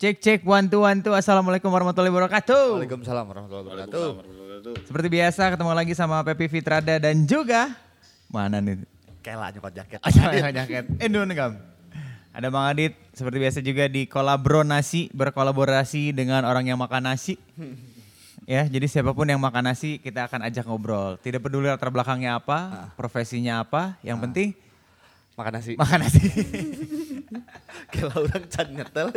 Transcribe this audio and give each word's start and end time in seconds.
Cek 0.00 0.16
cek 0.16 0.40
one 0.48 0.64
two 0.64 0.80
one 0.80 1.04
two. 1.04 1.12
Assalamualaikum 1.12 1.68
warahmatullahi 1.68 2.08
wabarakatuh. 2.08 2.80
Waalaikumsalam 2.80 3.20
warahmatullahi 3.20 3.64
wabarakatuh. 3.68 4.08
Seperti 4.88 5.08
biasa 5.12 5.52
ketemu 5.52 5.76
lagi 5.76 5.92
sama 5.92 6.24
Pepi 6.24 6.48
Fitrada 6.48 6.96
dan 6.96 7.28
juga 7.28 7.76
mana 8.32 8.64
nih? 8.64 8.80
Kela 9.20 9.52
nyokot 9.52 9.76
jaket. 9.76 10.00
Aja 10.08 10.48
jaket. 10.64 10.88
Endon 11.04 11.28
kam. 11.36 11.60
Ada 12.32 12.48
Bang 12.48 12.72
Adit 12.72 12.96
seperti 13.12 13.44
biasa 13.44 13.58
juga 13.60 13.92
di 13.92 14.08
kolaborasi 14.08 15.12
berkolaborasi 15.12 16.16
dengan 16.16 16.48
orang 16.48 16.64
yang 16.64 16.80
makan 16.80 17.12
nasi. 17.12 17.36
Ya, 18.48 18.66
jadi 18.66 18.82
siapa 18.90 19.14
pun 19.14 19.30
yang 19.30 19.38
makan 19.38 19.62
nasi 19.62 20.02
kita 20.02 20.26
akan 20.26 20.42
ajak 20.48 20.66
ngobrol. 20.66 21.14
Tidak 21.22 21.38
peduli 21.38 21.70
latar 21.70 21.92
belakangnya 21.92 22.40
apa, 22.40 22.90
profesinya 22.98 23.62
apa, 23.62 23.94
yang 24.02 24.18
penting 24.18 24.58
Makan 25.38 25.52
nasi. 25.54 25.72
makan 25.78 25.98
nasi. 26.02 26.20
Kela 27.94 28.14
orang 28.14 28.44
can 28.50 28.68
nyetel. 28.74 29.08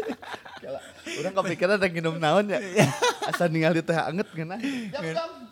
Kela 0.61 0.79
orang 1.19 1.33
kepikiran 1.33 1.75
ada 1.81 1.87
minum 1.89 2.15
naon 2.21 2.45
ya. 2.49 2.59
Asal 3.29 3.49
ningali 3.49 3.81
teh 3.81 3.97
anget 3.97 4.27
ngena. 4.33 4.57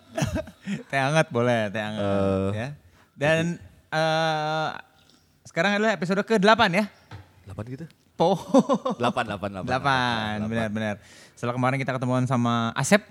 teh 0.91 0.99
hangat 0.99 1.27
boleh, 1.33 1.73
teh 1.73 1.81
hangat. 1.81 2.05
Eh. 2.05 2.49
ya. 2.53 2.67
Dan 3.17 3.43
eh, 3.89 4.69
sekarang 5.45 5.77
adalah 5.77 5.97
episode 5.97 6.21
ke-8 6.23 6.61
ya. 6.73 6.85
8 7.49 7.73
gitu. 7.73 7.85
Po. 8.13 8.37
8 8.97 9.01
8 9.01 9.65
8. 9.65 9.65
8, 9.65 10.49
benar-benar. 10.49 10.95
Setelah 11.33 11.57
kemarin 11.57 11.77
kita 11.81 11.97
ketemuan 11.97 12.29
sama 12.29 12.69
Asep, 12.77 13.01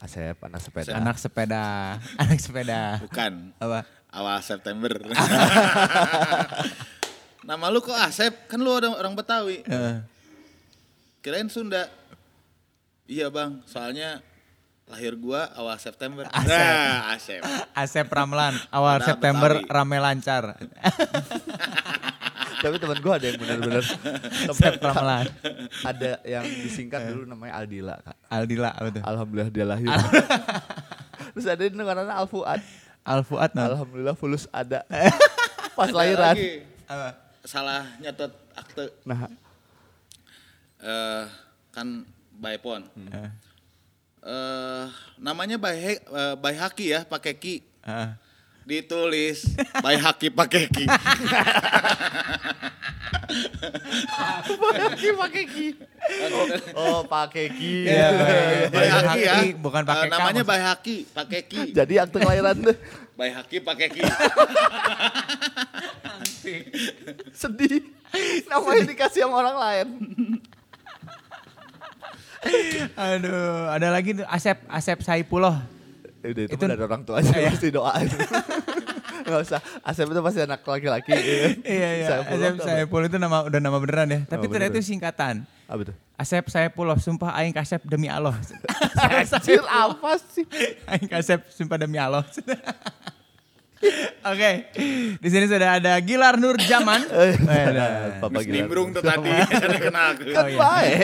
Asep 0.00 0.36
anak 0.40 0.60
sepeda. 0.64 0.90
anak 0.96 1.16
sepeda, 1.20 1.64
anak 2.22 2.38
sepeda. 2.40 2.80
Bukan, 3.04 3.52
Apa? 3.60 3.84
awal 4.08 4.40
September. 4.40 4.92
Nama 7.44 7.64
lu 7.68 7.78
kok 7.78 7.92
Asep? 7.92 8.48
Kan 8.48 8.58
lu 8.58 8.68
orang, 8.68 8.94
orang 8.94 9.12
Betawi. 9.12 9.60
Eh, 9.62 9.96
Kirain 11.20 11.46
Sunda. 11.46 11.86
Iya 13.04 13.28
bang, 13.28 13.60
soalnya 13.64 14.24
lahir 14.84 15.12
gua 15.14 15.52
awal 15.52 15.76
September. 15.76 16.24
Asep. 16.26 16.48
Nah, 16.48 17.12
Asep. 17.12 17.40
Asep 17.74 18.06
Ramlan, 18.08 18.56
awal 18.72 18.96
September 19.00 19.60
Betawi. 19.60 19.70
rame 19.70 19.98
lancar. 20.00 20.44
Tapi 22.64 22.80
teman 22.80 22.96
gua 23.04 23.20
ada 23.20 23.28
yang 23.28 23.36
benar-benar 23.36 23.84
Asep 24.48 24.80
Ramlan. 24.80 25.28
ada 25.92 26.10
yang 26.24 26.44
disingkat 26.64 27.12
dulu 27.12 27.28
namanya 27.28 27.60
Aldila, 27.60 28.00
Kak. 28.00 28.16
Aldila 28.32 28.70
apa 28.72 28.88
tuh? 28.88 29.02
Alhamdulillah 29.04 29.50
dia 29.52 29.64
lahir. 29.68 29.88
Terus 31.36 31.44
ada 31.44 31.60
yang 31.60 31.76
namanya 31.76 32.16
Alfuad. 32.16 32.64
Al 33.04 33.20
Fuad 33.20 33.52
nah. 33.52 33.68
Alhamdulillah 33.68 34.16
fulus 34.16 34.48
ada. 34.48 34.80
Pas 35.76 35.84
Ada 35.84 35.92
lahiran. 35.92 36.32
lagi, 36.32 36.64
Apa? 36.88 37.08
Salah 37.44 37.84
nyatet 38.00 38.32
akte. 38.52 38.88
Nah, 39.04 39.28
Eh, 40.80 41.24
kan 41.70 42.04
Baipon. 42.34 42.84
Eh, 43.08 43.30
Eh, 44.24 44.84
namanya 45.16 45.56
Bay, 45.56 45.96
eh, 45.96 46.34
Bayhaki 46.34 46.92
ya, 46.92 47.04
pakai 47.04 47.36
ki. 47.36 47.60
eh. 47.84 48.08
Ditulis 48.64 49.44
Bayhaki 49.80 50.32
pakai 50.32 50.64
ki. 50.66 50.88
Bayaki 54.54 55.08
pakai 55.14 55.44
ki. 55.44 55.68
Oh, 56.72 57.00
pakai 57.02 57.46
ki. 57.48 57.74
Iya, 57.86 58.08
Bay- 58.10 58.68
Bayhaki 58.70 59.18
ya. 59.20 59.34
Bayhaki, 59.34 59.48
bukan 59.56 59.82
pakai 59.82 60.08
K, 60.08 60.12
namanya 60.12 60.42
Bayhaki 60.42 60.96
pakai 61.08 61.40
ki. 61.42 61.72
Jadi 61.72 61.94
akte 61.96 62.16
kelahiran 62.16 62.56
tuh 62.56 62.76
Bayhaki 63.14 63.56
pakai 63.58 63.86
ki. 63.90 64.02
sedih. 67.34 67.82
Namanya 68.46 68.82
dikasih 68.86 69.20
sama 69.24 69.36
orang 69.40 69.56
lain. 69.56 69.88
Aduh, 72.94 73.72
ada 73.72 73.88
lagi 73.88 74.12
tuh 74.14 74.26
Asep, 74.28 74.58
Asep. 74.68 74.98
Ya 75.00 76.28
udah 76.32 76.44
itu, 76.44 76.56
Itu- 76.56 76.64
mah 76.64 76.68
dari 76.72 76.84
orang 76.84 77.02
tua 77.04 77.20
aja 77.20 77.32
Iya. 77.32 77.52
pasti 77.52 77.68
doain. 77.68 78.08
Gak 79.24 79.40
usah. 79.40 79.60
Asep 79.80 80.06
itu 80.06 80.20
pasti 80.20 80.40
anak 80.40 80.60
laki-laki. 80.62 81.12
Iya, 81.64 81.88
iya. 81.96 82.06
Saifullah 82.06 82.36
Asep 82.36 82.52
tuh 82.54 82.62
apa? 82.62 82.72
Saipullah 82.76 83.06
itu 83.08 83.18
nama 83.18 83.38
udah 83.42 83.60
nama 83.60 83.78
beneran 83.80 84.08
ya. 84.08 84.20
Tapi 84.24 84.44
Nama 84.44 84.52
ternyata 84.52 84.76
itu 84.76 84.84
singkatan. 84.84 85.34
Apa 85.64 85.80
tuh? 85.88 85.96
Asep 86.14 86.44
Saipullah, 86.46 86.96
sumpah 87.00 87.32
aing 87.34 87.50
kasep 87.50 87.80
demi 87.82 88.06
Allah. 88.06 88.36
Anjir 89.00 89.64
apa 89.64 90.20
sih? 90.30 90.44
Aing 90.86 91.08
kasep 91.08 91.40
sumpah 91.50 91.80
demi 91.80 91.96
Allah. 91.96 92.22
Oke, 94.24 94.72
di 95.20 95.28
sini 95.28 95.44
sudah 95.44 95.76
ada 95.76 95.92
Gilar 96.00 96.40
Nur 96.40 96.56
Jaman. 96.56 97.04
Eh, 97.12 97.36
Ada. 97.68 98.16
Papa 98.16 98.40
gila. 98.40 98.54
Nimbrung 98.64 98.96
tuh 98.96 99.04
tadi, 99.04 99.28
ada 99.28 99.76
kenal 99.76 100.16
aku. 100.16 100.22
Kan 100.32 100.40
Oh, 100.40 100.48
iya. 100.48 100.56
baik. 100.56 100.98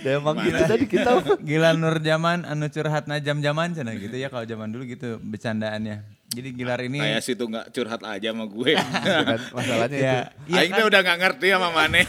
Dia 0.00 0.12
emang 0.16 0.36
gitu 0.40 0.56
tadi 0.64 0.84
kita. 0.88 1.10
Gilar 1.44 1.76
Nur 1.76 2.00
Jaman 2.00 2.48
anu 2.48 2.72
curhat 2.72 3.04
na 3.04 3.20
jam-jaman 3.20 3.76
cenah 3.76 3.92
gitu 3.92 4.16
ya 4.16 4.32
kalau 4.32 4.48
zaman 4.48 4.72
dulu 4.72 4.88
gitu 4.88 5.20
bercandaannya. 5.20 6.15
Jadi 6.26 6.48
Gilar 6.58 6.80
ini 6.82 6.98
Kayak 6.98 7.22
situ 7.22 7.44
nggak 7.46 7.70
curhat 7.70 8.02
aja 8.02 8.28
sama 8.34 8.44
gue. 8.50 8.72
kan 9.30 9.40
masalahnya 9.54 9.96
itu. 9.96 10.06
ya, 10.06 10.18
iya 10.50 10.58
Aing 10.66 10.74
kan, 10.74 10.84
udah 10.90 11.00
nggak 11.06 11.18
ngerti 11.22 11.46
sama 11.54 11.68
Mane. 11.70 12.02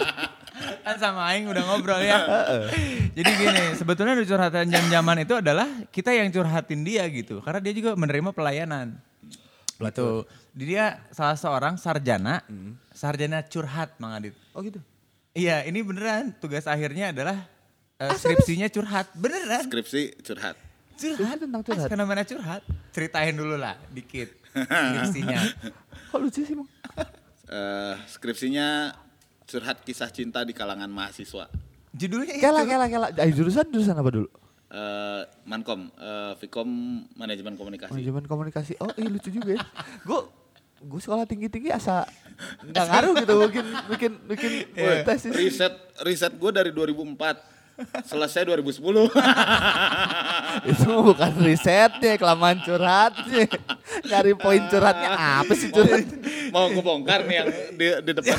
kan 0.86 0.96
sama 1.02 1.20
Aing 1.26 1.50
udah 1.50 1.62
ngobrol 1.66 2.00
ya. 2.00 2.22
Jadi 3.12 3.30
gini, 3.34 3.62
sebetulnya 3.74 4.14
di 4.14 4.26
curhatan 4.30 4.66
jam-jaman 4.70 5.26
itu 5.26 5.34
adalah 5.34 5.68
kita 5.90 6.14
yang 6.14 6.30
curhatin 6.30 6.80
dia 6.86 7.02
gitu. 7.10 7.42
Karena 7.42 7.58
dia 7.58 7.74
juga 7.74 7.98
menerima 7.98 8.30
pelayanan. 8.30 8.94
Gitu. 9.82 10.22
Dia 10.54 11.02
salah 11.10 11.34
seorang 11.34 11.74
sarjana, 11.74 12.46
sarjana 12.94 13.42
curhat 13.42 13.98
Mang 13.98 14.14
Adit. 14.14 14.38
Oh 14.54 14.62
gitu. 14.62 14.78
Iya, 15.32 15.64
ini 15.64 15.80
beneran 15.80 16.36
tugas 16.38 16.68
akhirnya 16.68 17.10
adalah 17.10 17.48
eh, 17.98 18.12
skripsinya 18.14 18.68
curhat. 18.68 19.10
Beneran. 19.16 19.64
Skripsi 19.64 20.20
curhat. 20.20 20.56
Curhat 21.00 21.38
tentang 21.40 21.62
curhat. 21.64 21.88
Fenomena 21.88 22.22
curhat. 22.22 22.62
Ceritain 22.92 23.32
dulu 23.32 23.56
lah 23.56 23.74
dikit 23.88 24.28
skripsinya. 24.52 25.40
Kok 26.12 26.18
lucu 26.20 26.44
sih, 26.44 26.52
Mang? 26.52 26.68
Eh, 27.48 27.94
skripsinya 28.06 28.92
curhat 29.44 29.80
kisah 29.80 30.08
cinta 30.08 30.44
di 30.44 30.52
kalangan 30.52 30.88
mahasiswa. 30.88 31.48
Judulnya 31.92 32.36
itu. 32.36 32.40
Kela, 32.40 32.64
kela, 32.64 32.86
kela. 32.86 33.06
Eh, 33.12 33.32
jurusan 33.32 33.68
jurusan 33.68 33.92
apa 33.92 34.08
dulu? 34.08 34.28
Eh, 34.68 35.22
Mankom, 35.44 35.88
eh, 35.90 36.32
Vkom 36.38 36.68
Manajemen 37.12 37.56
Komunikasi. 37.56 37.92
Manajemen 37.92 38.24
komunikasi. 38.24 38.72
Oh, 38.78 38.88
iya 38.96 39.08
lucu 39.08 39.28
juga 39.28 39.56
ya. 39.56 39.62
Gue 40.08 40.20
gue 40.82 40.98
sekolah 40.98 41.22
tinggi-tinggi 41.24 41.70
asa 41.70 42.02
nggak 42.58 42.86
ngaruh 42.90 43.14
gitu 43.22 43.34
bikin 43.46 43.66
bikin 43.86 44.12
bikin 44.26 44.50
Iya. 44.74 45.06
tes 45.06 45.18
sih. 45.22 45.30
Riset 45.30 45.70
riset 46.02 46.34
gue 46.34 46.50
dari 46.50 46.74
2004. 46.74 47.38
Selesai 48.02 48.42
2010. 48.44 48.82
Itu 50.62 51.02
bukan 51.02 51.32
risetnya, 51.42 52.14
kelamaan 52.14 52.62
curhatnya. 52.62 53.50
Nyari 54.06 54.32
poin 54.38 54.62
curhatnya 54.70 55.10
apa 55.42 55.52
sih 55.58 55.74
curhat? 55.74 56.06
Mau 56.54 56.70
gue 56.70 56.84
bongkar 56.84 57.26
nih 57.26 57.36
yang 57.42 57.48
di, 57.74 57.86
di 58.06 58.12
depan. 58.14 58.38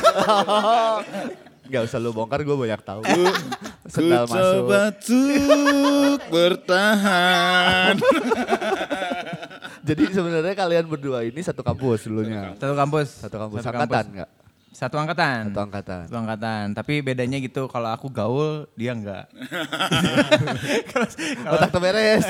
Gak 1.63 1.81
usah 1.89 1.99
lu 1.99 2.11
bongkar, 2.15 2.43
gue 2.43 2.55
banyak 2.55 2.81
tahu. 2.83 3.01
Ku, 3.03 3.23
ku 3.23 3.89
Sendal 3.91 4.23
masuk. 4.27 4.39
coba 4.67 4.79
untuk 4.91 6.19
bertahan. 6.31 7.95
Jadi 9.83 10.03
sebenarnya 10.15 10.55
kalian 10.55 10.85
berdua 10.87 11.27
ini 11.27 11.43
satu 11.43 11.59
kampus 11.59 12.07
dulunya. 12.07 12.55
Satu 12.55 12.75
kampus. 12.75 13.07
Satu 13.19 13.35
kampus. 13.35 13.59
Satu 13.63 13.75
angkatan 13.75 14.05
nggak? 14.15 14.29
Satu 14.73 14.97
angkatan. 14.97 15.53
Satu 15.53 15.61
angkatan. 15.61 16.01
Satu 16.09 16.17
angkatan. 16.17 16.73
Tapi 16.73 17.05
bedanya 17.05 17.37
gitu 17.37 17.69
kalau 17.69 17.93
aku 17.93 18.09
gaul, 18.09 18.65
dia 18.73 18.97
enggak. 18.97 19.29
Kalau- 20.89 21.53
Otak 21.53 21.77
beres. 21.77 22.25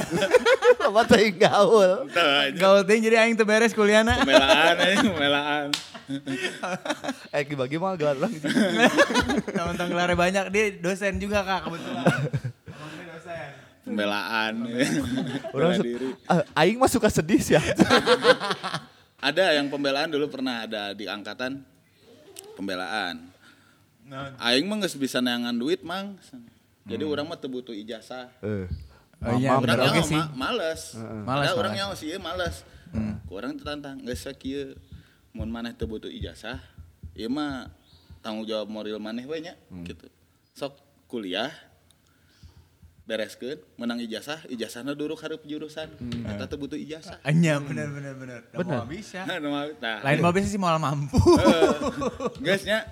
Apa 0.78 1.08
teh 1.08 1.32
gaul? 1.32 2.04
Tuh 2.12 2.20
aja. 2.20 2.52
gaul 2.54 2.84
teh 2.84 3.00
jadi 3.00 3.24
aing 3.24 3.40
teu 3.40 3.48
beres 3.48 3.72
kuliahna. 3.72 4.20
Pembelaan 4.20 4.76
aja, 4.76 5.00
pembelaan. 5.00 5.68
Eh 7.32 7.48
bagi 7.64 7.80
mah 7.80 7.96
gaul 7.96 8.20
orang 8.20 8.32
gitu. 8.36 8.48
Teman-teman 9.48 9.88
gelarnya 9.88 10.18
banyak, 10.20 10.46
dia 10.52 10.66
dosen 10.78 11.16
juga 11.18 11.48
Kak 11.48 11.72
kebetulan. 11.72 12.06
Emang 12.68 12.92
dia 12.92 13.06
dosen. 13.08 13.48
Pembelaan. 13.88 14.54
Orang. 15.56 15.72
Ah, 16.28 16.44
Aing 16.60 16.76
mah 16.76 16.92
suka 16.92 17.08
sedih 17.08 17.40
sih 17.40 17.56
ya. 17.56 17.64
Ada 19.24 19.56
yang 19.56 19.72
pembelaan 19.72 20.12
dulu 20.12 20.28
pernah 20.28 20.68
ada 20.68 20.92
di 20.92 21.08
angkatan 21.08 21.64
pembelaan. 22.54 23.30
Aing 24.38 24.66
mah 24.66 24.78
nggak 24.78 24.94
bisa 24.96 25.20
neangan 25.20 25.54
duit 25.54 25.82
mang. 25.82 26.18
Jadi 26.84 27.04
orang 27.04 27.26
mah 27.26 27.38
teu 27.38 27.48
butuh 27.48 27.72
ijazah. 27.72 28.28
Eh. 28.42 28.68
Oh 29.24 29.40
iya, 29.40 29.56
Orang 29.56 29.80
nyaho 29.80 30.04
sih. 30.04 30.20
ma- 30.20 30.36
males. 30.36 30.82
Males, 31.00 31.48
Ada 31.48 31.56
orang 31.56 31.72
males. 31.72 31.80
nyaho 31.80 31.94
sih 31.96 32.08
males. 32.18 32.56
Ku 33.24 33.32
Orang 33.34 33.56
tertantang 33.56 34.04
geus 34.04 34.20
sok 34.20 34.36
kieu. 34.38 34.76
Mun 35.32 35.48
maneh 35.48 35.72
teu 35.72 35.88
butuh 35.88 36.12
ijazah, 36.12 36.60
ieu 37.16 37.26
mah 37.26 37.72
tanggung 38.22 38.46
jawab 38.46 38.70
moral 38.70 39.00
maneh 39.00 39.24
we 39.24 39.42
nya 39.42 39.56
gitu. 39.82 40.06
Sok 40.54 40.78
kuliah 41.08 41.50
bereskeun 43.04 43.60
menang 43.76 44.00
ijazah 44.00 44.48
ijazahna 44.48 44.94
duruk 44.94 45.20
hareup 45.20 45.44
jurusan 45.44 45.92
eta 46.24 46.48
teu 46.48 46.56
butuh 46.56 46.76
ijazah 46.76 47.20
Anya 47.22 47.60
bener 47.60 47.92
bener 47.92 48.16
bener. 48.16 48.40
Bener. 48.50 48.80
Mau 48.80 48.88
bisa. 48.88 49.28
nah, 49.28 50.00
Lain 50.02 50.20
mau 50.20 50.32
bisa 50.32 50.48
sih 50.48 50.56
mau 50.56 50.72
mampu. 50.78 51.20
guysnya 52.40 52.88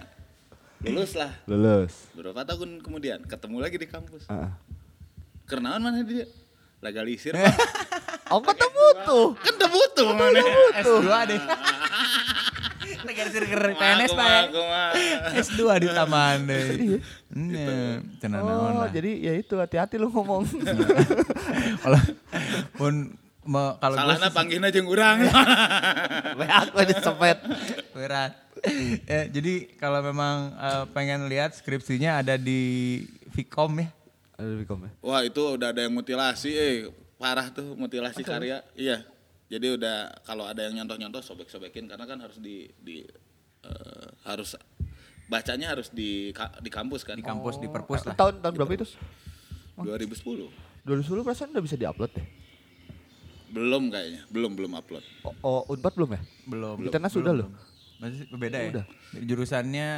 lulus 0.81 1.13
lah 1.13 1.31
Lulus. 1.45 2.11
beberapa 2.11 2.43
tahun 2.43 2.81
kemudian 2.81 3.23
ketemu 3.23 3.57
lagi 3.59 3.77
di 3.77 3.85
kampus 3.85 4.27
Heeh. 4.27 4.51
kenalan 5.45 5.79
mana 5.79 6.01
dia 6.01 6.27
legalisir 6.79 7.31
Eh. 7.31 7.47
Oh 8.31 8.39
ketemu 8.39 8.85
tuh. 9.03 9.27
kan 9.35 9.53
udah 9.53 9.69
butuh 9.69 10.07
mana 10.09 10.39
S2 10.77 11.03
deh. 11.27 11.41
Ke 13.01 13.73
PNS 13.73 14.11
Pak 14.13 14.29
ya. 14.29 14.41
S2 15.37 15.61
di 15.79 15.87
taman 15.89 16.37
deh. 16.45 16.67
Nah, 17.31 18.03
Oh 18.43 18.83
jadi 18.91 19.07
ya 19.15 19.33
itu 19.39 19.55
hati-hati 19.55 19.95
lu 19.95 20.11
ngomong. 20.11 20.43
Kalau 21.83 21.99
pun 22.75 23.15
kalau 23.79 23.95
salahnya 23.95 24.29
panggilnya 24.29 24.69
jeung 24.69 24.85
urang 24.85 25.23
Aku 26.61 26.77
disepet. 26.83 27.39
berat. 27.95 28.35
ya, 29.07 29.25
jadi 29.25 29.65
kalau 29.79 30.03
memang 30.03 30.53
eh, 30.53 30.83
pengen 30.91 31.25
lihat 31.25 31.55
skripsinya 31.55 32.19
ada 32.19 32.35
di 32.35 33.01
Vcom 33.31 33.79
ya. 33.79 33.89
Ada 34.35 34.53
di 34.57 34.65
komen. 34.67 34.89
wah 34.99 35.21
itu 35.21 35.37
udah 35.37 35.69
ada 35.69 35.81
yang 35.81 35.93
mutilasi 35.93 36.51
eh 36.51 36.75
parah 37.15 37.47
tuh 37.47 37.77
mutilasi 37.77 38.21
karya 38.21 38.59
iya 38.73 39.05
jadi 39.51 39.75
udah 39.75 39.97
kalau 40.23 40.47
ada 40.47 40.63
yang 40.63 40.79
nyontoh-nyontoh 40.79 41.19
sobek-sobekin 41.19 41.85
karena 41.85 42.05
kan 42.05 42.17
harus 42.17 42.39
di 42.39 42.71
di 42.73 43.03
eh, 43.61 44.07
harus 44.23 44.55
bacanya 45.27 45.67
harus 45.69 45.91
di 45.91 46.31
ka- 46.31 46.55
di 46.57 46.67
kampus 46.67 47.03
kan 47.03 47.15
Di 47.15 47.21
kampus 47.21 47.55
di 47.55 47.67
perpus 47.67 48.03
lah. 48.03 48.15
Tahun 48.15 48.39
tahun 48.39 48.53
berapa 48.53 48.71
itu? 48.73 48.87
2010 49.77 50.47
2010 50.83 50.87
perasaan 51.21 51.49
udah 51.51 51.63
bisa 51.63 51.75
diupload 51.75 52.11
deh. 52.11 52.27
belum 53.51 53.91
kayaknya 53.91 54.23
belum 54.27 54.55
belum 54.55 54.71
upload 54.73 55.03
Oh, 55.23 55.35
oh 55.43 55.61
Unpad 55.67 55.93
belum 55.93 56.09
ya? 56.11 56.21
Belum. 56.45 56.75
Di 56.79 56.89
Tenas 56.89 57.11
sudah 57.11 57.33
loh. 57.33 57.51
Masih 57.99 58.23
beda 58.31 58.57
ya? 58.57 58.69
Udah. 58.71 58.85
Jurusannya 59.19 59.89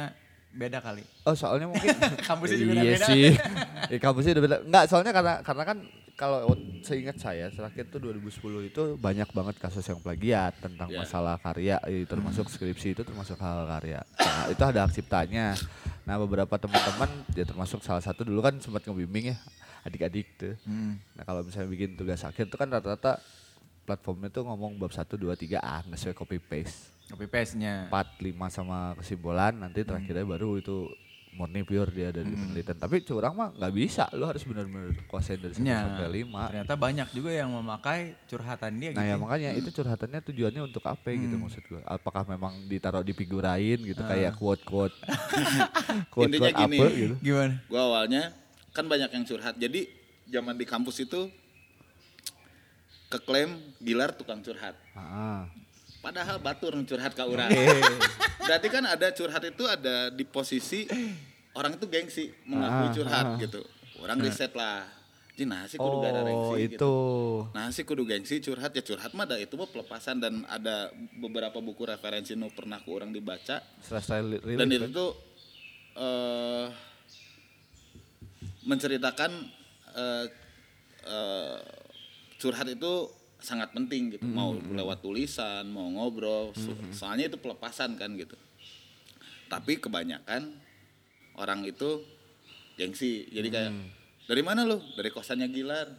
beda 0.52 0.78
kali. 0.78 1.06
Oh 1.22 1.32
soalnya 1.32 1.70
mungkin 1.70 1.94
Kampusnya 2.28 2.58
juga 2.58 2.72
iya 2.74 2.82
beda. 2.92 3.06
sih. 3.06 3.30
ya, 3.94 3.98
kampusnya 3.98 4.34
udah 4.34 4.44
beda. 4.44 4.56
Enggak 4.66 4.84
soalnya 4.86 5.12
karena 5.12 5.34
karena 5.40 5.62
kan 5.64 5.78
kalau 6.14 6.46
seingat 6.80 7.18
saya 7.18 7.50
terakhir 7.50 7.90
tuh 7.90 7.98
2010 7.98 8.70
itu 8.70 8.82
banyak 8.94 9.26
banget 9.34 9.56
kasus 9.58 9.82
yang 9.82 9.98
plagiat 9.98 10.54
tentang 10.62 10.86
Ya. 10.86 11.02
masalah 11.02 11.36
karya 11.38 11.76
termasuk 12.06 12.46
skripsi 12.46 12.94
itu 12.94 13.02
termasuk 13.02 13.34
hal 13.38 13.66
karya. 13.66 14.00
Nah, 14.14 14.46
itu 14.46 14.62
ada 14.62 14.86
hak 14.86 14.94
ciptanya. 14.94 15.58
Nah 16.06 16.14
beberapa 16.20 16.54
teman-teman 16.54 17.10
ya 17.34 17.42
termasuk 17.42 17.82
salah 17.82 18.04
satu 18.04 18.22
dulu 18.22 18.44
kan 18.44 18.54
sempat 18.62 18.86
ngebimbing 18.86 19.34
ya 19.34 19.36
adik-adik 19.82 20.26
tuh. 20.38 20.54
Hmm. 20.62 21.02
Nah 21.18 21.24
kalau 21.26 21.42
misalnya 21.42 21.66
bikin 21.66 21.98
tugas 21.98 22.22
akhir 22.22 22.46
tuh 22.46 22.62
kan 22.62 22.70
rata-rata 22.70 23.18
platformnya 23.84 24.30
tuh 24.30 24.46
ngomong 24.46 24.78
bab 24.78 24.94
1, 24.94 25.04
2, 25.18 25.34
3 25.34 25.58
ah 25.60 25.82
nggak 25.82 25.98
sesuai 25.98 26.16
copy 26.16 26.38
paste. 26.38 26.94
Copy 27.10 27.26
paste-nya. 27.28 27.90
4, 27.92 28.22
5 28.22 28.48
sama 28.48 28.96
kesimpulan 28.96 29.52
nanti 29.52 29.84
terakhirnya 29.84 30.24
baru 30.24 30.56
itu 30.56 30.88
murni 31.34 31.60
pure 31.60 31.90
dia 31.90 32.08
dari 32.08 32.30
penelitian. 32.30 32.78
Tapi 32.78 33.02
curang 33.02 33.34
mah 33.34 33.50
nggak 33.52 33.72
bisa, 33.72 34.06
lu 34.12 34.22
harus 34.22 34.42
benar-benar 34.42 34.94
kuasain 35.04 35.36
dari 35.36 35.50
1 35.52 35.60
Ya, 35.60 35.82
sampai 35.82 36.22
5. 36.22 36.48
Ternyata 36.48 36.74
banyak 36.74 37.08
juga 37.10 37.30
yang 37.30 37.50
memakai 37.50 38.00
curhatan 38.24 38.72
dia 38.74 38.90
Nah 38.90 39.02
gitu. 39.02 39.10
ya 39.10 39.14
makanya 39.16 39.50
itu 39.52 39.68
curhatannya 39.68 40.20
tujuannya 40.22 40.62
untuk 40.64 40.84
apa 40.84 41.06
gitu 41.10 41.34
maksud 41.34 41.62
gua. 41.64 41.82
Apakah 41.84 42.22
memang 42.24 42.54
ditaruh 42.64 43.02
di 43.02 43.12
figurain 43.12 43.76
gitu 43.76 43.98
kayak 44.00 44.34
quote-quote 44.34 44.94
quote-quote 46.14 46.30
Intinya 46.30 46.52
gini. 46.56 46.78
apa 46.78 46.84
gitu. 46.90 47.14
Gimana? 47.20 47.54
gua 47.66 47.80
awalnya 47.84 48.22
kan 48.70 48.86
banyak 48.86 49.10
yang 49.10 49.24
curhat 49.24 49.54
jadi 49.54 49.86
zaman 50.26 50.54
di 50.54 50.64
kampus 50.64 50.98
itu 51.00 51.26
keklaim 53.06 53.54
Gilar 53.78 54.10
tukang 54.10 54.40
curhat 54.40 54.74
Ah, 54.92 55.46
padahal 56.04 56.36
batur 56.38 56.76
curhat 56.84 57.10
ke 57.10 57.24
orang 57.24 57.48
berarti 58.38 58.68
kan 58.68 58.84
ada 58.84 59.08
curhat 59.10 59.40
itu 59.42 59.64
ada 59.64 60.08
di 60.08 60.22
posisi 60.22 60.84
orang 61.52 61.74
itu 61.74 61.86
gengsi 61.86 62.28
mengakui 62.44 62.86
Ah, 62.86 62.92
curhat 62.92 63.24
ah. 63.26 63.38
gitu 63.40 63.60
orang 63.98 64.20
riset 64.20 64.52
lah 64.52 64.84
Ji 65.32 65.42
nah 65.42 65.66
sih 65.66 65.74
kudu 65.76 65.98
gara 65.98 66.22
Oh 66.22 66.54
gengsi 66.54 66.62
itu. 66.62 66.70
gitu. 66.70 66.94
Nah 67.50 67.66
sih 67.68 67.82
kudu 67.82 68.04
gengsi 68.04 68.38
curhat 68.38 68.70
ya 68.70 68.78
curhat 68.80 69.10
mah 69.12 69.24
ada 69.24 69.34
itu 69.34 69.50
mah 69.52 69.66
pelepasan 69.66 70.22
dan 70.22 70.46
ada 70.46 70.92
beberapa 71.16 71.58
buku 71.58 71.82
referensi 71.84 72.38
nu 72.38 72.46
pernah 72.48 72.78
ku 72.78 72.94
orang 72.94 73.10
dibaca 73.10 73.58
Selesai 73.80 74.22
li- 74.22 74.38
rilis 74.38 74.60
dan 74.60 74.68
itu 74.68 74.84
kan? 74.84 74.90
tuh 74.92 75.10
eh 75.96 76.66
menceritakan 78.64 79.30
eh 79.94 80.24
eh, 81.04 81.58
curhat 82.36 82.68
itu 82.68 83.10
sangat 83.44 83.76
penting 83.76 84.16
gitu. 84.16 84.24
Mau 84.24 84.56
lewat 84.56 85.04
tulisan 85.04 85.68
mau 85.68 85.84
ngobrol 85.86 86.56
so- 86.56 86.74
soalnya 86.90 87.28
itu 87.28 87.36
pelepasan 87.36 87.94
kan 87.94 88.16
gitu. 88.16 88.34
Tapi 89.46 89.76
kebanyakan 89.76 90.56
orang 91.36 91.62
itu 91.62 92.00
gengsi. 92.74 93.28
Jadi 93.28 93.48
kayak 93.52 93.70
dari 94.24 94.42
mana 94.42 94.64
lu? 94.64 94.80
Dari 94.96 95.12
kosannya 95.12 95.52
Gilar. 95.52 95.92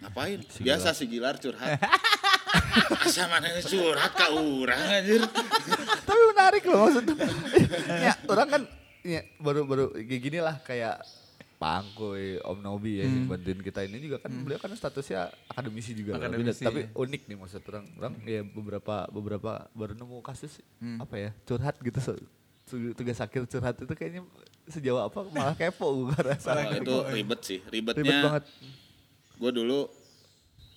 Ngapain? 0.00 0.40
Biasa 0.60 0.96
si 0.96 1.04
Gilar 1.06 1.36
curhat. 1.36 1.76
Asa 3.06 3.26
mana 3.28 3.48
curhat 3.60 4.12
ke 4.16 4.26
urang 4.32 4.80
anjir? 4.80 5.22
Tapi 6.08 6.22
menarik 6.32 6.62
loh 6.66 6.88
maksudnya. 6.88 7.14
ya, 8.08 8.12
orang 8.26 8.48
kan 8.48 8.62
ya, 9.02 9.20
baru-baru 9.38 9.92
kayak 9.96 10.20
gini 10.22 10.38
lah 10.40 10.56
kayak 10.62 11.00
Pangkoy, 11.66 12.38
Om 12.46 12.58
Nobi 12.62 13.02
ya 13.02 13.10
yang 13.10 13.26
bantuin 13.26 13.58
kita 13.58 13.82
ini 13.82 13.98
juga 13.98 14.22
kan 14.22 14.30
beliau 14.30 14.62
kan 14.62 14.70
statusnya 14.70 15.34
akademisi 15.50 15.98
juga. 15.98 16.14
Kan. 16.14 16.30
Akademisi, 16.30 16.62
tapi 16.62 16.86
ya. 16.86 16.94
unik 16.94 17.22
nih 17.26 17.36
maksud 17.36 17.62
orang. 17.66 17.84
Orang 17.98 18.14
ya 18.22 18.46
beberapa 18.46 19.10
beberapa 19.10 19.50
baru 19.74 19.98
nemu 19.98 20.22
kasus 20.22 20.62
apa 21.02 21.14
ya 21.18 21.30
curhat 21.42 21.74
gitu. 21.82 21.98
So, 21.98 22.14
tu- 22.66 22.94
tugas 22.94 23.18
akhir 23.18 23.50
curhat 23.50 23.74
itu 23.82 23.94
kayaknya 23.98 24.22
sejauh 24.66 25.02
apa 25.02 25.26
malah 25.30 25.54
kepo 25.54 26.10
gue 26.10 26.18
rasa 26.18 26.54
Wah, 26.54 26.74
itu 26.74 26.94
ribet 27.14 27.40
sih 27.46 27.58
ribet 27.70 27.94
ribetnya 27.94 28.42
banget. 28.42 28.44
gue 29.38 29.50
dulu 29.54 29.86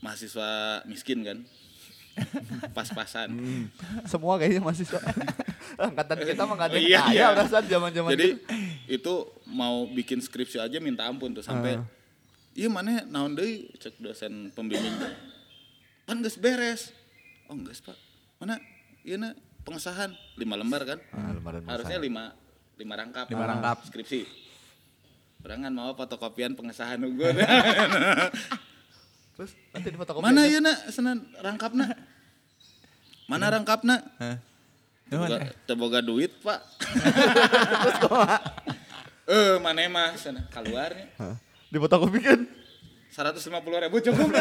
mahasiswa 0.06 0.82
miskin 0.86 1.26
kan 1.26 1.38
pas-pasan. 2.78 3.30
Semua 4.06 4.38
kayaknya 4.40 4.62
masih 4.64 4.86
angkatan 5.78 6.18
kita 6.26 6.42
mah 6.44 6.56
nggak 6.58 6.70
ada 6.74 6.78
Oh, 6.78 6.82
iya, 6.82 7.00
kaya 7.06 7.16
iya. 7.16 7.28
perasaan 7.36 7.66
zaman 7.70 7.90
zaman 7.94 8.10
jadi 8.18 8.30
itu 8.90 9.14
mau 9.48 9.86
bikin 9.88 10.20
skripsi 10.20 10.58
aja 10.60 10.78
minta 10.82 11.06
ampun 11.06 11.32
tuh 11.32 11.46
sampai 11.46 11.80
iya 12.58 12.68
mana 12.68 13.06
naon 13.06 13.38
deui? 13.38 13.70
Cek 13.78 14.02
dosen 14.02 14.52
pembimbing. 14.52 14.96
Pan 16.04 16.20
geus 16.26 16.36
beres. 16.42 16.92
Oh 17.48 17.56
geus 17.60 17.80
pak. 17.80 17.96
Mana? 18.42 18.58
Iya 19.06 19.16
na 19.22 19.30
pengesahan. 19.64 20.12
Lima 20.36 20.56
lembar 20.58 20.84
kan? 20.84 21.00
Ah, 21.14 21.32
lembaran 21.32 21.62
harusnya 21.68 22.02
lima 22.02 22.34
lima 22.76 22.94
rangkap. 22.98 23.30
Lima 23.30 23.46
rangkap. 23.46 23.86
skripsi. 23.88 24.26
Orang 25.40 25.64
kan 25.64 25.72
mau 25.72 25.96
fotokopian 25.96 26.52
pengesahan 26.52 27.00
gue 27.00 27.30
terus 29.40 29.56
nanti 29.72 29.88
di 29.88 29.96
fotokopi 29.96 30.24
Mana 30.28 30.44
aja. 30.44 30.52
ya 30.52 30.60
nak 30.60 30.78
senan 30.92 31.24
rangkapna? 31.40 31.96
Mana 33.32 33.48
rangkapna? 33.48 33.96
Hah? 34.20 34.36
Teboga, 35.08 35.38
teboga 35.64 36.00
duit 36.04 36.36
pak. 36.44 36.60
Eh 39.30 39.62
mana 39.62 39.86
mah 39.94 40.18
sana 40.18 40.42
keluarnya 40.50 41.06
di 41.70 41.78
fotokopi 41.78 42.18
kan 42.18 42.50
seratus 43.14 43.46
lima 43.46 43.62
puluh 43.62 43.78
ribu 43.78 44.02
cukup. 44.02 44.26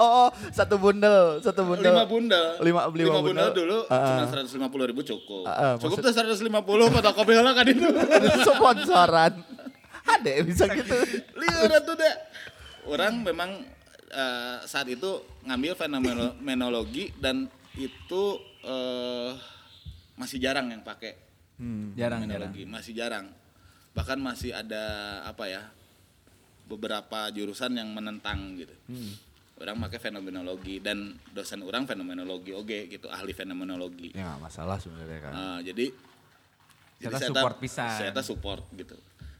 oh 0.00 0.32
satu 0.56 0.80
bundel 0.80 1.44
satu 1.44 1.60
bundel 1.60 1.92
lima 1.92 2.08
bundel. 2.08 2.56
Lima- 2.64 2.88
lima 2.88 3.20
bundel 3.20 3.52
bundel. 3.52 3.52
dulu 3.52 3.78
ah. 3.92 4.00
cuma 4.16 4.24
seratus 4.32 4.52
lima 4.56 4.72
puluh 4.72 4.88
ribu 4.88 5.04
cukup. 5.04 5.44
Ah, 5.44 5.52
ah, 5.52 5.72
cukup 5.76 6.00
maksud- 6.00 6.08
tuh 6.08 6.12
seratus 6.16 6.40
lima 6.40 6.64
puluh 6.64 6.88
fotokopi 6.88 7.36
lah 7.36 7.52
kan 7.52 7.68
itu. 7.68 7.84
sponsoran 8.48 9.32
ada 10.16 10.30
ya 10.30 10.42
bisa 10.42 10.64
gitu 10.68 10.94
Lihat 11.34 11.82
tuh 11.82 11.94
deh. 11.94 12.14
Orang 12.84 13.20
memang 13.20 13.66
eh, 14.08 14.58
saat 14.62 14.86
itu 14.86 15.10
ngambil 15.42 15.74
fenomenologi 15.74 17.10
dan 17.16 17.46
itu 17.74 18.22
eh, 18.62 19.30
masih 20.14 20.38
jarang 20.38 20.68
yang 20.68 20.80
pakai 20.80 21.12
Jarang 21.56 21.96
jarang. 21.96 22.20
fenomenologi, 22.52 22.62
masih 22.64 22.92
jarang. 22.92 23.26
Bahkan 23.90 24.18
masih 24.18 24.52
ada 24.52 24.84
apa 25.24 25.44
ya 25.46 25.64
beberapa 26.64 27.30
jurusan 27.30 27.72
yang 27.72 27.88
menentang 27.90 28.56
gitu. 28.56 28.74
Orang 29.56 29.80
pakai 29.80 29.96
fenomenologi 29.98 30.78
dan 30.78 31.16
dosen 31.30 31.64
orang 31.64 31.84
fenomenologi 31.84 32.52
oke 32.52 32.92
gitu 32.92 33.08
ahli 33.08 33.32
fenomenologi. 33.32 34.12
ya 34.12 34.36
nggak 34.36 34.42
masalah 34.42 34.76
sebenarnya 34.76 35.18
kan 35.18 35.32
Nah, 35.32 35.58
jadi 35.60 35.86
Saya 36.98 37.12
saya 37.14 37.28
support 37.30 37.54
tak- 37.54 37.62
pisan. 37.62 37.90
Saya 37.94 38.10
tak 38.12 38.24
support 38.26 38.62
gitu. 38.72 38.96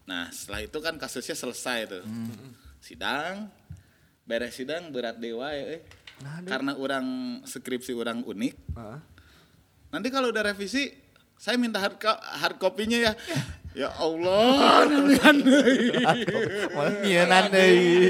Nah 0.06 0.30
setelah 0.30 0.62
itu 0.62 0.78
kan 0.78 0.94
kasusnya 0.96 1.34
selesai 1.34 1.78
tuh. 1.88 2.04
Sidang, 2.78 3.50
beres 4.22 4.54
sidang 4.54 4.88
berat 4.88 5.18
dewa 5.18 5.50
ya. 5.50 5.76
eh. 5.76 5.82
Karena 6.42 6.72
orang 6.74 7.04
skripsi 7.42 7.92
orang 7.92 8.22
unik. 8.22 8.54
Heeh. 8.72 8.98
Nanti 9.86 10.08
kalau 10.08 10.30
udah 10.30 10.42
revisi, 10.44 10.88
saya 11.34 11.54
minta 11.56 11.76
hard, 11.76 11.96
co- 11.96 12.22
hard 12.36 12.56
copy-nya 12.56 12.98
ya. 13.00 13.12
ya 13.76 13.88
Allah, 13.92 14.86
nangan 14.86 15.36
deui. 15.36 15.92
malah 16.72 16.94
nyienan 17.02 17.44
deh 17.48 18.08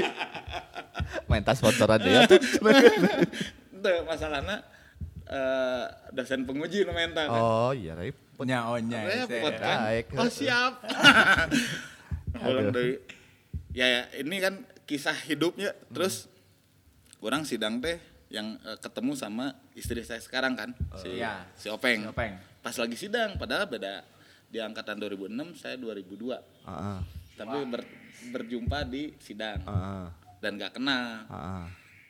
minta 1.27 1.51
sponsoran 1.51 1.99
deh 1.99 2.07
ya 2.09 2.23
tuh 2.23 2.39
Teu, 3.77 3.97
masalahnya 4.03 4.63
eh, 5.27 5.85
dosen 6.09 6.43
penguji 6.43 6.81
nu 6.81 6.91
menta 6.91 7.27
kan. 7.27 7.35
Oh 7.35 7.71
iya, 7.71 7.93
Rip. 7.93 8.15
Nya 8.45 8.69
onya. 8.69 9.25
Repot 9.25 9.53
kan. 9.57 9.77
Baik. 9.89 10.05
Oh 10.13 10.29
siap. 10.29 10.83
Ulang 12.45 12.69
deui. 12.69 13.01
Ya, 13.73 13.85
ya, 13.85 14.01
ini 14.21 14.37
kan 14.37 14.61
kisah 14.85 15.17
hidupnya. 15.25 15.73
Terus 15.89 16.29
orang 17.21 17.45
sidang 17.49 17.81
teh 17.81 17.97
yang 18.29 18.59
eh, 18.61 18.77
ketemu 18.77 19.17
sama 19.17 19.55
istri 19.73 20.03
saya 20.03 20.19
sekarang 20.19 20.53
kan, 20.53 20.69
si 20.99 21.17
iya. 21.17 21.47
si 21.55 21.71
Openg. 21.71 22.05
Si 22.05 22.09
Openg. 22.11 22.33
Pas 22.59 22.75
lagi 22.75 22.97
sidang, 22.99 23.39
padahal 23.39 23.65
beda 23.71 24.03
di 24.51 24.59
angkatan 24.59 24.99
2006, 24.99 25.63
saya 25.63 25.75
2002. 25.79 26.67
Heeh. 26.67 26.99
Tapi 27.37 27.57
ber- 27.69 27.91
berjumpa 28.33 28.83
di 28.89 29.15
sidang 29.21 29.63
Heeh. 29.63 30.05
dan 30.43 30.51
gak 30.59 30.75
kenal. 30.75 31.25
Heeh. 31.31 31.65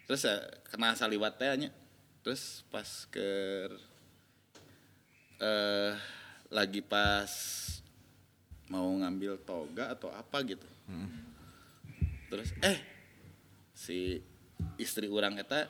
Terus 0.09 0.21
ya, 0.25 0.35
kenal 0.71 0.95
saliwat 0.97 1.37
teh 1.37 1.51
nya. 1.55 1.69
Terus 2.23 2.65
pas 2.67 2.87
ke 3.11 3.29
eh 5.37 5.93
lagi 6.47 6.79
pas 6.79 7.29
mau 8.67 8.87
ngambil 8.99 9.39
toga 9.43 9.95
atau 9.95 10.11
apa 10.11 10.43
gitu. 10.43 10.67
Terus 12.27 12.51
eh 12.63 12.79
si 13.71 14.19
istri 14.75 15.07
orang 15.07 15.39
eta 15.39 15.67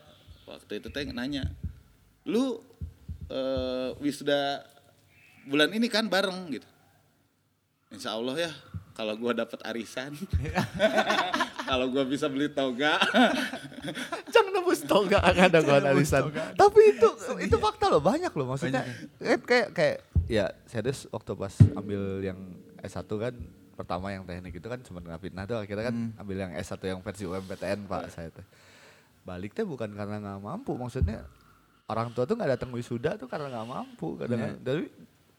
waktu 0.49 0.81
itu 0.81 0.89
teh 0.89 1.05
nanya, 1.09 1.45
"Lu 2.25 2.61
eh 3.29 3.91
wisuda 4.01 4.65
bulan 5.45 5.69
ini 5.73 5.87
kan 5.89 6.09
bareng 6.09 6.57
gitu." 6.57 6.67
Insya 7.93 8.17
Allah 8.19 8.35
ya 8.35 8.51
kalau 8.97 9.13
gua 9.13 9.37
dapat 9.37 9.61
arisan. 9.69 10.17
kalau 11.69 11.93
gua 11.93 12.03
bisa 12.09 12.25
beli 12.25 12.49
toga. 12.49 12.97
Jangan 14.33 14.51
nembus 14.57 14.81
toga 14.89 15.21
nggak 15.21 15.53
ada 15.53 15.59
gua 15.61 15.77
analisan. 15.77 16.33
Tapi 16.33 16.81
itu 16.97 17.09
itu 17.45 17.55
fakta 17.61 17.93
loh 17.93 18.01
banyak 18.01 18.33
loh 18.33 18.49
maksudnya. 18.49 18.81
Kayak 19.21 19.41
kayak, 19.45 19.67
kayak 19.77 19.97
ya 20.27 20.51
serius 20.67 21.07
waktu 21.09 21.31
pas 21.33 21.55
ambil 21.75 22.19
yang 22.23 22.39
S1 22.83 23.07
kan 23.07 23.33
pertama 23.77 24.11
yang 24.11 24.27
teknik 24.27 24.59
itu 24.59 24.67
kan 24.67 24.79
cuma 24.83 24.99
ngafitnah 24.99 25.45
tuh 25.47 25.57
akhirnya 25.61 25.89
kan 25.89 25.95
ambil 26.19 26.37
yang 26.43 26.51
S1 26.55 26.81
yang 26.83 26.99
versi 27.01 27.23
UMPTN 27.23 27.87
Pak 27.87 28.03
saya 28.11 28.29
tuh. 28.31 28.45
Balik 29.23 29.55
teh 29.55 29.63
bukan 29.63 29.91
karena 29.91 30.19
nggak 30.19 30.39
mampu 30.43 30.75
maksudnya 30.75 31.23
orang 31.87 32.11
tua 32.11 32.27
tuh 32.27 32.35
nggak 32.35 32.59
datang 32.59 32.69
wisuda 32.75 33.15
tuh 33.15 33.27
karena 33.31 33.47
nggak 33.51 33.67
mampu 33.67 34.19
kadang 34.19 34.59
dari 34.59 34.91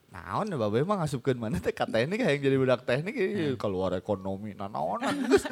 naon 0.09 0.49
ya 0.49 0.57
babe 0.57 0.81
emang 0.81 1.05
ngasupkeun 1.05 1.37
mana 1.37 1.61
teh 1.61 1.69
teknik 1.69 2.25
yang 2.25 2.41
jadi 2.41 2.57
budak 2.57 2.81
teknik 2.89 3.13
ya, 3.13 3.53
keluar 3.61 3.93
ekonomi 3.93 4.57
nah 4.57 4.65
naonan 4.65 5.29
geus 5.29 5.45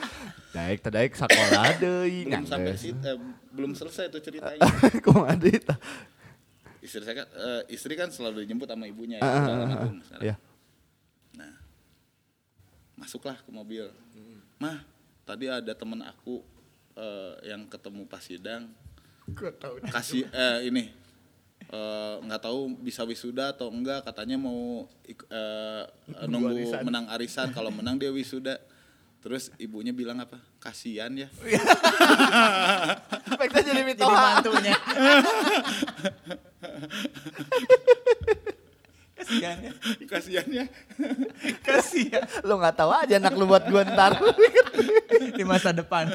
daek 0.56 0.80
teh 0.80 0.88
daek 0.88 1.12
sakola 1.12 1.76
deui 1.76 2.24
belum 2.24 2.48
sampai 2.48 2.72
sih 2.72 2.96
eh, 2.96 3.20
belum 3.56 3.72
selesai 3.72 4.12
tuh 4.12 4.20
ceritanya. 4.20 4.60
Deui 5.40 5.58
tah? 5.64 5.80
Istri 6.86 7.02
saya 7.02 7.26
kan 7.26 7.28
eh, 7.34 7.62
istri 7.74 7.98
kan 7.98 8.08
selalu 8.08 8.46
dijemput 8.46 8.70
sama 8.70 8.86
ibunya 8.86 9.18
ya, 9.18 9.26
ah. 9.26 9.34
tuh 9.42 10.04
sekarang. 10.06 10.22
Ya. 10.22 10.34
Nah, 11.34 11.54
masuklah 12.94 13.36
ke 13.42 13.50
mobil. 13.50 13.90
Mah, 14.62 14.86
tadi 15.26 15.50
ada 15.50 15.74
temen 15.74 16.00
aku 16.06 16.46
eh, 16.94 17.50
yang 17.50 17.66
ketemu 17.66 18.06
pas 18.06 18.22
sidang. 18.22 18.70
Kasih 19.90 20.30
eh, 20.30 20.70
ini 20.70 20.94
nggak 22.22 22.46
tahu 22.46 22.78
bisa 22.78 23.02
wisuda 23.02 23.50
atau 23.50 23.74
enggak. 23.74 24.06
Katanya 24.06 24.38
mau 24.38 24.86
eh, 25.10 25.84
nunggu 26.30 26.70
menang 26.86 27.10
arisan. 27.10 27.50
Kalau 27.50 27.74
menang 27.74 27.98
dia 27.98 28.14
wisuda. 28.14 28.62
Terus 29.16 29.50
ibunya 29.58 29.90
bilang 29.90 30.22
apa? 30.22 30.38
Kasihan 30.62 31.10
ya. 31.10 31.26
Spekta 33.26 33.58
jadi 33.58 33.82
Jadi 33.82 33.82
mitoha. 33.82 34.38
mantunya. 34.38 34.76
Kasihan 39.16 39.56
ya. 39.58 39.72
Kasihan 40.06 40.48
ya. 40.52 40.64
Kasihan. 41.64 42.22
Lu 42.44 42.60
nggak 42.60 42.76
tahu 42.76 42.90
aja 42.92 43.16
anak 43.16 43.34
lu 43.34 43.48
buat 43.48 43.64
gua 43.66 43.82
ntar. 43.82 44.20
Di 45.34 45.42
masa 45.42 45.72
depan. 45.72 46.06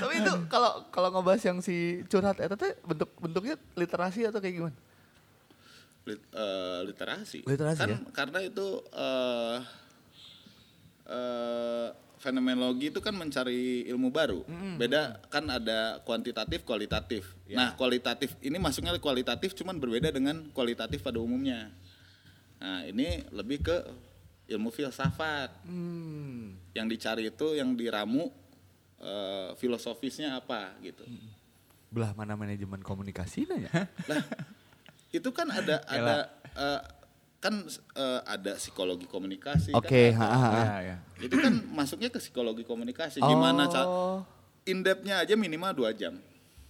Tapi 0.00 0.12
itu 0.20 0.32
kalau 0.46 0.86
kalau 0.88 1.08
ngebahas 1.10 1.42
yang 1.44 1.58
si 1.60 2.04
curhat 2.06 2.38
eta 2.38 2.54
teh 2.54 2.76
bentuk 2.80 3.10
bentuknya 3.18 3.56
literasi 3.74 4.28
atau 4.28 4.38
kayak 4.38 4.54
gimana? 4.54 4.76
Lit- 6.06 6.28
eh, 6.30 6.80
literasi. 6.86 7.38
Literasi 7.42 7.80
kan 7.82 7.88
ya? 7.90 7.98
karena 8.14 8.38
itu 8.40 8.66
eh 8.94 9.58
eh, 11.06 11.88
fenomenologi 12.16 12.90
itu 12.90 12.98
kan 12.98 13.14
mencari 13.14 13.86
ilmu 13.86 14.08
baru. 14.10 14.42
Beda 14.80 15.20
kan 15.28 15.46
ada 15.46 16.00
kuantitatif, 16.02 16.64
kualitatif. 16.64 17.22
Ya. 17.46 17.56
Nah, 17.60 17.68
kualitatif 17.78 18.34
ini 18.42 18.56
masuknya 18.58 18.96
kualitatif 18.98 19.54
cuman 19.54 19.78
berbeda 19.78 20.10
dengan 20.10 20.48
kualitatif 20.50 21.04
pada 21.04 21.20
umumnya. 21.20 21.70
Nah, 22.56 22.82
ini 22.88 23.22
lebih 23.30 23.62
ke 23.62 23.76
ilmu 24.50 24.72
filsafat. 24.72 25.52
Hmm. 25.68 26.56
Yang 26.72 26.86
dicari 26.96 27.22
itu 27.28 27.54
yang 27.54 27.76
diramu 27.76 28.32
eh, 28.98 29.54
filosofisnya 29.60 30.40
apa 30.40 30.72
gitu. 30.80 31.04
Belah 31.92 32.16
mana 32.16 32.34
manajemen 32.34 32.80
komunikasi 32.80 33.46
nanya? 33.46 33.70
Lah, 34.08 34.24
itu 35.12 35.28
kan 35.30 35.52
ada 35.52 35.84
ada 35.94 36.16
eh, 36.56 36.80
kan 37.38 37.54
eh, 37.94 38.20
ada 38.24 38.56
psikologi 38.56 39.04
komunikasi. 39.04 39.70
Oke, 39.70 40.10
kan 40.10 40.18
ha, 40.18 40.26
ada. 40.26 40.36
ha, 40.36 40.48
ha. 40.48 40.58
Ya, 40.58 40.76
ya. 40.82 40.96
Itu 41.18 41.36
kan 41.36 41.52
masuknya 41.70 42.08
ke 42.08 42.18
psikologi 42.18 42.62
komunikasi. 42.62 43.18
Gimana 43.18 43.66
cara 43.66 43.84
Oh, 43.84 44.18
in 44.64 44.80
depth-nya 44.80 45.20
aja 45.20 45.34
minimal 45.34 45.72
dua 45.72 45.90
jam. 45.90 46.16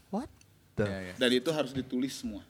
What? 0.09 0.29
the- 0.75 0.85
Ya, 0.85 0.99
ya. 1.03 1.15
Dan 1.17 1.31
itu 1.33 1.49
harus 1.51 1.73
ditulis 1.73 2.13
semua. 2.13 2.45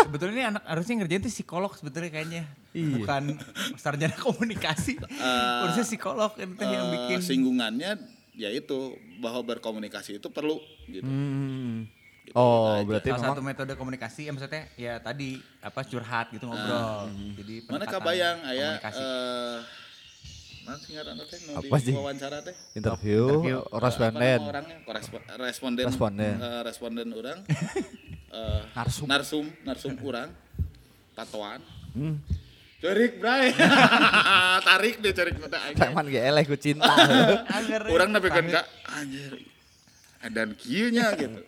Sebetulnya 0.00 0.34
ini 0.34 0.44
anak 0.48 0.62
harusnya 0.64 0.94
ngerjain 0.98 1.22
tuh 1.22 1.30
psikolog 1.30 1.70
sebetulnya 1.72 2.10
kayaknya. 2.10 2.42
Iya. 2.70 2.96
Bukan 2.96 3.22
sarjana 3.76 4.16
komunikasi. 4.26 4.96
Harusnya 4.98 5.84
psikolog 5.84 6.32
itu 6.34 6.62
yang 6.62 6.86
Eh, 6.86 6.92
bikin. 6.96 7.18
singgungannya 7.20 8.00
yaitu 8.32 8.78
bahwa 9.18 9.44
berkomunikasi 9.44 10.16
itu 10.16 10.28
perlu 10.28 10.56
gitu. 10.86 11.04
Hmm. 11.04 11.84
Gitu 12.22 12.34
Oh, 12.34 12.78
aja. 12.78 12.86
berarti 12.86 13.08
Salah 13.08 13.18
memang 13.18 13.32
satu 13.32 13.42
metode 13.42 13.72
komunikasi 13.74 14.20
ya 14.22 14.30
maksudnya 14.30 14.62
ya 14.74 14.94
tadi 14.98 15.30
apa 15.58 15.80
curhat 15.82 16.30
gitu 16.30 16.44
ngobrol. 16.44 17.10
Jadi 17.34 17.54
Mana 17.66 17.84
kabayang 17.84 18.38
aya 18.44 18.78
eh 18.78 19.58
teh 21.26 21.38
nu 21.42 21.52
Apa 21.56 21.76
sih? 21.76 21.90
wawancara 21.90 22.38
teh? 22.40 22.54
interview, 22.72 23.26
Interview. 23.26 23.58
Responden. 23.74 24.38
orangnya 24.40 24.76
responden 25.36 25.84
Responden. 25.84 26.34
eh, 26.38 26.60
responden 26.62 27.08
orang 27.10 27.38
eh, 28.38 28.62
Narsum. 28.70 29.06
narsum 29.08 29.46
narsum 29.64 29.98
orang 30.00 30.30
tatoan 31.12 31.58
Hmm. 31.90 32.22
cerik 32.78 33.18
bray 33.18 33.50
tarik 34.68 35.02
deh 35.02 35.10
cerik 35.10 35.34
mata 35.36 35.58
aja 35.60 35.74
Preman 35.74 36.06
ge 36.06 36.22
eleh 36.22 36.44
ku 36.46 36.54
cinta. 36.54 36.86
Orang 37.90 38.14
nabekeun 38.14 38.46
pamit. 38.46 38.54
ka 38.54 38.62
anjir 38.94 39.32
dan 40.30 40.54
kieu 40.54 40.88
nya 40.88 41.10
gitu 41.12 41.42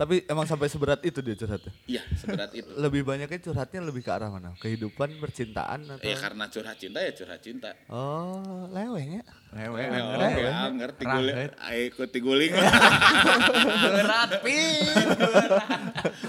Tapi 0.00 0.24
emang 0.24 0.48
sampai 0.48 0.72
seberat 0.72 1.04
itu 1.04 1.20
dia 1.20 1.36
curhatnya. 1.36 1.72
iya 1.84 2.00
seberat 2.16 2.48
itu 2.56 2.72
Lebih 2.88 3.04
banyaknya 3.04 3.36
curhatnya 3.36 3.84
lebih 3.84 4.00
ke 4.00 4.08
arah 4.08 4.32
mana? 4.32 4.56
Kehidupan, 4.56 5.20
percintaan 5.20 5.84
atau? 5.84 6.00
ya 6.00 6.16
karena 6.16 6.48
curhat 6.48 6.80
cinta 6.80 7.04
ya 7.04 7.12
curhat 7.12 7.44
cinta 7.44 7.76
Oh, 7.92 8.64
lewehnya. 8.66 9.20
Eh, 9.50 9.66
anger, 9.66 10.14
oke, 10.14 10.30
lewe. 10.30 10.46
anger 10.46 10.90
tiguling 10.94 11.34
Rahet. 11.34 11.52
ayo 11.58 12.06
tiguling 12.06 12.52
Berat, 12.54 14.30
pin. 14.46 14.94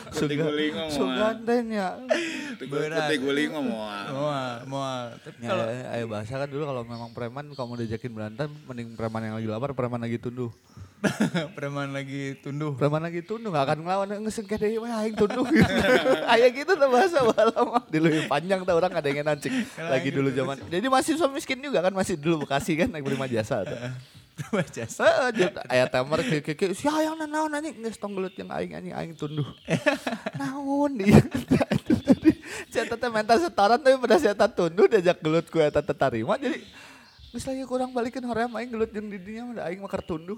tiguling 0.09 0.73
tiguling 3.07 3.51
moal. 3.53 4.05
Mual, 4.09 4.55
mual. 4.65 5.05
Tapi 5.21 5.37
Ya, 5.37 5.49
kalau 5.49 5.63
ayo 5.69 6.05
bahasa 6.09 6.33
kan 6.33 6.49
dulu 6.49 6.63
kalau 6.65 6.81
memang 6.81 7.13
preman 7.13 7.45
kalau 7.53 7.67
mau 7.69 7.77
diajakin 7.77 8.09
berantem 8.09 8.49
mending 8.65 8.97
preman 8.97 9.21
yang 9.21 9.35
lagi 9.37 9.47
lapar, 9.47 9.77
preman 9.77 10.01
lagi 10.01 10.17
tunduh. 10.17 10.49
preman 11.57 11.89
lagi 11.89 12.37
tunduh. 12.37 12.77
Preman 12.77 13.01
lagi 13.01 13.25
tunduh 13.25 13.49
gak 13.49 13.65
akan 13.65 13.77
ngelawan 13.81 14.07
ngesengke 14.21 14.53
deui 14.53 14.77
we 14.77 14.85
aing 14.87 15.17
tunduh 15.17 15.45
gitu. 15.49 15.65
Aya 16.25 16.47
gitu 16.49 16.73
tuh 16.73 16.89
bahasa 16.89 17.21
bala 17.21 17.57
mah. 17.65 17.81
Di 17.89 17.97
lebih 17.97 18.29
panjang 18.29 18.61
tuh 18.61 18.77
orang 18.77 18.93
ada 18.93 19.07
yang 19.09 19.25
nancing. 19.25 19.65
Lagi 19.77 20.09
dulu 20.09 20.29
zaman. 20.29 20.61
Jadi 20.69 20.85
mahasiswa 20.85 21.25
miskin 21.29 21.57
juga 21.57 21.81
kan 21.81 21.93
masih 21.93 22.17
dulu 22.17 22.45
Bekasi 22.45 22.77
kan 22.77 22.89
naik 22.89 23.05
prima 23.11 23.27
jasa 23.27 23.67
tuh. 23.67 23.75
Baca. 24.49 24.83
Heeh, 24.87 25.27
jut 25.37 25.53
aya 25.69 25.85
ke 26.41 26.53
ke 26.55 26.65
si 26.73 26.87
hayang 26.87 27.19
na 27.19 27.27
naon 27.27 27.53
anjing 27.53 27.77
geus 27.83 27.99
gelut 27.99 28.33
yang 28.33 28.49
aing 28.49 28.71
anjing 28.73 28.95
aing 28.95 29.13
tunduh. 29.13 29.45
Naon 30.39 30.97
dia. 30.97 31.19
Cetak 32.71 32.97
teh 32.97 33.11
mental 33.11 33.37
setoran 33.43 33.77
tapi 33.77 33.99
pada 33.99 34.15
saya 34.17 34.33
tunduh 34.47 34.87
diajak 34.87 35.19
gelut 35.19 35.45
ku 35.51 35.59
eta 35.59 35.83
teh 35.83 35.93
tarima 35.93 36.39
jadi 36.39 36.63
Geus 37.31 37.47
lagi 37.47 37.63
kurang 37.63 37.95
balikin 37.95 38.27
hoream 38.27 38.51
aing 38.59 38.75
gelut 38.75 38.91
jeung 38.91 39.07
di 39.07 39.15
dinya 39.15 39.47
mah 39.47 39.53
da 39.55 39.61
aing 39.71 39.79
mah 39.79 39.87
keur 39.87 40.03
tunduh. 40.03 40.35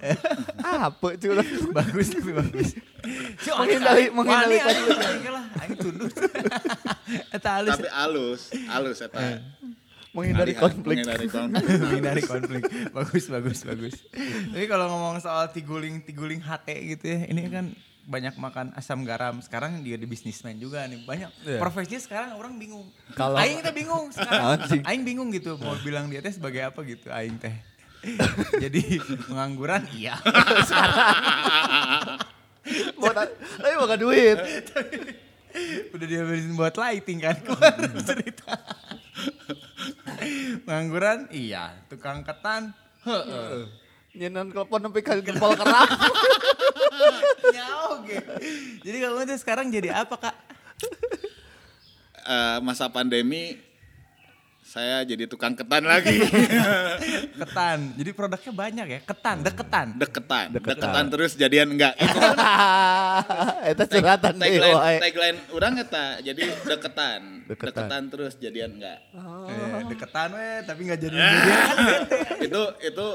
Apa 0.62 1.18
curang. 1.18 1.48
bagus 1.74 2.08
tapi 2.14 2.32
bagus. 2.38 2.70
Si 3.42 3.50
Menghindari- 3.50 4.14
menghindari 4.14 4.58
Wani, 4.62 4.94
aing, 5.58 5.74
tunduh. 5.74 6.10
Eta 7.34 7.66
tapi 7.66 7.90
alus 7.90 8.54
alus 8.70 9.02
eta 9.02 9.42
Menghindari 10.14 10.54
konflik. 10.54 10.86
menghindari 11.02 11.26
konflik 11.26 11.66
menghindari 11.82 12.22
konflik. 12.22 12.64
Bagus, 12.90 13.26
bagus, 13.28 13.60
bagus. 13.64 13.96
Tapi 14.48 14.66
kalau 14.66 14.86
ngomong 14.88 15.18
soal 15.18 15.50
tiguling, 15.50 16.02
tiguling 16.02 16.38
HT 16.38 16.68
gitu 16.94 17.06
ya, 17.08 17.20
ini 17.28 17.50
kan 17.50 17.74
banyak 18.04 18.36
makan 18.36 18.70
asam 18.74 19.02
garam. 19.02 19.42
Sekarang 19.42 19.82
dia 19.82 19.98
di 19.98 20.06
bisnismen 20.06 20.56
juga 20.56 20.86
nih. 20.86 21.02
Banyak 21.02 21.30
Iya. 21.44 21.58
profesinya 21.58 21.98
sekarang 21.98 22.30
orang 22.36 22.56
bingung. 22.56 22.94
Kalau- 23.14 23.42
Aing 23.42 23.60
teh 23.60 23.74
bingung 23.74 24.12
sekarang. 24.12 24.62
Aing 24.86 25.02
bingung 25.02 25.30
gitu 25.30 25.58
mau 25.58 25.74
bilang 25.80 26.06
dia 26.08 26.22
teh 26.22 26.30
sebagai 26.30 26.62
apa 26.62 26.80
gitu 26.84 27.10
Aing 27.10 27.42
teh. 27.42 27.56
Jadi 28.64 29.00
pengangguran 29.24 29.88
iya. 29.90 30.20
Mau 32.96 33.12
na- 33.12 33.28
tapi 33.32 33.74
mau 33.76 33.88
duit. 33.94 34.38
Udah 35.90 36.06
dihabisin 36.06 36.54
buat 36.54 36.74
lighting 36.74 37.20
kan 37.20 37.36
kemarin 37.40 37.92
cerita. 38.00 38.56
Pengangguran 40.66 41.28
iya. 41.32 41.74
Tukang 41.88 42.24
ketan 42.24 42.72
heeh. 43.04 43.68
Nyenan 44.14 44.54
telepon 44.54 44.80
sampai 44.86 45.02
kali 45.02 45.22
jempol 45.26 45.54
kerak. 45.58 45.90
Ya 47.52 47.68
oke. 47.92 48.16
Jadi 48.86 48.98
kamu 49.04 49.28
tuh 49.28 49.38
sekarang 49.42 49.68
jadi 49.68 49.92
apa 49.92 50.16
kak? 50.16 50.36
Eh, 52.24 52.58
masa 52.64 52.88
pandemi 52.88 53.60
saya 54.74 55.06
jadi 55.06 55.30
tukang 55.30 55.54
ketan 55.54 55.86
lagi. 55.86 56.18
Ketan. 57.46 57.94
Jadi 57.94 58.10
produknya 58.10 58.52
banyak 58.58 58.86
ya. 58.90 59.00
Ketan, 59.06 59.46
deketan. 59.46 59.88
Deketan, 60.02 60.46
Deketan. 60.50 60.74
deketan 60.82 61.06
terus 61.14 61.32
jadian 61.38 61.78
enggak. 61.78 61.94
Itu 63.78 63.84
curhatan 63.86 64.34
deh. 64.34 64.50
tagline, 64.50 64.74
woy. 64.74 64.96
tagline 64.98 65.38
orang 65.54 65.74
eta 65.78 66.06
jadi 66.26 66.42
deketan. 66.66 67.46
Deketan. 67.46 67.70
deketan. 67.70 68.04
terus 68.10 68.34
jadian 68.42 68.82
enggak. 68.82 68.98
Eh, 69.14 69.82
deketan 69.94 70.30
weh, 70.34 70.58
tapi 70.66 70.80
nggak 70.90 71.00
jadi 71.06 71.16
Eh. 71.22 71.22
jadi. 71.22 71.54
itu 72.50 72.62
itu 72.82 73.08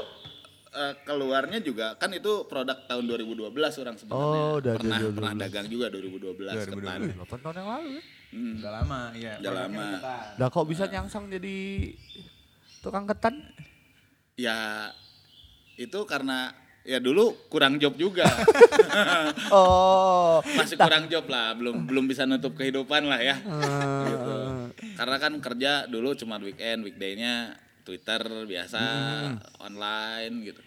eh, 0.71 0.93
keluarnya 1.03 1.59
juga 1.59 1.99
kan 1.99 2.07
itu 2.15 2.47
produk 2.47 2.87
tahun 2.87 3.03
2012 3.03 3.51
orang 3.83 3.95
sebenarnya. 3.99 4.39
Oh, 4.47 4.63
udah 4.63 4.73
pernah, 4.79 4.97
2012. 5.03 5.17
pernah 5.19 5.33
dagang 5.35 5.67
juga 5.67 5.85
2012, 5.91 6.55
2012. 6.55 6.71
ketan. 6.71 6.99
8 7.19 7.43
tahun 7.43 7.55
yang 7.59 7.67
lalu 7.67 7.89
ya. 7.99 8.03
Hmm. 8.29 8.61
Udah 8.61 8.71
lama, 8.81 8.99
iya. 9.17 9.41
Udah 9.41 9.53
lama. 9.65 9.85
Lah 10.37 10.47
kok 10.47 10.67
bisa 10.69 10.85
nyangsang 10.85 11.27
jadi 11.27 11.89
tukang 12.79 13.09
ketan? 13.09 13.41
Ya 14.37 14.89
itu 15.75 15.99
karena 16.05 16.53
ya 16.85 16.97
dulu 16.97 17.35
kurang 17.49 17.77
job 17.77 17.97
juga. 17.97 18.25
Oh. 19.49 20.41
Masih 20.45 20.77
kurang 20.77 21.09
job 21.09 21.25
lah, 21.25 21.57
belum 21.57 21.89
belum 21.89 22.05
bisa 22.05 22.25
nutup 22.25 22.53
kehidupan 22.53 23.05
lah 23.05 23.17
ya. 23.17 23.35
Eh, 23.37 24.03
gitu. 24.05 24.35
Karena 24.93 25.17
kan 25.17 25.33
kerja 25.41 25.71
dulu 25.85 26.13
cuma 26.13 26.37
weekend, 26.37 26.85
weekday-nya 26.85 27.57
Twitter 27.81 28.21
biasa, 28.45 28.81
online 29.57 30.33
gitu. 30.45 30.61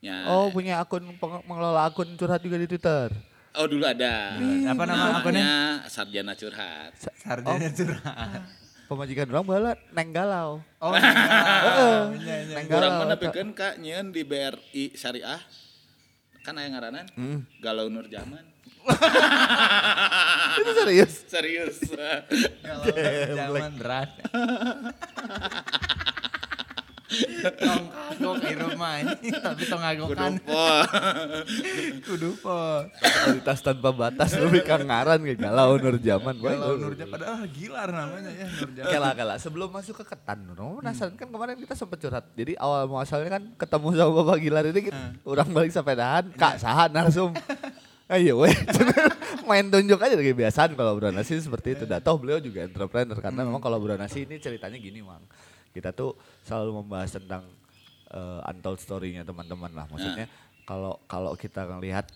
Ya. 0.00 0.24
Oh 0.28 0.48
punya 0.48 0.80
akun 0.80 1.04
peng- 1.16 1.44
mengelola 1.44 1.88
akun 1.88 2.16
curhat 2.16 2.40
juga 2.40 2.56
di 2.56 2.64
Twitter. 2.64 3.12
Oh 3.56 3.64
dulu 3.64 3.88
ada. 3.88 4.36
Apa 4.68 4.82
nama 4.84 5.20
akunnya? 5.20 5.40
Namanya 5.40 5.50
Sarjana 5.88 6.36
Curhat. 6.36 6.92
Sarjana 7.16 7.68
curhat. 7.72 8.40
Pemajikan 8.86 9.26
orang 9.34 9.46
bala 9.48 9.72
neng 9.96 10.14
galau. 10.14 10.62
Oh, 10.78 10.94
iya. 10.94 11.10
Iya, 12.14 12.36
iya. 12.46 12.54
Neng 12.54 12.66
Kurang 12.70 12.92
galau. 12.94 13.02
mana 13.08 13.16
bikin 13.18 13.50
kak 13.50 13.82
nyeun 13.82 14.14
di 14.14 14.22
BRI 14.22 14.94
Syariah. 14.94 15.42
Kan 16.46 16.54
aya 16.54 16.70
ngaranan? 16.70 17.02
Hmm. 17.18 17.42
Galau 17.58 17.90
Nur 17.90 18.06
Zaman. 18.06 18.46
Itu 20.62 20.70
serius. 20.70 21.26
Serius. 21.26 21.82
Kalau 22.62 22.84
zaman 23.34 23.74
berat. 23.74 24.10
Tong 27.06 27.86
kagok 27.86 28.36
di 28.42 28.54
rumah 28.58 28.92
ini, 28.98 29.30
tapi 29.46 29.62
tong 29.70 29.78
kagokan 29.78 30.42
Kudupo. 30.42 30.66
kudu 32.02 32.30
po. 32.42 32.58
Kualitas 33.22 33.58
tanpa 33.62 33.94
batas 33.94 34.34
lebih 34.34 34.66
kang 34.66 34.82
ngaran 34.90 35.22
kayak 35.22 35.38
galau 35.38 35.78
nur 35.78 35.96
zaman. 36.02 36.34
Kalau 36.34 36.74
Nurja 36.74 37.06
padahal 37.06 37.46
gilar 37.54 37.88
namanya 37.94 38.30
ya 38.34 38.46
Nurja. 38.50 38.82
Kela 38.90 39.10
kela 39.14 39.34
sebelum 39.38 39.70
masuk 39.70 40.02
ke 40.02 40.04
ketan, 40.10 40.50
no, 40.50 40.82
penasaran 40.82 41.14
kan 41.14 41.30
kemarin 41.30 41.54
kita 41.62 41.78
sempat 41.78 41.98
curhat. 42.02 42.26
Jadi 42.34 42.58
awal 42.58 42.90
muasalnya 42.90 43.38
kan 43.38 43.42
ketemu 43.54 43.88
sama 43.94 44.10
Bapak 44.10 44.38
Gilar 44.42 44.64
ini 44.66 44.80
kita, 44.90 45.00
orang 45.22 45.48
balik 45.54 45.70
sepedahan, 45.70 46.24
Kak 46.34 46.58
sahan 46.58 46.90
narsum. 46.90 47.30
Ayo 48.06 48.38
weh, 48.38 48.54
main 49.50 49.66
tunjuk 49.66 49.98
aja 49.98 50.14
kayak 50.14 50.38
biasaan 50.38 50.70
kalau 50.78 50.98
nasi 51.10 51.38
seperti 51.38 51.74
itu. 51.74 51.84
Dah 51.90 51.98
toh 51.98 52.18
beliau 52.18 52.38
juga 52.38 52.62
entrepreneur 52.66 53.18
karena 53.18 53.42
memang 53.46 53.58
kalau 53.62 53.78
nasi 53.94 54.26
ini 54.26 54.38
ceritanya 54.38 54.78
gini 54.78 55.02
mang. 55.02 55.22
Kita 55.76 55.92
tuh 55.92 56.16
selalu 56.40 56.80
membahas 56.80 57.20
tentang 57.20 57.44
eh, 58.08 58.50
untold 58.50 58.80
story-nya 58.80 59.28
teman-teman 59.28 59.70
lah. 59.76 59.84
Maksudnya 59.92 60.24
kalau 60.64 60.96
kalau 61.04 61.36
kita 61.36 61.68
ngelihat 61.68 62.08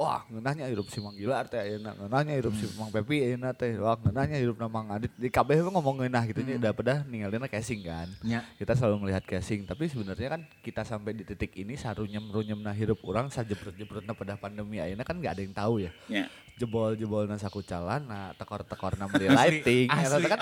Wah, 0.00 0.24
ngeunahnya 0.32 0.64
hidup 0.72 0.88
si 0.88 0.96
Mang 0.96 1.12
Gilar 1.12 1.44
teh 1.44 1.60
ayeuna, 1.60 1.92
ngeunahnya 1.92 2.32
hidup 2.40 2.56
si 2.56 2.64
Mang 2.80 2.88
Pepi 2.88 3.20
ayeuna 3.20 3.52
teh. 3.52 3.76
Wah, 3.76 4.00
ngeunahnya 4.00 4.40
hidup 4.40 4.56
Mang 4.56 4.88
Adit. 4.88 5.12
Di 5.12 5.28
kabeh 5.28 5.60
ngomong 5.60 6.00
ngeunah 6.00 6.24
gitu 6.24 6.40
nya 6.40 6.56
daripada 6.56 7.04
ninggalin 7.04 7.44
casing 7.44 7.84
kan. 7.84 8.08
Ya. 8.24 8.40
Kita 8.56 8.72
selalu 8.72 9.04
melihat 9.04 9.20
casing, 9.28 9.68
tapi 9.68 9.92
sebenarnya 9.92 10.40
kan 10.40 10.48
kita 10.64 10.88
sampai 10.88 11.12
di 11.12 11.28
titik 11.28 11.52
ini 11.52 11.76
sarunyem 11.76 12.32
runyemna 12.32 12.72
hidup 12.72 12.96
orang 13.04 13.28
sajebrut-jebrutna 13.28 14.16
pada 14.16 14.40
pandemi 14.40 14.80
ayeuna 14.80 15.04
kan 15.04 15.20
nggak 15.20 15.36
ada 15.36 15.42
yang 15.44 15.52
tahu 15.52 15.84
ya. 15.84 15.92
Ya. 16.08 16.32
Jebol-jebol 16.60 17.24
nasa 17.24 17.48
kucalan, 17.48 18.04
nah 18.04 18.36
tekor-tekorna 18.36 19.08
meli 19.08 19.26
lighting. 19.26 19.88
asli. 19.88 20.20
Eta 20.20 20.36
kan 20.36 20.38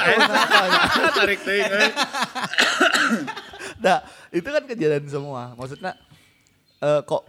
Tarik 1.16 1.38
teuing 1.40 1.62
euy. 1.64 1.90
Nah, 3.78 3.98
itu 4.31 4.48
kan 4.48 4.62
kejadian 4.64 5.07
semua. 5.07 5.54
Maksudnya 5.54 5.94
eh, 6.81 7.00
kok 7.02 7.22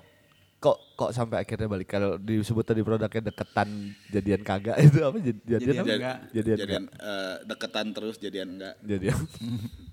kok 0.58 0.75
kok 0.93 1.12
sampai 1.12 1.39
akhirnya 1.39 1.69
balik 1.69 1.88
kalau 1.88 2.17
disebut 2.17 2.65
tadi 2.65 2.82
produknya 2.82 3.23
deketan 3.23 3.69
jadian 4.10 4.41
kagak 4.41 4.75
itu 4.84 4.99
apa 4.99 5.15
Jad- 5.17 5.45
jadian 5.45 5.62
Jadian 5.69 5.80
apa? 5.80 5.93
enggak. 5.93 6.17
Jadian 6.30 6.58
Jadian 6.58 6.84
enggak. 6.84 7.06
eh, 7.06 7.36
deketan 7.45 7.86
terus 7.93 8.15
jadian 8.17 8.47
enggak. 8.52 8.75
Jadian. 8.84 9.19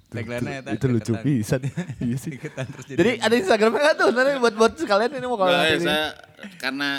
Tagline-nya 0.06 0.59
itu, 0.64 0.70
itu 0.72 0.87
lucu 0.88 1.12
deketan. 1.12 1.22
pisan. 1.22 1.61
iya 2.00 2.16
sih. 2.16 2.32
Deketan 2.32 2.66
terus 2.66 2.85
Jadi 2.88 3.11
ada 3.20 3.35
Instagramnya 3.37 3.80
nggak 3.82 3.96
tuh? 3.96 4.09
Nanti 4.11 4.30
buat 4.38 4.54
buat 4.56 4.72
sekalian 4.74 5.11
ini 5.12 5.26
mau 5.26 5.37
kalau 5.37 5.52
Nah, 5.52 5.66
saya 5.76 6.06
karena 6.56 6.90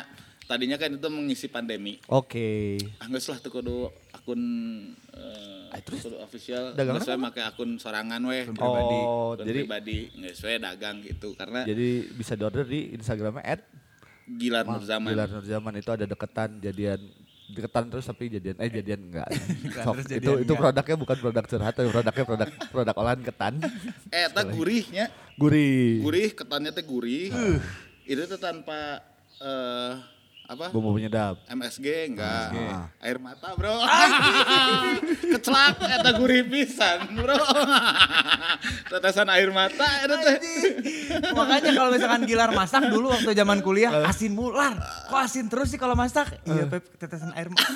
tadinya 0.47 0.75
kan 0.75 0.89
itu 0.89 1.07
mengisi 1.07 1.47
pandemi. 1.47 1.99
Oke. 2.07 2.79
Ah 2.97 3.07
geus 3.07 3.27
lah 3.27 3.37
tuh 3.37 3.51
kudu 3.51 3.77
akun 4.09 4.41
eh, 5.11 5.67
Ah, 5.67 5.83
terus? 5.83 5.99
kudu 6.01 6.17
official. 6.17 6.71
Geus 6.71 7.03
we 7.03 7.15
make 7.17 7.41
akun 7.41 7.75
sorangan 7.75 8.23
weh. 8.23 8.47
pribadi. 8.47 8.97
Oh, 8.97 9.35
Akun 9.35 9.43
jadi 9.43 9.59
pribadi 9.61 9.97
geus 10.17 10.39
we 10.41 10.55
dagang 10.55 10.99
gitu 11.01 11.35
karena 11.35 11.63
jadi 11.63 11.87
bisa 12.09 12.33
di 12.33 12.43
order 12.43 12.63
di 12.63 12.95
Instagramnya 12.95 13.43
at 13.43 13.61
Gilar 14.25 14.63
Nur 14.63 14.81
Zaman. 14.81 15.07
Gilar 15.07 15.29
Nur 15.29 15.43
Zaman 15.43 15.73
itu 15.75 15.87
ada 15.89 16.03
deketan 16.03 16.59
jadian 16.59 16.99
deketan 17.47 17.87
terus 17.87 18.03
tapi 18.03 18.27
jadian 18.27 18.55
eh 18.57 18.67
jadian 18.69 18.99
enggak. 19.05 19.27
Sok, 19.83 19.99
itu 20.01 20.07
jadian 20.13 20.35
itu 20.37 20.47
enggak. 20.49 20.59
produknya 20.61 20.95
bukan 20.97 21.17
produk 21.17 21.43
curhat 21.45 21.73
tapi 21.73 21.87
produknya 21.87 22.25
produk 22.25 22.49
produk 22.67 22.95
olahan 22.97 23.21
ketan. 23.21 23.53
Eh 24.15 24.23
eta 24.25 24.41
gurihnya. 24.43 25.05
Gurih. 25.35 25.99
Gurih 25.99 26.29
ketannya 26.31 26.71
teh 26.71 26.83
gurih. 26.83 27.31
Itu 28.03 28.23
tuh 28.25 28.35
tanpa 28.37 28.99
eh 29.39 29.91
apa? 30.47 30.71
Bumbu 30.71 30.95
penyedap. 30.95 31.43
MSG 31.51 32.15
enggak. 32.15 32.55
Ah. 32.55 32.87
Air 33.03 33.19
mata, 33.19 33.51
Bro. 33.59 33.83
Kecelak 35.35 35.75
eta 35.83 36.11
gurih 36.15 36.47
pisan, 36.47 37.03
Bro. 37.19 37.35
Tetesan 38.95 39.27
air 39.27 39.51
mata 39.51 39.83
eta 40.07 40.15
teh. 40.15 40.39
Makanya 41.35 41.71
kalau 41.75 41.89
misalkan 41.91 42.23
Gilar 42.23 42.51
masak 42.55 42.87
dulu 42.87 43.11
waktu 43.11 43.35
zaman 43.35 43.59
kuliah 43.59 44.07
asin 44.07 44.31
mular. 44.31 44.79
Kok 45.11 45.19
asin 45.19 45.51
terus 45.51 45.67
sih 45.75 45.79
kalau 45.79 45.99
masak? 45.99 46.39
Iya, 46.47 46.63
Pep, 46.71 46.95
tetesan 46.95 47.35
air 47.35 47.51
mata. 47.51 47.71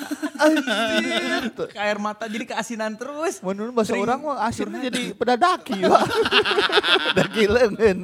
Ke 1.68 1.78
air 1.78 1.98
mata 2.00 2.24
jadi 2.24 2.48
keasinan 2.48 2.96
terus. 2.96 3.44
Menurut 3.44 3.76
bahasa 3.76 3.92
orang 4.00 4.16
mah 4.24 4.48
asinnya 4.48 4.88
jadi 4.88 5.12
pedadaki, 5.12 5.76
Pak. 5.84 6.04
Lengan. 7.52 7.98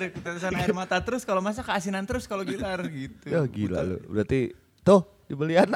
Anjir, 0.00 0.14
tetesan 0.14 0.54
air 0.54 0.70
mata 0.72 0.96
terus 0.98 1.22
kalau 1.22 1.40
masak 1.40 1.66
keasinan 1.66 2.02
terus 2.02 2.24
kalau 2.24 2.42
Gilar 2.42 2.78
gitu. 2.86 3.26
Ya 3.26 3.42
gila 3.42 3.82
lu. 3.82 3.98
Berarti 4.06 4.54
tuh 4.80 5.02
dibelian. 5.26 5.66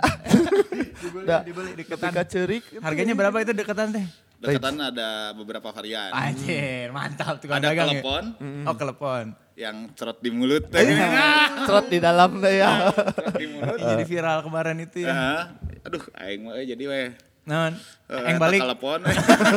Dibeli, 0.94 1.26
Dah, 1.26 1.42
dibeli 1.42 1.70
deketan. 1.74 2.08
Ketika 2.08 2.22
cerik. 2.24 2.62
Harganya 2.78 3.12
berapa 3.12 3.34
itu 3.36 3.50
deketan 3.52 3.90
teh? 3.90 4.06
Deketan 4.38 4.74
ada 4.76 5.08
beberapa 5.32 5.68
varian. 5.68 6.10
Anjir, 6.10 6.90
mantap 6.90 7.38
tukang 7.38 7.58
Ada 7.58 7.68
dagang 7.68 7.88
ya. 7.88 7.92
telepon 7.92 8.24
Oh, 8.62 8.74
kelepon. 8.74 9.24
yang 9.52 9.76
cerot 9.92 10.16
di 10.16 10.30
mulut 10.30 10.64
teh. 10.66 10.86
Cerot 11.66 11.86
di 11.86 11.98
dalam 11.98 12.38
deh 12.38 12.54
ya. 12.56 12.88
Cerot 12.88 13.34
di 13.34 13.46
mulut. 13.48 13.76
Jadi 13.76 14.02
viral 14.04 14.38
kemarin 14.40 14.76
itu 14.80 15.02
ya. 15.02 15.50
Aduh, 15.82 16.02
aing 16.16 16.40
mah 16.40 16.54
eh, 16.56 16.64
jadi 16.64 16.84
weh. 16.84 17.08
Non, 17.42 17.74
Eh, 18.06 18.22
yang 18.22 18.38
eta 18.38 18.44
balik. 18.44 18.60
Telepon. 18.62 19.00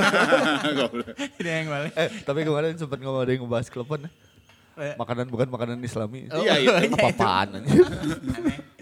Goblok. 0.77 1.13
Ini 1.37 1.49
yang 1.51 1.67
balik. 1.69 1.91
eh, 1.93 2.09
tapi 2.23 2.39
kemarin 2.41 2.73
sempat 2.73 2.97
ngomong 2.97 3.21
ada 3.21 3.31
yang 3.31 3.45
ngebahas 3.45 3.67
telepon. 3.67 3.99
Eh, 4.75 4.93
Makanan 4.95 5.27
bukan 5.27 5.47
makanan 5.47 5.79
islami. 5.81 6.27
Iya, 6.27 6.53
itu. 6.59 6.91
Apa-apaan 6.91 7.47
aja. 7.55 7.63
aneh. 7.63 7.71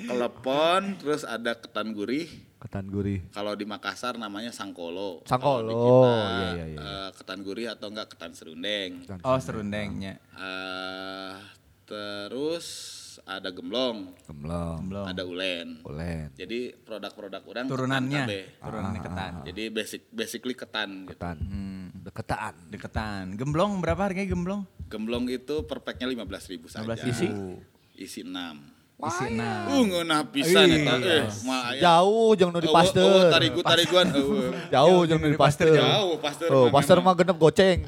Telepon 0.03 0.81
terus 0.97 1.21
ada 1.23 1.53
ketan 1.53 1.93
gurih. 1.93 2.27
Ketan 2.59 2.87
gurih. 2.87 3.21
Kalau 3.29 3.53
di 3.53 3.63
Makassar 3.63 4.17
namanya 4.17 4.49
sangkolo. 4.49 5.21
Sangkolo, 5.23 5.69
kita, 5.69 6.11
iya, 6.11 6.49
iya, 6.49 6.65
iya. 6.67 6.77
eh, 6.79 7.09
ketan 7.13 7.39
gurih 7.41 7.67
atau 7.69 7.87
enggak 7.87 8.09
ketan 8.09 8.33
serundeng. 8.33 9.05
Oh, 9.21 9.37
serundengnya. 9.37 10.17
Eh, 10.33 11.33
terus 11.83 12.67
ada 13.21 13.53
gemblong, 13.53 14.09
Gemblong. 14.25 14.89
Belum. 14.89 15.05
ada 15.05 15.23
ulen. 15.23 15.67
Ulen. 15.85 16.33
Jadi 16.33 16.73
produk-produk 16.75 17.41
orang 17.45 17.65
Turunannya. 17.69 18.23
ketan. 18.25 18.59
Turunannya 18.59 19.01
ketan. 19.01 19.31
Jadi 19.45 19.63
basic 19.69 20.01
basically 20.09 20.55
ketan 20.57 21.05
gitu. 21.05 21.13
Ketan. 21.15 21.37
Deketan. 22.03 22.53
Deketan. 22.67 23.23
Gemblong 23.39 23.79
berapa 23.79 24.11
harganya 24.11 24.27
gemblong? 24.27 24.67
Gemblong 24.91 25.25
itu 25.31 25.63
per 25.63 25.79
packnya 25.79 26.11
15.000 26.11 26.67
saja. 26.67 26.83
15.000. 26.83 27.07
Isi? 27.07 27.27
Isi 27.95 28.21
6. 28.27 28.73
Isi 29.03 29.25
enam. 29.35 29.63
Uh, 29.67 29.83
ngeunah 29.83 30.21
pisan 30.31 30.63
Iya. 30.69 30.79
eta. 30.79 30.95
Eh. 31.03 31.23
Jauh 31.83 32.29
jeung 32.39 32.55
nu 32.55 32.59
di 32.63 32.71
pasteur. 32.71 33.27
tarigu 33.27 33.59
tariguan. 33.59 34.07
Jauh 34.73 35.01
jeung 35.03 35.19
nu 35.19 35.27
di 35.27 35.39
pasteur. 35.39 35.75
Jauh 35.75 36.15
pasteur. 36.21 36.49
Oh, 36.53 36.65
mah 36.69 36.71
pasteur 36.71 36.97
mah 37.03 37.13
genep 37.17 37.35
goceng. 37.35 37.83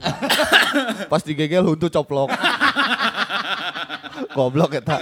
Pas 1.12 1.22
digegel 1.24 1.64
huntu 1.64 1.88
coplok. 1.88 2.36
Goblok 4.36 4.76
eta. 4.76 5.00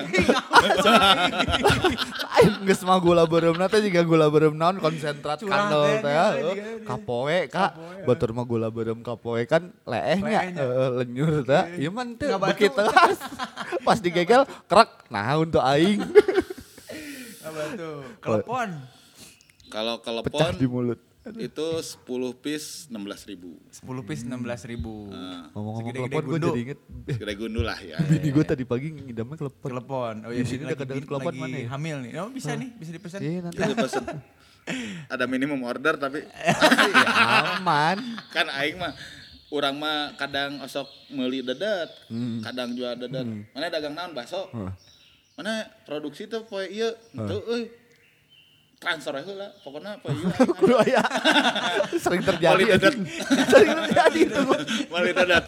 Aing 2.38 2.70
geus 2.70 2.86
mah 2.86 3.02
gula 3.02 3.26
beureumna 3.26 3.66
teh 3.66 3.82
juga 3.82 4.06
gula 4.06 4.30
beureum 4.30 4.54
naon 4.54 4.78
konsentrat 4.78 5.42
kandel 5.42 5.82
teh, 5.90 6.06
teh. 6.06 6.14
nya, 6.14 6.26
heuh. 6.38 6.54
juga. 6.54 6.64
Kapoe 6.86 7.40
Kak. 7.50 7.72
Batur 8.06 8.30
mah 8.38 8.46
gula 8.46 8.70
beureum 8.70 9.02
kapoe 9.02 9.42
kan 9.50 9.74
leehnya 9.90 10.54
Leehnya. 10.54 10.62
heeh 10.62 10.90
lenyur 11.02 11.42
teh. 11.42 11.64
Ieu 11.82 11.90
mah 11.90 12.06
teu 12.14 12.38
teuas. 12.38 13.18
Pas 13.82 13.98
digegel 13.98 14.46
krek 14.70 14.90
nah 15.10 15.34
untuk 15.42 15.66
aing 15.66 16.06
Apa 17.44 17.62
tuh? 17.74 18.06
Kelepon. 18.22 18.70
Kalau 19.74 19.98
pecah 19.98 20.22
kelepon 20.22 20.62
di 20.62 20.68
mulut. 20.70 21.00
Itu 21.24 21.68
10 21.80 22.04
piece 22.36 22.92
16.000. 22.92 23.40
10 23.80 24.04
piece 24.04 24.24
16 24.24 24.36
ribu. 24.68 25.08
Ngomong-ngomong 25.08 25.80
Segede-gede 25.88 26.10
kelepon 26.12 26.22
gue 26.22 26.32
gundu. 26.34 26.48
jadi 26.50 26.62
inget 26.62 26.80
Gede 27.16 27.34
gundul 27.34 27.64
lah 27.64 27.80
ya. 27.80 27.98
Bini 28.04 28.30
gue 28.30 28.44
tadi 28.44 28.64
pagi 28.64 28.88
ngidamnya 28.92 29.38
kelepon. 29.38 29.68
Kelepon. 29.70 30.16
Oh 30.22 30.30
Di 30.30 30.36
iya, 30.36 30.44
sini 30.44 30.64
lagi, 30.64 30.74
dekat 30.76 30.88
dengan 30.90 31.08
lagi 31.24 31.40
mana 31.40 31.56
ya? 31.56 31.68
hamil 31.70 31.96
nih. 32.02 32.12
Oh 32.18 32.28
bisa 32.28 32.52
nih, 32.54 32.70
bisa 32.74 32.92
dipesan. 32.92 33.20
Iya 33.20 33.40
nanti 33.42 33.56
Jadi 33.58 33.74
pesen. 33.74 34.04
Ada 35.06 35.24
minimum 35.26 35.60
order 35.62 35.96
tapi 35.96 36.24
ya, 36.24 36.56
aman. 37.54 38.00
kan 38.32 38.48
aing 38.54 38.80
mah 38.80 38.96
urang 39.50 39.76
mah 39.76 40.16
kadang 40.16 40.56
osok 40.60 40.88
meuli 41.10 41.40
dedet, 41.40 41.92
Hmm. 42.08 42.40
kadang 42.42 42.72
jual 42.72 42.96
dedet. 42.96 43.28
Mana 43.50 43.68
dagang 43.68 43.92
naon 43.92 44.12
bakso? 44.12 44.48
Mana 45.34 45.66
produksi 45.84 46.26
tuh 46.26 46.44
poe 46.44 46.64
ieu? 46.66 46.96
Henteu 47.12 47.44
euy. 47.46 47.64
Transfer 48.84 49.16
heula, 49.16 49.48
pokoknya 49.64 49.96
poe 50.04 50.12
ieu. 50.12 50.28
aing 50.28 50.52
Kudu 50.60 50.76
aya. 50.76 51.00
Sering 51.96 52.20
terjadi. 52.20 52.64
Dedet. 52.76 52.96
Sering 53.56 53.72
terjadi 53.88 54.20
itu. 54.28 54.40
Meuli 54.92 55.12
dedet. 55.16 55.46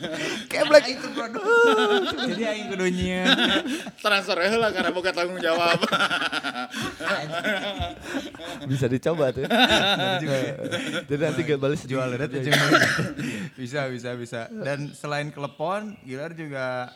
Kayak 0.50 0.64
black. 0.72 0.86
itu 0.88 1.06
produk. 1.12 1.44
Jadi 2.32 2.42
aing 2.48 2.66
kudunya. 2.72 3.28
Transfer 4.00 4.40
heula 4.40 4.72
karena 4.72 4.88
boga 4.88 5.12
tanggung 5.12 5.36
jawab. 5.36 5.84
Bisa 8.64 8.88
dicoba 8.88 9.36
tuh. 9.36 9.44
Jadi 11.04 11.20
nanti 11.20 11.40
gak 11.44 11.60
balas 11.60 11.84
Jual 11.84 12.08
dedet 12.16 12.40
ya, 12.40 12.56
Bisa, 13.52 13.84
bisa, 13.92 14.16
bisa. 14.16 14.40
Dan 14.48 14.96
selain 14.96 15.28
kelepon, 15.28 15.92
Gilar 16.08 16.32
juga 16.32 16.88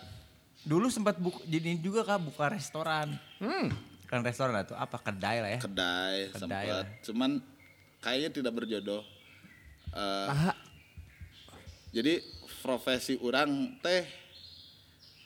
dulu 0.65 0.89
sempat 0.89 1.21
buka, 1.21 1.45
jadi 1.45 1.77
juga 1.77 2.01
kak 2.01 2.33
buka 2.33 2.49
restoran. 2.49 3.13
Kan 4.13 4.21
restoran 4.21 4.53
atau 4.61 4.77
apa 4.77 5.01
kedai 5.01 5.41
lah 5.41 5.51
ya. 5.57 5.61
Kedai, 5.65 6.29
Kedai 6.37 6.37
sempat. 6.37 6.69
lah. 6.69 6.85
Cuman 7.01 7.31
kayaknya 8.05 8.29
tidak 8.29 8.53
berjodoh. 8.53 9.01
Ah, 9.97 10.53
Jadi 11.97 12.21
profesi 12.61 13.17
orang 13.25 13.81
teh 13.81 14.05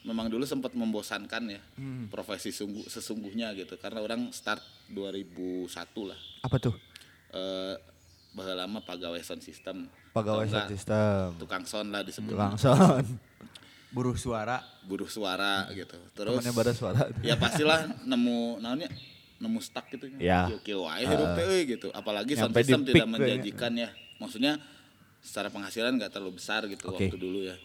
memang 0.07 0.31
dulu 0.31 0.47
sempat 0.47 0.71
membosankan 0.71 1.43
ya. 1.51 1.59
Hmm. 1.75 2.07
Profesi 2.07 2.55
sungguh 2.55 2.87
sesungguhnya 2.87 3.59
gitu 3.59 3.75
karena 3.75 3.99
orang 4.07 4.31
start 4.31 4.63
2001 4.95 5.67
lah. 6.07 6.19
apa 6.47 6.57
tuh? 6.63 6.75
Eh 7.35 7.75
bahwa 8.39 8.55
lama 8.55 8.79
pegawai 8.87 9.19
sound 9.19 9.43
system. 9.43 9.91
Pegawai 10.15 10.47
sound 10.47 10.71
system. 10.71 11.35
Tukang 11.43 11.67
sound 11.67 11.91
lah 11.91 12.07
disebut. 12.07 12.39
Langsung. 12.39 13.03
Buruh 13.97 14.13
suara. 14.21 14.61
Buruh 14.85 15.09
suara 15.09 15.65
gitu. 15.73 15.97
Terus 16.13 16.37
Temennya 16.45 16.53
pada 16.53 16.73
suara. 16.77 17.01
ya 17.25 17.33
pastilah 17.41 17.89
nemu 18.05 18.61
naonnya 18.61 18.93
nemu 19.41 19.59
stuck 19.65 19.89
gitu 19.89 20.13
Ya. 20.21 20.53
Kieu 20.61 20.85
wae 20.85 21.01
hirup 21.05 21.33
teh 21.33 21.45
euy 21.49 21.63
gitu 21.65 21.89
apalagi 21.97 22.37
sound 22.37 22.53
system 22.53 22.85
tidak 22.85 23.05
ya. 23.05 23.09
menjanjikan 23.09 23.73
ya 23.73 23.89
maksudnya 24.21 24.61
secara 25.25 25.49
penghasilan 25.49 25.97
nggak 25.97 26.13
terlalu 26.13 26.37
besar 26.37 26.65
gitu 26.69 26.89
Oke. 26.89 27.09
waktu 27.09 27.17
dulu 27.17 27.41
ya 27.45 27.57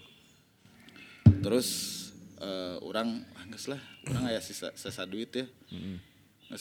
terus 1.40 1.68
eh, 2.44 2.76
orang 2.84 3.24
ah, 3.40 3.46
geus 3.48 3.72
lah 3.72 3.80
orang 4.10 4.24
aya 4.34 4.42
sisa 4.44 4.72
sisa 4.76 5.04
duit 5.08 5.32
ya 5.32 5.46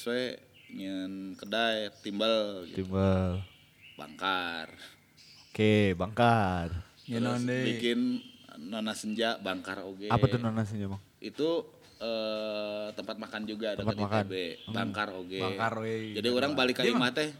we 0.06 0.38
nyen 0.70 1.34
kedai 1.34 1.90
timbal 1.98 2.62
gitu. 2.70 2.86
Timbal. 2.86 3.42
bangkar 3.98 4.70
Oke, 5.50 5.98
bangkar. 5.98 6.70
Ya 7.10 7.18
Terus 7.18 7.42
bikin 7.42 8.22
nona 8.62 8.92
senja 8.92 9.34
bangkar 9.36 9.80
oge 9.80 10.06
Apa 10.06 10.24
tuh 10.26 10.36
nona 10.36 10.62
sih 10.62 10.76
bang? 10.78 11.00
itu 11.18 11.48
eh, 11.96 12.86
tempat 12.92 13.16
makan 13.16 13.42
juga 13.44 13.72
Tempat 13.74 13.92
dekat 13.92 14.04
makan. 14.04 14.22
ITB 14.22 14.34
bangkar 14.68 15.08
oge 15.12 15.40
Bangkar 15.40 15.72
we. 15.78 16.14
jadi 16.14 16.28
orang 16.28 16.52
balik 16.52 16.76
ke 16.76 16.84
imah 16.86 17.10
teh 17.10 17.30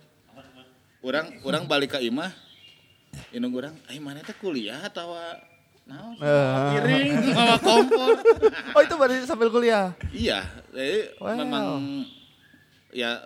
orang 1.01 1.27
orang 1.43 1.65
balik 1.65 1.95
ke 1.95 2.01
imah 2.03 2.33
indung 3.31 3.53
orang 3.53 3.75
ay 3.87 3.97
mana 3.97 4.21
teh 4.21 4.35
kuliah 4.35 4.81
atau 4.81 5.17
naon 5.83 6.15
Eh. 6.17 6.71
piring 6.73 7.35
bawa 7.35 7.57
kompor 7.59 8.15
Oh 8.77 8.81
itu 8.81 8.95
baru 8.95 9.13
sambil 9.25 9.49
kuliah. 9.49 9.91
iya 10.11 10.45
jadi 10.71 11.17
Wow. 11.19 11.35
memang 11.37 11.65
ya 12.91 13.19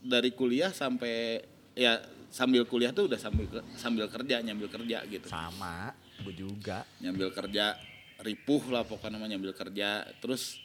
dari 0.00 0.30
kuliah 0.30 0.68
sampai 0.70 1.40
ya 1.72 2.00
sambil 2.28 2.62
kuliah 2.64 2.90
tuh 2.90 3.06
udah 3.06 3.16
sambil 3.16 3.46
sambil 3.74 4.06
kerja 4.06 4.38
nyambil 4.40 4.68
kerja 4.68 5.02
gitu 5.04 5.26
Sama, 5.26 5.94
gue 6.22 6.34
juga. 6.36 6.84
nyambil 6.98 7.30
kerja 7.30 7.76
ripuh 8.20 8.62
lah 8.68 8.84
pokoknya 8.84 9.16
namanya 9.16 9.36
nyambil 9.36 9.52
kerja 9.52 9.88
terus 10.18 10.60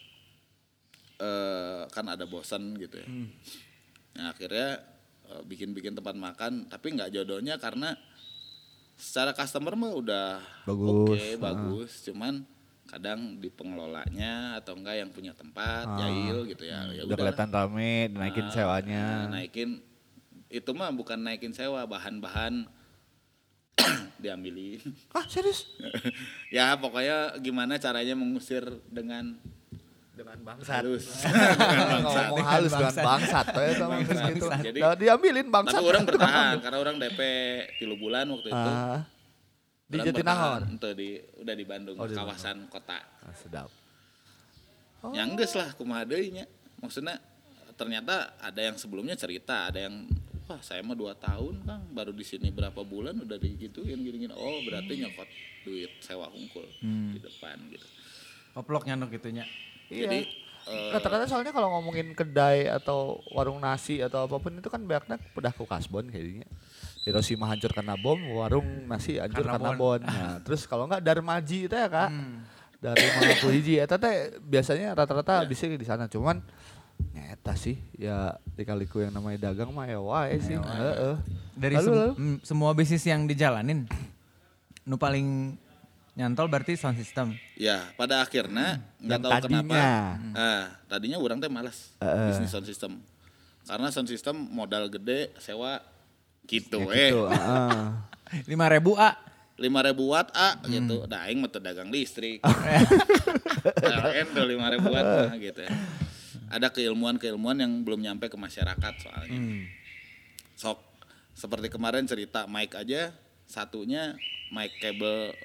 eh 1.15 1.83
kan 1.87 2.05
ada 2.05 2.27
bosan 2.27 2.75
gitu 2.75 2.99
ya 2.99 3.07
nah 4.13 4.31
akhirnya 4.31 4.83
eh, 5.25 5.41
bikin-bikin 5.43 5.95
tempat 5.95 6.11
makan 6.13 6.67
tapi 6.67 6.91
nggak 6.91 7.11
jodohnya 7.11 7.55
karena 7.55 7.95
secara 8.93 9.31
customer 9.31 9.75
mah 9.75 9.91
udah 9.91 10.27
Bagus, 10.63 10.91
oke 10.91 11.19
ah. 11.19 11.35
bagus 11.41 11.91
cuman 12.03 12.43
kadang 12.85 13.39
di 13.39 13.49
pengelolanya 13.49 14.55
atau 14.55 14.77
enggak 14.77 14.95
yang 14.97 15.09
punya 15.09 15.33
tempat 15.33 15.83
jahil 15.97 16.45
gitu 16.45 16.63
ya 16.63 16.85
ya 16.91 17.01
Ah. 17.01 17.07
Udah 17.07 17.17
kelihatan 17.17 17.49
rame, 17.49 17.91
dinaikin 18.07 18.45
Nah, 18.45 18.53
sewanya. 18.53 19.03
naikin 19.27 19.81
itu 20.47 20.71
mah 20.71 20.91
bukan 20.91 21.17
naikin 21.17 21.51
sewa 21.51 21.83
bahan-bahan 21.83 22.67
diambilin 24.21 24.79
Ah 25.11 25.25
serius? 25.25 25.67
ya 26.55 26.75
pokoknya 26.75 27.39
gimana 27.39 27.75
caranya 27.75 28.13
mengusir 28.13 28.63
dengan 28.87 29.35
Dengan 30.11 30.39
bangsat. 30.41 30.79
halus 30.79 31.05
dengan 31.27 31.99
bangsat. 31.99 32.25
Ngomong 32.25 32.47
halus 32.47 32.71
dengan 32.71 32.83
Bangsat. 32.87 33.05
bangsat. 33.05 33.45
ya 33.51 33.71
sama 33.75 33.93
Bangsat. 33.99 34.29
gitu. 34.31 34.47
Jadi- 34.63 34.79
Nah, 34.79 34.95
diambilin 34.95 35.47
bangsat. 35.49 35.75
tapi 35.75 35.85
orang 35.85 36.03
bertahan 36.09 36.55
karena 36.57 36.77
orang 36.79 36.95
DP 36.97 37.19
tilu 37.75 37.95
bulan 37.95 38.25
waktu 38.29 38.47
itu 38.47 38.55
Ah, 38.71 39.03
di 39.85 39.97
Jatinangor. 39.99 40.61
Ente 40.65 40.89
di 40.95 41.09
udah 41.35 41.53
di 41.53 41.65
Bandung 41.65 41.95
Oh, 41.95 42.07
di 42.07 42.15
kawasan 42.15 42.63
kota 42.67 42.95
Ah, 42.95 43.35
sedap. 43.35 43.67
yang 45.11 45.35
geus 45.35 45.53
lah 45.53 45.69
kumaha 45.71 46.01
deui 46.01 46.31
nya 46.31 46.47
maksudnya 46.79 47.19
ternyata 47.75 48.39
ada 48.39 48.57
yang 48.57 48.73
sebelumnya 48.73 49.13
cerita 49.13 49.67
ada 49.67 49.83
yang 49.83 50.07
wah 50.45 50.61
saya 50.61 50.81
mah 50.81 50.93
dua 50.93 51.13
tahun 51.13 51.65
kang 51.65 51.83
baru 51.89 52.13
di 52.13 52.21
sini 52.21 52.49
berapa 52.49 52.81
bulan 52.81 53.17
udah 53.17 53.37
digituin 53.37 53.97
gini-gini 53.97 54.31
oh 54.31 54.61
berarti 54.61 54.93
nyokot 55.01 55.27
duit 55.63 55.91
sewa 55.99 56.29
hungkul 56.29 56.65
di 57.11 57.17
depan 57.17 57.57
gitu 57.69 57.87
Koplok 58.55 58.87
nyandok 58.87 59.19
gitunya. 59.19 59.43
Iya. 59.91 60.07
jadi 60.07 60.19
eh, 60.71 60.91
Kata-kata 60.95 61.27
soalnya 61.27 61.51
kalau 61.51 61.75
ngomongin 61.75 62.15
kedai 62.15 62.71
atau 62.71 63.19
warung 63.35 63.59
nasi 63.59 63.99
atau 63.99 64.31
apa 64.31 64.39
pun 64.39 64.55
itu 64.55 64.71
kan 64.71 64.79
banyaknya 64.79 65.19
udah 65.35 65.51
ke 65.51 65.67
kasbon 65.67 66.07
kayaknya. 66.07 66.47
Hiroshima 67.03 67.51
hancur 67.51 67.75
karena 67.75 67.99
bom, 67.99 68.15
warung 68.31 68.87
nasi 68.87 69.19
hancur 69.19 69.43
Karena 69.43 69.59
karena, 69.59 69.69
bon. 69.75 69.99
bon. 69.99 70.01
Nah, 70.07 70.39
terus 70.47 70.63
kalau 70.65 70.87
enggak 70.87 71.03
Darmaji 71.03 71.67
itu 71.67 71.75
ya 71.75 71.91
kak, 71.91 72.07
Hmm. 72.07 72.47
dari 72.79 73.03
Mangku 73.03 73.47
hiji 73.51 73.75
eta 73.75 73.99
teh 73.99 74.39
biasanya 74.39 74.95
rata-rata 74.95 75.43
bisa 75.43 75.67
di 75.67 75.83
sana 75.83 76.07
cuman 76.07 76.39
nyeta 77.15 77.55
sih 77.55 77.79
ya 77.95 78.35
dikaliku 78.53 78.99
yang 78.99 79.09
namanya 79.09 79.49
dagang 79.49 79.71
mah 79.71 79.87
ya 79.87 79.97
wae 79.97 80.35
sih. 80.37 80.53
Heeh. 80.53 81.15
Dari 81.55 81.73
Lalu, 81.73 81.85
sem- 81.85 81.95
lalu? 81.95 82.11
mm, 82.13 82.37
semua 82.43 82.71
bisnis 82.71 83.01
yang 83.01 83.23
dijalanin, 83.23 83.87
nu 84.83 84.95
paling 84.95 85.55
nyantol 86.13 86.45
berarti 86.45 86.75
sound 86.75 86.95
system. 86.95 87.31
ya 87.55 87.79
pada 87.95 88.19
akhirnya 88.19 88.83
nggak 88.97 89.07
Yang 89.09 89.21
tahu 89.21 89.31
kenapa 89.41 89.47
tadinya. 89.47 89.83
ah 90.33 90.63
tadinya 90.85 91.17
orang 91.17 91.39
teh 91.39 91.47
malas 91.47 91.95
Heeh. 91.97 92.27
bisnis 92.29 92.51
sound 92.51 92.63
system 92.63 92.99
karena 93.63 93.87
sound 93.89 94.07
system 94.07 94.35
modal 94.35 94.87
gede 94.87 95.31
sewa 95.37 95.79
gitu 96.45 96.87
Ya 96.87 96.91
eh 96.93 97.09
gitu, 97.09 97.23
heeh. 97.25 97.83
Lima 98.51 98.67
ribu 98.67 98.95
A. 98.95 99.15
lima 99.55 99.79
ribu 99.81 100.11
watt 100.11 100.35
a 100.35 100.59
gitu 100.67 101.07
nah 101.07 101.23
aing 101.25 101.39
mah 101.39 101.47
dagang 101.49 101.87
listrik 101.87 102.43
PLN 103.79 104.27
tuh 104.31 104.43
lima 104.45 104.67
ribu 104.67 104.91
watt 104.91 105.07
mah 105.25 105.35
gitu 105.37 105.63
ya. 105.63 105.71
Ada 106.47 106.67
keilmuan-keilmuan 106.69 107.57
yang 107.57 107.71
belum 107.81 108.01
nyampe 108.01 108.27
ke 108.27 108.37
masyarakat 108.37 108.93
soalnya. 108.99 109.39
Sok 110.55 110.79
seperti 111.35 111.67
kemarin 111.67 112.05
cerita 112.05 112.47
mic 112.47 112.71
aja 112.71 113.11
satunya 113.45 114.15
mic 114.49 114.71
cable 114.79 115.35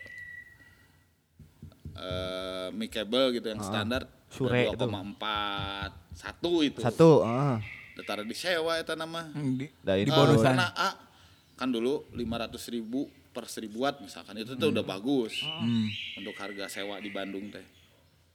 eh 1.97 2.69
mic 2.73 2.91
cable 2.91 3.35
gitu 3.35 3.51
yang 3.51 3.61
standar 3.61 4.07
Shure 4.31 4.71
itu. 4.71 4.79
2,4 4.79 5.91
satu 6.15 6.53
itu. 6.63 6.79
Satu, 6.79 7.27
ah. 7.27 7.59
Udah 7.99 8.25
disewa 8.25 8.79
itu 8.79 8.93
nama. 8.95 9.27
Di, 9.35 9.67
Nah, 9.83 9.95
ini 9.99 10.07
di 10.07 10.11
Eh, 10.11 10.17
bonusan. 10.17 10.55
karena 10.55 10.69
A. 10.73 10.91
Kan 11.59 11.69
dulu 11.69 12.09
500 12.15 12.71
ribu 12.71 13.05
per 13.31 13.45
seribu 13.45 13.85
watt 13.85 14.01
misalkan. 14.01 14.39
Itu 14.39 14.55
tuh 14.57 14.71
udah 14.71 14.81
bagus. 14.81 15.43
Untuk 16.17 16.33
harga 16.39 16.71
sewa 16.71 16.97
di 16.97 17.11
Bandung 17.11 17.51
teh. 17.51 17.67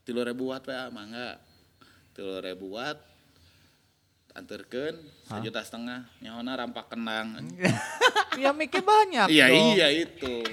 Tilu 0.04 0.22
ribu 0.22 0.52
watt 0.52 0.68
ya 0.68 0.86
mangga 0.92 1.40
tilu 2.16 2.40
ribu 2.40 2.72
watt 2.72 2.96
anterken 4.32 4.96
sejuta 5.28 5.60
setengah. 5.60 6.08
Nyahona 6.24 6.56
rampak 6.56 6.88
kenang. 6.88 7.36
Ya 8.36 8.52
mikir 8.52 8.84
banyak 8.84 9.32
iya 9.32 9.48
iya 9.48 9.88
itu. 9.88 10.44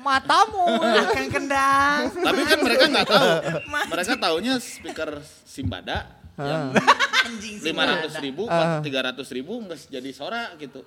Matamu. 0.00 0.80
Akan 0.80 1.28
kendang. 1.28 2.08
tapi 2.08 2.40
kan 2.48 2.58
mereka 2.64 2.88
nggak 2.88 3.04
tahu. 3.04 3.28
Mereka 3.92 4.16
taunya 4.16 4.56
speaker 4.56 5.20
Simbada 5.44 6.08
yang 6.40 6.72
lima 7.60 7.84
ratus 7.84 8.16
ribu 8.24 8.48
tiga 8.80 9.12
ratus 9.12 9.28
ribu 9.28 9.60
nggak 9.60 9.92
jadi 9.92 10.08
sora 10.16 10.56
gitu. 10.56 10.80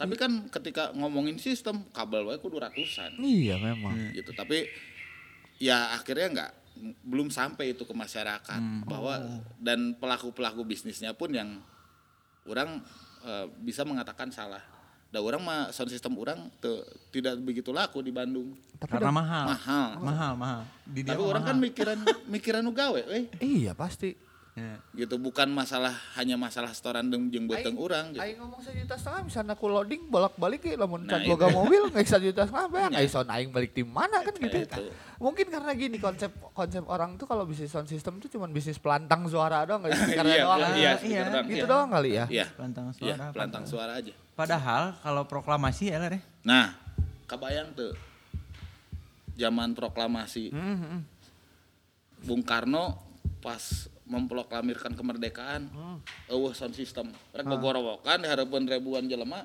Tapi 0.00 0.16
kan 0.16 0.48
ketika 0.48 0.96
ngomongin 0.96 1.36
sistem 1.36 1.84
kabel 1.92 2.24
wae 2.24 2.40
kudu 2.40 2.64
ratusan. 2.64 3.20
Iya 3.20 3.60
memang. 3.60 4.16
gitu 4.16 4.32
tapi 4.32 4.64
ya 5.60 5.92
akhirnya 5.92 6.32
nggak 6.32 6.63
belum 7.00 7.30
sampai 7.30 7.72
itu 7.72 7.82
ke 7.82 7.94
masyarakat 7.94 8.60
bahwa 8.84 9.14
dan 9.56 9.94
pelaku 9.94 10.30
pelaku 10.30 10.62
bisnisnya 10.62 11.14
pun 11.14 11.30
yang 11.30 11.62
orang 12.44 12.82
eh, 13.24 13.46
bisa 13.58 13.82
mengatakan 13.82 14.28
salah 14.28 14.60
dan 15.08 15.22
orang 15.22 15.38
mah 15.40 15.60
sound 15.70 15.88
system 15.88 16.18
orang 16.18 16.50
tuh 16.58 16.82
tidak 17.08 17.38
begitu 17.38 17.70
laku 17.70 18.02
di 18.02 18.10
Bandung 18.10 18.58
Karena 18.82 19.08
mahal. 19.08 19.46
mahal 19.48 19.90
Mahal, 19.96 20.32
mahal. 20.34 20.62
Di 20.84 21.06
tapi 21.06 21.22
orang 21.22 21.42
kan 21.42 21.56
mahal. 21.56 21.66
mikiran 21.70 21.98
mikiran 22.26 22.60
nu 22.60 22.74
gawe 22.74 23.00
eh 23.08 23.30
Iya 23.38 23.72
pasti. 23.72 24.12
Ya. 24.54 24.78
gitu 24.94 25.18
bukan 25.18 25.50
masalah 25.50 25.90
hanya 26.14 26.38
masalah 26.38 26.70
setoran 26.70 27.10
jeung 27.10 27.26
jeung 27.26 27.50
beteng 27.50 27.74
urang 27.74 28.14
gitu. 28.14 28.22
Aing 28.22 28.38
ngomong 28.38 28.62
sejuta 28.62 28.94
setengah 28.94 29.26
misalnya 29.26 29.52
aku 29.52 29.66
loading 29.66 30.06
bolak-balik 30.06 30.62
ya 30.62 30.78
lamun 30.78 31.02
Nah, 31.02 31.18
can 31.18 31.26
boga 31.26 31.50
mobil 31.50 31.82
nggak 31.90 32.06
sejuta 32.06 32.46
setengah 32.46 32.70
bayang 32.70 32.92
aing 32.94 33.10
sound 33.10 33.26
aing 33.28 33.50
balik 33.50 33.74
di 33.74 33.82
mana 33.82 34.22
kan 34.22 34.30
gitu. 34.30 34.54
itu. 34.56 34.82
Mungkin 35.18 35.50
karena 35.50 35.74
gini 35.74 35.98
konsep 35.98 36.30
konsep 36.54 36.86
orang 36.86 37.18
tuh 37.18 37.26
kalau 37.26 37.42
bisnis 37.42 37.66
sound 37.66 37.90
system 37.90 38.22
tuh 38.22 38.30
cuma 38.30 38.46
bisnis 38.46 38.78
pelantang 38.78 39.26
suara 39.26 39.66
doang 39.66 39.82
nggak 39.82 39.90
speaker 39.98 40.22
Iya, 40.22 40.38
doang. 40.40 40.58
iya, 40.58 40.62
kan? 40.62 40.70
iya, 40.70 40.78
Iya, 40.78 40.92
speaker 40.94 41.26
doang, 41.26 41.44
Gitu 41.44 41.58
iya. 41.58 41.66
doang 41.66 41.88
kali 41.90 42.10
ya. 42.12 42.24
Iya. 42.30 42.46
Pelantang 42.48 42.84
Iya, 42.86 42.94
suara. 42.94 43.26
pelantang 43.34 43.64
suara 43.66 43.92
aja. 43.98 44.12
Padahal 44.32 44.82
kalau 45.00 45.22
proklamasi 45.26 45.90
ya 45.90 45.98
lah 45.98 46.14
deh. 46.14 46.22
Nah, 46.46 46.78
kebayang 47.26 47.74
tuh 47.74 47.90
zaman 49.34 49.74
proklamasi 49.74 50.54
Hmm, 50.54 51.02
Bung 52.22 52.40
Karno 52.40 53.02
pas 53.42 53.90
memproklamirkan 54.04 54.92
kemerdekaan, 54.92 55.72
eueuh 56.28 56.52
sound 56.52 56.76
system, 56.76 57.08
rek 57.32 57.44
gogorowokan 57.44 58.20
di 58.20 58.28
harapan 58.28 58.68
ribuan 58.68 59.04
jelema, 59.08 59.40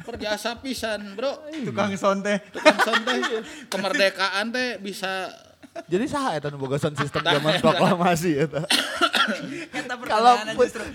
perjasa 0.00 0.54
pisan, 0.62 1.18
Bro. 1.18 1.50
Tukang 1.66 1.90
sound 1.98 2.22
teh. 2.22 2.38
Tukang 2.54 2.78
sound 2.78 3.02
teh 3.02 3.18
kemerdekaan 3.72 4.54
teh 4.54 4.78
bisa 4.78 5.30
Jadi 5.90 6.06
saha 6.06 6.38
eta 6.38 6.54
nu 6.54 6.62
boga 6.62 6.78
sound 6.78 6.94
system 6.94 7.18
zaman 7.34 7.58
proklamasi 7.58 8.46
eta. 8.46 8.62
Kalau 10.04 10.36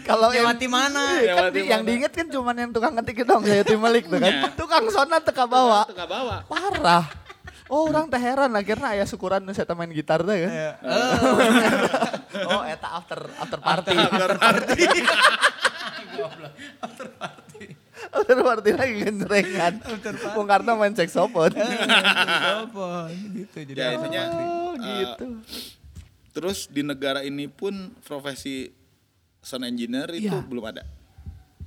kalau 0.05 0.29
yang 0.29 0.45
lewati 0.45 0.69
mana? 0.69 1.17
Iya, 1.17 1.33
kan 1.33 1.43
di- 1.49 1.65
yang 1.65 1.81
diinget 1.81 2.13
kan 2.13 2.29
cuman 2.29 2.55
yang 2.55 2.69
tukang 2.69 2.93
ngetik 2.93 3.25
dong 3.25 3.41
kayak 3.41 3.65
Timalik 3.65 4.05
tuh 4.05 4.21
kan. 4.21 4.29
Iya. 4.31 4.53
Tukang 4.53 4.85
sona 4.93 5.17
teka 5.17 5.49
bawa. 5.49 5.89
teu 5.89 5.97
bawa. 5.97 6.45
Parah. 6.45 7.03
Oh, 7.69 7.85
orang 7.85 8.09
teh 8.09 8.17
heran 8.17 8.49
akhirnya 8.51 8.97
aya 8.97 9.05
syukuran 9.05 9.45
nu 9.45 9.53
saya 9.53 9.69
main 9.77 9.93
gitar 9.93 10.25
teh 10.25 10.37
kan. 10.41 10.51
Iya. 10.51 10.71
oh, 12.49 12.61
eta 12.65 12.87
after 12.97 13.19
after 13.37 13.59
party. 13.61 13.93
after 18.09 18.37
party 18.41 18.71
lagi 18.73 18.93
genjrengan. 19.05 19.73
Bung 20.33 20.47
Karno 20.49 20.73
main 20.75 20.97
saxophone. 20.97 21.53
Telepon 21.53 23.09
gitu. 23.37 23.57
Jadi 23.69 23.77
Ya, 23.77 23.93
intinya, 23.93 24.21
Oh, 24.33 24.73
eh, 24.73 25.05
gitu. 25.05 25.25
Terus 26.33 26.65
di 26.65 26.81
negara 26.81 27.21
ini 27.21 27.45
pun 27.45 27.93
profesi 28.01 28.71
sound 29.41 29.65
engineer 29.65 30.09
itu 30.11 30.29
Iya. 30.29 30.41
belum 30.41 30.65
ada. 30.65 30.83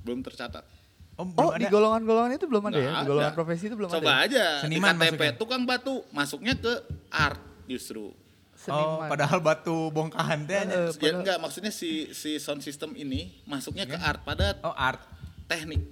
Belum 0.03 0.19
tercatat. 0.19 0.65
Oh, 1.13 1.29
Oh, 1.37 1.53
di 1.53 1.65
golongan-golongan 1.65 2.31
itu 2.33 2.45
belum 2.45 2.63
ada 2.63 2.73
Nggak 2.73 2.81
ya? 2.81 2.89
Di 2.89 2.97
ada. 2.97 3.05
golongan 3.05 3.33
profesi 3.33 3.63
itu 3.63 3.75
belum 3.75 3.89
Coba 3.91 4.01
ada. 4.01 4.09
ya? 4.09 4.25
aja 4.25 4.45
Seniman 4.61 4.93
di 4.93 4.99
KTP 4.99 5.13
masuknya. 5.13 5.33
tukang 5.37 5.63
batu 5.63 5.95
masuknya 6.09 6.53
ke 6.55 6.73
art 7.07 7.37
justru. 7.65 8.09
Oh, 8.09 8.15
Seniman. 8.57 9.07
padahal 9.07 9.39
batu 9.39 9.77
bongkahan 9.89 10.39
teh. 10.43 10.57
Eh, 10.57 10.89
Ya 10.95 11.11
enggak 11.13 11.37
maksudnya 11.37 11.69
si 11.69 12.09
si 12.11 12.37
sound 12.37 12.59
system 12.59 12.95
ini 12.95 13.29
masuknya 13.43 13.85
ke 13.85 13.93
art 13.93 14.23
pada 14.23 14.57
Oh, 14.61 14.71
art. 14.71 15.05
teknik 15.45 15.85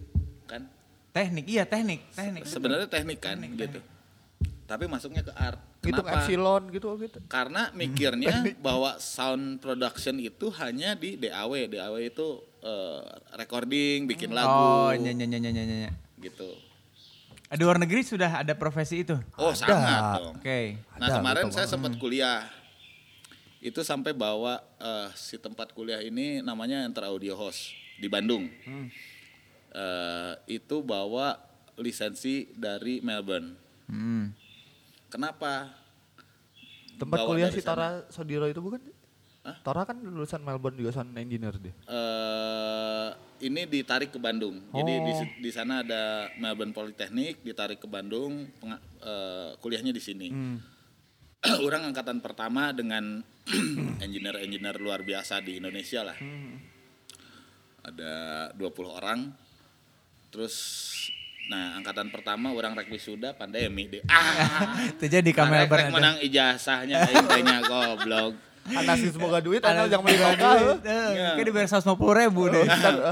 kan. 0.43 0.65
Teknik, 1.11 1.45
iya 1.45 1.63
teknik, 1.63 2.01
teknik. 2.09 2.43
Sebenarnya 2.43 2.87
teknik 2.87 3.19
kan 3.19 3.37
gitu. 3.37 3.77
Tapi 4.65 4.87
masuknya 4.87 5.21
ke 5.21 5.33
art. 5.33 5.59
Hitung 5.81 6.05
Kenapa? 6.05 6.21
epsilon 6.21 6.63
gitu 6.69 6.93
gitu. 7.01 7.17
Karena 7.25 7.73
mikirnya 7.73 8.45
bahwa 8.65 9.01
sound 9.01 9.57
production 9.57 10.15
itu 10.15 10.53
hanya 10.55 10.93
di 10.93 11.17
DAW. 11.17 11.57
DAW 11.67 11.95
itu 11.97 12.27
eh, 12.61 13.01
recording, 13.33 14.05
bikin 14.05 14.29
lagu 14.29 14.47
Oh, 14.47 14.93
nya 14.93 15.09
nya 15.09 15.25
nya 15.25 15.41
nya 15.41 15.49
nya 15.51 15.65
nya. 15.65 15.91
gitu. 16.17 16.53
Di 17.51 17.59
luar 17.59 17.75
negeri 17.75 17.99
sudah 17.99 18.39
ada 18.39 18.53
profesi 18.53 19.01
itu. 19.01 19.17
Oh, 19.35 19.51
sangat 19.51 20.21
dong. 20.21 20.37
Oke. 20.37 20.77
Nah 20.95 21.09
Ada, 21.09 21.17
kemarin 21.17 21.43
betul 21.45 21.57
saya 21.57 21.67
sempat 21.67 21.97
kuliah 21.97 22.45
itu 23.57 23.81
sampai 23.81 24.13
bawa 24.13 24.61
eh, 24.77 25.09
si 25.13 25.35
tempat 25.35 25.73
kuliah 25.73 25.99
ini 25.99 26.39
namanya 26.39 26.85
Enter 26.85 27.05
Audio 27.05 27.33
Host 27.33 27.73
di 27.97 28.05
Bandung. 28.05 28.45
Eh, 29.71 30.33
itu 30.51 30.79
bawa 30.79 31.39
lisensi 31.75 32.51
dari 32.53 32.99
Melbourne. 32.99 33.55
Hmm. 33.87 34.31
Kenapa? 35.11 35.67
Tempat 36.95 37.17
Bawa 37.17 37.27
kuliah 37.27 37.49
si 37.49 37.59
Tora 37.59 38.07
Sodiro 38.07 38.47
itu 38.47 38.57
bukan? 38.57 38.79
Hah? 39.41 39.57
Tora 39.59 39.83
kan 39.83 39.97
lulusan 39.97 40.39
Melbourne 40.39 40.77
juga 40.77 40.93
sound 40.93 41.11
engineer 41.13 41.57
dia. 41.57 41.73
eh 41.85 43.09
ini 43.41 43.65
ditarik 43.65 44.13
ke 44.13 44.21
Bandung. 44.21 44.61
Jadi 44.69 44.93
di, 44.95 45.11
Oh. 45.11 45.25
di 45.41 45.49
sana 45.49 45.81
ada 45.81 46.29
Melbourne 46.37 46.71
Polytechnic, 46.71 47.41
ditarik 47.41 47.81
ke 47.81 47.89
Bandung, 47.89 48.45
penga- 48.55 48.77
eh, 49.01 49.57
kuliahnya 49.57 49.89
di 49.89 49.97
sini. 49.99 50.29
Orang 51.65 51.81
angkatan 51.83 52.21
pertama 52.21 52.69
dengan 52.69 53.25
engineer-engineer 54.05 54.77
luar 54.77 55.01
biasa 55.01 55.41
di 55.41 55.57
Indonesia 55.57 56.05
lah. 56.05 56.17
Ada 57.81 58.13
20 58.53 58.61
orang. 58.87 59.33
Terus 60.29 60.53
nah 61.51 61.75
angkatan 61.75 62.07
pertama 62.07 62.47
orang 62.49 62.71
rek 62.71 62.87
wisuda 62.87 63.35
pandemi 63.35 63.83
deh. 63.85 63.99
Ah, 64.07 64.71
Itu 64.95 65.03
jadi 65.05 65.27
kamera 65.29 65.67
rek 65.67 65.91
menang 65.91 66.15
ijazahnya 66.23 67.03
aing 67.03 67.27
teh 67.27 67.41
nya 67.43 67.59
goblok. 67.61 68.39
Anak 68.63 68.95
sih 68.95 69.09
semoga 69.09 69.41
duit, 69.41 69.59
anak 69.59 69.89
yang 69.89 70.05
duit. 70.05 70.21
Eh, 70.85 71.33
Kayak 71.33 71.43
dibayar 71.43 71.67
150 71.67 71.91
ribu 72.15 72.45
deh. 72.47 72.63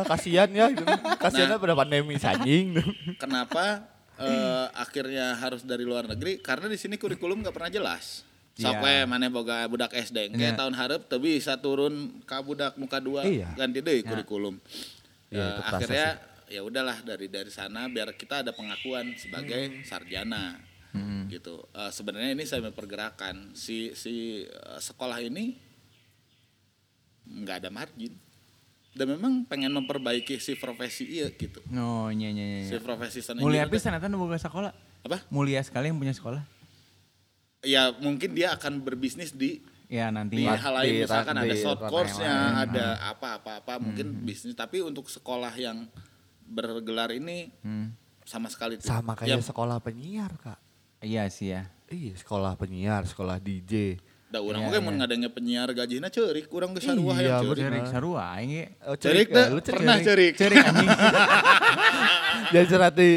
kasihan 0.06 0.48
ya, 0.48 0.70
gitu. 0.70 0.86
kasihannya 1.18 1.58
Nah. 1.58 1.60
pada 1.60 1.76
pandemi 1.76 2.16
anjing. 2.16 2.80
Kenapa 3.18 3.84
eh, 4.16 4.66
akhirnya 4.72 5.36
harus 5.36 5.66
dari 5.66 5.84
luar 5.84 6.06
negeri? 6.06 6.38
Karena 6.40 6.70
di 6.70 6.78
sini 6.78 6.96
kurikulum 6.96 7.42
nggak 7.42 7.52
pernah 7.52 7.72
jelas. 7.74 8.24
Sok 8.54 8.72
Iya. 8.72 8.80
we 8.80 8.96
maneh 9.04 9.28
boga 9.28 9.66
budak 9.66 9.92
SD. 9.92 10.30
Iya. 10.30 10.38
Kayak 10.38 10.56
tahun 10.60 10.74
harap 10.76 11.02
teu 11.08 11.18
bisa 11.18 11.56
turun 11.56 12.22
ka 12.24 12.40
budak 12.40 12.78
muka 12.78 13.00
dua 13.00 13.24
Iya. 13.24 13.50
ganti 13.56 13.80
deui 13.80 14.06
kurikulum. 14.06 14.60
Iya, 15.28 15.34
Eh, 15.34 15.50
itu 15.50 15.62
kerasa 15.62 15.76
akhirnya 15.76 16.08
ya 16.50 16.66
udahlah 16.66 17.00
dari 17.02 17.30
dari 17.30 17.48
sana 17.48 17.86
biar 17.86 18.18
kita 18.18 18.42
ada 18.42 18.52
pengakuan 18.52 19.14
sebagai 19.16 19.86
sarjana. 19.86 20.58
Gitu. 21.30 21.62
Eh, 21.72 21.92
sebenarnya 21.94 22.34
ini 22.34 22.44
saya 22.44 22.66
pergerakan 22.74 23.54
si 23.54 23.94
si 23.94 24.42
eh, 24.42 24.80
sekolah 24.82 25.22
ini 25.22 25.54
nggak 27.30 27.58
ada 27.66 27.70
margin. 27.70 28.14
Dan 28.90 29.14
memang 29.16 29.46
pengen 29.46 29.70
memperbaiki 29.70 30.42
si 30.42 30.58
profesi 30.58 31.06
iya 31.06 31.30
gitu. 31.30 31.62
Oh, 31.78 32.10
nya 32.10 32.34
nya 32.34 32.42
nya. 32.42 32.66
Si 32.66 32.76
profesi 32.82 33.22
sound 33.22 33.38
Mulia 33.40 33.70
eta 33.70 34.10
nu 34.10 34.18
boga 34.18 34.42
sekolah. 34.42 34.74
apa? 35.00 35.24
Mulia 35.32 35.62
sekali 35.62 35.88
yang 35.94 36.02
punya 36.02 36.12
sekolah. 36.12 36.44
ya 37.60 37.92
mungkin 38.00 38.32
dia 38.32 38.56
akan 38.56 38.80
berbisnis 38.88 39.36
di 39.36 39.60
Ya 39.92 40.08
di 40.08 40.16
nanti. 40.16 40.48
hal 40.48 40.74
lain 40.80 40.92
di- 40.96 41.02
misalkan 41.04 41.36
ada 41.36 41.56
short 41.60 41.82
course-nya, 41.92 42.36
ada 42.64 42.86
apa-apa-apa 43.12 43.84
mungkin 43.84 44.24
bisnis 44.24 44.56
tapi 44.56 44.80
untuk 44.80 45.12
sekolah 45.12 45.52
yang 45.60 45.84
bergelar 46.50 47.14
ini 47.14 47.54
Hmm. 47.62 47.94
sama 48.26 48.50
sekali 48.50 48.76
tuh. 48.76 48.86
Sama 48.86 49.14
kayak 49.14 49.30
Ya, 49.32 49.38
sekolah 49.40 49.78
penyiar, 49.78 50.34
Kak. 50.36 50.58
Iya 51.00 51.30
sih 51.30 51.54
ya. 51.54 51.70
Iya, 51.88 52.14
sekolah 52.16 52.54
penyiar, 52.56 53.06
sekolah 53.06 53.38
DJ. 53.38 54.02
da 54.30 54.38
urang 54.40 54.62
Iya, 54.62 54.70
oge 54.70 54.78
iya. 54.78 54.86
mun 54.86 54.94
ngadengnya 54.94 55.30
penyiar 55.32 55.74
gajina 55.74 56.06
ceurik 56.08 56.54
urang 56.54 56.78
geus 56.78 56.86
sarua 56.86 57.18
Iya, 57.18 57.18
hayang 57.18 57.42
ceurik. 57.42 57.64
Cerik 57.66 57.86
sarua 57.90 58.24
aing 58.32 58.50
ge. 58.52 58.66
Oh, 58.84 58.94
Cerik 58.94 59.28
ya? 59.28 59.36
teh, 59.50 59.74
pernah 59.74 59.98
cerik. 59.98 60.34
Cerik 60.38 60.58
anjing. 60.62 60.90
Jangan 62.54 62.68
cerati. 62.68 63.12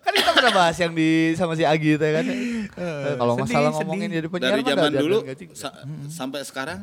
Kan 0.00 0.12
kita 0.12 0.30
pernah 0.32 0.52
bahas 0.52 0.76
yang 0.76 0.90
di 0.90 1.10
sama 1.34 1.54
si 1.54 1.62
Agi 1.62 1.94
teh 1.94 2.10
kan. 2.10 2.24
Eh, 2.26 3.14
Kalau 3.14 3.34
masalah 3.36 3.70
sedih. 3.70 3.78
ngomongin 3.78 4.08
jadi 4.10 4.26
penyiar 4.26 4.50
Dari 4.52 4.62
zaman 4.64 4.90
dulu 4.92 5.18
sampai 6.08 6.40
sekarang 6.42 6.78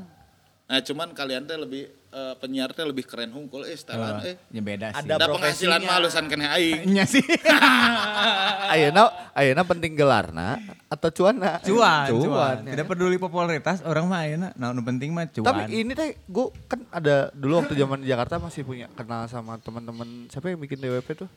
Nah, 0.63 0.80
cuman 0.80 1.12
kalian 1.12 1.43
teh 1.43 1.60
lebih 1.60 1.91
eh, 1.91 2.34
penyiar 2.39 2.71
teh 2.71 2.88
lebih 2.88 3.04
keren 3.04 3.30
hungkul 3.36 3.67
eh 3.67 3.76
setelan 3.76 4.23
eh. 4.23 4.39
Ya 4.47 4.62
beda 4.63 4.95
sih. 4.95 5.06
Ada 5.06 5.13
Da 5.19 5.26
penghasilan 5.28 5.82
mah 5.84 5.95
halusan 5.99 6.26
keneh 6.32 6.49
aing. 6.49 6.88
Nya 6.88 7.04
sih. 7.13 7.21
Ayeuna 8.73 9.12
ayeuna 9.36 9.63
penting 9.67 9.93
gelarna 9.93 10.58
atau 10.88 11.12
cuana? 11.12 11.60
Cuan, 11.62 12.08
cuan. 12.10 12.58
ya. 12.63 12.71
Tidak 12.73 12.88
peduli 12.88 13.19
popularitas 13.19 13.84
orang 13.84 14.08
mah 14.08 14.23
ayeuna. 14.23 14.49
Nah, 14.56 14.71
nu 14.71 14.82
penting 14.82 15.12
mah 15.12 15.28
cuan. 15.28 15.45
Tapi 15.45 15.84
ini 15.84 15.91
teh 15.93 16.15
gue 16.26 16.47
kan 16.65 16.80
ada 16.89 17.30
dulu 17.36 17.60
waktu 17.60 17.76
zaman 17.76 18.02
di 18.02 18.08
Jakarta 18.08 18.39
masih 18.39 18.63
punya 18.63 18.88
kenal 18.95 19.28
sama 19.28 19.60
teman-teman 19.60 20.32
siapa 20.32 20.47
yang 20.47 20.63
bikin 20.63 20.80
DWP 20.80 21.28
tuh? 21.28 21.30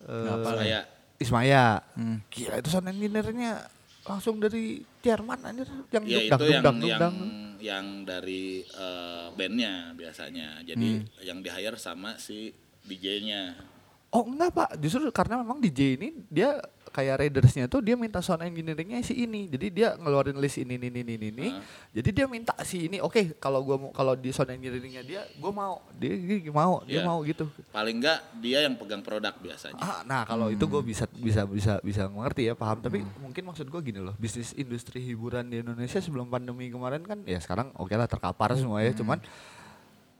Eh, 0.00 0.42
Saya 0.42 0.80
Ismaya. 1.16 1.80
Hmm. 1.96 2.24
Gila 2.28 2.60
itu 2.60 2.68
sound 2.68 2.88
engineer-nya 2.88 3.68
langsung 4.06 4.40
dari 4.40 4.80
Jerman 5.02 5.38
anjir 5.42 5.66
yang 5.90 6.04
ya 6.06 6.18
dugdang, 6.24 6.40
itu 6.40 6.44
yang 6.46 6.62
dugdang, 6.62 6.76
yang 6.76 6.82
dugdang. 6.82 7.14
Yang 7.60 8.04
dari 8.04 8.62
eh, 8.62 9.26
bandnya 9.34 9.92
biasanya. 9.96 10.62
Jadi 10.62 10.88
Hmm. 11.00 11.06
yang 11.22 11.38
di 11.40 11.50
hire 11.50 11.78
sama 11.78 12.16
si 12.20 12.52
DJ-nya. 12.86 13.75
Oh 14.16 14.24
enggak 14.24 14.48
pak, 14.50 14.68
justru 14.80 15.04
karena 15.12 15.36
memang 15.36 15.60
DJ 15.60 16.00
ini 16.00 16.08
dia 16.32 16.56
kayak 16.88 17.20
Raidersnya 17.20 17.68
tuh 17.68 17.84
dia 17.84 17.92
minta 17.92 18.24
sound 18.24 18.40
engineeringnya 18.40 19.04
si 19.04 19.12
ini, 19.12 19.44
jadi 19.44 19.66
dia 19.68 19.88
ngeluarin 20.00 20.40
list 20.40 20.56
ini 20.56 20.80
ini 20.80 20.88
ini 20.88 21.04
ini, 21.04 21.26
ini. 21.28 21.46
Jadi 21.92 22.08
dia 22.16 22.24
minta 22.24 22.56
si 22.64 22.88
ini, 22.88 22.96
oke 22.96 23.36
kalau 23.36 23.60
gua 23.60 23.76
mau 23.76 23.90
kalau 23.92 24.16
di 24.16 24.32
sound 24.32 24.56
engineeringnya 24.56 25.04
dia, 25.04 25.20
gua 25.36 25.52
mau, 25.52 25.74
dia, 25.92 26.16
dia 26.16 26.48
mau, 26.48 26.80
dia 26.80 26.96
Iya. 26.96 27.04
mau 27.04 27.20
gitu. 27.20 27.44
Paling 27.68 28.00
enggak 28.00 28.24
dia 28.40 28.64
yang 28.64 28.80
pegang 28.80 29.04
produk 29.04 29.36
biasanya. 29.36 29.76
Ah, 29.76 30.00
nah 30.08 30.24
kalau 30.24 30.48
itu 30.48 30.64
gue 30.64 30.80
bisa 30.80 31.04
bisa 31.12 31.44
bisa 31.44 31.76
bisa 31.84 32.08
mengerti 32.08 32.48
ya 32.48 32.56
paham, 32.56 32.80
tapi 32.80 33.04
Hmm. 33.04 33.28
mungkin 33.28 33.44
maksud 33.44 33.68
gue 33.68 33.80
gini 33.84 34.00
loh, 34.00 34.16
bisnis 34.16 34.56
industri 34.56 35.04
hiburan 35.04 35.44
di 35.44 35.60
Indonesia 35.60 36.00
sebelum 36.00 36.32
pandemi 36.32 36.72
kemarin 36.72 37.04
kan, 37.04 37.20
ya 37.28 37.36
sekarang 37.36 37.76
oke 37.76 37.92
lah 37.92 38.08
terkapar 38.08 38.56
semua 38.56 38.80
Hmm. 38.80 38.88
ya, 38.88 38.92
cuman, 38.96 39.18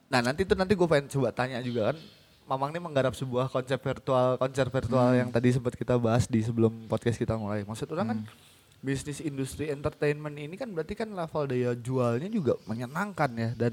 nah 0.07 0.21
nanti 0.21 0.45
tuh 0.45 0.53
nanti 0.53 0.77
gue 0.77 0.85
pengen 0.85 1.09
coba 1.09 1.33
tanya 1.33 1.65
juga 1.65 1.97
kan. 1.97 1.99
Mamang 2.47 2.71
ini 2.71 2.79
menggarap 2.79 3.11
sebuah 3.13 3.51
konsep 3.51 3.75
virtual, 3.77 4.39
konser 4.39 4.71
virtual 4.71 5.11
Hmm. 5.11 5.19
yang 5.19 5.29
tadi 5.35 5.51
sempat 5.51 5.75
kita 5.75 5.99
bahas 5.99 6.25
di 6.25 6.39
sebelum 6.41 6.87
podcast 6.87 7.19
kita 7.19 7.35
mulai. 7.35 7.67
Maksud 7.67 7.91
orang 7.91 8.07
kan 8.07 8.19
Hmm. 8.23 8.31
bisnis 8.79 9.19
industri 9.19 9.67
entertainment 9.67 10.39
ini 10.39 10.55
kan 10.55 10.71
berarti 10.71 10.95
kan 10.95 11.11
level 11.11 11.43
daya 11.45 11.75
jualnya 11.75 12.31
juga 12.31 12.55
menyenangkan 12.65 13.31
ya 13.35 13.51
dan 13.59 13.73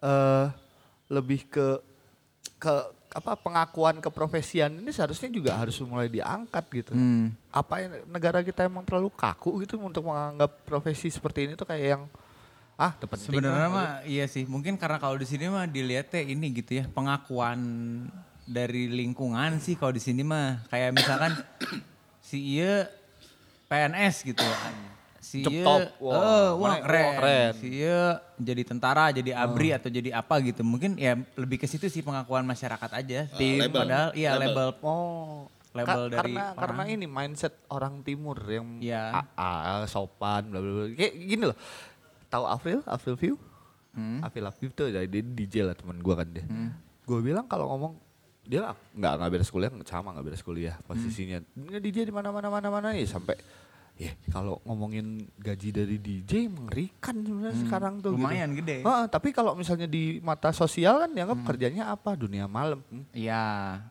eh 0.00 0.46
lebih 1.06 1.44
ke 1.46 1.66
ke 2.56 2.72
apa 3.12 3.36
pengakuan 3.36 4.00
keprofesian 4.00 4.72
ini 4.80 4.88
seharusnya 4.88 5.28
juga 5.28 5.52
harus 5.52 5.76
mulai 5.84 6.08
diangkat 6.08 6.64
gitu. 6.72 6.92
Hmm. 6.96 7.36
Apa 7.52 7.84
yang 7.84 7.92
negara 8.08 8.40
kita 8.40 8.64
emang 8.64 8.88
terlalu 8.88 9.12
kaku 9.12 9.60
gitu 9.60 9.76
untuk 9.76 10.08
menganggap 10.08 10.64
profesi 10.64 11.12
seperti 11.12 11.44
ini 11.44 11.52
tuh 11.52 11.68
kayak 11.68 12.00
yang 12.00 12.02
ah 12.74 12.92
penting 12.96 13.28
Sebenarnya 13.28 13.68
mah 13.68 13.90
iya 14.02 14.24
sih. 14.24 14.42
Mungkin 14.42 14.74
karena 14.74 14.96
kalau 14.96 15.14
di 15.14 15.24
sini 15.24 15.46
mah 15.46 15.64
dilihatnya 15.64 16.20
ini 16.20 16.46
gitu 16.52 16.76
ya, 16.76 16.84
pengakuan 16.86 17.60
dari 18.42 18.86
lingkungan 18.86 19.56
sih 19.56 19.74
kalau 19.74 19.90
di 19.90 20.00
sini 20.00 20.20
mah 20.20 20.66
kayak 20.66 20.90
misalkan 20.92 21.32
si 22.22 22.58
iya 22.58 22.90
PNS 23.66 24.26
gitu. 24.26 24.42
Si 25.22 25.38
iya, 25.40 25.62
Ceptop, 25.62 26.02
wah, 26.02 26.18
eh, 26.18 26.50
wah 26.52 26.76
keren. 26.82 27.04
wah, 27.06 27.12
keren. 27.16 27.52
Si 27.54 27.66
iya 27.72 28.02
jadi 28.34 28.62
tentara, 28.66 29.08
jadi 29.08 29.30
abri 29.32 29.70
atau 29.70 29.86
jadi 29.86 30.10
apa 30.12 30.42
gitu. 30.42 30.60
Mungkin 30.60 30.98
ya 30.98 31.14
lebih 31.36 31.56
ke 31.56 31.70
situ 31.70 31.86
sih 31.86 32.02
pengakuan 32.02 32.42
masyarakat 32.42 32.90
aja. 32.90 33.30
Tim 33.32 33.62
label. 33.62 33.80
padahal 33.80 34.08
iya 34.12 34.34
Label. 34.34 34.74
label, 34.74 34.82
Oh, 34.82 35.46
label 35.72 36.02
Ka- 36.02 36.10
dari 36.10 36.34
karena 36.34 36.42
orang. 36.50 36.58
karena 36.58 36.82
ini 36.90 37.06
mindset 37.06 37.54
orang 37.70 38.02
timur 38.02 38.36
yang. 38.44 38.82
AA, 38.82 39.86
sopan 39.86 40.50
bla 40.50 40.58
bla 40.58 40.72
bla. 40.74 40.84
Kayak 40.90 41.14
gini 41.14 41.44
loh. 41.46 41.56
Tahu 42.32 42.44
April, 42.48 42.78
April 42.88 43.14
View? 43.20 43.34
Hmm. 43.92 44.24
April 44.24 44.48
View 44.56 44.70
tuh 44.72 44.88
jadi 44.88 45.04
dia 45.04 45.20
DJ 45.20 45.68
lah 45.68 45.76
teman 45.76 46.00
gua 46.00 46.24
kan 46.24 46.28
dia. 46.32 46.48
Gue 47.04 47.20
bilang 47.20 47.44
kalau 47.44 47.68
ngomong 47.68 47.92
dia 48.42 48.72
nggak 48.96 49.12
nggak 49.20 49.30
beres 49.30 49.50
kuliah 49.52 49.70
sama 49.84 50.16
nggak 50.16 50.26
beres 50.26 50.42
kuliah 50.42 50.74
posisinya 50.82 51.38
Dia 51.54 51.78
DJ 51.78 52.10
di 52.10 52.14
mana 52.14 52.34
mana 52.34 52.50
mana 52.50 52.74
mana 52.74 52.88
ya 52.90 53.06
sampai 53.06 53.38
ya 53.94 54.10
kalau 54.32 54.58
ngomongin 54.64 55.28
gaji 55.38 55.68
dari 55.70 55.96
DJ 56.00 56.48
mengerikan 56.48 57.22
sebenarnya 57.22 57.54
sekarang 57.60 57.94
tuh 58.00 58.16
gitu. 58.16 58.24
Lumayan 58.24 58.50
gede. 58.56 58.80
Heeh, 58.82 59.04
tapi 59.06 59.30
kalau 59.30 59.52
misalnya 59.52 59.84
di 59.86 60.18
mata 60.24 60.50
sosial 60.50 61.04
kan 61.06 61.10
dianggap 61.12 61.38
kerjanya 61.44 61.92
apa 61.92 62.16
dunia 62.16 62.48
malam 62.48 62.80
Hmm. 62.88 63.04
Iya, 63.12 63.42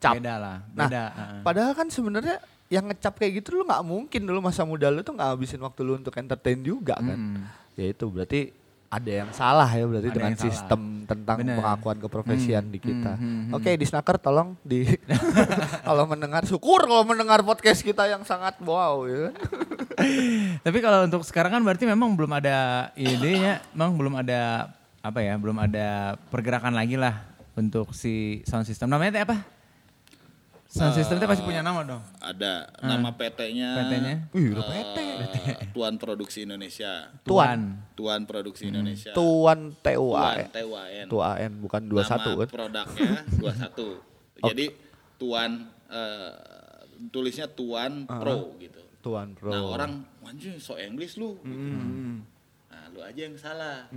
Cap. 0.01 0.17
beda 0.17 0.33
lah. 0.35 0.57
Nah, 0.73 0.89
Beda. 0.89 1.03
heeh. 1.13 1.41
Padahal 1.45 1.71
kan 1.77 1.87
sebenarnya 1.87 2.41
yang 2.67 2.89
ngecap 2.89 3.13
kayak 3.21 3.43
gitu 3.43 3.61
lu 3.61 3.63
nggak 3.67 3.83
mungkin 3.85 4.21
dulu 4.25 4.39
masa 4.41 4.65
muda 4.65 4.89
lu 4.89 5.05
tuh 5.05 5.13
nggak 5.13 5.29
habisin 5.37 5.61
waktu 5.61 5.79
lu 5.85 5.95
untuk 5.95 6.17
entertain 6.17 6.59
juga 6.59 6.97
kan. 6.97 7.19
Mm. 7.37 7.43
Ya 7.73 7.87
itu 7.87 8.05
berarti 8.05 8.41
ada 8.87 9.07
yang 9.07 9.31
salah 9.31 9.67
ya 9.67 9.87
berarti 9.87 10.03
Ada 10.05 10.13
dengan 10.13 10.29
yang 10.29 10.35
salah. 10.37 10.47
sistem 10.51 10.81
tentang 11.05 11.37
Bener. 11.39 11.55
pengakuan 11.55 11.97
keprofesian 11.97 12.59
Hmm, 12.61 12.73
di 12.73 12.79
kita. 12.81 13.11
hmm, 13.13 13.23
hmm, 13.47 13.55
Oke, 13.55 13.71
di 13.73 13.85
snacker 13.85 14.17
tolong 14.17 14.59
di 14.61 14.83
kalau 15.87 16.03
mendengar 16.05 16.43
syukur 16.43 16.83
kalau 16.83 17.03
mendengar 17.03 17.39
podcast 17.41 17.79
kita 17.81 18.03
yang 18.05 18.21
sangat 18.21 18.59
wow 18.59 19.03
ya. 19.05 19.31
Tapi 20.59 20.77
kalau 20.77 21.05
untuk 21.05 21.23
sekarang 21.23 21.51
kan 21.51 21.61
berarti 21.61 21.85
memang 21.85 22.11
belum 22.11 22.31
ada 22.33 22.57
idenya, 22.93 23.63
memang 23.71 23.95
belum 23.95 24.13
ada 24.17 24.71
apa 24.99 25.19
ya, 25.19 25.33
belum 25.35 25.57
ada 25.57 25.87
pergerakan 26.27 26.73
lagi 26.73 26.95
lah 26.95 27.23
untuk 27.53 27.91
si 27.91 28.43
sound 28.43 28.65
system. 28.65 28.87
Namanya 28.87 29.23
apa? 29.23 29.39
Sound 30.71 30.95
system 30.95 31.19
teh 31.19 31.27
pasti 31.27 31.43
punya 31.43 31.59
nama 31.59 31.83
dong. 31.83 31.99
Ada 32.17 32.71
nama 32.79 33.11
PT-nya. 33.11 33.75
PT-nya? 33.75 34.15
Wih, 34.31 34.55
udah 34.55 34.63
PT. 34.63 34.97
eh, 35.03 35.55
Tuan 35.75 35.99
Produksi 35.99 36.47
Indonesia. 36.47 37.11
Tuan. 37.27 37.75
Tuan 37.91 38.23
Produksi 38.23 38.71
Indonesia. 38.71 39.11
Tuan 39.11 39.75
Tuan 39.75 40.47
TUAN. 40.47 40.47
TUAN. 40.47 41.05
Tuan 41.11 41.51
bukan 41.59 41.81
21 41.85 41.91
Nama 41.91 42.15
kan. 42.15 42.47
produknya 42.47 43.11
21. 43.35 43.99
Jadi 44.47 44.65
Tuan 45.19 45.51
eh, 45.91 46.33
tulisnya 47.11 47.51
Tuan 47.51 48.07
Pro 48.07 48.55
gitu. 48.55 48.79
Tuan 49.03 49.35
Pro. 49.35 49.51
Nah 49.51 49.61
orang 49.67 49.91
anjing 50.23 50.55
so 50.55 50.79
English 50.79 51.19
lu. 51.19 51.35
gitu. 51.43 51.75
Lu 52.91 52.99
aja 52.99 53.21
yang 53.23 53.35
salah. 53.39 53.87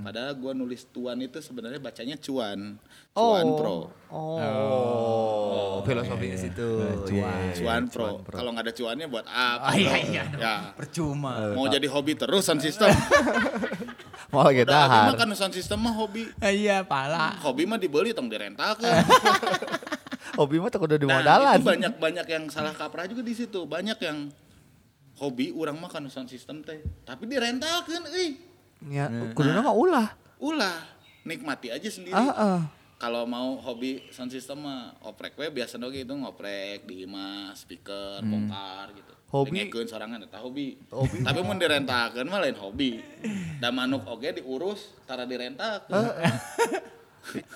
Padahal 0.00 0.38
gua 0.38 0.54
nulis 0.54 0.86
Tuan 0.88 1.18
itu 1.18 1.42
sebenarnya 1.42 1.82
bacanya 1.82 2.14
Cuan. 2.16 2.78
Cuan 3.14 3.46
oh. 3.46 3.56
Pro. 3.58 3.78
Oh, 4.10 5.82
filosofinya 5.82 6.38
situ. 6.38 6.68
Cuan. 7.06 7.10
Iya, 7.10 7.30
iya, 7.50 7.54
Cuan 7.58 7.82
iya, 7.86 7.92
Pro. 7.92 8.08
Kalau 8.24 8.50
nggak 8.54 8.64
ada 8.70 8.74
cuannya 8.74 9.06
buat 9.10 9.26
apa? 9.26 9.66
Ah, 9.70 9.74
iya, 9.74 9.94
iya. 10.00 10.24
Ya. 10.38 10.54
Percuma. 10.78 11.52
Mau 11.52 11.66
jadi 11.66 11.86
hobi 11.90 12.14
terus 12.14 12.46
sound 12.46 12.62
system. 12.62 12.90
Mau 14.34 14.50
kita 14.50 14.66
Udah, 14.66 14.86
har. 14.90 15.06
mah 15.10 15.14
kan 15.14 15.30
sound 15.34 15.54
system 15.54 15.78
mah 15.78 15.94
hobi. 15.94 16.26
Ah, 16.42 16.50
iya, 16.50 16.82
pala. 16.82 17.38
Hobi 17.42 17.66
mah 17.66 17.78
dibeli 17.78 18.10
tong 18.10 18.26
direntakeun. 18.26 18.90
Hobi 20.34 20.58
mah 20.58 20.66
takut 20.66 20.90
udah 20.90 20.98
di 20.98 21.06
Nah, 21.06 21.22
modalan. 21.22 21.62
itu 21.62 21.66
banyak 21.70 21.94
banyak 22.02 22.26
yang 22.26 22.44
salah 22.50 22.74
kaprah 22.74 23.06
juga 23.06 23.22
di 23.22 23.38
situ. 23.38 23.70
Banyak 23.70 23.98
yang 24.02 24.34
hobi 25.16 25.50
orang 25.50 25.76
mah 25.76 25.88
kan 25.88 26.02
sound 26.06 26.26
system 26.26 26.60
teh, 26.60 26.78
tapi 27.02 27.24
direntakeun 27.24 28.04
euy. 28.08 28.38
Ya, 28.86 29.06
kuduna 29.32 29.60
mah 29.60 29.72
ulah. 29.72 30.08
Ulah, 30.36 30.84
nikmati 31.22 31.70
aja 31.70 31.86
sendiri. 31.86 32.12
Ah, 32.12 32.32
ah. 32.32 32.60
Kalau 32.94 33.24
mau 33.24 33.58
hobi 33.58 34.00
sound 34.08 34.28
system 34.28 34.60
mah 34.60 34.96
oprek 35.02 35.34
we 35.34 35.50
biasa 35.50 35.76
oge 35.78 36.02
itu 36.02 36.12
ngoprek 36.12 36.84
di 36.84 37.04
imah 37.04 37.52
speaker, 37.52 38.22
bongkar 38.22 38.92
gitu. 38.92 39.12
Hobi- 39.26 39.66
Dengekeun 39.66 39.88
sorangan 39.88 40.22
eta 40.22 40.38
hobi. 40.38 40.78
Hobi. 40.88 41.20
Tapi 41.20 41.40
mun 41.40 41.58
direntakeun 41.58 42.22
mah 42.24 42.40
lain 42.40 42.54
hobi. 42.54 43.02
Da 43.58 43.68
manuk 43.68 44.06
oge 44.06 44.34
diurus 44.34 44.94
tara 45.02 45.24
direntakeun. 45.24 45.94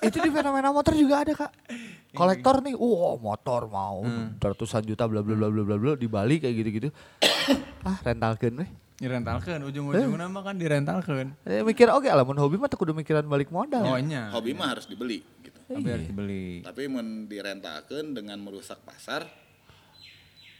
Itu 0.01 0.17
di 0.19 0.31
fenomena 0.33 0.73
motor 0.73 0.97
juga 0.97 1.23
ada 1.23 1.33
kak. 1.37 1.53
Kolektor 2.09 2.65
nih, 2.65 2.73
wow 2.73 3.21
motor 3.21 3.69
mau 3.69 4.01
ratusan 4.41 4.81
juta 4.81 5.05
bla 5.05 5.21
bla 5.21 5.37
bla 5.37 5.49
bla 5.53 5.63
bla 5.65 5.77
bla 5.77 5.93
di 5.93 6.09
Bali 6.09 6.41
kayak 6.41 6.55
gitu-gitu. 6.57 6.89
ah 7.89 7.97
rentalkeun 8.01 8.65
weh. 8.65 8.71
Direntalkeun, 8.99 9.63
ujung-ujungnya 9.63 10.27
mah 10.27 10.43
kan 10.43 10.59
direntalkeun. 10.59 11.31
Eh, 11.47 11.63
mikir 11.63 11.87
oke 11.87 12.11
lah 12.11 12.27
mun 12.27 12.35
hobi 12.35 12.59
mah 12.59 12.67
tak 12.67 12.83
kudu 12.83 12.91
mikiran 12.91 13.29
balik 13.31 13.53
modal. 13.55 13.87
Oh, 13.87 13.95
nya. 14.01 14.33
Hobi 14.35 14.57
mah 14.59 14.75
harus 14.75 14.91
dibeli 14.91 15.23
gitu. 15.45 15.55
Tapi 15.71 15.87
harus 15.87 16.07
dibeli. 16.11 16.67
Tapi 16.67 16.83
mun 16.91 17.31
direntakeun 17.31 18.17
dengan 18.17 18.43
merusak 18.43 18.83
pasar 18.83 19.29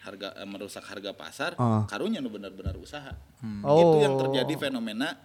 harga 0.07 0.39
eh, 0.39 0.47
merusak 0.47 0.85
harga 0.87 1.11
pasar, 1.13 1.53
Ah. 1.59 1.83
karunya 1.91 2.23
nu 2.23 2.31
benar-benar 2.31 2.79
usaha. 2.79 3.11
Oh. 3.67 3.77
Itu 3.77 3.97
yang 4.07 4.15
terjadi 4.21 4.71
fenomena 4.71 5.19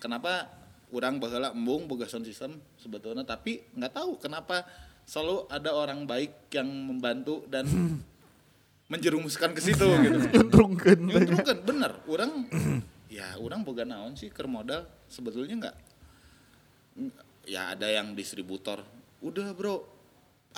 kenapa 0.00 0.48
orang 0.94 1.20
baheula 1.20 1.52
embung 1.52 1.84
boga 1.84 2.08
sound 2.08 2.24
system 2.24 2.56
sebetulnya 2.78 3.26
tapi 3.26 3.66
nggak 3.74 3.92
tahu 3.92 4.16
kenapa 4.16 4.64
selalu 5.06 5.46
ada 5.46 5.70
orang 5.70 6.02
baik 6.04 6.50
yang 6.50 6.66
membantu 6.66 7.46
dan 7.46 7.64
menjerumuskan 8.92 9.54
ke 9.54 9.60
situ 9.62 9.86
gitu. 10.04 10.18
Nyuntrungkeun. 10.34 11.00
Nyuntrungkeun 11.06 11.58
bener, 11.62 11.92
orang 12.10 12.50
ya 13.06 13.38
orang 13.38 13.62
boga 13.62 13.86
naon 13.86 14.18
sih 14.18 14.28
ke 14.28 14.42
modal. 14.44 14.84
Sebetulnya 15.06 15.54
nggak 15.62 15.76
ya 17.46 17.70
ada 17.70 17.86
yang 17.86 18.18
distributor 18.18 18.82
udah 19.22 19.54
bro 19.54 19.86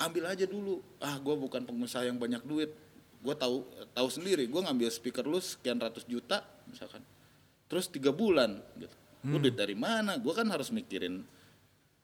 ambil 0.01 0.33
aja 0.33 0.49
dulu. 0.49 0.81
Ah 0.97 1.21
gue 1.21 1.35
bukan 1.37 1.61
pengusaha 1.63 2.09
yang 2.09 2.17
banyak 2.17 2.41
duit. 2.43 2.73
Gue 3.21 3.35
tahu 3.37 3.63
tahu 3.93 4.07
sendiri. 4.09 4.49
Gue 4.49 4.65
ngambil 4.65 4.89
speaker 4.89 5.23
lu 5.29 5.37
sekian 5.37 5.77
ratus 5.77 6.09
juta 6.09 6.41
misalkan. 6.65 7.05
Terus 7.69 7.85
tiga 7.85 8.09
bulan 8.09 8.57
gitu. 8.81 8.95
Lu 9.29 9.37
duit 9.37 9.53
dari 9.53 9.75
mana? 9.75 10.17
Gue 10.17 10.33
kan 10.33 10.47
harus 10.49 10.73
mikirin 10.73 11.21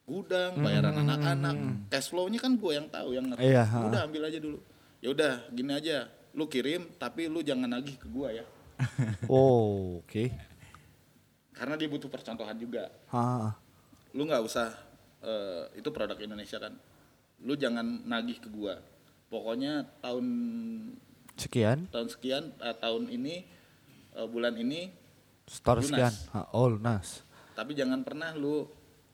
gudang 0.05 0.53
bayaran 0.57 0.93
anak-anak 0.95 1.55
cash 1.89 2.07
flow-nya 2.07 2.37
kan 2.37 2.53
gue 2.53 2.71
yang 2.71 2.87
tahu 2.87 3.09
yang 3.11 3.25
ngatur. 3.25 3.41
Iya, 3.41 3.63
udah 3.65 4.01
ambil 4.05 4.21
aja 4.23 4.37
dulu 4.37 4.57
ya 4.97 5.09
udah 5.09 5.33
gini 5.49 5.71
aja 5.71 5.97
lu 6.31 6.45
kirim 6.45 6.93
tapi 6.95 7.25
lu 7.25 7.41
jangan 7.41 7.65
nagih 7.67 7.95
ke 7.95 8.05
gue 8.05 8.29
ya 8.33 8.45
Oh, 9.25 9.97
oke. 10.01 10.25
karena 11.51 11.73
dia 11.73 11.87
butuh 11.87 12.05
percontohan 12.05 12.53
juga 12.55 12.91
Ha. 13.09 13.55
lu 14.11 14.23
nggak 14.23 14.43
usah 14.43 14.75
eh, 15.19 15.73
itu 15.75 15.89
produk 15.89 16.17
Indonesia 16.17 16.59
kan 16.59 16.75
lu 17.39 17.55
jangan 17.55 17.83
nagih 18.03 18.37
ke 18.37 18.47
gua 18.47 18.79
pokoknya 19.25 19.89
tahun 19.99 20.25
Sekian. 21.33 21.87
tahun 21.89 22.07
sekian 22.07 22.43
eh, 22.57 22.75
tahun 22.75 23.09
ini 23.09 23.35
eh, 24.13 24.27
bulan 24.27 24.55
ini 24.55 24.91
Store 25.45 25.77
Lunas. 25.77 25.89
sekian. 25.89 26.13
Ha, 26.31 26.39
oh, 26.51 26.67
lunas. 26.69 27.21
tapi 27.53 27.71
jangan 27.71 28.01
pernah 28.01 28.33
lu 28.33 28.65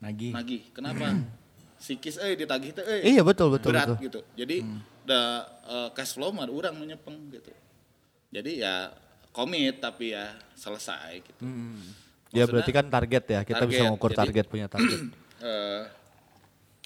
Nagih. 0.02 0.34
nagih 0.34 0.62
kenapa 0.74 1.14
sikis 1.78 2.18
eh 2.18 2.34
ditagih 2.36 2.74
teh 2.74 2.82
eh 2.82 3.02
Iya 3.08 3.22
betul 3.22 3.50
betul 3.52 3.70
berat 3.72 3.88
betul. 3.88 3.98
gitu 4.02 4.20
jadi 4.36 4.66
da 5.04 5.22
eh, 5.64 5.90
cash 5.94 6.14
flow 6.14 6.30
mah 6.30 6.46
orang 6.46 6.74
menyepeng 6.76 7.30
gitu 7.30 7.54
jadi 8.30 8.52
ya 8.56 8.76
komit 9.30 9.78
tapi 9.78 10.12
ya 10.12 10.26
selesai 10.54 11.22
gitu 11.22 11.42
Ya 12.32 12.48
Maksudnya, 12.48 12.48
berarti 12.50 12.72
kan 12.72 12.86
target 12.88 13.24
ya. 13.26 13.40
Kita 13.44 13.60
bisa 13.62 13.76
target. 13.76 13.84
mengukur 13.86 14.10
Jadi- 14.10 14.20
target 14.24 14.46
punya 14.48 14.68
target. 14.68 15.00
eh, 15.44 15.84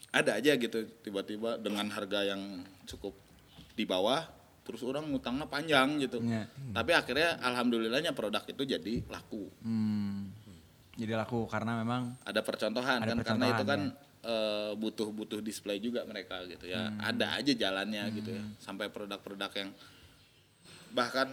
ada 0.09 0.31
aja 0.33 0.51
gitu 0.55 0.77
tiba-tiba 0.99 1.55
dengan 1.55 1.85
harga 1.87 2.25
yang 2.25 2.41
cukup 2.85 3.13
di 3.71 3.83
bawah 3.83 4.25
terus 4.63 4.81
orang 4.81 5.05
ngutangnya 5.05 5.45
panjang 5.45 5.99
gitu 5.99 6.17
Iya. 6.19 6.49
tapi 6.71 6.91
akhirnya 6.91 7.37
alhamdulillahnya 7.37 8.11
produk 8.11 8.41
itu 8.43 8.63
jadi 8.65 9.03
laku 9.05 9.45
Hmm. 9.61 10.33
Jadi 10.95 11.11
laku 11.11 11.43
karena 11.51 11.75
memang 11.83 12.15
ada 12.23 12.39
percontohan 12.39 13.03
Ada 13.03 13.11
kan 13.11 13.17
karena 13.23 13.45
itu 13.51 13.63
kan 13.67 13.81
percontohan, 13.91 14.27
eh, 14.31 14.71
butuh-butuh 14.79 15.39
display 15.43 15.83
juga 15.83 16.07
mereka 16.07 16.39
gitu 16.47 16.71
ya. 16.71 16.91
Ada 17.03 17.35
aja 17.35 17.51
jalannya 17.51 18.03
gitu 18.15 18.31
ya. 18.31 18.43
Sampai 18.63 18.87
produk-produk 18.87 19.51
yang 19.59 19.69
bahkan 20.95 21.27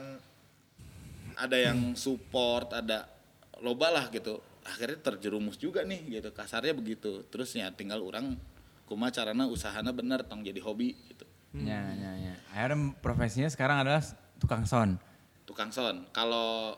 ada 1.38 1.56
yang 1.56 1.94
support 1.94 2.74
ada 2.74 3.06
loba 3.62 3.94
lah 3.94 4.10
gitu. 4.10 4.42
Akhirnya 4.66 4.98
terjerumus 4.98 5.58
juga 5.58 5.86
nih 5.86 6.20
gitu. 6.20 6.34
Kasarnya 6.34 6.74
begitu. 6.74 7.22
Terus 7.30 7.54
ya 7.54 7.70
tinggal 7.70 8.02
orang 8.02 8.34
kuma 8.86 9.08
carana 9.14 9.46
usahana 9.46 9.94
bener 9.94 10.26
tong 10.26 10.42
jadi 10.42 10.58
hobi 10.58 10.98
gitu. 11.06 11.24
Ya 11.62 11.86
ya 11.94 12.12
ya. 12.18 12.34
Akhirnya 12.50 12.98
profesinya 12.98 13.46
sekarang 13.46 13.86
adalah 13.86 14.02
tukang 14.42 14.66
sound. 14.66 14.98
tukang 15.42 15.68
sound. 15.74 16.06
Kalau 16.14 16.74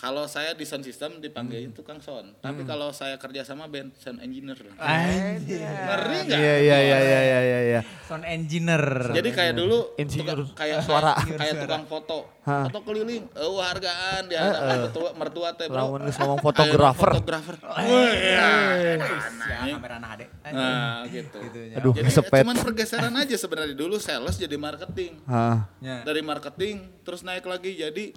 kalau 0.00 0.24
saya 0.24 0.50
di 0.50 0.64
sound 0.64 0.80
system 0.80 1.20
dipanggil 1.20 1.60
tukang 1.70 2.00
sound 2.00 2.32
tapi 2.38 2.64
kalau 2.64 2.88
saya 2.90 3.14
kerja 3.14 3.44
sama 3.44 3.68
band 3.68 3.92
sound 3.94 4.16
engineer 4.18 4.56
Anjir. 4.74 5.60
ngeri 5.60 6.18
nggak 6.24 6.38
Iya 6.40 6.54
iya 6.56 6.78
iya 6.78 6.98
iya 6.98 7.20
iya 7.20 7.40
iya. 7.42 7.60
iya. 7.70 7.80
Sound 8.02 8.24
engineer. 8.24 8.82
Jadi 9.12 9.30
kayak 9.30 9.54
dulu 9.54 9.92
Insinyur 9.94 10.40
tukang- 10.42 10.56
kayak 10.56 10.78
suara. 10.82 11.12
kayak, 11.14 11.36
kayak 11.36 11.54
tukang 11.60 11.84
foto, 11.84 12.18
foto 12.42 12.78
keliling, 12.82 13.22
eh 13.28 13.52
hargaan 13.60 14.22
di 14.24 14.34
hadapan 14.34 14.76
mertua, 14.82 15.08
mertua 15.14 15.48
teh 15.52 15.66
bro. 15.66 15.94
Geus 16.00 16.16
ngomong 16.18 16.40
fotografer. 16.48 17.10
Fotografer. 17.12 17.54
Wah, 17.62 17.78
ya. 18.10 18.50
Ya, 18.98 19.58
kamera 19.70 19.94
anak 19.96 20.10
adek. 20.16 20.28
Nah, 20.50 21.06
gitu. 21.06 21.38
ya. 21.38 21.76
Aduh, 21.78 21.92
Jadi 21.92 22.06
kesepet. 22.08 22.40
cuman 22.42 22.56
pergeseran 22.58 23.14
aja 23.14 23.36
sebenarnya 23.36 23.76
dulu 23.76 23.96
sales 23.96 24.34
jadi 24.34 24.56
marketing. 24.56 25.12
Hah. 25.24 25.70
Ya. 25.78 26.02
Dari 26.02 26.22
marketing 26.24 27.04
terus 27.04 27.22
naik 27.22 27.44
lagi 27.44 27.76
jadi 27.76 28.10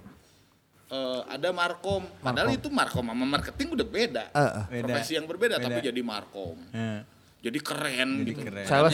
eh, 0.94 1.22
ada 1.28 1.50
markom. 1.50 2.06
Padahal 2.20 2.54
itu 2.54 2.70
markom 2.70 3.02
sama 3.04 3.26
marketing 3.26 3.68
udah 3.74 3.88
beda. 3.88 4.24
Heeh. 4.30 4.64
Beda. 4.70 4.84
Profesi 4.88 5.18
yang 5.18 5.26
berbeda 5.26 5.58
tapi 5.58 5.82
Beda. 5.82 5.89
jadi 5.89 6.02
markom. 6.02 6.58
Ya. 6.70 7.02
Jadi 7.44 7.60
keren 7.60 8.10
Jadi 8.22 8.32
gitu. 8.32 8.41
keren. 8.46 8.64
Sales, 8.64 8.94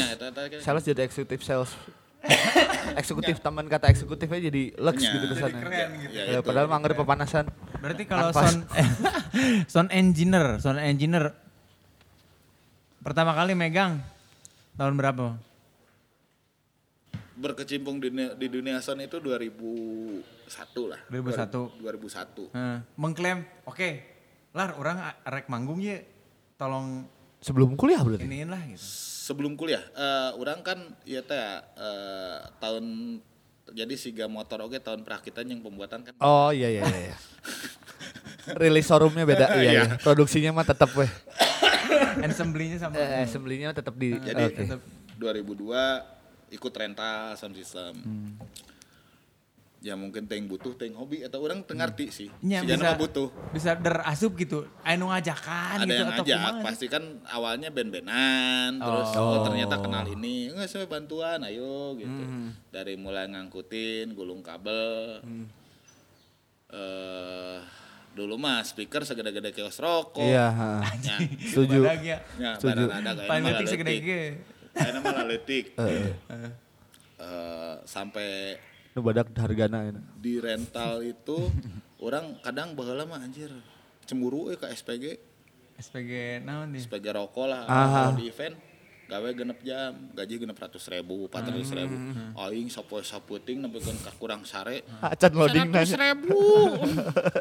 sales 0.60 0.84
jadi 0.84 1.02
eksekutif 1.04 1.44
sales. 1.44 1.72
eksekutif 3.00 3.40
taman 3.40 3.64
kata 3.64 3.88
eksekutifnya 3.88 4.44
jadi 4.44 4.76
lux 4.76 4.98
Ya. 4.98 5.08
gitu 5.10 5.24
Jadi 5.24 5.34
kesannya. 5.40 5.62
keren 5.62 5.90
gitu. 6.02 6.12
Ya, 6.12 6.24
Ya, 6.26 6.40
itu. 6.40 6.48
padahal 6.48 6.68
mangger 6.68 6.92
pepanasan. 6.94 7.46
Berarti 7.78 8.04
kalau 8.04 8.34
sound 8.34 8.68
sound 9.72 9.90
engineer, 9.90 10.60
sound 10.60 10.80
engineer 10.80 11.32
pertama 13.00 13.32
kali 13.32 13.56
megang 13.56 14.04
tahun 14.76 14.96
berapa? 14.96 15.40
Berkecimpung 17.40 18.04
di 18.04 18.12
dunia, 18.12 18.36
di 18.36 18.48
dunia 18.52 18.84
sound 18.84 19.08
itu 19.08 19.18
2001 19.24 20.92
lah. 20.92 21.00
2001. 21.08 21.80
2001. 21.80 22.52
Heeh. 22.52 22.78
mengklaim, 23.00 23.48
oke, 23.64 23.90
lar 24.52 24.76
orang 24.76 25.00
rek 25.24 25.48
manggung 25.48 25.80
ya, 25.80 26.04
tolong 26.60 27.08
Sebelum 27.40 27.80
kuliah 27.80 28.04
berarti. 28.04 28.28
iniin 28.28 28.52
lah 28.52 28.60
gitu. 28.68 28.84
Sebelum 29.32 29.56
kuliah, 29.56 29.80
eh, 29.96 30.32
orang 30.36 30.60
kan 30.60 30.80
ya 31.08 31.24
teh 31.24 31.40
eh, 31.80 32.38
tahun 32.60 32.86
jadi 33.72 33.94
siga 33.96 34.26
motor 34.28 34.66
oke 34.66 34.76
tahun 34.82 35.08
perakitan 35.08 35.48
yang 35.48 35.64
pembuatan 35.64 36.04
kan. 36.04 36.14
Oh 36.20 36.52
iya 36.52 36.68
iya 36.68 36.84
iya. 36.84 37.16
iya. 37.16 37.18
Rilis 38.60 38.90
showroomnya 38.90 39.24
beda, 39.24 39.46
iya, 39.62 39.72
iya. 39.72 39.84
Produksinya 40.02 40.52
mah 40.52 40.68
tetap 40.68 40.92
weh. 40.98 41.08
Assembly-nya 42.20 42.78
sama. 42.82 42.98
Eh, 43.00 43.24
assembly-nya 43.24 43.72
tetap 43.72 43.96
di. 43.96 44.18
Jadi 44.20 44.44
Oke. 44.44 44.58
tetap. 44.68 44.82
2002 45.16 46.19
ikut 46.50 46.72
rental 46.72 47.34
sound 47.34 47.54
system. 47.54 47.94
Ya 49.80 49.96
mungkin 49.96 50.28
teng 50.28 50.44
butuh 50.44 50.76
teng 50.76 50.92
hobi 50.92 51.24
atau 51.24 51.40
orang 51.40 51.64
teu 51.64 51.72
ngarti 51.72 52.12
sih. 52.12 52.28
Nya, 52.42 52.60
Si 52.60 52.68
bisa, 52.68 53.00
butuh. 53.00 53.32
bisa 53.50 53.72
derasup 53.74 54.36
gitu. 54.36 54.68
Anu 54.82 55.08
ngajakan 55.08 55.78
ada 55.78 55.86
gitu 55.86 55.96
yang 55.96 56.10
atau 56.12 56.20
ngajak 56.22 56.36
kumaha 56.36 56.60
pasti 56.62 56.86
kan 56.86 57.04
awalnya 57.26 57.70
band-bandan 57.70 58.76
terus 58.76 59.10
Oh. 59.14 59.24
oh, 59.32 59.38
ternyata 59.42 59.80
kenal 59.80 60.04
ini 60.06 60.52
nggak 60.52 60.68
saya 60.68 60.84
bantuan 60.84 61.40
ayo 61.42 61.96
gitu 61.96 62.12
Hmm. 62.12 62.52
dari 62.68 62.94
mulai 62.94 63.26
ngangkutin 63.26 64.12
gulung 64.12 64.44
kabel 64.44 65.24
Hmm. 65.24 65.48
eh 66.70 67.58
dulu 68.12 68.36
mah 68.36 68.60
speaker 68.62 69.02
segede-gede 69.02 69.54
kios 69.54 69.80
rokok 69.80 70.20
Iya, 70.20 70.48
ha. 70.50 70.72
Ya, 71.00 71.16
setuju. 71.42 71.88
Ya. 72.04 72.20
ya, 72.36 72.52
Setuju. 72.54 72.84
badan 72.86 73.06
ada 73.08 73.24
Paling 73.24 73.44
kayak 73.48 73.56
letik 73.56 73.68
segede 73.72 73.96
Kayaknya 74.80 75.02
malah 75.02 75.26
letik. 75.26 75.66
Heeh. 75.76 76.16
Eh, 77.20 77.74
sampai 77.84 78.56
Nu 78.90 79.02
badak 79.02 79.30
hargana 79.36 79.86
ini. 79.86 80.00
di 80.16 80.40
rental 80.40 81.04
itu 81.04 81.52
orang 82.00 82.40
kadang 82.40 82.74
baheula 82.74 83.04
mah 83.04 83.20
anjir 83.20 83.52
cemburu 84.04 84.48
eh 84.48 84.56
ke 84.56 84.66
SPG 84.68 85.06
SPG 85.78 86.12
naon 86.42 86.72
nih? 86.72 86.82
SPG 86.82 87.06
rokok 87.10 87.46
lah 87.46 87.64
Aha. 87.64 88.10
kalau 88.10 88.18
di 88.18 88.28
event 88.28 88.56
gawe 89.06 89.30
genep 89.32 89.60
jam 89.62 89.94
gaji 90.12 90.36
genep 90.38 90.56
ratus 90.56 90.86
ribu 90.88 91.26
empat 91.26 91.50
ratus 91.50 91.72
ribu 91.72 91.96
aing 92.36 92.68
sapoe 92.68 93.02
saputing 93.02 93.58
nepi 93.60 93.78
kan 93.80 93.96
kurang 94.16 94.42
sare 94.44 94.86
Acan 95.06 95.34
loading 95.34 95.70
seratus 95.70 95.92
nanya. 95.92 96.04
ribu 96.08 96.40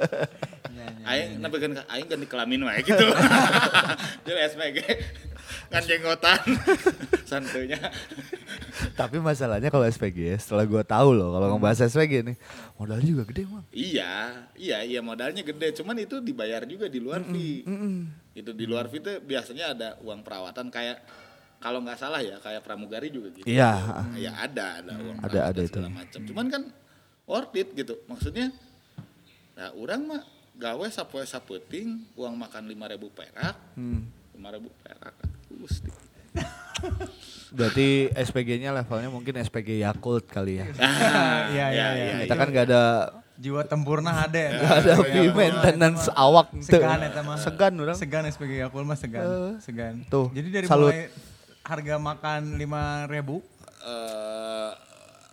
aing 1.08 1.30
nepi 1.38 1.56
kan 1.58 1.72
aing 1.86 2.06
ganti 2.06 2.26
kelamin 2.26 2.60
wae 2.62 2.80
gitu 2.82 3.06
jadi 4.22 4.40
SPG 4.46 4.78
kan 5.68 5.82
jenggotan 5.84 6.40
santunya 7.30 7.76
Tapi 8.94 9.18
masalahnya 9.18 9.68
kalau 9.68 9.84
SPG 9.84 10.18
ya, 10.24 10.36
setelah 10.36 10.62
gua 10.62 10.82
tahu 10.82 11.12
loh 11.12 11.30
kalau 11.30 11.52
ngebahas 11.52 11.86
SPG 11.86 12.22
nih, 12.24 12.36
modalnya 12.74 13.06
juga 13.06 13.22
gede 13.26 13.42
mah. 13.44 13.62
Iya, 13.70 14.12
iya, 14.54 14.78
iya 14.82 15.00
modalnya 15.00 15.42
gede. 15.42 15.74
Cuman 15.74 15.98
itu 15.98 16.18
dibayar 16.18 16.62
juga 16.62 16.86
di 16.86 16.98
luar 16.98 17.22
fee. 17.22 17.62
Itu 18.32 18.50
di 18.52 18.64
luar 18.64 18.86
fee 18.86 18.98
itu 18.98 19.12
biasanya 19.20 19.74
ada 19.74 19.88
uang 20.00 20.22
perawatan 20.22 20.70
kayak 20.70 20.98
kalau 21.58 21.82
nggak 21.82 21.98
salah 21.98 22.22
ya 22.22 22.38
kayak 22.38 22.62
pramugari 22.62 23.10
juga 23.10 23.34
gitu. 23.34 23.46
Iya. 23.46 23.70
Ya 24.14 24.32
ada, 24.36 24.78
ada 24.78 24.92
uang 24.94 25.16
Ada, 25.18 25.26
perawatan 25.26 25.50
ada 25.50 25.60
itu. 25.60 25.68
segala 25.68 25.88
macam. 25.90 26.20
Cuman 26.22 26.46
kan 26.48 26.62
worth 27.24 27.54
it 27.54 27.68
gitu. 27.74 27.94
Maksudnya, 28.06 28.46
nah 29.54 29.74
orang 29.74 30.00
mah 30.06 30.22
gawe 30.54 30.86
sapoe 30.88 31.22
saputing 31.22 32.02
uang 32.14 32.34
makan 32.34 32.66
lima 32.66 32.86
ribu 32.86 33.10
perak, 33.10 33.58
Hmm. 33.74 34.06
lima 34.34 34.48
ribu 34.50 34.70
perak. 34.76 35.14
Gusti. 35.58 35.90
Berarti 37.48 37.88
SPG-nya 38.12 38.70
levelnya 38.70 39.08
mungkin 39.08 39.34
SPG 39.34 39.80
Yakult 39.80 40.28
kali 40.28 40.60
ya. 40.60 40.66
Ah, 40.76 41.48
Iya, 41.54 41.66
iya, 41.70 41.86
iya. 41.90 42.14
Kita 42.22 42.34
kan 42.34 42.48
gak 42.48 42.66
ada 42.66 42.82
Jiwa 43.34 43.62
tempurna 43.62 44.10
ada. 44.26 44.38
gak 44.52 44.74
ada 44.82 44.92
fee 45.00 45.30
maintenance 45.30 46.10
awak. 46.12 46.50
Segan 46.60 47.00
eta 47.00 47.22
mah. 47.22 47.38
Segan 47.38 47.72
orang. 47.76 47.94
Segan 47.94 48.24
SPG 48.26 48.52
Yakul 48.60 48.82
mah 48.82 48.94
segan. 48.94 49.22
Eh, 49.22 49.52
segan. 49.58 49.94
tuh, 50.06 50.28
Jadi 50.30 50.48
dari 50.50 50.66
salut. 50.66 50.90
mulai 50.90 51.06
harga 51.62 51.94
makan 51.96 52.40
5000 52.56 53.38
eh 53.80 54.72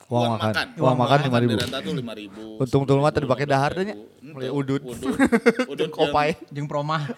Uang 0.06 0.38
makan. 0.38 0.54
Uang 0.78 0.96
makan 0.96 1.18
5.000. 1.20 1.50
Di 1.50 1.56
renta 1.58 1.80
tuh 1.82 1.94
5000. 1.98 2.62
Untung-untung 2.62 3.02
mah 3.02 3.10
tadi 3.10 3.26
pakai 3.26 3.46
dahar 3.50 3.74
teh 3.74 3.84
nya. 3.84 3.98
Mulai 4.22 4.54
udut. 4.54 4.82
Udut. 4.86 5.18
Udut 5.66 5.90
Kopai. 5.98 6.38
Jeung 6.54 6.70
promah. 6.70 7.10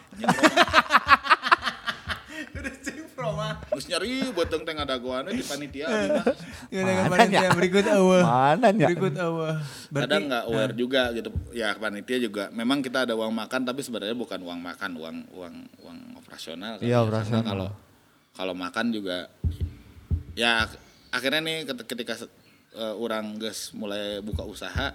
Promah. 3.17 3.53
Geus 3.73 3.89
nyari 3.89 4.29
beuteung 4.29 4.61
teh 4.61 4.71
ngadagoanna 4.71 5.33
di 5.33 5.41
panitia 5.41 5.85
abi 5.85 6.07
mah. 6.13 6.25
Ya 6.69 6.79
dengan 6.83 7.03
Mana 7.03 7.11
panitia 7.17 7.39
nya? 7.41 7.49
berikut 7.51 7.85
eueuh. 7.89 8.23
Mana 8.23 8.67
nya? 8.69 8.87
Berikut 8.87 9.13
eueuh. 9.17 9.55
Kadang 9.89 10.23
nggak 10.29 10.43
aware 10.45 10.73
juga 10.77 11.01
gitu. 11.11 11.29
Ya 11.49 11.73
panitia 11.73 12.17
juga. 12.21 12.43
Memang 12.53 12.79
kita 12.79 13.03
ada 13.03 13.17
uang 13.17 13.33
makan 13.33 13.65
tapi 13.65 13.81
sebenarnya 13.81 14.13
bukan 14.13 14.37
uang 14.37 14.59
makan, 14.61 14.89
uang 14.93 15.17
uang 15.33 15.55
uang 15.81 15.97
operasional. 16.15 16.77
kan. 16.77 16.85
Iya, 16.85 16.95
Karena 16.95 17.07
operasional. 17.09 17.43
Kalau 17.43 17.67
kalau 18.31 18.53
makan 18.53 18.85
juga 18.93 19.25
ya 20.33 20.69
akhirnya 21.09 21.41
nih 21.41 21.57
ket- 21.65 21.87
ketika 21.89 22.13
eh, 22.71 22.93
orang 22.93 23.41
guys 23.41 23.73
mulai 23.73 24.21
buka 24.21 24.45
usaha 24.45 24.93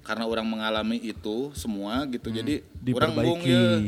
karena 0.00 0.24
orang 0.24 0.44
mengalami 0.44 0.96
itu 0.98 1.52
semua 1.52 2.04
gitu. 2.08 2.28
Jadi 2.28 2.60
orang 2.90 3.12
bung 3.12 3.40
ya 3.40 3.80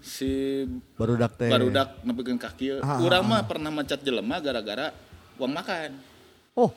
si 0.00 0.64
Barudak 0.96 1.36
teh. 1.36 1.48
barudak 1.52 2.00
nepikeun 2.02 2.40
kaki. 2.40 2.80
Ah, 2.80 3.00
Urang 3.00 3.24
mah 3.24 3.44
pernah 3.44 3.68
mencat 3.68 4.00
jelema 4.00 4.40
gara-gara 4.40 4.92
uang 5.36 5.52
makan. 5.52 5.96
Oh. 6.56 6.72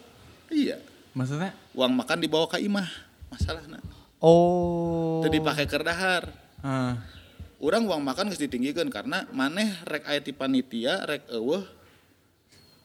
Iya. 0.48 0.80
Maksudnya? 1.16 1.56
Uang 1.74 1.96
makan 1.96 2.20
dibawa 2.20 2.46
ke 2.46 2.60
imah. 2.60 2.88
Masalahnya. 3.32 3.80
Oh. 4.20 5.24
Teu 5.24 5.32
dipakai 5.32 5.66
keur 5.66 5.84
dahar. 5.84 6.30
Ah. 6.64 7.00
Urang 7.64 7.88
uang 7.88 8.04
makan 8.04 8.28
geus 8.28 8.44
ditinggikeun 8.44 8.92
karena 8.92 9.24
maneh 9.32 9.72
rek 9.88 10.04
aya 10.04 10.20
ti 10.20 10.36
panitia 10.36 11.08
rek 11.08 11.32
eueuh 11.32 11.64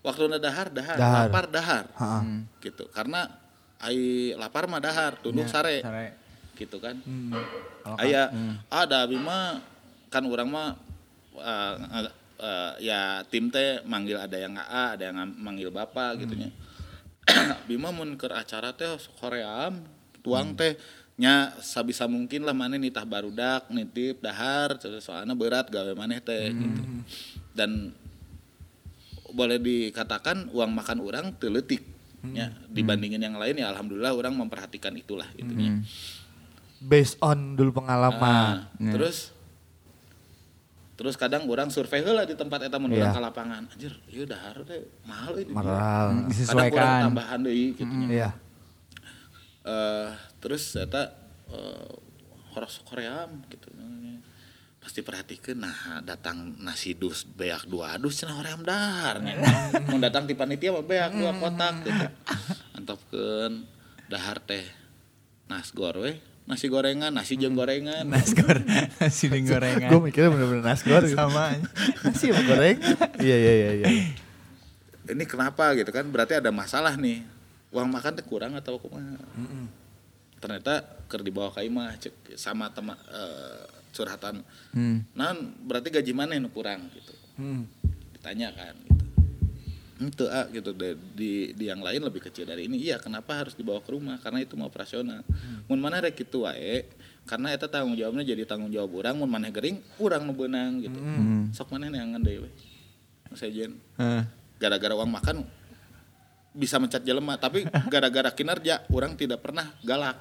waktu 0.06 0.30
dahar 0.38 0.70
dahar, 0.70 0.96
Dahar. 0.96 1.26
lapar 1.26 1.44
dahar. 1.50 1.84
Heeh. 1.98 2.22
Gitu. 2.62 2.86
Karena 2.94 3.26
ai 3.82 4.32
lapar 4.38 4.70
mah 4.70 4.78
dahar, 4.78 5.18
tunduk 5.18 5.50
sare. 5.50 5.82
Sare. 5.82 6.14
Gitu 6.54 6.78
kan. 6.78 6.98
Kalau 7.82 7.98
Aya 7.98 8.30
ada 8.70 9.02
abi 9.02 9.18
mah 9.18 9.62
kan 10.08 10.24
urang 10.24 10.48
mah 10.50 10.76
nge- 11.78 12.16
eh, 12.38 12.72
ya 12.82 13.22
tim 13.28 13.50
teh 13.50 13.82
manggil 13.84 14.18
ada 14.18 14.36
yang 14.38 14.54
AA, 14.54 14.84
ada 14.98 15.04
yang 15.10 15.16
manggil 15.38 15.70
bapak 15.70 16.24
gitu 16.24 16.34
nya. 16.38 16.50
Bima 17.68 17.92
mun 17.92 18.16
keur 18.16 18.32
acara 18.32 18.72
teh 18.72 18.88
koream 19.20 19.84
tuang 20.24 20.54
teh. 20.56 20.74
Nya 21.18 21.50
sabisa 21.58 22.06
mungkin 22.06 22.46
lah 22.46 22.54
maneh 22.54 22.78
nitah 22.78 23.02
barudak 23.02 23.66
nitip 23.74 24.22
dahar 24.22 24.78
soalnya 25.02 25.34
berat 25.34 25.66
gawe 25.66 25.90
maneh 25.98 26.22
teh 26.22 26.46
gitu. 26.54 26.82
Dan 27.58 27.90
boleh 29.34 29.58
dikatakan 29.60 30.48
uang 30.54 30.70
makan 30.72 30.98
orang 31.04 31.26
teletik 31.36 31.84
ya 32.34 32.50
dibandingin 32.70 33.22
yang 33.22 33.34
lain 33.38 33.58
ya 33.58 33.70
alhamdulillah 33.70 34.14
orang 34.14 34.34
memperhatikan 34.38 34.94
itulah 34.94 35.26
gitu 35.34 35.50
nya. 35.58 35.82
Based 36.78 37.18
on 37.18 37.58
dulu 37.58 37.82
pengalaman. 37.82 38.70
Ah, 38.70 38.94
terus 38.94 39.34
terus 40.98 41.14
kadang 41.14 41.46
orang 41.46 41.70
survei 41.70 42.02
heula 42.02 42.26
di 42.26 42.34
tempat 42.34 42.66
eta 42.66 42.74
mun 42.82 42.90
urang 42.90 43.14
ka 43.14 43.22
lapangan 43.22 43.70
anjir 43.70 43.94
ieu 44.10 44.26
dahar 44.26 44.66
teh 44.66 44.82
mahal 45.06 45.38
dieu. 45.38 45.54
Mahal. 45.54 46.06
Hmm, 46.10 46.26
kadang 46.26 46.30
disesuaikan. 46.34 46.74
kurang 46.74 47.02
tambahan 47.06 47.38
deui 47.46 47.66
gitu 47.78 47.86
nya. 47.86 48.08
Iya. 48.10 48.30
Eh, 49.62 50.10
terus 50.42 50.74
eta 50.74 51.14
eh, 51.54 51.94
horos 52.50 52.82
koream 52.82 53.46
gitu 53.46 53.70
pasti 54.78 55.04
perhatikan 55.04 55.68
nah 55.68 56.00
datang 56.00 56.56
nasi 56.64 56.96
dus 56.96 57.28
beak 57.28 57.68
dua 57.68 58.00
dus 58.00 58.18
cenah 58.18 58.40
hoream 58.40 58.66
dahar 58.66 59.22
nya. 59.22 59.38
mau 59.86 60.02
datang 60.02 60.26
di 60.26 60.34
panitia 60.34 60.74
mah 60.74 60.82
beak 60.82 61.14
dua 61.14 61.30
kotak 61.38 61.74
gitu 61.86 62.06
antopkeun 62.74 63.68
dahar 64.10 64.42
teh 64.42 64.64
nasgor 65.46 65.94
we 66.02 66.18
nasi 66.48 66.66
gorengan 66.66 67.12
nasi 67.12 67.36
jeung 67.36 67.52
gorengan 67.52 68.08
Nasgor, 68.08 68.64
nasi 68.98 69.28
dengan 69.28 69.46
gorengan. 69.52 69.88
Gue 69.92 70.00
mikirnya 70.02 70.32
bener-bener 70.32 70.64
nasgor 70.64 71.04
gitu. 71.04 71.12
Sama. 71.14 71.52
Nasi 72.02 72.32
goreng. 72.32 72.76
Iya 73.20 73.36
iya 73.36 73.52
iya 73.52 73.70
iya. 73.76 73.88
ini 75.08 75.24
kenapa 75.24 75.72
gitu 75.72 75.88
kan 75.88 76.04
berarti 76.04 76.36
ada 76.36 76.48
masalah 76.48 76.92
nih 76.94 77.24
uang 77.68 77.88
makan 77.88 78.12
teh 78.12 78.24
kurang 78.24 78.52
atau 78.54 78.76
kumaha 78.76 79.16
ternyata 80.38 80.84
ker 81.08 81.20
dibawa 81.20 81.50
ke 81.50 81.64
imah 81.64 81.96
cek 81.96 82.36
sama 82.36 82.68
teman 82.70 82.94
eh, 83.08 83.64
curhatan 83.90 84.44
Hmm. 84.70 85.00
nah 85.16 85.32
berarti 85.64 85.88
gaji 85.90 86.12
mana 86.12 86.36
yang 86.36 86.46
kurang 86.52 86.92
gitu 86.92 87.12
Hmm. 87.40 87.64
ditanya 88.12 88.52
kan 88.52 88.76
gitu 88.76 88.97
itu 89.98 90.24
ah 90.30 90.46
gitu. 90.48 90.70
Di, 90.70 90.94
di 90.94 91.30
di 91.52 91.64
yang 91.66 91.82
lain 91.82 91.98
lebih 92.00 92.22
kecil 92.22 92.46
dari 92.46 92.70
ini. 92.70 92.78
Iya 92.78 93.02
kenapa 93.02 93.34
harus 93.34 93.58
dibawa 93.58 93.82
ke 93.82 93.90
rumah? 93.90 94.16
Karena 94.22 94.38
itu 94.38 94.54
mau 94.54 94.70
operasional. 94.70 95.26
Mun 95.66 95.78
mana 95.78 95.98
rek 95.98 96.14
kitu 96.14 96.46
wae? 96.46 96.86
Karena 97.26 97.52
itu 97.52 97.66
tanggung 97.66 97.92
jawabnya 97.92 98.24
jadi 98.24 98.46
tanggung 98.46 98.70
jawab 98.70 98.94
orang 98.96 99.18
mun 99.18 99.28
maneh 99.28 99.50
gering 99.50 99.82
urang 99.98 100.24
nu 100.24 100.32
beunang 100.32 100.80
gitu. 100.80 100.98
Sok 101.52 101.74
maneh 101.74 101.90
neangan 101.90 102.22
deui 102.22 102.46
we 102.46 102.50
sejen 103.36 103.76
gara-gara 104.56 104.94
uang 104.96 105.10
makan 105.10 105.36
bisa 106.54 106.78
mencat 106.78 107.02
jelema. 107.02 107.36
Tapi 107.36 107.66
gara-gara 107.92 108.30
kinerja 108.30 108.86
orang 108.88 109.18
tidak 109.18 109.42
pernah 109.42 109.68
galak. 109.82 110.16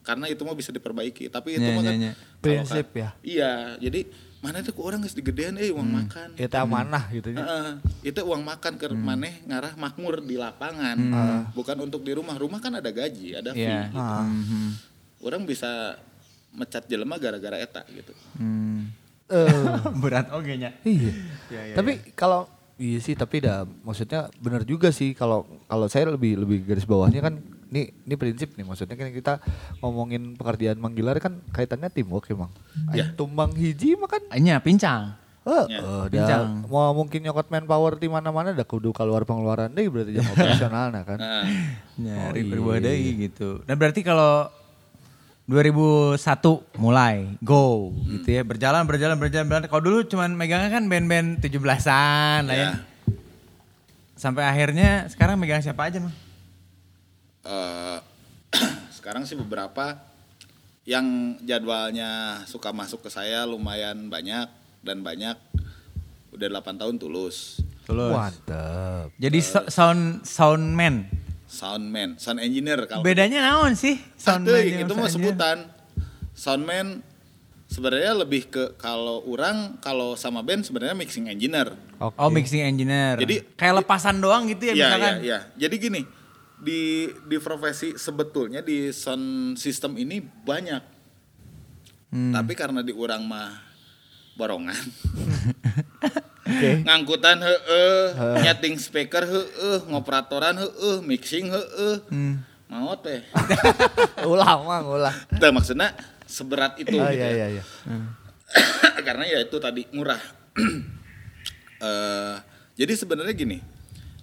Karena 0.00 0.26
itu 0.26 0.42
mah 0.42 0.56
bisa 0.56 0.72
diperbaiki. 0.72 1.28
Tapi 1.28 1.56
itu 1.56 1.64
Nya, 1.64 1.76
mah 1.76 1.82
kan 1.84 1.94
Prinsip 2.40 2.86
kan- 2.88 2.98
ya. 2.98 3.08
iya 3.20 3.52
jadi 3.76 4.08
mana 4.40 4.60
tuh 4.60 4.72
orang 4.78 5.00
geus 5.00 5.12
digedean 5.12 5.54
eh 5.54 5.68
uang 5.68 5.84
makan 5.86 6.32
Itu 6.32 6.56
amanah 6.56 7.04
gitu 7.10 7.28
ya. 7.30 7.38
Heeh, 7.38 7.70
itu 8.02 8.20
uang 8.20 8.40
makan 8.40 8.72
ke 8.74 8.88
maneh 8.90 9.44
ngarah 9.44 9.76
makmur 9.76 10.20
di 10.20 10.34
lapangan 10.34 10.96
bukan 11.52 11.76
untuk 11.78 12.00
di 12.00 12.12
rumah 12.12 12.34
rumah 12.34 12.56
kan 12.56 12.72
ada 12.72 12.88
gaji 12.88 13.36
ada 13.36 13.52
fee 13.52 13.62
Iya. 13.62 13.88
gitu. 13.88 14.00
Mhm. 14.00 14.68
orang 15.20 15.42
bisa 15.44 16.00
mecat 16.50 16.82
jelema 16.84 17.14
gara-gara 17.14 17.56
eta 17.56 17.84
gitu 17.90 18.16
Hmm. 18.34 18.88
Eh, 19.28 19.46
Berat 20.02 20.32
oke 20.32 20.50
nya. 20.52 20.72
iya. 20.82 21.12
Iya, 21.46 21.60
iya, 21.62 21.74
Tapi 21.76 22.00
kalau 22.14 22.48
iya 22.74 22.96
sih 22.98 23.12
tapi 23.12 23.38
dah 23.38 23.62
maksudnya 23.84 24.32
benar 24.34 24.64
juga 24.64 24.88
sih 24.88 25.12
kalau 25.12 25.44
kalau 25.68 25.84
saya 25.84 26.08
lebih 26.08 26.40
lebih 26.40 26.64
garis 26.64 26.82
bawahnya 26.82 27.20
kan 27.20 27.36
ini 27.70 27.94
ini 28.02 28.14
prinsip 28.14 28.52
nih 28.52 28.62
maksudnya 28.62 28.94
kan 28.94 29.08
kita 29.08 29.38
ngomongin 29.78 30.34
pekerjaan 30.34 30.76
manggilar 30.76 31.16
kan 31.16 31.38
kaitannya 31.48 31.86
teamwork 31.86 32.26
emang. 32.28 32.50
Ya. 32.90 33.06
Aing 33.06 33.14
tumbang 33.14 33.54
hiji 33.54 33.94
mah 33.94 34.08
kan 34.08 34.22
Nya 34.36 34.58
pincang. 34.58 35.14
Eh, 35.40 35.64
Ya. 35.70 35.80
Pincang. 36.06 36.42
dah 36.60 36.68
mau 36.68 36.92
mungkin 36.92 37.22
nyokot 37.22 37.48
manpower 37.48 37.96
di 37.96 38.06
mana-mana 38.06 38.50
dah 38.50 38.62
kudu 38.62 38.90
keluar 38.90 39.22
pengeluaran 39.22 39.70
deh 39.70 39.86
berarti 39.86 40.12
jam 40.12 40.26
operasional 40.28 40.90
nah 40.90 41.02
kan. 41.02 41.16
nah 41.16 41.46
Nyari 41.96 42.40
Oh, 42.42 42.46
berubah 42.50 42.76
iya, 42.76 42.84
deui 42.90 43.10
gitu. 43.24 43.64
Dan 43.64 43.74
berarti 43.76 44.02
kalau 44.02 44.50
2001 45.46 46.20
mulai 46.78 47.34
go 47.40 47.90
gitu 48.06 48.28
ya 48.30 48.42
berjalan 48.42 48.86
berjalan 48.86 49.18
berjalan 49.18 49.46
berjalan 49.46 49.66
kalau 49.66 49.82
dulu 49.82 49.98
cuman 50.04 50.30
megangnya 50.30 50.70
kan 50.70 50.86
band-band 50.86 51.40
17-an 51.40 52.40
lah 52.46 52.54
ya. 52.54 52.66
Ya. 52.66 52.70
Sampai 54.14 54.44
akhirnya 54.44 55.08
sekarang 55.08 55.40
megang 55.40 55.58
siapa 55.58 55.88
aja 55.88 55.98
mah? 55.98 56.12
Eh 57.42 57.98
sekarang 58.96 59.22
sih 59.22 59.34
beberapa 59.34 59.96
yang 60.82 61.06
jadwalnya 61.40 62.42
suka 62.44 62.70
masuk 62.70 63.00
ke 63.00 63.10
saya 63.10 63.44
lumayan 63.44 64.08
banyak 64.08 64.48
dan 64.80 65.00
banyak 65.00 65.36
udah 66.30 66.48
8 66.52 66.80
tahun 66.80 66.96
tulus 66.96 67.60
Tulus. 67.82 68.14
Mantap. 68.14 69.10
Jadi 69.18 69.38
so- 69.40 69.66
sound 69.66 70.22
soundman. 70.22 71.10
soundman 71.44 72.14
sound 72.14 72.38
engineer 72.38 72.86
kalau 72.86 73.02
Bedanya 73.02 73.42
naon 73.42 73.74
sih? 73.74 73.98
Soundman 74.14 74.62
jeung 74.62 74.78
itu 74.80 74.86
sound 74.86 74.94
mah 74.94 75.02
engineer? 75.02 75.10
sebutan 75.10 75.58
soundman 76.32 76.86
sebenarnya 77.66 78.12
lebih 78.16 78.46
ke 78.46 78.74
kalau 78.76 79.26
orang 79.26 79.74
kalau 79.78 80.14
sama 80.14 80.40
band 80.40 80.62
sebenarnya 80.62 80.94
mixing 80.94 81.26
engineer 81.26 81.74
Oke. 81.98 82.14
Oh 82.16 82.28
mixing 82.28 82.62
engineer. 82.62 83.18
Jadi- 83.18 83.42
kayak 83.54 83.82
lepasan 83.82 84.18
doang 84.18 84.46
gitu 84.46 84.62
ya 84.64 84.68
Iya, 84.68 84.74
iya, 84.74 84.86
misalkan. 84.86 85.14
iya. 85.20 85.38
Jadi 85.58 85.74
gini, 85.76 86.00
di 86.60 87.08
di 87.26 87.36
profesi 87.40 87.96
sebetulnya 87.96 88.60
di 88.60 88.92
sound 88.92 89.56
system 89.56 89.96
ini 89.96 90.20
banyak. 90.20 90.82
Hmm. 92.10 92.32
Tapi 92.36 92.52
karena 92.52 92.84
di 92.84 92.92
urang 92.92 93.24
mah 93.24 93.54
borongan. 94.36 94.76
Oke. 96.50 96.82
Ngangkutan 96.82 97.38
heeh, 97.40 98.04
nyeting 98.42 98.74
speaker 98.76 99.22
heeh, 99.22 99.78
ngoperatoran 99.86 100.58
heeh, 100.58 100.98
mixing 101.00 101.48
heeh. 101.48 101.96
Hmm. 102.10 102.42
Mau 102.70 102.94
teh. 102.98 103.22
ulah 104.30 104.58
mah 104.62 104.80
ulah. 104.82 105.14
Nah, 105.38 105.50
maksudnya 105.50 105.94
seberat 106.26 106.78
itu 106.78 106.94
Oh 106.98 107.06
gitu 107.06 107.14
iya 107.14 107.28
ya. 107.30 107.46
iya 107.46 107.46
iya. 107.58 107.64
karena 109.06 109.24
ya 109.26 109.38
itu 109.42 109.56
tadi 109.58 109.86
murah. 109.94 110.20
Eh, 111.80 112.36
jadi 112.76 112.92
sebenarnya 112.92 113.32
gini, 113.32 113.56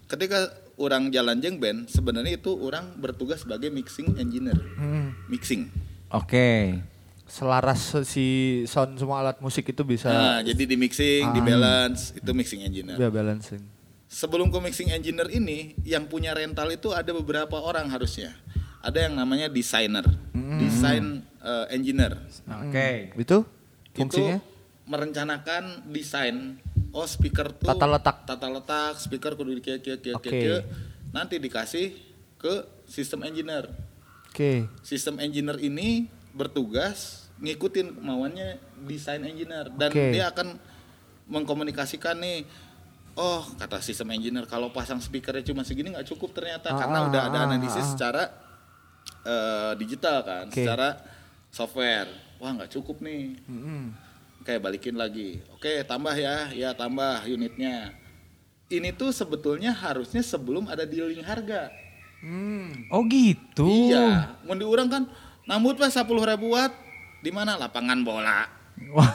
ketika 0.05 0.45
orang 0.77 1.09
jalan 1.09 1.41
jeng 1.41 1.57
band, 1.57 1.89
sebenarnya 1.89 2.37
itu 2.37 2.53
orang 2.53 2.95
bertugas 2.95 3.41
sebagai 3.41 3.67
mixing 3.67 4.13
engineer, 4.15 4.57
Hmm. 4.77 5.13
mixing. 5.27 5.69
Oke. 6.09 6.79
Selaras 7.27 7.91
si 8.07 8.25
sound 8.63 8.95
semua 8.95 9.19
alat 9.19 9.43
musik 9.43 9.67
itu 9.67 9.83
bisa 9.83 10.07
Nah, 10.07 10.39
jadi 10.39 10.63
di 10.63 10.79
mixing, 10.79 11.27
Ah. 11.27 11.33
di 11.35 11.41
balance, 11.43 12.15
itu 12.15 12.31
mixing 12.31 12.63
engineer. 12.63 12.95
bisa 12.95 13.11
balancing. 13.11 13.63
sebelum 14.07 14.47
ke 14.47 14.59
mixing 14.63 14.87
engineer 14.87 15.27
ini 15.27 15.75
yang 15.83 16.07
punya 16.07 16.31
rental 16.31 16.71
itu 16.71 16.95
ada 16.95 17.11
beberapa 17.11 17.59
orang 17.59 17.91
harusnya. 17.91 18.31
Ada 18.79 19.11
yang 19.11 19.19
namanya 19.19 19.51
designer, 19.51 20.07
design 20.55 21.27
eh, 21.43 21.75
engineer. 21.75 22.15
Oke. 22.63 23.11
Itu 23.19 23.43
fungsinya? 23.91 24.39
Itu 24.39 24.87
merencanakan 24.87 25.91
desain. 25.91 26.63
Oh 26.95 27.05
speaker 27.05 27.51
tuh 27.51 27.67
Tata 27.67 27.85
letak. 27.85 28.15
tata 28.25 28.47
letak 28.47 28.95
speaker 28.97 29.35
kudu 29.35 29.59
kieu 29.59 29.77
kieu 29.79 29.97
Oke. 30.15 30.29
kieu. 30.29 30.59
Nanti 31.11 31.37
dikasih 31.37 31.93
ke 32.37 32.53
sistem 32.85 33.25
engineer. 33.27 33.69
Oke. 34.29 34.65
Sistem 34.81 35.17
engineer 35.19 35.57
ini 35.59 36.07
bertugas 36.31 37.27
ngikutin 37.37 37.97
kemauannya 37.97 38.57
desain 38.85 39.21
engineer 39.21 39.69
dan 39.73 39.89
Oke. 39.93 40.13
dia 40.13 40.29
akan 40.29 40.57
mengkomunikasikan 41.27 42.17
nih 42.17 42.45
oh 43.13 43.45
kata 43.57 43.81
sistem 43.81 44.13
engineer 44.13 44.45
kalau 44.45 44.69
pasang 44.69 44.97
speakernya 44.97 45.45
cuma 45.45 45.61
segini 45.61 45.93
nggak 45.93 46.07
cukup 46.07 46.33
ternyata 46.33 46.73
Ah, 46.73 46.77
karena 46.77 46.97
ah, 46.97 47.07
udah 47.09 47.21
ada 47.29 47.37
ah, 47.41 47.45
analisis 47.49 47.83
ah. 47.83 47.89
secara 47.93 48.23
eh, 49.21 49.71
digital 49.77 50.17
kan 50.25 50.45
Oke. 50.49 50.61
secara 50.61 50.97
software 51.49 52.09
wah 52.37 52.53
nggak 52.53 52.69
cukup 52.73 53.01
nih 53.01 53.37
kayak 54.47 54.63
balikin 54.63 54.95
lagi 54.95 55.43
oke 55.51 55.83
tambah 55.83 56.15
ya 56.15 56.55
ya 56.55 56.71
tambah 56.71 57.27
unitnya 57.27 57.91
ini 58.71 58.95
tuh 58.95 59.11
sebetulnya 59.11 59.75
harusnya 59.75 60.23
sebelum 60.23 60.71
ada 60.71 60.87
dealing 60.87 61.23
harga 61.23 61.67
Oh 62.89 63.05
gitu. 63.05 63.93
Iya, 63.93 64.41
mau 64.41 64.57
diurang 64.57 64.89
kan 64.89 65.03
nambut 65.45 65.77
pas 65.77 65.93
10 65.93 66.09
ribu 66.09 66.57
watt 66.57 66.73
di 67.21 67.29
mana 67.29 67.55
lapangan 67.55 68.01
bola. 68.01 68.49
Wah. 68.93 69.11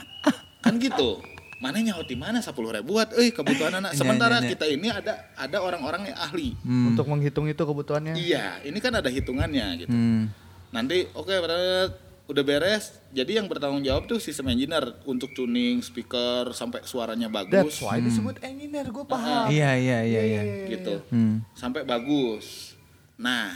Kan 0.64 0.78
gitu. 0.78 1.18
Mana 1.62 1.78
nyawa 1.78 2.02
di 2.04 2.18
mana 2.18 2.44
10 2.44 2.52
ribu 2.54 2.98
watt? 2.98 3.16
Eh 3.16 3.32
kebutuhan 3.32 3.80
anak. 3.80 3.96
Iya, 3.96 3.98
Sementara 3.98 4.36
iya, 4.38 4.44
iya. 4.44 4.50
kita 4.52 4.64
ini 4.68 4.88
ada 4.92 5.32
ada 5.34 5.58
orang-orang 5.64 6.12
yang 6.12 6.18
ahli. 6.18 6.52
Hmm. 6.60 6.92
Untuk 6.92 7.06
menghitung 7.08 7.48
itu 7.48 7.62
kebutuhannya. 7.62 8.14
Iya, 8.20 8.60
ini 8.68 8.78
kan 8.78 9.00
ada 9.00 9.08
hitungannya 9.08 9.66
gitu. 9.86 9.94
Hmm. 9.94 10.28
Nanti 10.70 11.08
oke 11.16 11.32
berarti 11.32 12.11
udah 12.32 12.44
beres. 12.44 12.98
Jadi 13.12 13.36
yang 13.36 13.46
bertanggung 13.46 13.84
jawab 13.84 14.08
tuh 14.08 14.18
sistem 14.18 14.50
engineer 14.50 14.96
untuk 15.04 15.30
tuning 15.36 15.84
speaker 15.84 16.50
sampai 16.56 16.82
suaranya 16.82 17.28
bagus 17.28 17.78
That's 17.78 17.84
why 17.84 18.00
disebut 18.00 18.40
engineer, 18.40 18.88
gue 18.88 19.04
paham. 19.04 19.52
Iya 19.52 19.76
iya 19.76 19.98
iya 20.02 20.22
iya. 20.24 20.42
gitu. 20.72 21.04
Hmm. 21.12 21.44
Sampai 21.52 21.84
bagus. 21.84 22.74
Nah, 23.20 23.52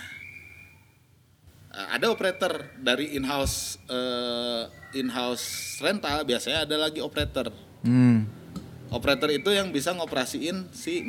eh, 1.72 1.89
ada 1.97 2.12
operator 2.12 2.70
dari 2.79 3.16
in-house 3.16 3.81
eh, 3.89 4.62
in-house 5.01 5.81
rental 5.81 6.22
biasanya 6.29 6.68
ada 6.68 6.77
lagi 6.77 7.01
operator. 7.01 7.51
Hmm. 7.83 8.29
Operator 8.93 9.33
itu 9.35 9.51
yang 9.51 9.74
bisa 9.74 9.91
ngoperasiin 9.97 10.70
si 10.70 11.03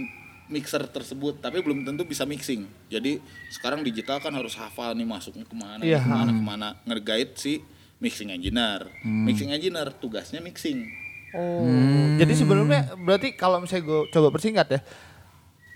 mixer 0.47 0.83
tersebut, 0.83 1.37
tapi 1.37 1.59
belum 1.59 1.83
tentu 1.83 2.03
bisa 2.03 2.23
mixing. 2.23 2.63
Jadi 2.87 3.19
sekarang 3.49 3.81
digital 3.81 4.17
kan 4.17 4.31
harus 4.31 4.55
hafal 4.55 4.91
nih 4.91 5.03
masuknya 5.03 5.43
ke 5.43 5.53
mana, 5.53 5.81
Iya. 5.81 5.99
ke 5.99 6.07
mana, 6.07 6.31
ke 6.31 6.43
mana, 6.43 6.67
nge-guide 6.83 7.35
si 7.35 7.59
mixing 7.97 8.29
engineer. 8.29 8.87
Mixing 9.03 9.51
engineer 9.51 9.91
tugasnya 9.91 10.39
mixing. 10.39 10.87
Oh, 11.35 11.67
jadi 12.15 12.31
sebelumnya 12.33 12.95
berarti 12.95 13.35
kalau 13.35 13.59
misalnya 13.59 13.83
gue 13.83 13.99
coba 14.09 14.31
persingkat 14.31 14.67
ya, 14.69 14.79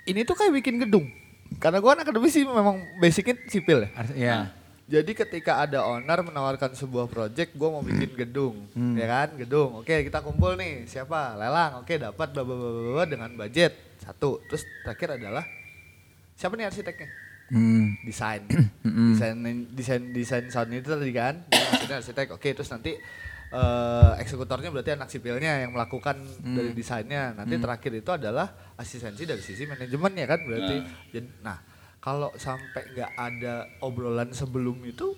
ini 0.06 0.24
tuh 0.24 0.34
kayak 0.34 0.56
bikin 0.56 0.80
gedung. 0.80 1.12
Karena 1.60 1.84
gue 1.84 1.92
anak 1.92 2.08
akademisi 2.08 2.42
memang 2.42 2.80
basicnya 2.98 3.36
sipil 3.46 3.84
ya. 3.84 3.90
Ars- 3.94 4.16
Iya. 4.16 4.38
Jadi 4.88 5.12
ketika 5.14 5.60
ada 5.62 5.84
owner 5.86 6.20
menawarkan 6.22 6.72
sebuah 6.72 7.08
project, 7.08 7.52
gue 7.54 7.64
mau 7.66 7.80
bikin 7.80 8.12
gedung, 8.12 8.68
ya 8.92 9.08
kan, 9.08 9.36
gedung. 9.36 9.80
Oke, 9.80 10.04
kita 10.04 10.20
kumpul 10.20 10.56
nih, 10.56 10.84
siapa? 10.84 11.32
Lelang. 11.34 11.80
Oke, 11.80 11.96
dapat 11.96 12.28
bla 12.30 12.44
bla 12.44 12.56
bla 12.56 13.06
dengan 13.06 13.32
budget 13.32 13.72
satu. 14.02 14.42
Terus 14.50 14.66
terakhir 14.82 15.22
adalah 15.22 15.46
siapa 16.34 16.58
nih 16.58 16.66
arsiteknya? 16.66 17.10
Hmm. 17.52 18.00
Desain, 18.02 18.42
desain, 19.14 19.36
desain, 19.70 20.02
desain 20.10 20.46
sound 20.48 20.72
itu 20.72 20.88
tadi 20.88 21.12
kan, 21.12 21.44
maksudnya 21.46 22.00
arsitek. 22.00 22.28
Oke, 22.34 22.52
terus 22.52 22.72
nanti 22.72 22.96
eh, 23.52 24.12
eksekutornya 24.18 24.72
berarti 24.72 24.96
anak 24.96 25.12
sipilnya 25.12 25.62
yang 25.62 25.76
melakukan 25.76 26.16
dari 26.40 26.72
desainnya. 26.72 27.36
Nanti 27.36 27.60
terakhir 27.60 27.92
itu 27.94 28.08
adalah 28.10 28.48
asistensi 28.74 29.28
dari 29.28 29.44
sisi 29.44 29.68
manajemennya 29.68 30.26
kan, 30.26 30.40
berarti. 30.42 30.76
Jadi- 31.12 31.44
Nah, 31.44 31.60
kalau 32.00 32.32
sampai 32.34 32.88
nggak 32.90 33.12
ada 33.14 33.54
obrolan 33.80 34.32
sebelum 34.32 34.80
itu, 34.82 35.12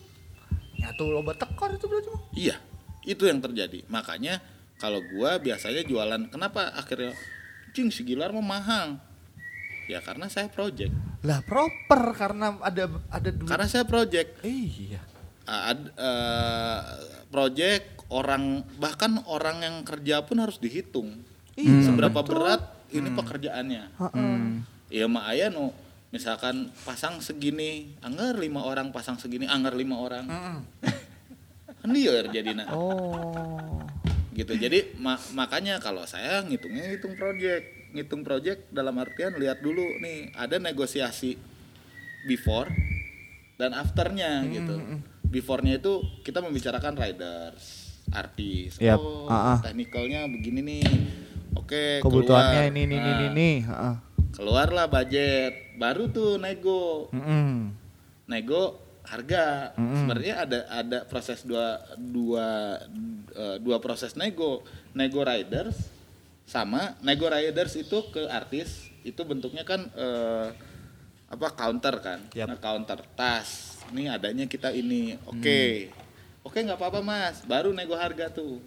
nyatu 0.75 1.05
loba 1.07 1.37
tekor 1.37 1.69
itu 1.71 1.85
berarti. 1.85 2.09
Iya, 2.33 2.57
itu 3.05 3.23
yang 3.23 3.39
terjadi. 3.39 3.85
Makanya 3.87 4.41
kalau 4.75 5.05
gua 5.13 5.37
biasanya 5.37 5.85
jualan, 5.85 6.27
kenapa 6.27 6.73
akhirnya 6.73 7.13
cing 7.73 7.89
si 7.89 8.05
Gilar 8.05 8.29
mau 8.29 8.45
mahal? 8.45 9.01
Ya 9.89 9.99
karena 9.99 10.31
saya 10.31 10.47
project. 10.47 10.93
Lah 11.25 11.43
proper 11.43 12.15
karena 12.15 12.55
ada 12.63 12.87
ada 13.11 13.29
duit. 13.33 13.49
Karena 13.49 13.67
saya 13.67 13.83
project. 13.83 14.39
iya. 14.45 15.01
Ad- 15.43 15.91
eh, 15.99 16.79
project 17.27 18.07
orang 18.07 18.63
bahkan 18.79 19.19
orang 19.27 19.59
yang 19.59 19.75
kerja 19.83 20.23
pun 20.23 20.39
harus 20.39 20.55
dihitung. 20.61 21.19
Iya, 21.59 21.83
Seberapa 21.83 22.23
berat 22.23 22.63
ini 22.95 23.11
pekerjaannya. 23.11 23.83
Hmm. 23.99 24.63
Iya 24.87 25.09
mah 25.09 25.27
aya 25.27 25.49
nu 25.49 25.73
misalkan 26.13 26.69
pasang 26.85 27.17
segini, 27.19 27.97
anggar 28.05 28.37
lima 28.37 28.61
orang 28.61 28.93
pasang 28.93 29.17
segini, 29.17 29.49
anggar 29.49 29.73
lima 29.73 29.97
orang. 29.97 30.25
kan 31.81 31.89
liar 31.91 32.29
jadinya. 32.31 32.69
Oh. 32.71 33.83
Gitu 34.33 34.53
jadi 34.55 34.93
ma- 34.97 35.21
makanya 35.31 35.77
kalau 35.77 36.03
saya 36.03 36.41
ngitungnya 36.41 36.89
ngitung 36.89 37.13
project 37.13 37.63
ngitung 37.89 38.21
project 38.21 38.67
dalam 38.67 38.93
artian 38.95 39.33
lihat 39.33 39.59
dulu 39.59 39.97
nih 39.97 40.33
ada 40.33 40.57
negosiasi 40.57 41.37
before 42.23 42.69
dan 43.55 43.71
afternya 43.71 44.41
gitu 44.47 44.75
beforenya 45.23 45.77
itu 45.77 45.93
kita 46.21 46.39
membicarakan 46.39 46.93
riders 46.95 47.65
artis 48.11 48.77
Yap, 48.77 48.97
oh 48.97 49.25
ah, 49.25 49.55
ah. 49.55 49.59
teknikalnya 49.59 50.25
begini 50.25 50.59
nih 50.61 50.83
oke 51.53 52.01
Kebutuhannya 52.01 52.61
keluar. 52.63 52.69
ini 52.69 52.81
ini 52.83 52.95
ini 52.95 52.99
Nah, 52.99 53.17
ini. 53.19 53.27
nih. 53.31 53.55
Heeh. 53.63 53.95
keluarlah 54.31 54.85
budget 54.87 55.53
baru 55.75 56.09
tuh 56.09 56.37
nego 56.37 57.07
Mm-mm. 57.09 57.71
nego 58.25 58.82
harga. 59.03 59.75
Sebenarnya 59.75 60.35
ada 60.47 60.59
ada 60.71 60.99
proses 61.03 61.43
dua 61.43 61.79
dua 61.95 62.79
eh, 63.31 63.57
dua 63.59 63.77
proses 63.77 64.15
nego 64.15 64.63
nego 64.95 65.21
riders 65.21 65.75
sama 66.43 66.95
nego 66.99 67.27
riders 67.27 67.75
itu 67.75 67.99
ke 68.11 68.27
artis 68.27 68.91
itu 69.03 69.19
bentuknya 69.23 69.63
kan 69.67 69.83
eh, 69.93 70.47
apa 71.27 71.47
counter 71.53 71.95
kan? 71.99 72.19
Yap. 72.31 72.47
nah 72.47 72.57
counter 72.59 72.99
tas. 73.17 73.81
Ini 73.91 74.13
adanya 74.15 74.45
kita 74.47 74.71
ini. 74.71 75.19
Oke. 75.27 75.91
Oke 76.43 76.61
nggak 76.61 76.79
apa-apa 76.79 76.99
mas. 77.03 77.43
Baru 77.43 77.73
nego 77.73 77.95
harga 77.95 78.31
tuh. 78.31 78.59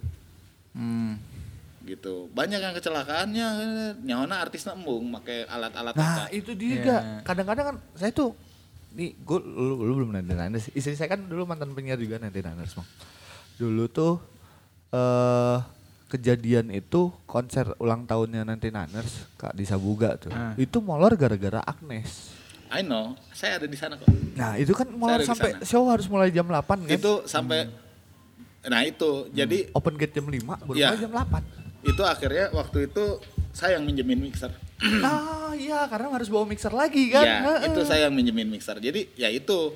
Hmm. 0.77 1.17
gitu. 1.87 2.27
Banyak 2.35 2.59
yang 2.59 2.75
kecelakaannya. 2.75 3.49
Nyawana 4.03 4.43
artis 4.43 4.67
nembung 4.67 5.07
pakai 5.15 5.47
alat-alat 5.47 5.95
Nah, 5.95 6.27
apa. 6.27 6.35
itu 6.35 6.51
dia 6.59 6.83
gak. 6.83 7.03
Kadang-kadang 7.23 7.65
kan 7.71 7.77
saya 7.95 8.11
tuh 8.11 8.35
nih 8.97 9.13
gue 9.15 9.39
lu, 9.45 9.77
lu 9.79 9.93
belum 10.01 10.17
nanti 10.17 10.33
Niners. 10.33 10.73
Istri 10.73 10.97
saya 10.97 11.13
kan 11.13 11.21
dulu 11.23 11.45
mantan 11.45 11.71
penyiar 11.71 12.01
juga 12.01 12.17
nanti 12.17 12.41
Niners, 12.41 12.73
Bang. 12.73 12.89
Dulu 13.57 13.85
tuh 13.87 14.17
eh 14.91 15.59
kejadian 16.07 16.71
itu 16.71 17.11
konser 17.27 17.75
ulang 17.77 18.07
tahunnya 18.07 18.47
nanti 18.47 18.71
Niners 18.71 19.27
Kak 19.37 19.53
di 19.53 19.67
Sabuga 19.67 20.17
tuh. 20.17 20.33
Ah. 20.33 20.57
Itu 20.57 20.81
molor 20.81 21.13
gara-gara 21.15 21.61
Agnes. 21.61 22.33
I 22.67 22.83
know 22.83 23.15
saya 23.31 23.63
ada 23.63 23.67
di 23.71 23.79
sana 23.79 23.95
kok 23.95 24.11
Nah, 24.35 24.59
itu 24.59 24.75
kan 24.75 24.91
molor 24.91 25.23
sampai 25.23 25.63
show 25.63 25.87
harus 25.87 26.11
mulai 26.11 26.35
jam 26.35 26.45
8 26.45 26.67
kan. 26.83 26.91
itu 26.91 27.13
sampai 27.25 27.71
nah 28.67 28.83
itu 28.83 29.31
jadi 29.31 29.71
open 29.71 29.95
gate 29.95 30.19
jam 30.19 30.27
5 30.27 30.35
baru 30.67 30.75
Iya. 30.75 30.91
mulai 30.91 30.99
jam 30.99 31.13
8. 31.15 31.47
itu 31.87 32.03
akhirnya 32.03 32.51
waktu 32.51 32.91
itu 32.91 33.05
saya 33.55 33.79
yang 33.79 33.87
minjemin 33.87 34.19
mixer 34.19 34.51
ah, 35.09 35.57
iya 35.57 35.89
karena 35.89 36.13
harus 36.13 36.29
bawa 36.29 36.45
mixer 36.45 36.73
lagi 36.73 37.09
kan. 37.09 37.25
ya 37.25 37.65
itu 37.65 37.81
saya 37.85 38.09
yang 38.09 38.15
minjemin 38.15 38.49
mixer 38.49 38.77
jadi 38.77 39.09
ya 39.17 39.33
itu 39.33 39.73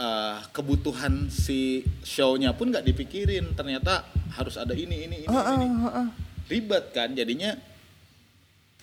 eh, 0.00 0.38
kebutuhan 0.52 1.28
si 1.28 1.84
show-nya 2.00 2.56
pun 2.56 2.72
nggak 2.72 2.88
dipikirin 2.88 3.52
ternyata 3.52 4.08
harus 4.36 4.56
ada 4.56 4.72
ini 4.72 5.04
ini 5.04 5.16
ini, 5.24 5.28
Heeh, 5.28 5.54
ini. 5.60 5.66
heeh. 5.84 6.06
ribet 6.48 6.84
kan 6.96 7.12
jadinya 7.12 7.52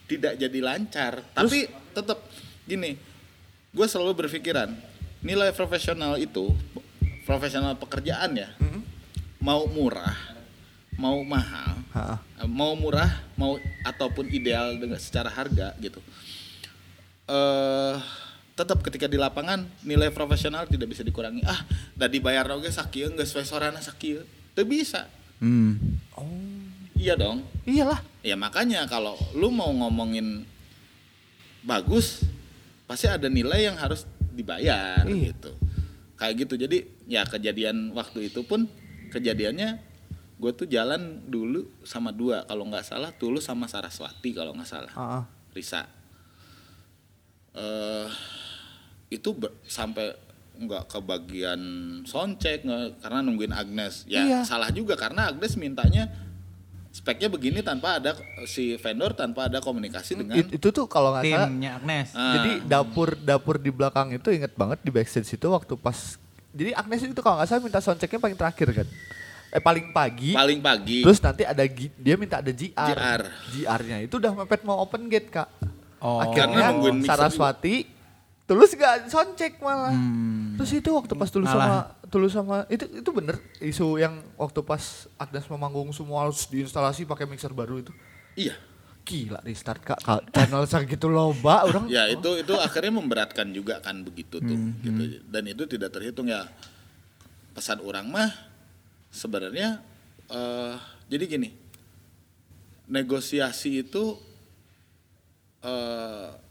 tidak 0.06 0.38
jadi 0.38 0.60
lancar 0.62 1.26
tapi 1.34 1.66
tetap 1.94 2.22
gini 2.70 2.94
gue 3.74 3.88
selalu 3.90 4.26
berpikiran 4.26 4.70
nilai 5.26 5.50
profesional 5.58 6.22
itu 6.22 6.54
profesional 7.26 7.74
pekerjaan 7.74 8.38
ya 8.38 8.54
mau 9.42 9.66
murah 9.66 10.35
mau 10.96 11.20
mahal 11.22 11.76
Heeh. 11.91 12.18
eh, 12.38 12.48
mau 12.48 12.74
murah 12.74 13.08
mau 13.34 13.56
ataupun 13.84 14.28
ideal 14.30 14.76
dengan 14.76 14.98
secara 14.98 15.28
harga 15.28 15.76
gitu 15.78 16.00
eh 17.26 17.96
tetap 18.56 18.80
ketika 18.82 19.06
di 19.06 19.16
lapangan 19.16 19.68
nilai 19.82 20.08
profesional 20.10 20.64
tidak 20.64 20.88
bisa 20.88 21.04
dikurangi 21.04 21.43
ah 21.43 21.60
dah 21.93 22.08
dibayar 22.08 22.48
oke 22.50 22.70
sakieu 22.70 23.12
geus 23.12 23.32
we 23.32 23.43
sorana 23.43 23.80
sakieu 23.80 24.24
teu 24.52 24.64
bisa 24.64 25.08
Hmm. 25.36 26.00
Oh, 26.16 26.32
iya 26.96 27.12
dong 27.14 27.43
iyalah. 27.66 28.00
ya 28.24 28.39
makanya 28.39 28.88
kalau 28.88 29.20
lu 29.36 29.52
mau 29.52 29.68
ngomongin 29.68 30.48
bagus 31.60 32.24
pasti 32.86 33.06
ada 33.06 33.28
nilai 33.28 33.68
yang 33.68 33.76
harus 33.76 34.08
dibayar 34.32 35.04
Iya. 35.04 35.36
gitu 35.36 35.52
kayak 36.16 36.34
gitu 36.39 36.54
jadi 36.58 36.78
ya 37.04 37.22
kejadian 37.26 37.91
waktu 37.91 38.32
itu 38.32 38.48
pun 38.48 38.72
kejadiannya 39.12 39.76
gue 40.36 40.52
tuh 40.54 40.66
jalan 40.66 41.00
dulu 41.24 41.64
sama 41.82 42.12
dua 42.12 42.44
kalau 42.44 42.66
nggak 42.66 42.84
salah 42.84 43.12
Tulus 43.12 43.44
sama 43.44 43.66
Saraswati 43.66 44.30
kalau 44.32 44.52
nggak 44.52 44.68
salah 44.68 44.92
Ah, 44.92 45.04
ah. 45.18 45.24
Risa 45.52 45.88
eh 47.54 48.08
itu 49.08 49.32
ber- 49.32 49.56
sampai 49.64 50.12
nggak 50.56 50.84
ke 50.86 51.00
bagian 51.02 51.60
soundcheck 52.04 52.64
nggak- 52.64 53.00
karena 53.00 53.20
nungguin 53.22 53.52
Agnes 53.54 54.04
ya 54.06 54.24
Iya. 54.24 54.40
salah 54.44 54.72
juga 54.72 54.96
karena 54.96 55.28
Agnes 55.30 55.56
mintanya 55.56 56.12
speknya 56.92 57.28
begini 57.28 57.60
tanpa 57.60 58.00
ada 58.00 58.16
si 58.46 58.76
vendor 58.76 59.12
tanpa 59.14 59.48
ada 59.48 59.60
komunikasi 59.60 60.16
dengan 60.16 60.36
It- 60.38 60.52
itu 60.54 60.68
tuh 60.70 60.84
kalau 60.86 61.12
nggak 61.12 61.24
salah 61.26 61.48
Timnya 61.48 61.72
Agnes. 61.76 62.08
Ah. 62.14 62.34
Jadi 62.34 62.52
dapur 62.66 63.10
dapur 63.18 63.56
di 63.56 63.68
belakang 63.68 64.12
itu 64.12 64.32
inget 64.32 64.52
banget 64.54 64.80
di 64.80 64.92
backstage 64.92 65.28
itu 65.30 65.48
waktu 65.50 65.76
pas 65.76 66.16
jadi 66.52 66.72
Agnes 66.74 67.04
itu 67.04 67.20
kalau 67.20 67.36
nggak 67.36 67.48
salah 67.50 67.62
minta 67.62 67.80
soundchecknya 67.80 68.16
paling 68.18 68.36
terakhir 68.38 68.68
kan. 68.74 68.88
Eh 69.56 69.64
paling 69.64 69.95
pagi. 69.95 70.36
paling 70.36 70.60
pagi 70.60 70.99
Terus 70.99 71.24
nanti 71.24 71.47
ada 71.47 71.64
dia 71.64 72.16
minta 72.20 72.43
ada 72.43 72.51
GR. 72.51 72.76
GR. 72.76 73.24
GR-nya 73.56 73.97
itu 74.03 74.20
udah 74.20 74.36
mepet 74.36 74.68
mau 74.68 74.84
open 74.84 75.08
gate 75.08 75.32
kak. 75.32 75.47
Oh. 76.03 76.20
Akhirnya 76.20 76.76
Saraswati 77.08 77.88
tulus 78.43 78.76
gak 78.76 79.08
soundcheck 79.08 79.58
malah. 79.58 79.95
Hmm. 79.95 80.60
Terus 80.60 80.76
itu 80.76 80.91
waktu 80.91 81.16
pas 81.16 81.32
tulus 81.32 81.47
Ngalah. 81.47 81.66
sama 81.66 81.80
tulus 82.12 82.32
sama 82.36 82.56
itu 82.68 82.84
itu 82.86 83.10
bener 83.10 83.39
isu 83.58 83.95
yang 83.97 84.20
waktu 84.36 84.60
pas 84.62 85.08
Agnes 85.16 85.47
memanggung 85.47 85.89
semua 85.89 86.28
harus 86.28 86.43
diinstalasi 86.45 87.08
pakai 87.08 87.24
mixer 87.26 87.56
baru 87.56 87.80
itu. 87.80 87.95
iya 88.36 88.53
Gila 89.06 89.38
restart 89.39 89.82
kak. 89.82 90.01
Channel 90.34 90.66
segitu 90.66 91.08
loba 91.08 91.64
orang. 91.64 91.86
ya 91.88 92.10
itu 92.10 92.41
itu 92.41 92.53
akhirnya 92.60 92.91
memberatkan 92.91 93.47
juga 93.49 93.78
kan 93.80 94.03
begitu 94.03 94.38
tuh 94.38 94.58
gitu 94.84 95.01
dan 95.26 95.43
itu 95.45 95.64
tidak 95.64 95.93
terhitung 95.93 96.26
ya 96.26 96.43
pesan 97.53 97.80
orang 97.80 98.10
mah 98.10 98.30
sebenarnya 99.16 99.80
eh 100.28 100.76
jadi 101.07 101.24
gini 101.24 101.49
negosiasi 102.91 103.88
itu 103.88 104.20
eh 105.63 106.43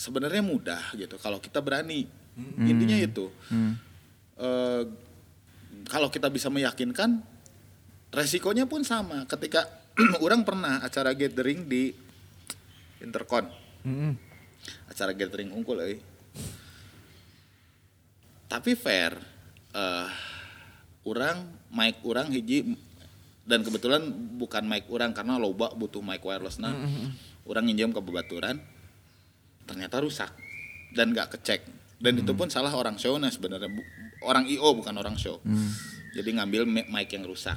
sebenarnya 0.00 0.40
mudah 0.40 0.96
gitu 0.96 1.20
kalau 1.20 1.36
kita 1.36 1.60
berani. 1.60 2.08
Intinya 2.64 2.96
itu. 2.96 3.28
Eh, 4.40 4.82
kalau 5.84 6.08
kita 6.08 6.32
bisa 6.32 6.48
meyakinkan 6.48 7.20
resikonya 8.08 8.64
pun 8.64 8.80
sama. 8.80 9.28
Ketika 9.28 9.68
orang 10.24 10.40
pernah 10.48 10.80
acara 10.80 11.12
gathering 11.12 11.68
di 11.68 11.92
Intercon. 13.04 13.44
Mm-mm. 13.80 14.12
acara 14.92 15.16
gathering 15.16 15.52
unggul 15.56 15.80
euy. 15.80 15.96
Tapi 18.48 18.72
fair 18.76 19.16
eh 19.72 20.08
orang 21.10 21.42
mic 21.70 21.98
orang 22.02 22.30
hiji 22.30 22.78
dan 23.42 23.60
kebetulan 23.60 24.06
bukan 24.36 24.62
mic 24.62 24.86
orang 24.86 25.10
karena 25.10 25.34
loba 25.36 25.70
butuh 25.72 25.98
mic 26.00 26.22
wireless 26.22 26.56
nah. 26.56 26.70
Orang 27.42 27.66
nginjem 27.66 27.90
ke 27.90 27.98
bebaturan 27.98 28.62
ternyata 29.64 29.98
rusak 29.98 30.30
dan 30.90 31.10
nggak 31.10 31.34
kecek 31.34 31.60
dan 31.96 32.16
itu 32.16 32.30
pun 32.30 32.46
salah 32.46 32.70
orang 32.72 32.94
show 32.96 33.14
nah 33.16 33.28
sebenarnya 33.28 33.66
orang 34.22 34.46
IO 34.46 34.70
bukan 34.72 34.94
orang 34.94 35.16
show. 35.16 35.42
Jadi 36.10 36.30
ngambil 36.32 36.62
mi- 36.64 36.86
mic 36.86 37.08
yang 37.08 37.22
rusak. 37.22 37.54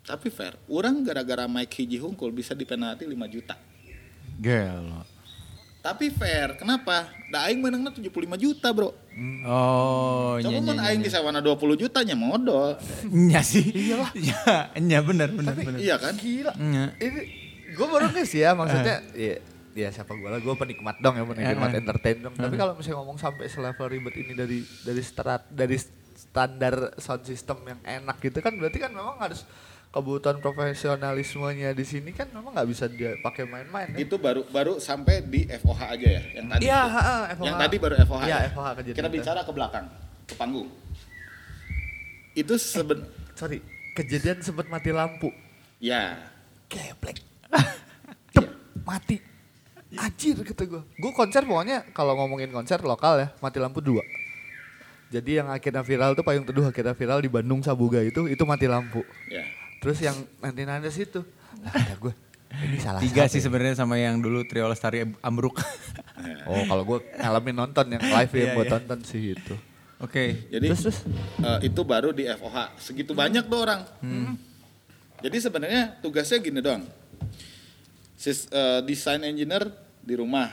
Tapi 0.00 0.28
fair, 0.28 0.56
orang 0.66 1.00
gara-gara 1.02 1.44
mic 1.44 1.68
hiji 1.70 1.96
hungkul 1.96 2.32
bisa 2.32 2.52
dipenalti 2.52 3.04
5 3.04 3.12
juta. 3.28 3.56
Gelo. 4.38 5.04
Tapi 5.88 6.12
fair, 6.12 6.52
kenapa? 6.60 7.08
Da 7.32 7.48
aing 7.48 7.64
menangnya 7.64 7.88
75 7.96 8.12
juta, 8.36 8.68
Bro. 8.76 8.92
Oh, 9.48 10.36
Coba 10.36 10.52
nya 10.52 10.60
mun 10.60 10.76
nya. 10.76 10.84
aing 10.84 11.00
di 11.00 11.08
sawana 11.08 11.40
20 11.40 11.80
juta 11.80 12.04
nya 12.04 12.12
modal. 12.12 12.76
Nya 13.08 13.40
sih. 13.40 13.72
Iyalah. 13.72 14.12
Ya, 14.28 14.68
nya 14.76 15.00
bener 15.00 15.32
bener 15.32 15.56
bener. 15.56 15.80
Iya 15.80 15.96
kan? 15.96 16.12
Gila. 16.12 16.52
Nya. 16.60 16.92
Ini 17.00 17.20
gue 17.72 17.86
baru 17.88 18.12
nih 18.12 18.24
sih 18.28 18.44
ya 18.44 18.52
maksudnya 18.52 19.00
ya, 19.16 19.40
ya 19.72 19.88
siapa 19.88 20.12
gue 20.12 20.28
lah 20.28 20.40
gue 20.40 20.54
penikmat 20.56 21.00
dong 21.00 21.16
ya 21.16 21.24
penikmat 21.24 21.72
entertain 21.72 22.20
dong. 22.20 22.34
Tapi 22.36 22.54
kalau 22.60 22.76
misalnya 22.76 22.96
ngomong 23.00 23.16
sampai 23.16 23.48
selevel 23.48 23.88
ribet 23.88 24.14
ini 24.20 24.32
dari 24.36 24.58
dari 24.84 25.00
strat 25.00 25.48
dari 25.48 25.80
standar 26.18 26.98
sound 27.00 27.24
system 27.24 27.64
yang 27.64 27.80
enak 27.80 28.20
gitu 28.20 28.44
kan 28.44 28.52
berarti 28.60 28.76
kan 28.76 28.92
memang 28.92 29.16
harus 29.16 29.46
kebutuhan 29.88 30.36
profesionalismenya 30.44 31.72
di 31.72 31.84
sini 31.84 32.12
kan 32.12 32.28
memang 32.28 32.52
nggak 32.52 32.68
bisa 32.68 32.84
dia 32.92 33.16
pakai 33.24 33.48
main-main 33.48 33.88
ya. 33.96 34.04
Itu 34.04 34.20
baru 34.20 34.44
baru 34.52 34.76
sampai 34.76 35.24
di 35.24 35.48
FOH 35.48 35.80
aja 35.80 36.08
ya, 36.20 36.22
yang 36.36 36.46
tadi. 36.52 36.62
Iya, 36.68 36.80
FOH. 37.34 37.46
Yang 37.48 37.56
tadi 37.56 37.76
baru 37.80 37.94
FOH. 38.04 38.22
Iya, 38.28 38.36
ya? 38.36 38.48
FOH 38.52 38.68
kejadian 38.76 38.98
Kita 39.00 39.10
bicara 39.10 39.40
ke 39.42 39.52
belakang, 39.52 39.86
ke 40.28 40.34
panggung. 40.36 40.68
Itu 42.36 42.54
seben 42.60 43.08
Sorry, 43.34 43.62
kejadian 43.96 44.44
sempat 44.44 44.66
mati 44.68 44.90
lampu. 44.92 45.30
ya. 45.80 46.18
Geblek. 46.68 47.24
Cep, 48.36 48.44
mati. 48.84 49.16
Anjir 49.96 50.36
kata 50.44 50.68
gue. 50.68 50.82
Gue 51.00 51.12
konser 51.16 51.48
pokoknya 51.48 51.88
kalau 51.96 52.12
ngomongin 52.12 52.52
konser 52.52 52.76
lokal 52.84 53.24
ya, 53.24 53.28
mati 53.40 53.56
lampu 53.56 53.80
dua. 53.80 54.04
Jadi 55.08 55.40
yang 55.40 55.48
akhirnya 55.48 55.80
viral 55.80 56.12
tuh 56.12 56.20
payung 56.20 56.44
teduh 56.44 56.68
akhirnya 56.68 56.92
viral 56.92 57.24
di 57.24 57.32
Bandung 57.32 57.64
Sabuga 57.64 58.04
itu 58.04 58.28
itu 58.28 58.44
mati 58.44 58.68
lampu. 58.68 59.00
Ya. 59.32 59.40
Terus 59.78 59.98
yang 60.00 60.14
nanti 60.38 60.62
nanti 60.62 60.90
situ, 60.90 61.22
lah 61.60 61.72
ada 61.72 61.94
gue. 61.94 62.14
Ini 62.48 62.80
salah 62.80 62.98
Tiga 62.98 63.28
sih 63.28 63.38
ya. 63.38 63.44
sebenarnya 63.44 63.76
sama 63.76 63.94
yang 63.94 64.18
dulu 64.18 64.40
Trio 64.42 64.66
Lestari 64.66 65.04
ambruk. 65.20 65.60
Oh 66.48 66.64
kalau 66.64 66.82
gue 66.82 66.98
ngalamin 67.14 67.54
nonton 67.54 67.86
yang 67.92 68.02
live 68.02 68.32
yang 68.32 68.50
Iya, 68.50 68.56
gue 68.56 68.64
iya. 68.64 68.72
tonton 68.72 68.98
sih 69.04 69.22
itu. 69.30 69.54
Oke. 70.00 70.48
Jadi 70.48 70.66
Terus 70.66 70.80
terus. 70.82 70.98
eh, 71.38 71.68
itu 71.68 71.80
baru 71.84 72.10
di 72.10 72.26
FOH. 72.26 72.74
Segitu 72.74 73.12
banyak 73.12 73.44
tuh 73.44 73.60
orang. 73.62 73.86
Jadi 75.20 75.36
sebenarnya 75.38 75.94
tugasnya 76.00 76.38
gini 76.38 76.58
doang. 76.58 76.82
Sis, 78.14 78.48
eh, 78.48 78.80
desain 78.82 79.20
engineer 79.20 79.70
di 80.00 80.14
rumah. 80.16 80.50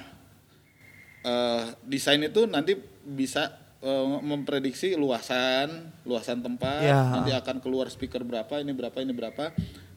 Eh, 1.23 1.63
desain 1.81 2.19
itu 2.19 2.45
nanti 2.45 2.77
bisa 3.01 3.49
eh, 3.79 4.05
memprediksi 4.21 4.93
luasan, 4.93 5.67
luasan 6.03 6.39
tempat. 6.39 6.81
Ya. 6.81 7.01
Nanti 7.11 7.31
akan 7.31 7.59
keluar 7.59 7.87
speaker 7.87 8.21
berapa, 8.21 8.59
ini 8.59 8.71
berapa, 8.71 8.97
ini 8.97 9.11
berapa. 9.11 9.51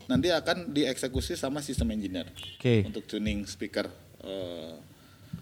Nanti 0.07 0.29
akan 0.29 0.73
dieksekusi 0.73 1.37
sama 1.37 1.61
sistem 1.61 1.93
engineer 1.93 2.33
Oke. 2.57 2.83
untuk 2.83 3.05
tuning 3.05 3.45
speaker. 3.45 3.87
eh, 4.21 4.75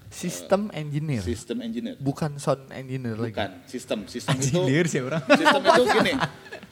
Sistem 0.07 0.71
engineer. 0.71 1.19
sistem 1.21 1.61
engineer. 1.61 1.99
Bukan 1.99 2.39
sound 2.39 2.71
engineer 2.71 3.15
lagi. 3.15 3.35
Bukan 3.35 3.51
sistem, 3.65 3.99
sistem 4.07 4.39
itu 4.39 4.55
Anjir 4.57 4.85
sih 4.87 5.01
orang. 5.01 5.23
sistem 5.29 5.63
itu 5.63 5.83
gini 5.93 6.15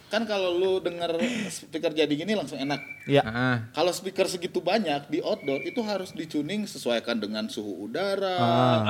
kan 0.06 0.22
kalau 0.24 0.54
lu 0.54 0.78
denger 0.78 1.18
speaker 1.50 1.90
jadi 1.90 2.06
gini 2.08 2.38
langsung 2.38 2.54
enak 2.54 2.78
Iya. 3.02 3.22
Ah. 3.24 3.56
kalau 3.74 3.90
speaker 3.90 4.30
segitu 4.30 4.62
banyak 4.62 5.10
di 5.10 5.18
outdoor 5.18 5.58
itu 5.60 5.82
harus 5.82 6.14
dicuning 6.14 6.64
sesuaikan 6.64 7.18
dengan 7.18 7.50
suhu 7.50 7.90
udara 7.90 8.38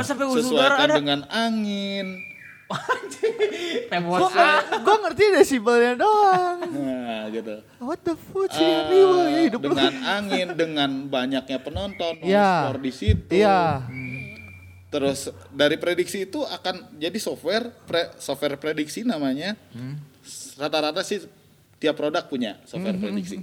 sampai 0.05 0.29
suhu 0.29 0.45
sesuaikan 0.45 0.53
udara 0.53 0.85
ada? 0.85 0.95
dengan 0.95 1.21
angin 1.33 2.21
Gue 3.95 4.29
gue 4.81 4.97
ngerti 5.01 5.25
desibelnya 5.33 5.95
doang. 5.97 6.59
nah 6.67 7.29
gitu. 7.29 7.55
What 7.79 8.01
the 8.03 8.15
fuck 8.15 8.51
sih 8.51 8.65
riwa 8.65 9.23
ya 9.27 9.41
hidup 9.45 9.61
lu. 9.61 9.71
dengan 9.71 9.95
angin 10.03 10.47
dengan 10.53 10.91
banyaknya 11.07 11.59
penonton 11.59 12.15
Iya. 12.21 12.69
floor 12.69 12.79
di 12.81 12.93
situ. 12.93 13.31
Iya. 13.33 13.85
terus 14.89 15.27
dari 15.51 15.75
prediksi 15.75 16.23
itu 16.23 16.39
akan 16.41 16.95
jadi 16.95 17.19
software 17.19 17.67
pre- 17.83 18.15
software 18.17 18.55
prediksi 18.55 19.03
namanya. 19.03 19.59
Rata-rata 20.55 21.03
sih 21.03 21.27
tiap 21.77 21.99
produk 21.99 22.23
punya 22.25 22.63
software 22.65 22.95
prediksi. 22.97 23.43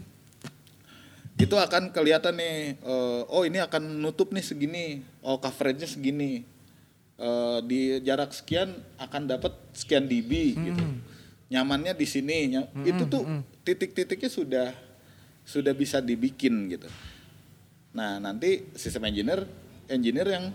itu 1.36 1.56
akan 1.58 1.90
kelihatan 1.90 2.38
nih 2.38 2.78
eh, 2.78 3.22
oh 3.28 3.42
ini 3.42 3.58
akan 3.58 3.98
nutup 3.98 4.30
nih 4.30 4.46
segini 4.46 4.86
oh 5.20 5.42
coveragenya 5.42 5.90
segini 5.90 6.46
Eh, 7.22 7.60
di 7.70 8.02
jarak 8.02 8.34
sekian 8.34 8.74
akan 8.98 9.30
dapat 9.30 9.54
sekian 9.78 10.10
dB 10.10 10.58
gitu 10.58 10.82
nyamannya 11.54 11.94
di 11.94 12.10
sini 12.10 12.50
Nya- 12.50 12.66
itu 12.82 13.06
tuh 13.06 13.46
titik-titiknya 13.62 14.26
sudah 14.26 14.68
sudah 15.46 15.70
bisa 15.78 16.02
dibikin 16.02 16.66
gitu 16.66 16.90
nah 17.94 18.18
nanti 18.18 18.66
sistem 18.74 19.06
engineer 19.06 19.46
engineer 19.86 20.34
yang 20.34 20.46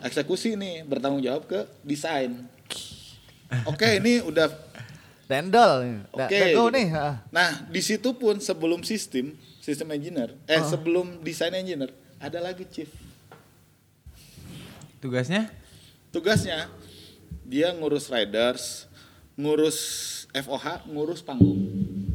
eksekusi 0.00 0.56
nih 0.56 0.88
bertanggung 0.88 1.20
jawab 1.20 1.44
ke 1.44 1.68
desain 1.84 2.32
oke 3.68 3.84
ini 4.00 4.24
udah 4.24 4.48
Dendol. 5.24 6.04
Nah, 6.12 6.28
Oke. 6.28 6.36
go 6.52 6.68
gitu. 6.68 6.76
nih. 6.76 6.92
ah. 6.92 7.16
Nah, 7.32 7.64
di 7.72 7.80
situ 7.80 8.12
pun 8.12 8.36
sebelum 8.44 8.84
sistem, 8.84 9.32
sistem 9.56 9.88
engineer, 9.96 10.36
eh 10.44 10.60
sebelum 10.60 11.24
desain 11.24 11.48
engineer, 11.56 11.96
ada 12.20 12.44
lagi 12.44 12.68
chief. 12.68 12.92
Tugasnya? 15.00 15.63
Tugasnya 16.14 16.70
dia 17.42 17.74
ngurus 17.74 18.06
riders, 18.06 18.86
ngurus 19.34 19.78
FOH, 20.30 20.86
ngurus 20.86 21.26
panggung. 21.26 21.58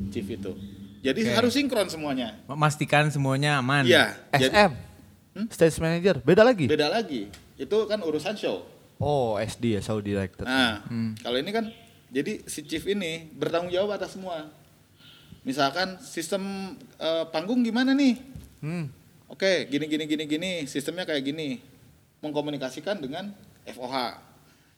Chief 0.07 0.23
itu. 0.23 0.55
Jadi 1.03 1.27
Oke. 1.27 1.35
harus 1.35 1.51
sinkron 1.51 1.91
semuanya. 1.91 2.39
Memastikan 2.47 3.11
semuanya 3.11 3.59
aman. 3.59 3.83
Iya, 3.83 4.15
jadi 4.31 4.71
SM. 4.71 4.71
Stage 5.51 5.83
manager. 5.83 6.15
Beda 6.23 6.47
lagi. 6.47 6.65
beda 6.67 6.87
lagi. 6.87 7.27
itu 7.59 7.77
kan 7.91 7.99
urusan 7.99 8.39
show. 8.39 8.63
Oh, 9.03 9.35
SD 9.35 9.75
ya, 9.75 9.81
show 9.83 9.99
director. 9.99 10.47
Nah, 10.47 10.79
kalau 11.19 11.35
ini 11.35 11.51
kan 11.51 11.67
jadi 12.07 12.39
si 12.47 12.63
chief 12.63 12.87
ini 12.87 13.27
bertanggung 13.35 13.67
jawab 13.67 13.99
atas 13.99 14.15
semua. 14.15 14.47
Misalkan 15.43 15.99
sistem 15.99 16.75
eh, 16.95 17.27
panggung 17.35 17.59
gimana 17.67 17.91
nih? 17.91 18.15
Hmm. 18.63 18.87
Oke, 19.27 19.67
gini 19.67 19.91
gini 19.91 20.07
gini 20.07 20.23
gini, 20.23 20.51
sistemnya 20.71 21.03
kayak 21.03 21.23
gini. 21.27 21.59
Mengkomunikasikan 22.23 22.99
dengan 22.99 23.35
FOH. 23.75 23.95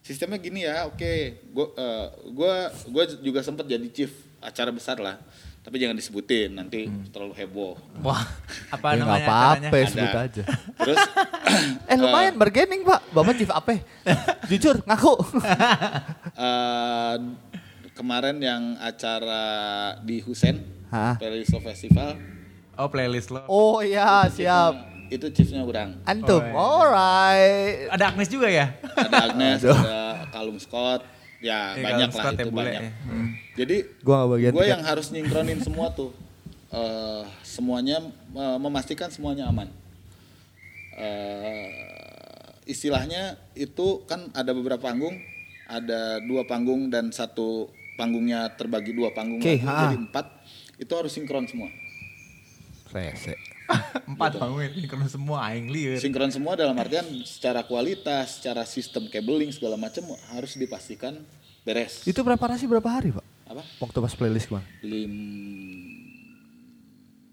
Sistemnya 0.02 0.38
gini 0.42 0.66
ya, 0.66 0.90
oke. 0.90 1.12
Gua 1.54 1.66
eh, 1.78 2.06
gua 2.34 2.52
gua 2.90 3.04
juga 3.22 3.40
sempat 3.40 3.66
jadi 3.70 3.86
chief 3.92 4.10
acara 4.42 4.74
besar 4.74 4.98
lah. 4.98 5.16
Tapi 5.62 5.78
jangan 5.78 5.94
disebutin 5.94 6.58
nanti 6.58 6.90
terlalu 7.14 7.38
heboh. 7.38 7.78
Wah, 8.02 8.26
apa 8.66 8.98
Ya 8.98 8.98
nggak 8.98 9.06
namanya 9.06 9.28
apa-apa, 9.30 9.76
sebut 9.86 10.10
aja. 10.18 10.42
Terus 10.74 10.98
Eh 11.90 11.96
lumayan 12.02 12.34
bargaining 12.34 12.82
pak, 12.82 13.00
bapak 13.14 13.34
chief 13.38 13.50
apa? 13.54 13.78
Jujur, 14.50 14.82
ngaku. 14.82 15.14
eh, 16.34 17.16
kemarin 17.94 18.42
yang 18.42 18.74
acara 18.82 19.44
di 20.02 20.18
Husen, 20.18 20.66
Hah? 20.90 21.14
Playlist 21.22 21.54
Festival, 21.62 22.18
Oh, 22.72 22.88
playlist 22.88 23.28
lo. 23.28 23.44
Oh 23.52 23.84
iya, 23.84 24.24
siap. 24.32 24.72
Itu 25.12 25.26
chiefnya 25.30 25.60
orang. 25.60 26.00
Antum, 26.02 26.40
Oh, 26.40 26.42
iya. 26.42 26.56
alright. 26.56 27.76
Ada 27.90 28.04
Agnes 28.08 28.28
juga 28.28 28.48
ya? 28.48 28.72
Ada 28.82 29.16
Agnes, 29.28 29.58
ada 29.60 30.00
Kalum 30.28 30.56
Scott, 30.56 31.04
ya 31.38 31.74
Eh, 31.74 31.82
banyak 31.82 32.08
lah 32.08 32.16
Scott 32.16 32.34
ya, 32.34 32.40
itu 32.40 32.50
bule 32.50 32.64
banyak. 32.64 32.80
ya. 32.80 32.90
Hmm. 33.04 33.28
Jadi 33.52 33.76
Gua 34.00 34.14
gak 34.18 34.30
bagian 34.32 34.50
gue 34.50 34.58
tiket. 34.58 34.72
yang 34.72 34.82
harus 34.82 35.06
nyingkronin 35.10 35.60
semua 35.60 35.86
tuh, 35.92 36.10
Eh, 36.72 37.22
semuanya 37.42 38.00
eh, 38.32 38.56
memastikan 38.58 39.06
semuanya 39.06 39.44
aman. 39.46 39.68
Eh, 40.94 41.68
istilahnya 42.64 43.36
itu 43.52 44.04
kan 44.04 44.32
ada 44.32 44.52
beberapa 44.52 44.80
panggung, 44.82 45.12
ada 45.66 46.16
dua 46.22 46.44
panggung 46.44 46.88
dan 46.88 47.08
satu 47.10 47.68
panggungnya 47.94 48.48
terbagi 48.52 48.92
dua 48.92 49.12
panggung 49.12 49.40
ha. 49.40 49.84
jadi 49.84 49.96
empat. 50.00 50.26
Itu 50.78 50.92
harus 50.94 51.12
sinkron 51.12 51.44
semua. 51.44 51.68
Rese. 52.88 53.36
Empat 54.12 54.36
bangun 54.38 54.68
ini 54.72 54.86
karena 54.88 55.08
semua 55.08 55.44
aing 55.50 55.68
liur. 55.72 55.98
Sinkron 55.98 56.30
semua 56.30 56.54
dalam 56.54 56.76
artian 56.76 57.04
secara 57.24 57.64
kualitas, 57.64 58.40
secara 58.40 58.62
sistem 58.68 59.08
cabling 59.08 59.50
segala 59.50 59.76
macam 59.80 60.04
harus 60.34 60.54
dipastikan 60.56 61.18
beres. 61.62 62.02
Itu 62.06 62.22
preparasi 62.26 62.66
berapa 62.66 62.88
hari 62.88 63.14
pak? 63.14 63.24
Apa? 63.52 63.62
Waktu 63.84 63.98
pas 64.00 64.14
playlist 64.16 64.48
kemarin? 64.48 64.68
Lim... 64.80 65.14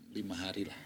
lima 0.10 0.36
hari 0.36 0.68
lah. 0.68 0.80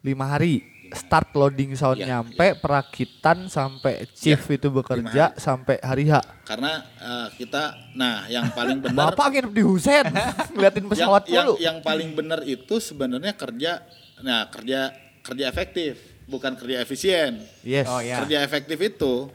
Lima 0.00 0.24
hari. 0.32 0.64
Start 0.92 1.32
loading 1.32 1.72
sound 1.72 2.04
Iya, 2.04 2.20
nyampe, 2.20 2.52
perakitan 2.60 3.48
sampai 3.48 4.04
chief 4.12 4.44
Iya, 4.44 4.60
itu 4.60 4.68
bekerja 4.68 5.24
sampai 5.40 5.80
hari 5.80 6.12
H. 6.12 6.20
Karena 6.44 6.84
eh, 7.00 7.28
kita, 7.40 7.96
nah 7.96 8.28
yang 8.28 8.52
paling 8.52 8.84
benar, 8.84 9.16
Bapak 9.16 9.32
nginep 9.32 9.52
di 9.56 9.64
Husen, 9.64 10.04
ngeliatin 10.52 10.84
yang, 10.84 10.92
pesawat 10.92 11.22
yang, 11.32 11.48
dulu. 11.48 11.54
yang 11.64 11.76
paling 11.80 12.12
benar 12.12 12.44
itu 12.44 12.76
sebenarnya 12.76 13.32
kerja, 13.32 13.80
nah 14.22 14.48
kerja 14.48 14.90
kerja 15.22 15.44
efektif, 15.46 15.98
bukan 16.26 16.54
kerja 16.54 16.82
efisien. 16.82 17.42
Yes. 17.62 17.86
Oh, 17.86 18.02
iya. 18.02 18.22
Kerja 18.22 18.42
efektif 18.42 18.78
itu, 18.78 19.30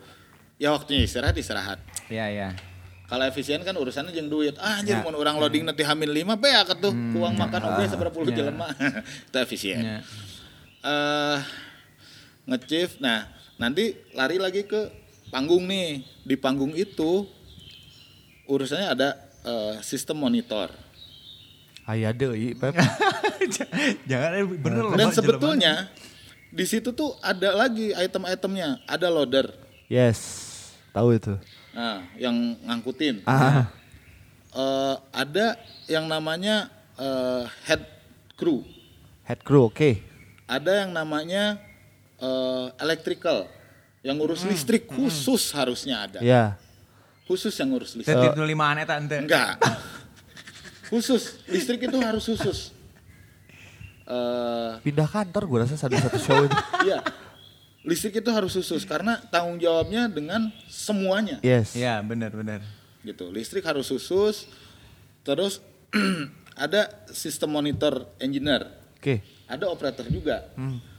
ya 0.58 0.72
waktunya 0.72 1.04
istirahat 1.04 1.36
istirahat. 1.36 1.80
Iya, 2.08 2.26
iya. 2.28 2.50
Kalau 3.08 3.24
efisien 3.24 3.64
kan 3.64 3.72
urusannya 3.72 4.12
jeung 4.12 4.28
duit. 4.28 4.60
Ah 4.60 4.84
anjir 4.84 5.00
Ya. 5.00 5.04
mun 5.04 5.16
orang 5.16 5.40
loading 5.40 5.64
nanti 5.64 5.80
hamil 5.80 6.12
5 6.12 6.36
be 6.36 6.52
atuh 6.52 6.76
tuh 6.76 6.92
uang 6.92 7.40
makan 7.40 7.62
oge 7.72 7.88
seberapa 7.88 8.12
puluh 8.12 8.36
Ya. 8.36 8.44
jelema. 8.44 8.68
Itu 9.32 9.38
efisien. 9.40 9.80
Ya. 9.80 9.98
eh 10.84 11.40
nge-chief. 12.48 13.00
Nah, 13.00 13.32
nanti 13.56 13.96
lari 14.12 14.36
lagi 14.36 14.68
ke 14.68 14.92
panggung 15.32 15.64
nih. 15.64 16.04
Di 16.28 16.36
panggung 16.36 16.76
itu 16.76 17.24
urusannya 18.44 18.88
ada 18.92 19.10
eh, 19.44 19.80
sistem 19.80 20.20
monitor. 20.20 20.68
Aya 21.88 22.12
deui, 22.12 22.52
Pep. 22.52 22.76
Jangan 24.12 24.32
eh, 24.36 24.44
bener 24.44 24.84
loh. 24.84 25.00
Dan 25.00 25.08
sebetulnya 25.16 25.88
di 26.52 26.66
situ 26.68 26.92
tuh 26.92 27.16
ada 27.24 27.56
lagi 27.56 27.96
item-itemnya, 27.96 28.84
ada 28.84 29.08
loader. 29.08 29.48
yes. 29.88 30.44
Tahu 30.92 31.14
itu. 31.14 31.38
Nah, 31.78 32.04
yang 32.18 32.34
ngangkutin. 32.66 33.22
Ah. 33.24 33.70
Eh, 34.52 34.96
ada 35.14 35.56
yang 35.86 36.10
namanya 36.10 36.74
eh, 36.98 37.46
head 37.70 37.86
crew. 38.34 38.66
Head 39.24 39.46
crew, 39.46 39.70
oke. 39.70 40.02
Ada 40.50 40.84
yang 40.84 40.92
namanya 40.92 41.62
eh, 42.18 42.66
electrical. 42.84 43.48
Yang 44.02 44.16
ngurus 44.18 44.42
listrik 44.44 44.90
khusus 44.90 45.54
harusnya 45.54 46.10
ada. 46.10 46.20
Ya. 46.20 46.58
Khusus 47.30 47.54
yang 47.56 47.72
ngurus 47.72 47.94
listrik. 47.96 48.34
Itu 48.34 48.44
lima 48.44 48.74
aneh 48.74 48.84
tante. 48.84 49.24
Enggak. 49.24 49.62
Khusus, 50.88 51.44
listrik 51.46 51.84
itu 51.84 51.98
harus 51.98 52.24
khusus. 52.24 52.72
Eh, 54.08 54.72
Pindah 54.82 55.04
kantor 55.06 55.44
gue 55.46 55.60
rasa 55.68 55.76
satu-satu 55.76 56.18
show 56.18 56.40
itu. 56.42 56.56
iya. 56.88 57.04
Listrik 57.84 58.20
itu 58.20 58.30
harus 58.32 58.52
khusus 58.52 58.84
karena 58.84 59.16
tanggung 59.28 59.56
jawabnya 59.58 60.08
dengan 60.08 60.52
semuanya 60.68 61.40
Yes. 61.40 61.72
Iya, 61.72 62.00
benar 62.04 62.32
benar. 62.32 62.60
gitu. 63.04 63.32
Listrik 63.32 63.64
harus 63.64 63.88
khusus. 63.88 64.48
Terus 65.24 65.60
ada 66.56 66.88
sistem 67.12 67.52
monitor 67.52 68.08
engineer, 68.20 68.68
Oke. 69.00 69.24
ada 69.48 69.68
operator 69.68 70.08
juga. 70.08 70.52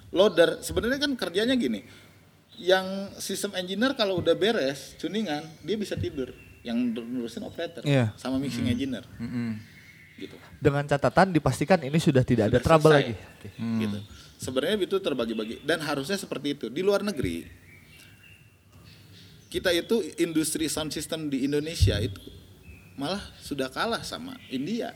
Loader 0.09 0.61
sebenarnya 0.61 1.01
kan 1.01 1.13
kerjanya 1.17 1.57
gini. 1.57 1.85
Yang 2.57 3.17
sistem 3.21 3.53
engineer 3.55 3.93
kalau 3.93 4.19
udah 4.19 4.33
beres 4.33 4.97
tuningan, 4.97 5.45
dia 5.61 5.77
bisa 5.77 5.97
tidur. 5.97 6.33
Yang 6.61 7.01
ngurusin 7.01 7.45
operator 7.45 7.85
Iya. 7.85 8.13
sama 8.17 8.37
mixing 8.37 8.69
engineer. 8.69 9.05
Mm-mm. 9.17 9.61
Gitu. 10.19 10.35
Dengan 10.59 10.83
catatan 10.83 11.31
dipastikan 11.31 11.79
ini 11.79 12.03
sudah 12.03 12.27
tidak 12.27 12.51
ada 12.51 12.59
Sudah 12.59 12.67
trouble 12.67 12.91
selesai. 12.91 13.07
lagi. 13.07 13.15
Gitu. 13.79 13.99
Sebenarnya 14.39 14.77
itu 14.83 14.97
terbagi-bagi 14.99 15.63
dan 15.63 15.79
harusnya 15.83 16.19
seperti 16.19 16.59
itu. 16.59 16.67
Di 16.67 16.83
luar 16.83 17.07
negeri 17.07 17.47
kita 19.49 19.73
itu 19.73 20.05
industri 20.21 20.69
sound 20.69 20.93
system 20.93 21.33
di 21.33 21.49
Indonesia 21.49 21.97
itu 21.97 22.21
malah 23.01 23.23
sudah 23.41 23.73
kalah 23.73 24.05
sama 24.05 24.37
India. 24.53 24.93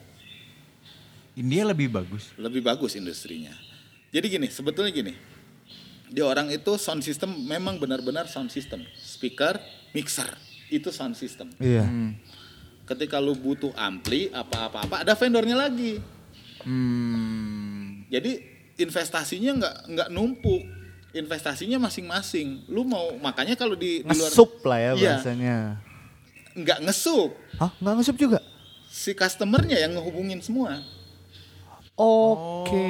India 1.33 1.65
lebih 1.65 1.89
bagus. 1.89 2.29
Lebih 2.37 2.61
bagus 2.61 2.93
industrinya. 2.93 3.57
Jadi 4.13 4.27
gini, 4.29 4.49
sebetulnya 4.53 4.93
gini. 4.93 5.15
Di 6.13 6.21
orang 6.21 6.53
itu 6.53 6.77
sound 6.77 7.01
system 7.01 7.33
memang 7.49 7.81
benar-benar 7.81 8.29
sound 8.29 8.53
system. 8.53 8.85
Speaker, 9.01 9.57
mixer, 9.97 10.29
itu 10.69 10.93
sound 10.93 11.17
system. 11.17 11.49
Iya. 11.57 11.89
Hmm. 11.89 12.13
Ketika 12.93 13.17
lu 13.17 13.33
butuh 13.33 13.73
ampli 13.73 14.29
apa-apa-apa 14.29 15.01
ada 15.01 15.17
vendornya 15.17 15.57
lagi. 15.57 15.97
Hmm. 16.63 18.05
Jadi 18.07 18.37
investasinya 18.77 19.57
nggak 19.57 19.77
nggak 19.89 20.09
numpuk, 20.13 20.61
investasinya 21.11 21.81
masing-masing. 21.81 22.69
Lu 22.69 22.85
mau 22.85 23.17
makanya 23.17 23.57
kalau 23.57 23.73
di, 23.73 24.01
di 24.01 24.13
luar 24.13 24.29
Ngesup 24.29 24.61
lah 24.63 24.79
ya 24.79 24.93
bahasanya. 24.93 25.59
nggak 26.53 26.79
ngesup, 26.85 27.33
Hah? 27.57 27.73
Nggak 27.81 27.95
ngesup 27.97 28.17
juga? 28.21 28.39
si 28.93 29.17
customernya 29.17 29.81
yang 29.81 29.97
ngehubungin 29.97 30.45
semua. 30.45 30.77
Oke. 31.97 32.89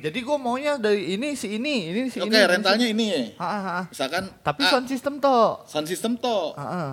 Jadi 0.00 0.18
gue 0.20 0.36
maunya 0.36 0.76
dari 0.76 1.12
ini 1.12 1.36
si 1.36 1.56
ini, 1.56 1.90
ini 1.90 2.08
si 2.08 2.16
Oke, 2.16 2.32
ini. 2.32 2.48
rentalnya 2.48 2.86
ini 2.86 3.04
ya. 3.08 3.22
Ah, 3.36 3.44
ah, 3.44 3.64
ah. 3.68 3.84
Misalkan 3.88 4.24
Tapi 4.40 4.60
ah, 4.64 4.70
sound 4.70 4.86
system 4.88 5.14
toh. 5.18 5.64
sound 5.64 5.84
system 5.84 6.16
toh. 6.16 6.52
Ah, 6.54 6.64
ah. 6.64 6.88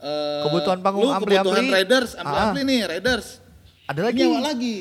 Eh, 0.00 0.42
Kebutuhan 0.42 0.80
panggung 0.80 1.04
lu 1.04 1.10
ampli-ampli. 1.10 1.52
kebutuhan 1.52 1.66
riders, 1.70 2.10
Ah, 2.12 2.20
ampli-ampli 2.20 2.62
nih, 2.64 2.80
riders. 2.88 3.26
Ada 3.84 4.00
lagi. 4.02 4.18
Nyewa 4.18 4.40
lagi. 4.40 4.76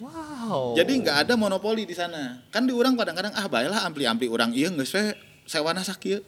Wow. 0.00 0.72
Jadi 0.72 0.92
nggak 0.98 1.16
ada 1.24 1.34
monopoli 1.34 1.84
di 1.84 1.92
sana. 1.92 2.40
Kan 2.48 2.64
di 2.64 2.72
orang 2.72 2.96
kadang-kadang 2.96 3.32
ah 3.32 3.46
baiklah 3.46 3.84
ampli-ampli 3.84 4.26
orang 4.26 4.50
iya 4.50 4.68
nggak 4.68 4.84
saya 4.84 5.12
sewana 5.44 5.80
sakit. 5.80 6.24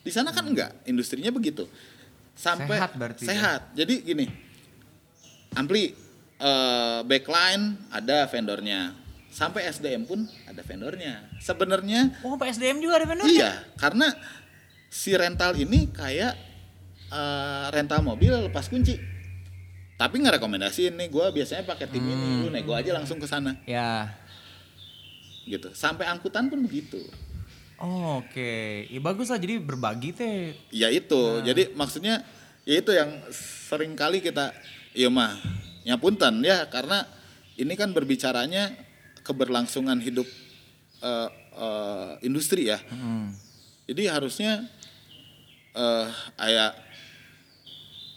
Di 0.00 0.10
sana 0.10 0.30
kan 0.30 0.44
enggak, 0.44 0.70
industrinya 0.84 1.28
begitu. 1.28 1.66
Sampai 2.34 2.76
Sehat 2.76 2.90
berarti 2.94 3.22
ya? 3.22 3.28
Sehat. 3.28 3.60
Jadi 3.74 3.94
gini. 4.04 4.26
Ampli 5.54 5.90
eh, 6.36 7.00
backline 7.02 7.90
ada 7.90 8.26
vendornya. 8.26 8.94
Sampai 9.28 9.66
SDM 9.66 10.06
pun 10.06 10.22
ada 10.46 10.62
vendornya. 10.62 11.26
Sebenarnya 11.38 12.22
Oh, 12.22 12.38
PSDM 12.38 12.78
juga 12.78 13.02
ada 13.02 13.06
vendor? 13.06 13.26
iya, 13.26 13.66
karena 13.74 14.06
si 14.86 15.10
rental 15.10 15.58
ini 15.58 15.90
kayak 15.90 16.38
eh, 17.14 17.66
rental 17.70 18.02
mobil 18.02 18.34
lepas 18.44 18.66
kunci. 18.66 18.98
Tapi 19.94 20.18
nggak 20.18 20.42
rekomendasiin 20.42 20.98
nih, 20.98 21.06
gue 21.06 21.26
biasanya 21.30 21.62
pakai 21.62 21.86
tim 21.86 22.02
ini, 22.02 22.42
lu 22.42 22.50
nego 22.50 22.74
aja 22.74 22.90
langsung 22.90 23.22
ke 23.22 23.30
sana 23.30 23.54
Ya. 23.62 24.10
gitu. 25.46 25.70
Sampai 25.70 26.10
angkutan 26.10 26.50
pun 26.50 26.58
begitu. 26.60 26.98
Oh, 27.78 28.18
Oke, 28.18 28.86
ya 28.88 28.98
bagus 28.98 29.28
lah 29.28 29.38
jadi 29.38 29.60
berbagi 29.60 30.10
teh. 30.10 30.56
Ya 30.72 30.88
itu. 30.90 31.42
Jadi 31.42 31.74
maksudnya 31.74 32.26
ya 32.64 32.80
itu 32.80 32.90
yang 32.90 33.10
sering 33.30 33.92
kali 33.94 34.18
kita 34.18 34.50
iya 34.96 35.10
mah 35.12 35.36
nyapunten 35.84 36.40
ya 36.40 36.64
karena 36.72 37.04
ini 37.54 37.76
kan 37.76 37.92
berbicaranya 37.92 38.72
keberlangsungan 39.20 40.00
hidup 40.00 40.24
eh, 41.02 41.28
eh, 41.54 42.10
industri 42.24 42.66
ya. 42.66 42.80
Jadi 43.84 44.08
harusnya 44.08 44.64
eh 45.74 46.08
aya 46.40 46.72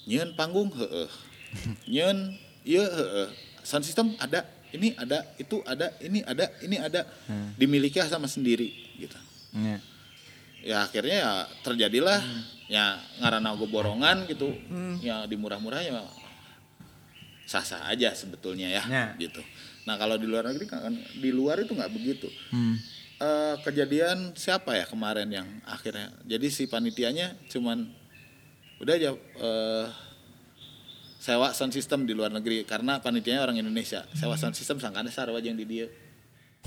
nyeun 0.07 0.31
panggung 0.33 0.71
heeh. 0.71 1.09
Nyeun 1.85 2.17
ieu 2.63 2.81
heeh. 2.81 3.27
Sound 3.61 3.83
system 3.83 4.15
ada, 4.17 4.47
ini 4.71 4.95
ada, 4.95 5.27
itu 5.35 5.59
ada, 5.67 5.91
ini 5.99 6.23
ada, 6.23 6.47
ini 6.63 6.79
ada. 6.79 7.03
Dimiliki 7.59 7.99
sama 8.07 8.31
sendiri 8.31 8.71
gitu. 8.95 9.19
Iya. 9.51 9.77
Ya 10.63 10.77
akhirnya 10.83 11.17
ya 11.19 11.31
terjadilah 11.61 12.19
ya 12.67 12.95
ngarana 13.19 13.51
gue 13.59 13.67
borongan 13.67 14.23
gitu. 14.25 14.55
Ya 15.03 15.27
di 15.27 15.35
murah-murah 15.35 15.83
ya 15.83 15.99
sah-sah 17.47 17.87
aja 17.87 18.11
sebetulnya 18.11 18.67
ya 18.67 18.83
Ya. 18.87 19.05
gitu. 19.15 19.39
Nah 19.87 19.95
kalau 19.95 20.19
di 20.19 20.27
luar 20.27 20.51
negeri 20.51 20.67
kan 20.67 20.91
di 21.15 21.31
luar 21.31 21.63
itu 21.63 21.71
nggak 21.71 21.91
begitu. 21.95 22.27
Hmm. 22.51 22.75
Eh, 23.17 23.55
kejadian 23.65 24.35
siapa 24.37 24.77
ya 24.77 24.85
kemarin 24.85 25.25
yang 25.31 25.47
akhirnya 25.65 26.13
jadi 26.27 26.47
si 26.53 26.69
panitianya 26.69 27.33
cuman 27.49 27.89
udah 28.77 28.93
aja 28.93 29.09
eh, 29.15 29.85
sewa 31.17 31.51
sound 31.51 31.73
system 31.73 32.05
di 32.05 32.13
luar 32.13 32.29
negeri 32.29 32.63
karena 32.63 33.01
panitianya 33.01 33.43
orang 33.43 33.57
Indonesia. 33.59 34.05
Sewa 34.13 34.37
sound 34.37 34.55
system 34.55 34.77
sangkana 34.79 35.11
sarwa 35.11 35.41
yang 35.41 35.57
di 35.57 35.65
dia. 35.65 35.87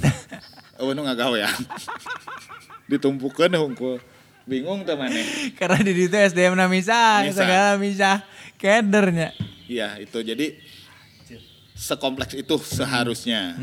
Oh 0.81 0.97
nu 0.97 1.05
nggak 1.05 1.19
gawe 1.21 1.37
ya 1.37 1.51
ditumpukan 2.91 3.53
hungkul 3.53 4.01
bingung 4.49 4.83
teman 4.89 5.13
Karena 5.61 5.79
di 5.85 5.93
situ 5.93 6.17
SDM 6.17 6.57
na 6.57 6.67
Misah. 6.67 7.23
segala 7.31 7.77
misah, 7.77 8.25
kedernya. 8.57 9.37
Iya 9.71 10.01
itu. 10.03 10.19
Jadi 10.25 10.57
sekompleks 11.77 12.35
itu 12.35 12.57
seharusnya. 12.59 13.55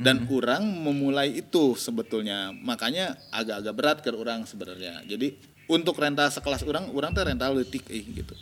Dan 0.00 0.28
kurang 0.30 0.68
memulai 0.84 1.42
itu 1.42 1.74
sebetulnya. 1.74 2.54
Makanya 2.54 3.18
agak-agak 3.34 3.74
berat 3.74 3.98
ke 4.04 4.12
orang 4.14 4.46
sebenarnya. 4.46 5.02
Jadi 5.08 5.55
untuk 5.66 5.98
rental 5.98 6.30
sekelas 6.30 6.62
orang 6.66 6.90
orang 6.94 7.10
tuh 7.14 7.26
rental 7.26 7.58
letik 7.58 7.86
eh, 7.90 8.02
gitu 8.02 8.34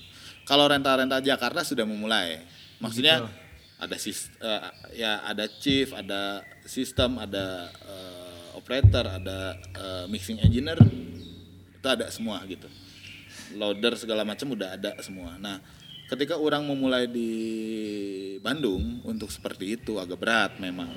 kalau 0.45 0.69
rental-rental 0.69 1.25
Jakarta 1.25 1.65
sudah 1.65 1.89
memulai 1.89 2.45
maksudnya 2.81 3.25
ada 3.81 3.97
sis, 3.99 4.31
eh, 4.41 4.61
ya 4.97 5.25
ada 5.25 5.49
chief 5.49 5.93
ada 5.93 6.45
sistem 6.65 7.21
ada 7.21 7.69
eh, 7.69 8.57
operator 8.57 9.09
ada 9.09 9.57
eh, 9.57 10.05
mixing 10.09 10.41
engineer 10.41 10.79
itu 11.75 11.89
ada 11.89 12.09
semua 12.13 12.41
gitu 12.49 12.69
loader 13.53 13.95
segala 14.01 14.27
macam 14.27 14.53
udah 14.53 14.77
ada 14.77 14.97
semua. 15.01 15.39
Nah, 15.39 15.63
ketika 16.11 16.37
orang 16.37 16.67
memulai 16.67 17.07
di 17.07 17.31
Bandung 18.43 19.01
untuk 19.07 19.31
seperti 19.31 19.79
itu 19.79 19.97
agak 20.01 20.19
berat 20.19 20.53
memang. 20.59 20.91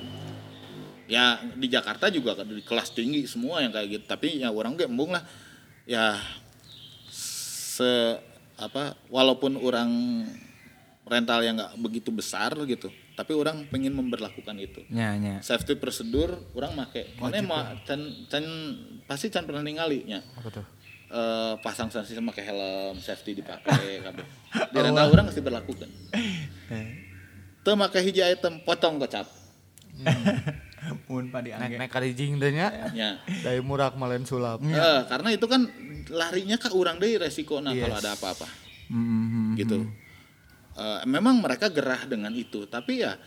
Ya 1.08 1.40
di 1.56 1.72
Jakarta 1.72 2.12
juga 2.12 2.36
di 2.44 2.60
kelas 2.60 2.92
tinggi 2.92 3.24
semua 3.24 3.64
yang 3.64 3.72
kayak 3.72 3.88
gitu. 3.88 4.04
Tapi 4.04 4.44
ya 4.44 4.52
orang 4.52 4.76
gak 4.76 4.92
embung 4.92 5.16
lah. 5.16 5.24
Ya 5.88 6.20
se 7.08 8.20
apa 8.60 8.92
walaupun 9.08 9.56
orang 9.56 9.88
rental 11.08 11.40
yang 11.40 11.56
nggak 11.56 11.80
begitu 11.80 12.12
besar 12.12 12.52
gitu, 12.68 12.92
tapi 13.16 13.32
orang 13.32 13.64
pengen 13.72 13.96
memberlakukan 13.96 14.52
itu. 14.60 14.84
Nya, 14.92 15.16
nya. 15.16 15.40
safety 15.40 15.80
prosedur 15.80 16.36
orang 16.52 16.76
make 16.76 17.16
mana 17.16 17.40
mah 17.40 17.80
can 17.88 18.28
can 18.28 18.44
pasti 19.08 19.32
can 19.32 19.48
pernah 19.48 19.64
ningali 19.64 20.04
nya. 20.04 20.20
Apa 20.36 20.52
tuh? 20.52 20.66
Eh, 21.08 21.54
pasang 21.64 21.88
sanksi 21.88 22.12
sama 22.12 22.36
pakai 22.36 22.52
helm 22.52 23.00
safety 23.00 23.40
dipakai 23.40 23.98
kabeh. 24.04 24.26
Di 24.68 24.78
rental 24.84 25.08
orang 25.08 25.32
mesti 25.32 25.40
berlakukan 25.40 25.88
teu 27.68 27.76
make 27.76 28.00
hiji 28.00 28.24
item 28.24 28.64
potong 28.64 28.96
gocap 28.96 29.28
Mun 31.06 31.28
padi 31.28 31.50
Nek 31.50 31.60
angge. 31.60 31.76
nek 31.76 31.90
karijing 31.90 32.36
deh 32.36 32.50
nya. 32.50 32.68
ya. 32.92 33.10
Dari 33.42 33.60
murak 33.60 33.94
malen 33.94 34.22
sulap. 34.22 34.60
Eh, 34.60 35.00
karena 35.04 35.28
itu 35.30 35.44
kan 35.44 35.66
larinya 36.08 36.56
ke 36.56 36.68
orang 36.70 36.96
deh 36.96 37.16
resiko 37.16 37.58
nah 37.58 37.70
kalau 37.70 37.94
Yes. 37.94 38.02
ada 38.02 38.10
apa-apa. 38.14 38.46
Hmm, 38.88 39.52
gitu. 39.54 39.84
Eh, 40.74 41.00
memang 41.04 41.38
mereka 41.38 41.66
gerah 41.68 42.04
dengan 42.04 42.30
itu 42.32 42.64
tapi 42.64 43.02
ya 43.02 43.18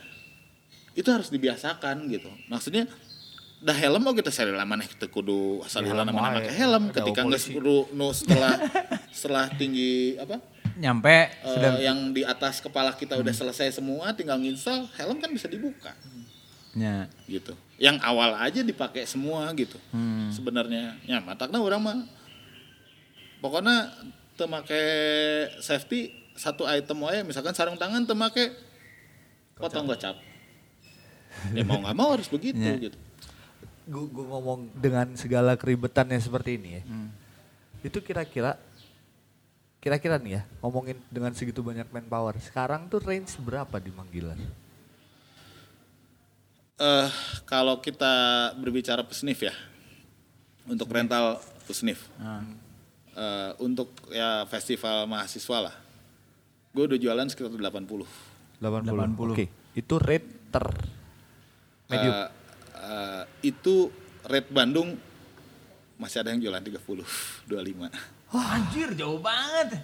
itu 0.92 1.06
harus 1.06 1.28
dibiasakan 1.28 2.08
gitu. 2.08 2.28
Maksudnya 2.46 2.88
dah 3.62 3.76
helm 3.76 4.02
mau 4.02 4.10
kita 4.10 4.28
seri 4.28 4.50
lama 4.50 4.74
nih 4.74 4.90
kita 4.90 5.06
kudu 5.06 5.62
asal 5.62 5.80
Ya, 5.80 5.94
helm 5.94 6.02
helm 6.04 6.16
nama 6.18 6.34
pakai 6.34 6.54
helm. 6.56 6.84
Ketika 6.90 7.20
nggak 7.22 7.42
kudu 7.52 7.92
nu 7.92 8.10
setelah 8.10 8.56
setelah 9.14 9.46
tinggi 9.52 10.16
apa? 10.16 10.40
Nyampe 10.72 11.44
sudah 11.44 11.78
yang 11.78 12.10
di 12.10 12.24
atas 12.24 12.58
kepala 12.58 12.90
kita 12.92 13.14
udah 13.14 13.30
selesai 13.30 13.76
semua 13.76 14.10
tinggal 14.12 14.40
nginstal 14.40 14.88
helm 14.96 15.20
kan 15.20 15.28
bisa 15.28 15.44
dibuka 15.46 15.92
nya. 16.72 17.06
gitu 17.26 17.52
yang 17.76 17.98
awal 18.00 18.32
aja 18.36 18.60
dipakai 18.60 19.04
semua 19.04 19.50
gitu 19.52 19.76
Hmm. 19.90 20.30
sebenarnya 20.30 20.96
ya 21.02 21.18
matakna 21.18 21.58
orang 21.58 21.80
mah 21.80 21.98
pokoknya 23.38 23.90
teu 24.32 24.46
make 24.46 24.80
safety 25.58 26.08
satu 26.32 26.64
item 26.64 27.04
wae 27.04 27.20
misalkan 27.22 27.52
sarung 27.52 27.76
tangan 27.76 28.02
teu 28.02 28.14
make 28.14 28.54
potong 29.54 29.84
gocap 29.84 30.16
ya 31.52 31.62
mau 31.62 31.78
nggak 31.78 31.96
mau 31.96 32.10
harus 32.12 32.26
begitu 32.26 32.56
Ya. 32.58 32.76
gitu 32.80 32.98
Gue 33.82 34.06
ngomong 34.14 34.70
dengan 34.78 35.10
segala 35.18 35.58
keribetannya 35.58 36.14
seperti 36.16 36.54
ini 36.54 36.78
ya. 36.78 36.82
Itu 37.82 37.98
kira-kira 37.98 38.54
kira-kira 39.82 40.22
nih 40.22 40.38
ya 40.38 40.42
ngomongin 40.62 41.02
dengan 41.10 41.34
segitu 41.34 41.66
banyak 41.66 41.90
manpower. 41.90 42.38
Sekarang 42.38 42.86
tuh 42.86 43.02
range 43.02 43.34
berapa 43.42 43.82
di 43.82 43.90
Manggilan? 43.90 44.38
Eh 46.82 47.08
kalau 47.46 47.78
kita 47.78 48.12
berbicara 48.58 49.06
pesnif 49.06 49.38
ya 49.46 49.54
untuk 50.66 50.90
rental 50.90 51.38
pesnif 51.70 52.10
Eh, 53.12 53.52
untuk 53.60 53.92
ya 54.08 54.48
festival 54.48 55.04
mahasiswa 55.04 55.68
lah 55.68 55.74
gue 56.72 56.84
udah 56.88 56.96
jualan 56.96 57.28
sekitar 57.28 57.52
80 57.52 58.32
80. 58.62 59.34
Oke, 59.34 59.46
itu 59.74 59.94
rate 59.98 60.28
ter 60.54 60.64
medium. 61.90 62.14
Eh, 62.14 62.28
eh, 62.78 63.22
itu 63.42 63.90
rate 64.22 64.50
Bandung 64.54 64.94
masih 65.98 66.22
ada 66.22 66.30
yang 66.30 66.40
jualan 66.40 66.62
30, 66.62 66.78
25. 67.50 67.90
Anjir 68.54 68.94
jauh 68.94 69.18
banget. 69.18 69.82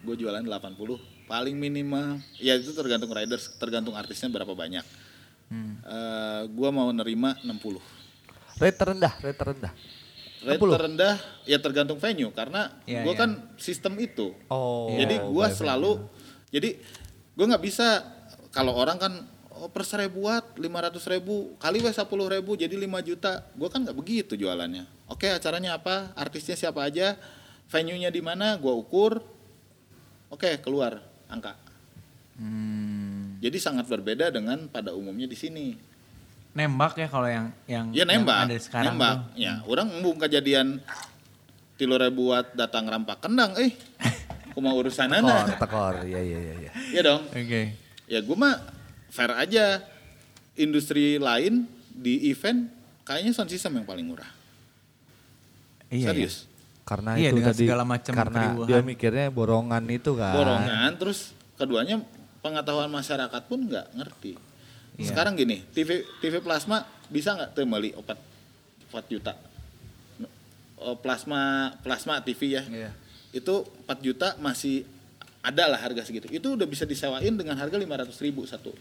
Gue 0.00 0.16
jualan 0.16 0.40
80, 0.42 1.28
paling 1.28 1.54
minimal. 1.60 2.18
Ya 2.40 2.56
itu 2.56 2.72
tergantung 2.72 3.12
riders, 3.12 3.52
tergantung 3.60 3.94
artisnya 3.94 4.32
berapa 4.32 4.56
banyak. 4.56 4.82
Eh, 5.52 6.42
gua 6.50 6.74
mau 6.74 6.90
nerima 6.90 7.38
60. 7.42 7.78
rate 8.56 8.78
terendah, 8.78 9.12
rate 9.22 9.38
terendah. 9.38 9.72
Rate 10.42 10.58
60? 10.58 10.74
terendah 10.74 11.14
ya 11.46 11.58
tergantung 11.58 11.98
venue 11.98 12.30
karena 12.30 12.74
Iya, 12.82 13.02
gua 13.06 13.14
iya. 13.14 13.20
kan 13.20 13.30
sistem 13.56 13.94
itu. 13.98 14.34
Oh. 14.50 14.90
jadi 14.90 15.22
gua 15.22 15.46
by 15.48 15.54
selalu 15.54 15.92
jadi 16.50 16.78
gua 17.34 17.44
nggak 17.54 17.64
bisa 17.64 18.02
kalau 18.50 18.72
orang 18.74 18.98
kan 18.98 19.12
oh 19.52 19.68
per 19.68 19.84
seribu 19.84 20.28
watt 20.28 20.56
500 20.56 21.12
ribu 21.12 21.56
kali 21.56 21.80
wes 21.80 21.96
10 21.96 22.06
ribu 22.08 22.54
jadi 22.54 22.72
5 22.72 23.08
juta 23.08 23.44
gua 23.54 23.68
kan 23.68 23.82
nggak 23.82 23.96
begitu 23.96 24.32
jualannya 24.36 24.84
oke 25.08 25.26
acaranya 25.26 25.76
apa 25.76 26.12
artisnya 26.14 26.54
siapa 26.54 26.84
aja 26.84 27.16
venue 27.66 27.96
nya 27.96 28.10
di 28.10 28.20
mana 28.20 28.56
gua 28.56 28.76
ukur 28.76 29.20
oke 30.30 30.50
keluar 30.60 31.00
angka 31.28 31.54
Hmm. 32.36 32.95
Jadi 33.46 33.58
sangat 33.58 33.86
berbeda 33.86 34.28
dengan 34.28 34.66
pada 34.66 34.90
umumnya 34.90 35.24
di 35.24 35.38
sini 35.38 35.66
Nembak 36.52 36.96
ya 36.96 37.06
kalau 37.06 37.28
yang 37.28 37.46
yang 37.68 37.86
ya 37.92 38.02
yang 38.02 38.24
nembak 38.24 38.48
ada 38.48 38.56
sekarang 38.56 38.96
nembak 38.96 39.14
tuh. 39.14 39.22
ya 39.36 39.52
orang 39.64 39.86
embung 39.92 40.16
kejadian 40.16 40.80
tilu 41.76 41.94
ribu 41.94 42.32
watt 42.32 42.56
datang 42.56 42.88
rampak 42.88 43.20
kendang 43.20 43.52
eh 43.54 43.76
kuma 44.50 44.72
urusan 44.72 45.12
Tekor, 45.12 45.28
anak 45.28 45.60
tekor. 45.60 45.94
Iya, 46.02 46.16
iya, 46.18 46.38
iya, 46.40 46.54
iya. 46.58 46.70
ya 46.90 47.00
dong 47.04 47.22
Oke. 47.28 47.62
ya 48.08 48.18
gue 48.18 48.36
mah 48.36 48.56
fair 49.06 49.36
aja 49.36 49.84
industri 50.56 51.20
lain 51.20 51.68
di 51.92 52.32
event 52.32 52.72
kayaknya 53.04 53.36
sound 53.36 53.52
system 53.52 53.76
yang 53.76 53.84
paling 53.84 54.08
murah 54.08 54.28
Iya. 55.86 56.10
serius 56.10 56.48
Karena 56.82 57.18
Iya, 57.18 57.30
itu 57.30 57.36
dengan 57.36 57.50
tadi 57.50 57.62
segala 57.66 57.82
macam 57.84 58.12
karena 58.14 58.42
keriuhan. 58.48 58.66
dia 58.66 58.78
mikirnya 58.80 59.26
borongan 59.28 59.84
itu 59.90 60.10
kan. 60.14 60.32
borongan 60.32 60.90
terus 60.96 61.34
keduanya 61.54 61.98
pengetahuan 62.40 62.90
masyarakat 62.90 63.42
pun 63.48 63.66
nggak 63.66 63.86
ngerti 63.96 64.34
Iya. 64.96 65.12
sekarang 65.12 65.36
gini 65.36 65.60
TV 65.76 66.08
TV 66.24 66.40
plasma 66.40 66.88
bisa 67.12 67.36
nggak 67.36 67.52
tuh 67.52 67.68
beli 67.68 67.92
opat 67.92 68.16
4 68.88 69.12
juta 69.12 69.36
Oh, 70.76 70.92
plasma 71.00 71.72
plasma 71.80 72.20
TV 72.20 72.56
ya 72.56 72.62
Iya. 72.64 72.90
itu 73.32 73.54
4 73.84 74.00
juta 74.00 74.36
masih 74.40 74.84
ada 75.44 75.68
lah 75.68 75.80
harga 75.80 76.04
segitu 76.04 76.28
itu 76.32 76.48
udah 76.52 76.64
bisa 76.64 76.88
disewain 76.88 77.32
dengan 77.36 77.56
harga 77.60 77.76
500 77.76 78.12
ribu 78.24 78.44
satu 78.48 78.72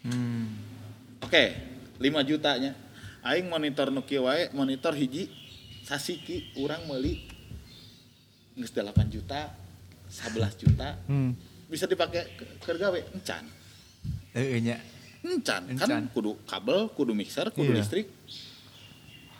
Hmm. 0.00 0.56
Oke, 1.20 1.52
5 2.00 2.24
jutanya. 2.24 2.72
Aing 3.20 3.52
monitor 3.52 3.92
wae, 3.92 4.48
monitor 4.56 4.96
hiji 4.96 5.28
sasiki 5.84 6.48
urang 6.56 6.88
meuli 6.88 7.20
geus 8.56 8.72
8 8.72 9.12
juta, 9.12 9.52
11 10.08 10.56
juta. 10.56 10.96
Hmm. 11.04 11.36
Bisa 11.70 11.86
dipakai 11.86 12.34
ke 12.34 12.44
keur 12.58 12.76
gawe 12.76 12.98
encan. 13.14 13.46
Nya. 14.34 14.76
Encan, 15.20 15.62
Encan. 15.68 15.86
kan 15.86 16.04
kudu 16.10 16.34
kabel, 16.44 16.90
kudu 16.90 17.12
mixer, 17.12 17.48
kudu 17.50 17.70
Iya. 17.70 17.78
listrik. 17.78 18.06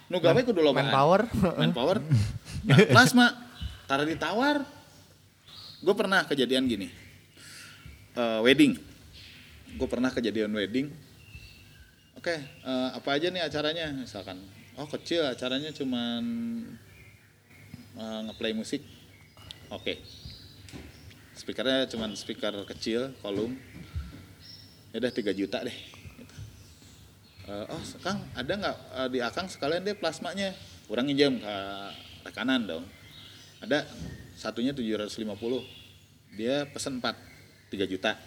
nu 0.07 0.19
gawe 0.19 0.43
kudu 0.43 0.59
lobaan 0.59 0.91
Manpower. 0.91 1.23
manpower 1.55 1.99
nah, 2.67 2.75
plasma 2.85 3.31
taruh 3.87 4.03
ditawar 4.03 4.67
gue 5.79 5.95
pernah 5.95 6.27
kejadian 6.27 6.67
gini 6.67 6.91
Eh, 8.11 8.41
wedding 8.43 8.75
gue 9.71 9.87
pernah 9.87 10.11
kejadian 10.11 10.51
wedding 10.51 10.91
oke 12.19 12.35
eh, 12.35 12.89
apa 12.91 13.07
aja 13.15 13.31
nih 13.31 13.39
acaranya 13.39 13.95
misalkan 13.95 14.35
oh 14.75 14.91
kecil 14.91 15.23
acaranya 15.23 15.71
cuman 15.71 16.23
eh, 17.95 18.21
ngeplay 18.27 18.51
musik 18.51 18.83
oke 19.71 19.95
speakernya 21.41 21.89
cuman 21.89 22.13
speaker 22.13 22.53
kecil 22.69 23.17
kolom 23.25 23.57
ya 24.93 25.01
udah 25.01 25.09
3 25.09 25.33
juta 25.33 25.65
deh. 25.65 25.79
Eh, 27.49 27.65
oh 27.73 27.83
Kang 28.05 28.21
ada 28.37 28.53
nggak 28.53 28.77
eh, 29.01 29.09
di 29.09 29.19
Akang 29.25 29.49
sekalian 29.49 29.81
deh 29.81 29.97
plasmanya? 29.97 30.53
Kurang 30.85 31.09
pinjam 31.09 31.41
ke 31.41 31.55
rekanan 32.29 32.69
dong. 32.69 32.85
Ada 33.65 33.89
satunya 34.37 34.77
750 34.77 35.17
dia 36.37 36.69
pesen 36.69 37.01
4 37.01 37.09
3 37.73 37.89
juta. 37.89 38.21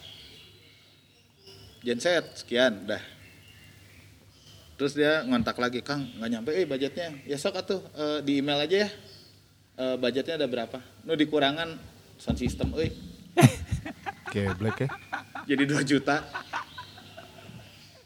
Genset 1.86 2.42
sekian 2.42 2.90
dah 2.90 3.04
terus 4.74 4.98
dia 4.98 5.22
ngontak 5.30 5.62
lagi 5.62 5.86
Kang 5.86 6.02
nggak 6.18 6.30
nyampe 6.34 6.50
eh 6.58 6.66
budgetnya. 6.66 7.14
Ya 7.30 7.38
sok 7.38 7.62
atuh 7.62 7.82
eh, 7.94 8.20
di 8.26 8.42
email 8.42 8.58
aja 8.58 8.90
ya. 8.90 8.92
Budgetnya 9.74 10.38
ada 10.38 10.46
berapa? 10.46 10.82
Nu 11.02 11.18
dikurangan 11.18 11.93
sound 12.24 12.40
system 12.40 12.72
euy. 12.72 12.88
Oke, 14.32 14.42
black 14.56 14.78
ya. 14.80 14.90
jadi 15.46 15.64
2 15.68 15.84
juta. 15.84 16.24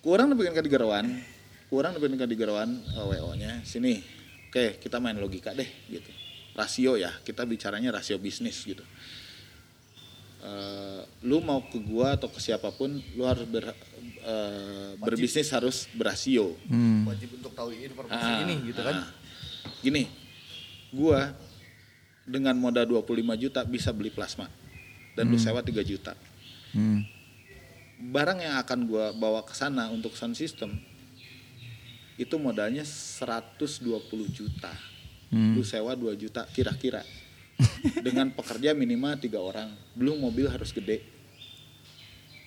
Kurang 0.01 0.33
nepikan 0.33 0.55
ka 0.55 0.63
digerowan 0.63 1.05
kurang 1.67 1.91
nepikan 1.93 2.15
ka 2.15 2.25
digerowan 2.25 2.69
WO 2.95 3.35
nya 3.35 3.61
sini. 3.61 3.99
Oke 4.47 4.79
kita 4.79 4.97
main 4.97 5.15
logika 5.15 5.53
deh 5.53 5.67
gitu. 5.85 6.09
Rasio 6.57 6.97
ya. 6.97 7.13
Kita 7.21 7.45
bicaranya 7.45 7.93
rasio 7.93 8.17
bisnis 8.17 8.57
gitu. 8.63 8.81
Eh, 10.37 11.01
lu 11.27 11.43
mau 11.43 11.59
ke 11.61 11.75
gua 11.77 12.15
atau 12.15 12.31
ke 12.31 12.39
siapa 12.39 12.71
pun 12.71 12.87
lu 13.13 13.23
harus 13.25 13.43
ber, 13.43 13.73
eh, 14.23 14.95
berbisnis 14.95 15.51
harus 15.51 15.85
berasio. 15.91 16.55
Wajib 17.03 17.35
untuk 17.35 17.51
tahu 17.51 17.75
informasi 17.75 18.15
Ah, 18.15 18.41
ini 18.47 18.55
gitu 18.71 18.79
kan. 18.79 18.95
ah. 19.03 19.09
Gini, 19.83 20.07
gua 20.89 21.35
dengan 22.27 22.53
modal 22.59 22.83
25 22.83 23.15
juta 23.39 23.63
bisa 23.63 23.95
beli 23.95 24.11
plasma 24.11 24.51
dan 25.15 25.31
lu 25.31 25.39
sewa 25.39 25.63
3 25.63 25.71
juta. 25.87 26.13
Hmm. 26.75 27.07
Barang 27.97 28.37
yang 28.37 28.59
akan 28.61 28.79
gua 28.85 29.15
bawa 29.15 29.41
ke 29.47 29.55
sana 29.55 29.89
untuk 29.89 30.13
sound 30.13 30.35
system 30.37 30.75
itu 32.19 32.35
modalnya 32.37 32.83
120 32.83 33.79
juta. 34.29 34.69
Lu 35.31 35.63
sewa 35.63 35.95
2 35.95 36.13
juta 36.19 36.43
kira-kira. 36.51 37.01
dengan 38.05 38.29
pekerja 38.29 38.77
minimal 38.77 39.17
tiga 39.17 39.41
orang, 39.41 39.73
belum 39.97 40.21
mobil 40.21 40.45
harus 40.45 40.69
gede. 40.69 41.01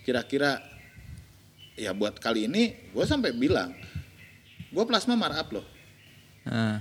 Kira-kira 0.06 0.62
ya 1.80 1.96
buat 1.96 2.20
kali 2.20 2.44
ini 2.44 2.92
gue 2.92 3.04
sampai 3.08 3.32
bilang 3.32 3.72
gue 4.68 4.84
plasma 4.84 5.16
markup 5.16 5.48
loh 5.56 5.66
Ah. 6.44 6.80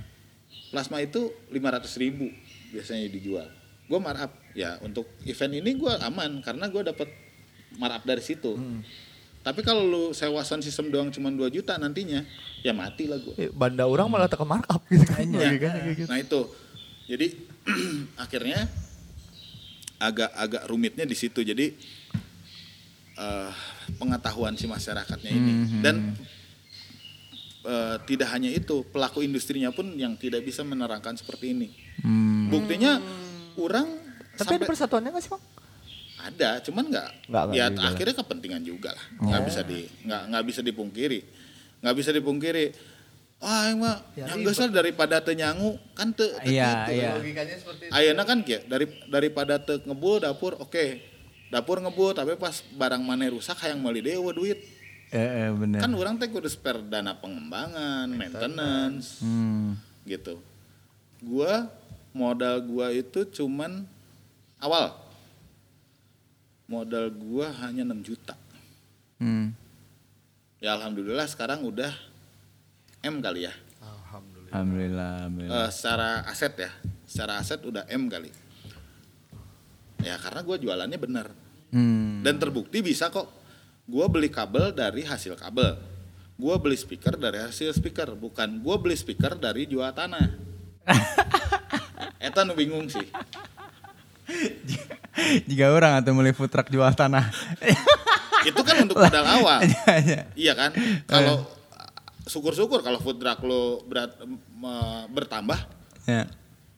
plasma 0.72 1.00
itu 1.04 1.32
500 1.52 2.00
ribu 2.00 2.32
biasanya 2.70 3.06
dijual. 3.10 3.48
Gue 3.90 3.98
markup. 3.98 4.32
Ya 4.54 4.78
untuk 4.82 5.06
event 5.26 5.54
ini 5.54 5.78
gue 5.78 5.92
aman 6.02 6.42
karena 6.42 6.66
gue 6.66 6.82
dapat 6.86 7.08
markup 7.78 8.02
dari 8.06 8.22
situ. 8.22 8.54
Tapi 9.40 9.64
kalau 9.64 9.82
lu 9.88 10.02
sewa 10.12 10.44
sound 10.44 10.60
system 10.60 10.92
doang 10.92 11.08
cuma 11.08 11.32
2 11.32 11.48
juta 11.48 11.80
nantinya 11.80 12.20
ya 12.60 12.76
mati 12.76 13.08
lah 13.08 13.16
gue 13.16 13.34
Eh, 13.40 13.48
Banda 13.48 13.88
orang 13.88 14.12
malah 14.12 14.28
tekan 14.28 14.44
markup 14.44 14.84
gitu 14.92 15.04
kan. 15.08 15.24
Ya, 15.32 15.56
gitu. 15.96 16.04
nah 16.06 16.18
itu. 16.20 16.40
Jadi 17.08 17.26
akhirnya 18.24 18.68
agak 19.96 20.30
agak 20.36 20.62
rumitnya 20.68 21.08
di 21.08 21.16
situ. 21.16 21.40
Jadi 21.40 21.72
eh, 23.16 23.50
pengetahuan 23.96 24.54
si 24.60 24.68
masyarakatnya 24.68 25.30
ini. 25.32 25.52
Dan 25.80 26.14
eh, 27.62 27.96
tidak 28.04 28.28
hanya 28.30 28.48
itu 28.48 28.82
pelaku 28.84 29.20
industrinya 29.20 29.68
pun 29.68 29.92
yang 29.94 30.14
tidak 30.14 30.40
bisa 30.40 30.62
menerangkan 30.62 31.14
seperti 31.14 31.52
ini 31.52 31.68
Hmm. 32.00 32.48
buktinya 32.48 32.96
orang 33.54 33.84
Tapi 34.32 34.56
ada 34.56 34.64
persatuannya 34.64 35.10
nggak 35.10 35.20
sih, 35.20 35.28
Bang? 35.28 35.42
ada 36.18 36.60
cuman 36.60 36.84
nggak 36.86 37.08
ya 37.50 37.68
lah. 37.68 37.88
akhirnya 37.88 38.12
kepentingan 38.14 38.60
juga 38.60 38.92
lah 38.92 39.04
nggak 39.22 39.42
bisa 39.42 39.60
di 39.62 39.84
nggak 40.02 40.22
nggak 40.28 40.44
bisa 40.44 40.60
dipungkiri 40.60 41.20
nggak 41.80 41.96
bisa 41.96 42.10
dipungkiri 42.10 42.66
ah 43.40 43.72
emang 43.72 43.96
Ya, 44.12 44.28
yang 44.28 44.44
lah 44.44 44.68
daripada 44.70 45.16
teu 45.18 45.32
nyangu 45.32 45.80
kan 45.94 46.12
teu 46.12 46.28
teu 46.36 46.44
Iya, 46.44 46.84
kitu. 46.84 46.92
iya. 46.94 47.10
Logikanya 47.16 47.56
seperti 47.56 47.82
itu. 47.84 47.92
Ayeuna 47.92 48.24
kan 48.24 48.38
kieu 48.40 48.60
dari 48.64 48.84
daripada 49.08 49.56
teu 49.56 49.80
ngebul 49.80 50.20
dapur 50.20 50.60
oke 50.60 50.84
dapur 51.48 51.80
ngebul 51.80 52.12
tapi 52.12 52.36
pas 52.36 52.52
barang 52.68 53.00
mana 53.00 53.24
rusak 53.26 53.56
hayang 53.58 53.80
meuli 53.80 54.00
deui 54.00 54.12
eueuh 54.14 54.32
duit 54.32 54.60
Eh, 55.10 55.18
eh, 55.18 55.50
bener. 55.50 55.82
kan 55.82 55.90
orang 55.90 56.14
teh 56.16 56.30
kudu 56.30 56.46
spare 56.46 56.80
dana 56.82 57.14
pengembangan 57.14 58.06
maintenance 58.06 59.18
Hmm. 59.18 59.74
gitu 60.06 60.38
gua 61.18 61.66
modal 62.10 62.62
gua 62.62 62.90
itu 62.90 63.26
cuman 63.26 63.82
awal 64.56 64.94
modal 66.66 67.10
gua 67.10 67.50
hanya 67.60 67.82
6 67.82 68.00
juta 68.04 68.38
Hmm. 69.18 69.50
ya 70.58 70.78
alhamdulillah 70.78 71.26
sekarang 71.26 71.60
udah 71.60 71.90
M 73.02 73.18
kali 73.18 73.44
ya 73.44 73.54
Alhamdulillah. 73.80 74.50
Alhamdulillah, 74.52 75.08
alhamdulillah. 75.18 75.66
Eh, 75.66 75.70
secara 75.70 76.08
aset 76.24 76.54
ya 76.56 76.70
secara 77.04 77.32
aset 77.36 77.60
udah 77.60 77.82
M 77.86 78.06
kali 78.06 78.30
ya 80.00 80.14
karena 80.16 80.40
gua 80.40 80.56
jualannya 80.56 80.98
bener 80.98 81.26
Hmm. 81.70 82.22
dan 82.22 82.34
terbukti 82.36 82.78
bisa 82.80 83.10
kok 83.10 83.26
gua 83.84 84.06
beli 84.06 84.28
kabel 84.28 84.70
dari 84.70 85.02
hasil 85.02 85.34
kabel 85.34 85.76
gua 86.34 86.56
beli 86.56 86.74
speaker 86.74 87.14
dari 87.14 87.38
hasil 87.38 87.70
speaker 87.70 88.12
bukan 88.12 88.58
gua 88.58 88.76
beli 88.76 88.94
speaker 88.94 89.34
dari 89.34 89.64
jual 89.64 89.90
tanah 89.90 90.26
Eta 92.20 92.42
nu 92.42 92.52
bingung 92.52 92.84
sih 92.86 93.04
Jika 95.44 95.66
orang 95.68 95.98
atau 95.98 96.12
mulai 96.12 96.30
food 96.30 96.48
truck 96.48 96.68
jual 96.68 96.86
tanah. 96.90 97.28
itu 98.48 98.56
kan 98.56 98.76
untuk 98.80 98.96
modal 98.96 99.20
awal 99.26 99.60
Iya, 99.60 99.92
iya. 100.00 100.20
iya 100.32 100.52
kan 100.54 100.72
kalau 101.04 101.44
syukur-syukur 102.24 102.80
kalau 102.80 102.96
food 102.96 103.18
truck 103.18 103.36
lo 103.40 103.84
berat, 103.84 104.16
me- 104.50 105.04
bertambah 105.08 105.60
Ya. 106.04 106.24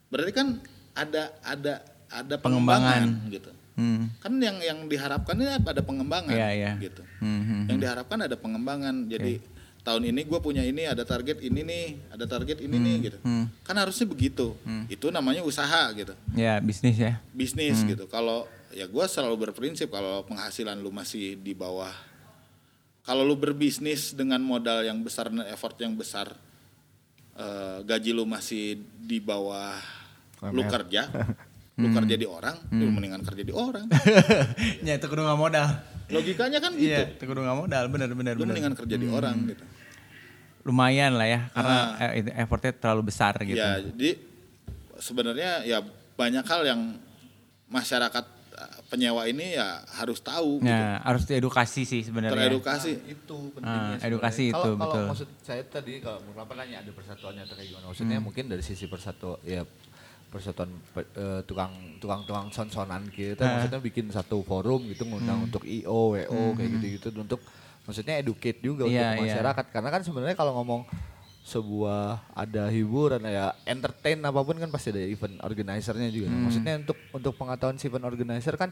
berarti 0.08 0.32
kan 0.32 0.58
ada 0.92 1.30
ada 1.40 1.74
ada 2.10 2.34
Pengembangan. 2.36 3.06
pengembangan, 3.06 3.30
gitu 3.30 3.50
Hmm. 3.72 4.12
kan 4.20 4.36
yang 4.36 4.60
yang 4.60 4.84
diharapkan 4.84 5.32
ini 5.32 5.48
ada 5.48 5.80
pengembangan 5.80 6.28
Iya, 6.36 6.48
iya. 6.52 6.72
gitu. 6.76 7.00
Hmm, 7.24 7.42
hmm, 7.42 7.62
yang 7.72 7.78
diharapkan 7.80 8.18
ada 8.20 8.36
pengembangan. 8.36 9.08
Jadi 9.08 9.40
tahun 9.82 10.12
ini 10.12 10.28
gue 10.28 10.38
punya 10.44 10.62
ini 10.62 10.86
ada 10.86 11.02
target 11.02 11.42
ini 11.42 11.64
nih 11.64 11.86
ada 12.12 12.24
target 12.28 12.60
ini 12.62 12.76
nih 12.78 12.96
gitu. 13.10 13.18
hmm. 13.24 13.64
kan 13.64 13.74
harusnya 13.80 14.04
begitu. 14.04 14.52
Itu 14.92 15.08
namanya 15.08 15.40
usaha 15.40 15.88
gitu. 15.96 16.12
Ya, 16.36 16.60
bisnis 16.60 17.00
ya. 17.00 17.18
bisnis 17.32 17.80
gitu. 17.82 18.04
Kalau 18.06 18.44
ya 18.72 18.88
gue 18.88 19.04
selalu 19.04 19.48
berprinsip 19.48 19.92
kalau 19.92 20.24
penghasilan 20.24 20.80
lu 20.80 20.88
masih 20.88 21.36
di 21.36 21.52
bawah 21.52 21.92
kalau 23.02 23.26
lu 23.26 23.34
berbisnis 23.36 24.14
dengan 24.16 24.40
modal 24.40 24.80
yang 24.86 25.02
besar 25.02 25.28
dan 25.28 25.44
effort 25.50 25.76
yang 25.76 25.92
besar 25.92 26.32
eh, 27.36 27.78
gaji 27.84 28.10
lu 28.16 28.24
masih 28.24 28.80
di 28.96 29.18
bawah 29.20 29.76
lu 30.50 30.64
kerja 30.66 31.06
lu 31.74 31.88
kerja 31.90 32.14
di 32.14 32.26
orang 32.26 32.56
lu 32.70 32.90
mendingan 32.90 33.22
kerja 33.22 33.42
di 33.42 33.50
orang 33.50 33.88
ya, 34.86 34.92
itu 34.92 35.06
kudu 35.06 35.20
nggak 35.20 35.40
modal. 35.40 35.66
logikanya 36.06 36.58
kan 36.58 36.72
gitu 36.74 36.92
Iya, 36.92 37.08
itu 37.10 37.24
kudu 37.24 37.40
nggak 37.40 37.58
modal, 37.58 37.84
bener 37.88 38.06
lu 38.06 38.14
bener. 38.14 38.34
mendingan 38.36 38.74
kerja 38.74 38.94
di 38.94 39.06
orang 39.06 39.36
gitu 39.48 39.64
Lumayan 40.62 41.12
lah 41.12 41.26
ya, 41.26 41.40
karena 41.50 41.78
itu 42.14 42.30
effortnya 42.30 42.70
terlalu 42.72 43.02
besar 43.04 43.34
gitu. 43.40 43.56
Ya, 43.56 43.82
jadi 43.82 44.14
sebenarnya 44.96 45.64
ya 45.64 45.82
banyak 46.14 46.44
hal 46.44 46.62
yang 46.62 46.80
masyarakat 47.66 48.24
eh, 48.52 48.78
penyewa 48.86 49.26
ini 49.26 49.56
ya 49.56 49.82
harus 49.90 50.20
tahu 50.20 50.60
gitu. 50.60 50.70
Ya, 50.70 51.02
harus 51.02 51.24
diedukasi 51.24 51.82
sih 51.82 52.04
sebenarnya. 52.04 52.46
Teredukasi. 52.46 52.94
itu 53.08 53.36
Ah, 53.58 53.96
pentingnya 53.96 54.06
edukasi 54.06 54.42
sebenarnya. 54.44 54.54
itu, 54.54 54.54
kalau, 54.54 54.76
kalau 54.76 54.86
betul. 54.86 55.04
maksud 55.08 55.28
saya 55.40 55.62
tadi 55.64 55.92
kalau 55.98 56.18
kenapa 56.22 56.52
nanya 56.54 56.76
ada 56.78 56.90
persatuannya 56.92 57.42
atau 57.42 57.54
kayak 57.56 57.68
gimana 57.68 57.84
maksudnya 57.88 58.16
Hmm. 58.16 58.24
mungkin 58.24 58.44
dari 58.46 58.62
sisi 58.62 58.86
persatu 58.86 59.40
ya 59.42 59.66
persatuan 60.32 60.72
pe- 60.88 61.12
eh, 61.12 61.40
tukang 61.44 61.68
tukang 62.00 62.24
tukang 62.24 62.48
son-sonan 62.48 63.04
gitu 63.06 63.36
Ah. 63.38 63.60
maksudnya 63.60 63.78
bikin 63.78 64.08
satu 64.08 64.40
forum 64.40 64.88
gitu 64.88 65.04
ngundang 65.04 65.38
Hmm. 65.38 65.46
untuk 65.46 65.62
IO 65.62 66.16
WO 66.16 66.56
kayak 66.56 66.70
gitu-gitu 66.74 67.12
untuk 67.14 67.44
maksudnya 67.82 68.16
educate 68.16 68.58
juga 68.58 68.88
Iya, 68.88 69.12
untuk 69.12 69.28
iya. 69.28 69.36
masyarakat 69.36 69.64
karena 69.68 69.88
kan 69.90 70.00
sebenarnya 70.00 70.32
kalau 70.32 70.56
ngomong 70.56 70.88
sebuah 71.42 72.02
ada 72.32 72.70
hiburan 72.70 73.18
ya 73.22 73.50
entertain 73.64 74.22
apa 74.22 74.40
pun 74.40 74.54
kan 74.54 74.70
pasti 74.70 74.88
ada 74.88 75.02
event 75.02 75.42
organizer-nya 75.42 76.06
juga. 76.08 76.30
Nah, 76.30 76.46
Maksudnya 76.46 76.78
untuk 76.78 76.98
untuk 77.10 77.32
pengetahuan 77.34 77.76
si 77.76 77.90
event 77.90 78.06
organizer 78.06 78.54
kan 78.54 78.70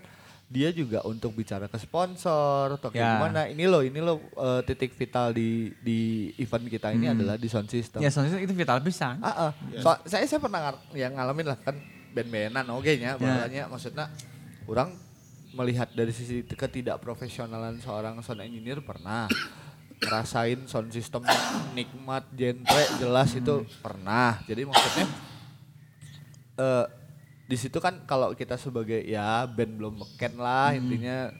dia 0.50 0.68
juga 0.70 0.98
untuk 1.04 1.30
bicara 1.30 1.64
ke 1.64 1.78
sponsor 1.78 2.74
atau 2.74 2.90
kayak 2.90 2.98
Ya. 2.98 3.10
gimana. 3.16 3.40
Ini 3.46 3.64
loh, 3.64 3.80
ini 3.80 3.98
loh 3.98 4.18
eh, 4.18 4.60
titik 4.64 4.90
vital 4.92 5.30
di 5.30 5.70
di 5.76 5.98
event 6.36 6.66
kita 6.66 6.90
ini 6.90 7.06
adalah 7.08 7.34
di 7.34 7.46
sound 7.46 7.66
system. 7.66 7.98
Ya 7.98 8.10
soalnya 8.10 8.36
itu 8.36 8.50
vital 8.50 8.82
pisan. 8.82 9.18
Ah, 9.20 9.48
ah. 9.48 9.50
So- 9.78 10.02
saya 10.04 10.26
saya 10.26 10.38
pernah 10.38 10.58
ngar- 10.60 10.90
yang 10.92 11.14
ngalamin 11.14 11.46
lah 11.46 11.56
kan 11.56 11.78
band-bandan 12.10 12.66
oke 12.68 12.90
nya 12.92 13.14
bahwanya 13.14 13.70
maksudnya 13.70 14.10
orang 14.66 14.90
melihat 15.52 15.86
dari 15.88 16.10
sisi 16.10 16.42
ketidakprofesionalan 16.42 17.78
seorang 17.78 18.18
sound 18.20 18.38
engineer 18.40 18.78
pernah 18.80 19.30
ngerasain 19.96 20.66
sound 20.66 20.90
system 20.90 21.22
nikmat 21.72 22.26
genre 22.32 22.66
jelas 22.96 23.30
itu 23.32 23.54
pernah 23.78 24.42
jadi 24.44 24.64
maksudnya 24.64 25.06
eh 26.56 26.84
di 27.50 27.56
situ 27.56 27.76
kan 27.76 27.98
kalau 28.04 28.30
kita 28.32 28.54
sebagai 28.54 29.02
ya 29.02 29.42
band 29.44 29.74
belum 29.74 29.94
beken 29.98 30.38
lah 30.38 30.70
intinya 30.72 31.34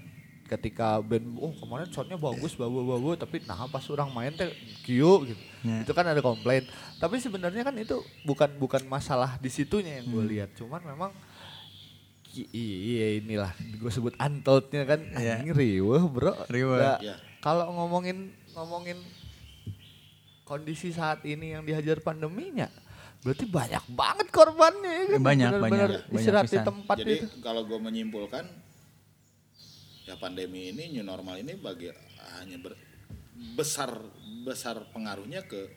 ketika 0.45 0.99
band 0.99 1.23
oh 1.39 1.55
kemarin 1.55 1.87
soundnya 1.89 2.19
bagus 2.19 2.53
bagus 2.53 2.82
bagus 2.85 3.16
tapi 3.16 3.37
nah 3.45 3.62
pas 3.65 3.87
orang 3.87 4.11
main 4.11 4.35
teh 4.35 4.51
kieu 4.82 5.23
gitu 5.24 5.39
Ya. 5.61 5.85
itu 5.85 5.93
kan 5.93 6.03
ada 6.03 6.19
komplain 6.19 6.65
tapi 6.97 7.20
sebenarnya 7.20 7.61
kan 7.61 7.77
itu 7.77 7.93
bukan 8.24 8.49
bukan 8.57 8.81
masalah 8.87 9.37
di 9.37 9.47
situnya 9.47 10.01
yang 10.01 10.09
gue 10.09 10.24
lihat 10.27 10.57
cuman 10.57 10.81
memang 10.81 11.12
i- 12.32 12.49
iya 12.97 13.20
inilah 13.20 13.53
gue 13.77 13.93
sebut 13.93 14.16
untoldnya 14.16 14.89
kan 14.89 15.05
Iya. 15.12 15.37
anjing 15.37 15.53
riweuh 15.53 16.01
bro. 16.09 16.32
Nggak- 16.49 17.01
Iya. 17.05 17.15
kalau 17.39 17.69
ngomongin 17.70 18.32
ngomongin 18.51 18.97
kondisi 20.43 20.91
saat 20.91 21.23
ini 21.24 21.53
yang 21.53 21.62
dihajar 21.62 22.01
pandeminya 22.01 22.66
berarti 23.21 23.45
banyak 23.45 23.85
banget 23.93 24.27
korbannya 24.33 24.93
ya 24.93 25.05
kan? 25.13 25.21
Banyak, 25.21 25.51
Benar-benar 25.53 25.61
banyak, 25.61 25.89
banyak 26.09 26.17
istirahat 26.17 26.47
di 26.47 26.53
pisan. 26.57 26.67
tempat 26.67 26.97
Jadi 26.99 27.15
itu 27.21 27.27
kalau 27.41 27.63
gue 27.69 27.79
menyimpulkan 27.79 28.45
ya 30.05 30.15
pandemi 30.17 30.73
ini 30.73 30.89
new 30.91 31.05
normal 31.05 31.37
ini 31.37 31.53
bagi 31.55 31.93
hanya 32.41 32.57
ber- 32.57 32.81
besar 33.55 33.93
besar 34.43 34.89
pengaruhnya 34.91 35.45
ke 35.45 35.69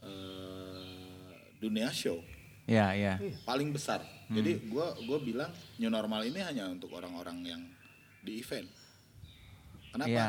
eh, 0.00 1.30
dunia 1.58 1.92
show 1.92 2.18
Ya, 2.64 2.94
ya. 2.94 3.18
paling 3.42 3.74
besar. 3.74 3.98
Jadi 4.30 4.70
gua 4.70 4.94
gua 5.02 5.18
bilang 5.18 5.50
new 5.74 5.90
normal 5.90 6.22
ini 6.22 6.38
hanya 6.38 6.70
untuk 6.70 6.94
orang-orang 6.94 7.42
yang 7.42 7.62
di 8.22 8.38
event. 8.38 8.70
Kenapa? 9.90 10.06
Iya. 10.06 10.28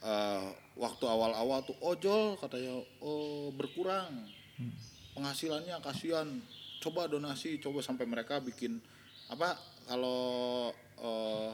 Eh, 0.00 0.46
waktu 0.74 1.04
awal-awal 1.04 1.62
tuh 1.62 1.76
ojol 1.84 2.40
katanya 2.40 2.80
oh 3.04 3.52
berkurang 3.52 4.24
penghasilannya 5.16 5.76
kasihan. 5.80 6.28
Coba 6.82 7.06
donasi 7.06 7.62
coba 7.62 7.78
sampai 7.78 8.10
mereka 8.10 8.42
bikin 8.42 8.82
apa 9.30 9.54
kalau 9.86 10.70
eh, 10.98 11.50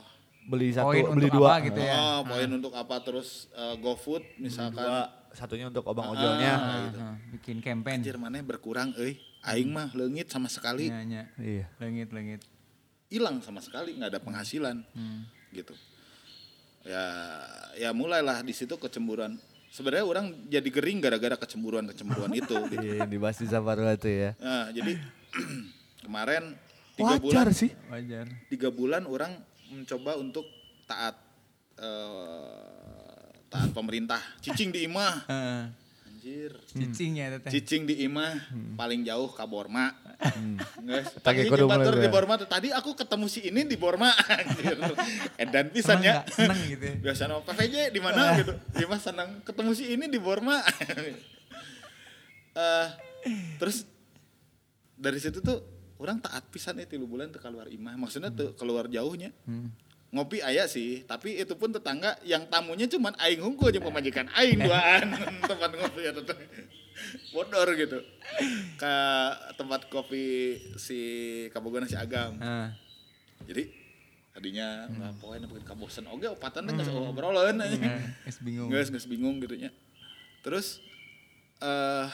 beli 0.48 0.72
satu 0.72 0.88
Poin 0.88 1.04
beli 1.12 1.28
untuk 1.28 1.44
dua. 1.44 1.60
apa 1.60 1.66
gitu 1.68 1.80
ya. 1.84 1.94
oh, 2.00 2.20
poin 2.24 2.48
untuk 2.48 2.72
apa 2.72 2.96
terus 3.04 3.52
eh, 3.52 3.76
GoFood 3.76 4.24
misalkan. 4.40 4.80
dua 4.80 5.18
satunya 5.36 5.68
untuk 5.68 5.84
obang 5.84 6.16
ojolnya. 6.16 6.54
Ah, 6.56 6.88
ah, 6.88 7.14
bikin 7.36 7.60
campaign. 7.60 8.00
anjir 8.00 8.16
mana 8.16 8.40
berkurang 8.40 8.96
euy. 8.96 9.20
Aing 9.46 9.70
mah 9.70 9.92
leungit 9.94 10.26
sama 10.26 10.50
sekali. 10.50 10.90
Ya, 10.90 11.04
ya. 11.06 11.24
iya. 11.38 11.66
Lengit, 11.78 12.10
lengit. 12.10 12.42
hilang 13.08 13.40
sama 13.40 13.64
sekali 13.64 13.96
nggak 13.96 14.10
ada 14.16 14.20
penghasilan. 14.20 14.84
Hmm. 14.92 15.24
gitu. 15.52 15.72
Ya 16.84 17.04
ya 17.76 17.90
mulailah 17.96 18.44
di 18.44 18.52
situ 18.52 18.76
kecemburuan 18.76 19.40
sebenarnya 19.78 20.02
orang 20.04 20.26
jadi 20.50 20.66
gering 20.66 20.98
gara-gara 20.98 21.38
kecemburuan 21.38 21.86
kecemburuan 21.86 22.34
itu 22.34 22.50
gitu. 22.74 22.82
iya 22.82 23.06
yang 23.06 23.10
dibahas 23.10 23.38
di 23.38 23.46
ya 24.10 24.30
Nah, 24.36 24.74
jadi 24.74 24.98
kemarin 26.04 26.58
tiga 26.98 27.14
bulan 27.16 27.46
wajar 27.46 27.48
sih 27.54 27.70
Wajar. 27.86 28.26
tiga 28.50 28.74
bulan 28.74 29.06
orang 29.06 29.38
mencoba 29.70 30.18
untuk 30.18 30.42
taat 30.84 31.14
eh, 31.78 33.22
taat 33.46 33.70
pemerintah 33.70 34.18
cicing 34.42 34.74
di 34.74 34.84
imah 34.84 35.14
Heeh. 35.24 35.62
Anjir. 36.28 36.52
Cicingnya 36.68 37.24
itu 37.32 37.38
teh. 37.40 37.50
cicing 37.56 37.82
di 37.88 38.04
imah 38.04 38.52
paling 38.76 39.00
jauh 39.02 39.32
ke 39.32 39.44
Borma. 39.48 39.96
Pakai 41.24 41.48
tadi 41.48 41.48
kudu 41.48 41.64
batur 41.64 41.94
mulai 41.96 42.04
di 42.04 42.08
ya. 42.08 42.12
Borma 42.12 42.34
tuh. 42.36 42.48
tadi 42.48 42.68
aku 42.68 42.90
ketemu 42.92 43.26
si 43.32 43.40
ini 43.48 43.64
di 43.64 43.76
Borma. 43.80 44.12
Anjir. 44.28 44.76
Edan 45.40 45.72
Seneng 45.72 45.72
pisannya 45.72 46.12
nggak? 46.12 46.26
Seneng 46.28 46.58
gitu 46.68 46.84
ya. 46.84 46.94
biasa 47.08 47.22
nama 47.28 47.40
PVJ 47.42 47.76
di 47.88 48.00
mana 48.04 48.22
gitu. 48.40 48.52
Dia 48.76 48.86
mah 48.86 49.00
senang 49.00 49.28
ketemu 49.42 49.70
si 49.72 49.84
ini 49.88 50.04
di 50.06 50.18
Borma. 50.20 50.60
Eh, 52.58 52.88
terus 53.62 53.86
dari 54.98 55.22
situ 55.22 55.38
tuh 55.38 55.62
orang 56.02 56.18
taat 56.18 56.42
pisan 56.50 56.74
itu 56.82 56.98
tilu 56.98 57.06
bulan 57.06 57.30
tuh 57.30 57.38
keluar 57.38 57.70
imah. 57.70 57.94
Maksudnya 57.94 58.34
tuh 58.34 58.58
keluar 58.58 58.90
jauhnya 58.90 59.30
ngopi 60.08 60.40
ayah 60.40 60.64
sih 60.64 61.04
tapi 61.04 61.36
itu 61.36 61.52
pun 61.52 61.68
tetangga 61.68 62.16
yang 62.24 62.48
tamunya 62.48 62.88
cuman 62.88 63.12
aing 63.20 63.44
hungkul 63.44 63.68
jeung 63.68 63.84
pemajikan 63.84 64.24
aing 64.32 64.64
duaan 64.64 65.12
tempat 65.50 65.70
ngopi 65.76 66.00
ya 66.08 66.12
teteh 66.16 66.36
bodor 67.30 67.68
gitu. 67.78 68.02
Ke 68.74 68.94
tempat 69.54 69.86
kopi 69.86 70.58
si 70.74 70.98
kabogona 71.54 71.86
si 71.86 71.94
agam. 71.94 72.34
Heeh. 72.42 72.68
jadi 73.46 73.62
tadinya 74.34 74.86
nggak 74.90 75.12
poin 75.22 75.38
apa 75.38 75.54
kabosan 75.62 76.10
oke 76.10 76.26
opatan 76.26 76.66
teh 76.66 76.74
nggak 76.74 76.90
obrolan 76.90 77.62
aja. 77.62 77.78
Heeh, 77.78 78.02
geus 78.26 78.38
bingung. 78.42 78.66
nggak 78.66 78.90
nggak 78.90 79.06
bingung 79.06 79.36
gitu 79.38 79.54
nya. 79.62 79.70
Terus 80.42 80.82
eh 81.58 82.06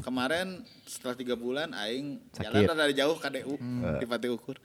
kemarin 0.00 0.64
setelah 0.88 1.16
tiga 1.16 1.36
bulan 1.36 1.72
aing 1.72 2.20
jalan 2.32 2.64
Sakit. 2.64 2.76
dari 2.76 2.94
jauh 2.96 3.16
KDU 3.16 3.54
di 4.00 4.06
Pati 4.08 4.28
Ukur 4.32 4.56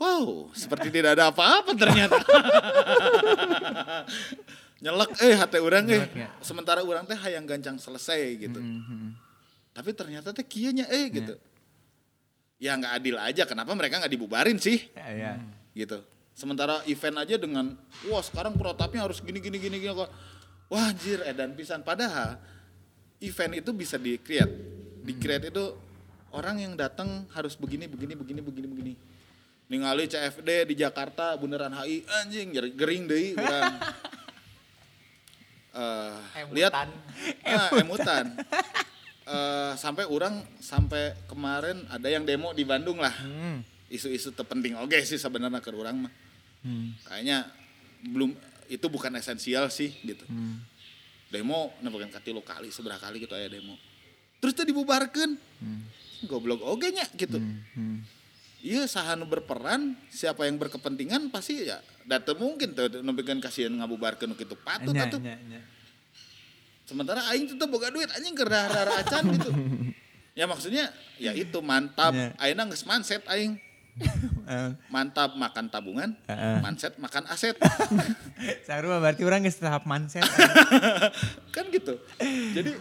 wow 0.00 0.48
seperti 0.56 0.88
tidak 0.88 1.14
ada 1.14 1.28
apa-apa 1.28 1.76
ternyata 1.76 2.16
nyelek 4.80 5.12
eh 5.20 5.36
hati 5.36 5.58
orang 5.60 5.84
eh 5.92 6.04
ya. 6.16 6.28
sementara 6.40 6.80
orang 6.80 7.04
teh 7.04 7.16
hayang 7.16 7.44
gancang 7.44 7.76
selesai 7.76 8.20
gitu 8.40 8.56
Mhm. 8.58 9.12
tapi 9.76 9.92
ternyata 9.92 10.32
teh 10.32 10.40
kieunya 10.42 10.88
eh 10.88 11.12
gitu 11.12 11.36
ya 12.56 12.76
nggak 12.76 12.92
adil 12.96 13.16
aja 13.16 13.44
kenapa 13.44 13.76
mereka 13.76 14.00
nggak 14.00 14.12
dibubarin 14.12 14.56
sih 14.56 14.88
Ya, 14.92 15.08
ya. 15.12 15.32
gitu. 15.72 16.00
Sementara 16.32 16.80
event 16.88 17.20
aja 17.20 17.36
dengan 17.36 17.76
wah 18.08 18.24
sekarang 18.24 18.56
prototipnya 18.56 19.04
harus 19.04 19.20
gini 19.20 19.44
gini 19.44 19.60
gini 19.60 19.76
gini 19.76 19.92
kok. 19.92 20.08
Wah 20.72 20.88
anjir 20.88 21.20
edan 21.24 21.52
pisan 21.52 21.84
padahal 21.84 22.40
event 23.20 23.60
itu 23.60 23.70
bisa 23.72 24.00
di 24.00 24.16
create. 24.16 24.48
Di 25.04 25.12
create 25.16 25.52
itu 25.52 25.64
orang 26.32 26.56
yang 26.60 26.72
datang 26.80 27.28
harus 27.32 27.56
begini 27.60 27.84
begini 27.84 28.16
begini 28.16 28.40
begini 28.40 28.66
begini. 28.72 28.92
Ningali 29.70 30.10
CFD 30.10 30.66
di 30.66 30.74
Jakarta 30.74 31.38
bundaran 31.38 31.70
HI 31.70 32.02
anjing 32.20 32.50
jadi 32.50 32.68
gering 32.74 33.06
deui 33.06 33.38
urang. 33.38 33.78
Eh, 35.70 36.50
lihat. 36.50 36.74
Ah, 36.74 37.70
emutan. 37.78 38.26
Eh, 39.30 39.72
sampai 39.78 40.10
orang 40.10 40.42
sampai 40.58 41.14
kemarin 41.30 41.86
ada 41.86 42.10
yang 42.10 42.26
demo 42.26 42.50
di 42.50 42.66
Bandung 42.66 42.98
lah. 42.98 43.14
Isu-isu 43.86 44.34
terpenting 44.34 44.74
oke 44.74 44.98
sih 45.06 45.22
sebenarnya 45.22 45.62
ke 45.62 45.70
orang 45.70 46.10
mah. 46.10 46.12
Hmm. 46.66 46.92
kayaknya 47.06 47.46
belum 48.10 48.34
itu 48.66 48.82
bukan 48.90 49.14
esensial 49.22 49.70
sih 49.70 49.94
gitu. 50.02 50.26
Hmm. 50.26 50.58
demo 51.30 51.70
nah 51.78 51.94
bukan 51.94 52.10
katilu 52.10 52.42
kali 52.42 52.74
seberapa 52.74 52.98
kali 52.98 53.22
gitu 53.22 53.38
ya 53.38 53.46
demo. 53.46 53.78
Terus 54.42 54.50
tadi 54.50 54.74
dibubarkan 54.74 55.38
goblok 56.26 56.66
oke 56.66 56.90
nya 56.90 57.06
gitu. 57.14 57.38
Hmm. 57.38 58.02
Iya 58.60 58.84
sahanu 58.84 59.24
berperan 59.24 59.96
siapa 60.12 60.44
yang 60.44 60.60
berkepentingan 60.60 61.32
pasti 61.32 61.64
ya 61.64 61.80
datang 62.04 62.36
mungkin 62.36 62.76
tuh 62.76 63.00
nembekan 63.00 63.40
kasihan 63.40 63.72
ngabubarkan 63.80 64.36
gitu 64.36 64.56
patut 64.60 64.92
Nya, 64.92 65.08
atuh. 65.08 65.20
nya, 65.20 65.36
nya. 65.48 65.60
sementara 66.84 67.22
aing 67.32 67.54
tuh 67.54 67.68
boga 67.70 67.88
duit 67.88 68.10
anjing 68.10 68.34
ke 68.34 68.44
rara 68.44 68.84
acan 69.00 69.24
gitu. 69.36 69.50
Ya 70.30 70.46
maksudnya 70.46 70.94
ya 71.18 71.34
itu 71.34 71.58
mantap. 71.60 72.14
Ayeuna 72.38 72.64
geus 72.70 72.86
manset 72.86 73.20
aing. 73.28 73.58
Eh, 74.50 74.70
mantap 74.90 75.38
makan 75.38 75.70
tabungan 75.70 76.10
Heeh. 76.26 76.58
manset 76.58 76.98
makan 76.98 77.22
aset. 77.30 77.54
Sarua 78.66 78.98
berarti 78.98 79.22
orang 79.22 79.46
geus 79.46 79.62
tahap 79.62 79.86
mindset. 79.86 80.26
kan 81.54 81.70
gitu. 81.70 81.94
Jadi 82.56 82.74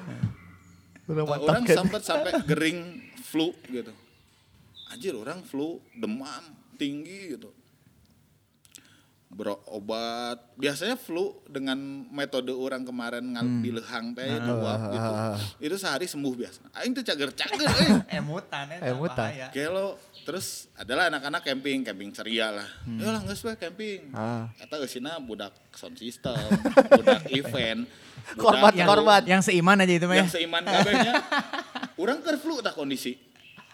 mantap 1.06 1.45
orang 1.45 1.64
kan. 1.69 1.77
sampai 1.85 1.99
sampai 2.01 2.31
gering 2.49 3.06
flu 3.22 3.53
gitu 3.69 3.93
anjir 4.89 5.13
orang 5.13 5.45
flu 5.45 5.77
demam 5.93 6.43
tinggi 6.75 7.37
gitu 7.37 7.53
berobat 9.29 10.41
biasanya 10.57 10.97
flu 10.97 11.37
dengan 11.45 11.77
metode 12.09 12.49
orang 12.49 12.81
kemarin 12.81 13.37
ngal 13.37 13.45
di 13.61 13.69
lehang 13.69 14.17
teh 14.17 14.25
nyuap 14.25 14.89
gitu 14.89 15.09
itu 15.69 15.75
sehari 15.77 16.09
sembuh 16.09 16.33
biasa 16.33 16.73
aing 16.81 16.97
tuh 16.97 17.05
cager-cager 17.05 17.69
eh. 18.09 18.17
Emutan 18.17 18.65
ya. 18.73 18.89
Emutan. 18.89 19.29
Gelo 19.53 20.01
terus 20.25 20.65
adalah 20.73 21.13
anak-anak 21.13 21.45
camping 21.45 21.85
camping 21.85 22.09
ceria 22.09 22.49
lah 22.49 22.65
ya 22.89 23.13
lah 23.13 23.21
nggak 23.21 23.57
camping 23.61 24.09
Ah. 24.17 24.49
kata 24.57 24.81
eusina 24.81 25.21
budak 25.21 25.53
sound 25.77 25.93
system 26.01 26.33
budak 26.97 27.29
event 27.29 27.85
Korban, 28.29 28.73
yang, 28.77 28.85
korban. 28.85 29.21
yang 29.25 29.41
seiman 29.41 29.77
aja 29.77 29.93
itu 29.93 30.05
mah 30.05 30.17
ya. 30.17 30.21
yang 30.25 30.29
seiman 30.29 30.61
kabehnya 30.61 31.13
orang 32.01 32.21
keur 32.25 32.37
flu 32.41 32.61
tah 32.65 32.73
kondisi 32.73 33.28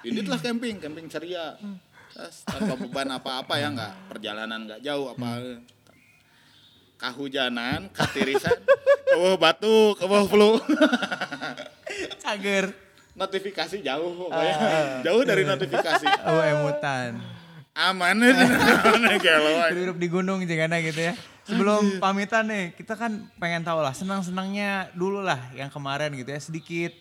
ini 0.05 0.19
telah 0.21 0.39
camping 0.39 0.77
camping 0.77 1.05
ceria 1.09 1.57
tanpa 2.45 2.77
beban 2.77 3.09
apa-apa 3.11 3.57
ya 3.57 3.73
nggak 3.73 3.93
perjalanan 4.07 4.59
nggak 4.69 4.81
jauh 4.85 5.11
apa 5.11 5.59
kahujanan 6.95 7.91
katirisan 7.91 8.55
oh 9.17 9.35
batuk 9.35 9.99
oh 9.99 10.25
flu 10.29 10.51
Cager. 12.23 12.71
notifikasi 13.15 13.79
jauh 13.79 14.11
pokoknya 14.15 14.55
jauh 15.03 15.23
dari 15.23 15.43
notifikasi 15.47 16.03
Oh 16.31 16.41
emutan. 16.43 17.15
aman. 17.75 18.15
Hidup 19.71 19.95
di 19.99 20.07
gunung 20.07 20.43
jangan 20.43 20.79
gitu 20.79 21.11
ya. 21.11 21.13
Sebelum 21.45 21.99
pamitan 21.99 22.47
nih, 22.49 22.73
kita 22.73 22.97
kan 22.97 23.29
pengen 23.37 23.61
tahu 23.63 23.79
lah 23.83 23.93
senang-senangnya 23.93 24.89
dulu 24.97 25.19
lah 25.21 25.37
yang 25.53 25.67
kemarin 25.69 26.11
gitu 26.15 26.31
ya 26.31 26.41
sedikit. 26.41 26.91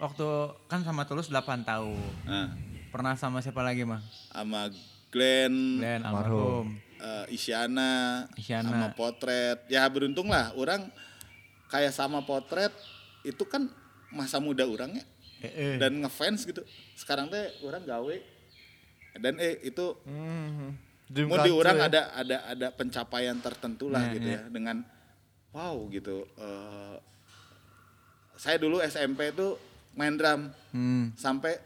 Waktu 0.00 0.28
kan 0.64 0.80
sama 0.80 1.04
Tulus 1.04 1.28
8 1.28 1.60
tahun. 1.62 2.00
nah, 2.24 2.48
Pernah 2.88 3.14
sama 3.14 3.38
siapa 3.38 3.60
lagi 3.60 3.84
mah? 3.84 4.00
sama 4.26 4.66
Glenn, 5.10 5.78
Glenn 5.78 6.00
almarhum. 6.00 6.78
eh, 6.96 7.26
Isyana, 7.30 8.24
Isyana. 8.32 8.64
sama 8.64 8.88
potret. 8.92 9.58
Ya 9.66 9.84
beruntung 9.86 10.26
lah 10.26 10.54
orang 10.54 10.86
kayak 11.66 11.90
sama 11.90 12.20
potret 12.20 12.70
itu 13.22 13.42
kan 13.44 13.68
masa 14.08 14.38
muda 14.38 14.64
orangnya 14.64 15.02
Eh, 15.38 15.46
eh. 15.46 15.76
dan 15.76 15.98
ngefans 15.98 16.44
gitu. 16.44 16.62
Sekarang 16.94 17.26
teh 17.26 17.42
orang 17.60 17.82
gawe 17.82 18.16
dan 19.16 19.34
eh 19.36 19.58
itu 19.62 19.86
Dream 21.06 21.26
mau 21.26 21.40
di 21.40 21.50
orang 21.50 21.76
ya. 21.76 21.84
ada 21.84 22.02
ada 22.14 22.36
ada 22.48 22.66
pencapaian 22.70 23.34
tertentu 23.36 23.86
lah 23.86 24.00
Nah, 24.00 24.12
gitu 24.12 24.28
iya. 24.28 24.38
ya 24.38 24.48
dengan 24.48 24.76
wow 25.50 25.74
gitu. 25.88 26.22
eh, 26.32 26.96
saya 28.34 28.56
dulu 28.56 28.78
SMP 28.80 29.30
itu 29.30 29.58
main 30.00 30.16
drum. 30.16 30.48
Hmm, 30.72 31.12
sampai 31.14 31.60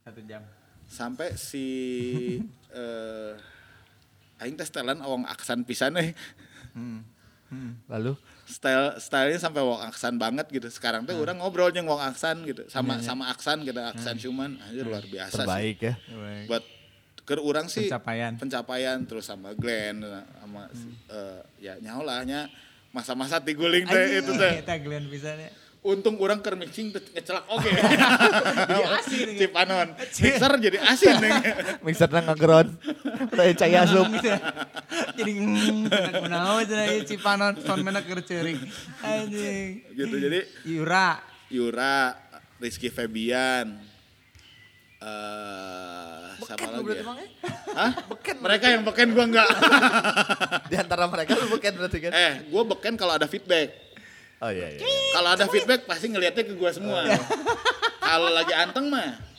satu 0.00 0.20
jam. 0.22 0.44
sampai 0.84 1.32
si 1.34 1.64
eh 2.76 3.32
aing 4.38 4.54
teh 4.54 4.62
setelan 4.62 5.00
awang 5.00 5.24
aksan 5.24 5.64
pisan 5.64 5.96
eh. 5.96 6.12
Lalu? 7.86 8.18
Style 8.44 9.00
stylenya 9.00 9.40
sampai 9.40 9.62
wong 9.62 9.80
aksan 9.80 10.18
banget 10.18 10.50
gitu. 10.50 10.68
Sekarang 10.68 11.06
teh 11.06 11.14
orang 11.14 11.40
ngobrol 11.40 11.70
jeung 11.70 11.86
wong 11.86 12.02
aksan 12.02 12.44
gitu. 12.44 12.66
Sama 12.68 13.00
sama 13.00 13.30
aksan 13.30 13.62
gitu 13.62 13.78
aksan 13.78 14.20
cuman 14.20 14.60
anjir 14.60 14.84
luar 14.84 15.00
biasa 15.02 15.40
terbaik 15.40 15.78
ya. 15.80 15.94
sih 15.96 16.44
buat 16.44 16.64
ke 17.24 17.40
orang 17.40 17.72
sih 17.72 17.88
Pencapaian. 17.88 18.36
pencapaian 18.36 18.98
terus 19.08 19.24
sama 19.24 19.56
Glenn 19.56 20.04
sama 20.36 20.68
si- 20.76 20.92
eh, 21.08 21.40
ya 21.56 21.80
nyaolahnya 21.80 22.52
masa-masa 22.92 23.40
tiguling 23.40 23.88
teh 23.88 24.20
itu 24.20 24.32
teh. 24.36 24.60
Kita 24.60 24.76
Glenn 24.76 25.08
bisa 25.08 25.32
nih. 25.32 25.48
Untung 25.84 26.16
orang 26.16 26.40
keur 26.40 26.56
mixing 26.56 26.88
ngecelak 26.88 27.44
oke 27.44 27.68
Jadi 28.72 28.84
asin 28.88 29.26
gitu. 29.36 29.40
Cipanon 29.44 29.88
mixer 30.00 30.52
jadi 30.56 30.78
asin 30.80 31.14
nih 31.20 31.32
Mixernya 31.84 32.20
ngeground. 32.32 32.68
Udah 33.28 33.44
caya 33.52 33.84
asup. 33.84 34.08
Jadi 35.12 35.32
mm, 35.36 35.92
tenang 35.92 36.14
kunaon 36.24 36.64
cenah 36.64 36.84
ieu 36.88 37.04
Cipanon 37.04 37.52
sound 37.60 37.84
mana 37.84 38.00
keur 38.00 38.24
ceuring. 38.24 38.56
Anjing. 39.04 39.84
gitu 39.92 40.14
jadi 40.16 40.40
Yura. 40.64 41.20
Yura 41.52 42.16
Rizky 42.56 42.88
Febian 42.88 43.76
eh 45.04 46.32
siapa 46.40 46.64
lagi 46.64 46.96
ya? 46.96 47.04
Hah? 47.76 47.92
Mereka 48.40 48.66
yang 48.72 48.82
beken 48.88 49.12
gua 49.12 49.24
enggak. 49.28 49.48
Di 50.72 50.76
antara 50.80 51.04
mereka 51.12 51.36
lu 51.36 51.52
bukan 51.52 51.72
berarti 51.76 51.98
kan? 52.08 52.12
eh, 52.16 52.32
gua 52.48 52.64
beken 52.64 52.96
kalau 52.96 53.12
ada 53.12 53.28
feedback. 53.28 53.83
Oh 54.44 54.50
iya 54.52 54.68
iya. 54.76 54.84
Kalau 55.16 55.28
ada 55.32 55.48
feedback 55.48 55.88
pasti 55.88 56.12
ngelihatnya 56.12 56.44
ke 56.44 56.52
gua 56.52 56.68
semua. 56.68 57.00
kalau 58.04 58.28
lagi 58.28 58.52
anteng 58.52 58.92
mah 58.92 59.32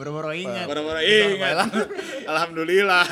Boro-boro 0.00 0.32
ingat. 0.32 0.64
baru-baru 0.64 1.04
ingat. 1.04 1.68
Alhamdulillah. 2.24 3.04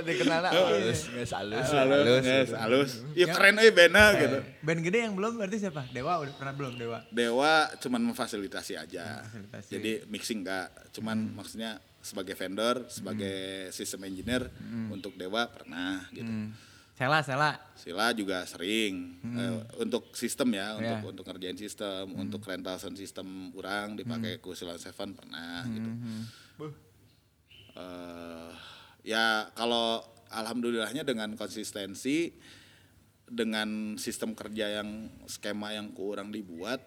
Dikenal 0.00 0.48
halus, 0.48 1.12
geus 1.12 1.32
halus. 1.36 1.68
Halus, 1.68 2.50
halus. 2.56 2.90
Ya 3.12 3.28
keren 3.28 3.60
euy 3.60 3.68
bena 3.68 4.16
gitu. 4.16 4.40
Band 4.64 4.80
gede 4.80 5.04
yang 5.04 5.12
belum 5.12 5.36
berarti 5.36 5.60
siapa? 5.60 5.84
Dewa 5.92 6.16
udah 6.24 6.32
pernah 6.40 6.56
belum 6.56 6.80
Dewa? 6.80 7.04
Dewa 7.12 7.68
cuman 7.84 8.00
memfasilitasi 8.00 8.80
aja. 8.80 9.28
Memfasilitasi. 9.28 9.68
Jadi 9.68 9.92
mixing 10.08 10.40
enggak, 10.40 10.72
cuman 10.96 11.36
maksudnya 11.36 11.76
sebagai 12.00 12.32
vendor, 12.32 12.88
sebagai 12.88 13.68
sistem 13.76 14.08
engineer 14.08 14.48
untuk 14.88 15.20
Dewa 15.20 15.52
pernah 15.52 16.00
gitu. 16.16 16.32
Hmm. 16.32 16.56
Sela, 16.96 17.20
Sela. 17.20 17.60
Sila 17.76 18.08
juga 18.16 18.40
sering. 18.48 19.20
Eh, 19.20 19.84
untuk 19.84 20.16
sistem 20.16 20.48
ya, 20.56 20.80
untuk 20.80 20.96
Ya. 20.96 21.04
untuk 21.04 21.24
ngerjain 21.28 21.58
sistem, 21.60 22.08
untuk 22.16 22.40
rental 22.40 22.80
sound 22.80 22.96
system 22.96 23.52
kurang 23.52 24.00
dipakai 24.00 24.40
ku 24.40 24.56
Silon 24.56 24.80
Seven 24.80 25.12
pernah 25.12 25.60
gitu. 25.68 25.90
Eh, 27.76 28.50
ya 29.04 29.52
kalau 29.52 30.00
alhamdulillahnya 30.32 31.04
dengan 31.04 31.36
konsistensi 31.36 32.32
dengan 33.28 34.00
sistem 34.00 34.32
kerja 34.32 34.80
yang 34.80 35.12
skema 35.28 35.76
yang 35.76 35.92
kurang 35.92 36.32
dibuat 36.32 36.80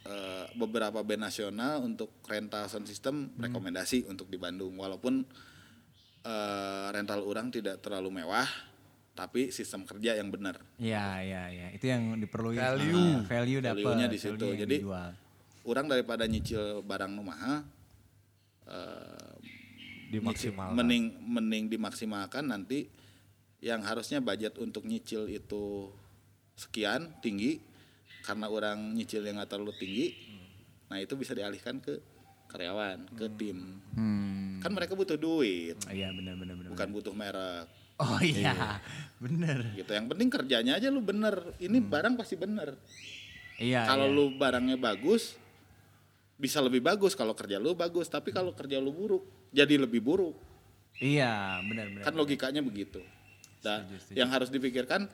eh, 0.00 0.46
beberapa 0.58 1.06
band 1.06 1.30
nasional 1.30 1.86
untuk 1.86 2.18
rental 2.26 2.66
sound 2.66 2.90
system 2.90 3.30
rekomendasi 3.38 4.10
untuk 4.10 4.26
di 4.26 4.42
Bandung. 4.42 4.74
Walaupun 4.74 5.22
eh, 6.26 6.86
rental 6.90 7.22
orang 7.22 7.54
tidak 7.54 7.78
terlalu 7.78 8.10
mewah 8.10 8.48
tapi 9.12 9.50
sistem 9.50 9.82
kerja 9.82 10.14
yang 10.14 10.28
benar 10.28 10.56
Iya, 10.76 11.06
iya, 11.20 11.42
iya. 11.48 11.66
Itu 11.70 11.84
yang 11.84 12.16
diperlukan. 12.16 12.56
Value. 12.56 12.96
Ah, 12.96 13.20
value 13.26 13.60
dapat. 13.60 13.82
Value-nya 13.82 14.06
di 14.06 14.16
situ. 14.16 14.38
value 14.38 14.58
Jadi, 14.58 14.76
dijual. 14.80 15.10
orang 15.62 15.86
daripada 15.86 16.24
nyicil 16.24 16.80
barang 16.80 17.10
nu 17.10 17.22
mahal 17.22 17.60
eh, 18.66 19.34
Dimaksimalkan. 20.10 20.74
mending 20.74 21.04
mending 21.22 21.64
dimaksimalkan 21.68 22.42
nanti 22.44 22.90
yang 23.60 23.78
harusnya 23.80 24.18
budget 24.18 24.56
untuk 24.56 24.82
nyicil 24.82 25.24
itu 25.24 25.92
sekian 26.54 27.14
tinggi 27.20 27.60
karena 28.20 28.46
orang 28.46 28.90
nyicil 28.90 29.22
yang 29.22 29.36
nggak 29.36 29.48
terlalu 29.48 29.70
tinggi 29.76 30.06
nah 30.86 30.98
itu 30.98 31.14
bisa 31.14 31.30
dialihkan 31.30 31.78
ke 31.78 31.94
karyawan 32.48 33.06
ke 33.12 33.26
tim 33.32 33.78
Hmm. 33.94 34.58
kan 34.58 34.70
mereka 34.70 34.92
butuh 34.92 35.14
duit 35.14 35.78
Iya, 35.86 36.10
benar 36.10 36.34
benar 36.34 36.54
benar. 36.54 36.70
bukan 36.70 36.88
butuh 36.90 37.14
merek 37.14 37.70
Oh 38.00 38.16
iya, 38.18 38.80
bener. 39.18 39.76
gitu 39.76 39.92
yang 39.92 40.08
penting 40.08 40.28
kerjanya 40.28 40.72
aja 40.74 40.88
lu 40.88 41.00
bener 41.00 41.52
ini 41.58 41.78
barang 41.78 42.16
pasti 42.16 42.34
bener 42.34 42.80
Iya. 43.56 43.84
kalau 43.84 44.08
iya. 44.08 44.16
lu 44.16 44.24
barangnya 44.34 44.74
bagus 44.74 45.36
bisa 46.34 46.58
lebih 46.58 46.80
bagus 46.80 47.12
kalau 47.12 47.36
kerja 47.36 47.56
lu 47.56 47.76
bagus 47.76 48.08
tapi 48.08 48.32
kalau 48.32 48.50
kerja 48.50 48.76
lu 48.76 48.88
buruk 48.88 49.20
jadi 49.50 49.76
lebih 49.78 50.00
buruk 50.00 50.32
Iya, 50.96 51.60
benar 51.62 51.86
benar. 51.90 52.02
kan 52.02 52.14
logikanya 52.14 52.60
begitu 52.60 53.00
dan 53.60 53.84
Setuju, 53.84 53.96
setuju. 54.00 54.16
yang 54.16 54.28
harus 54.28 54.48
dipikirkan 54.48 55.04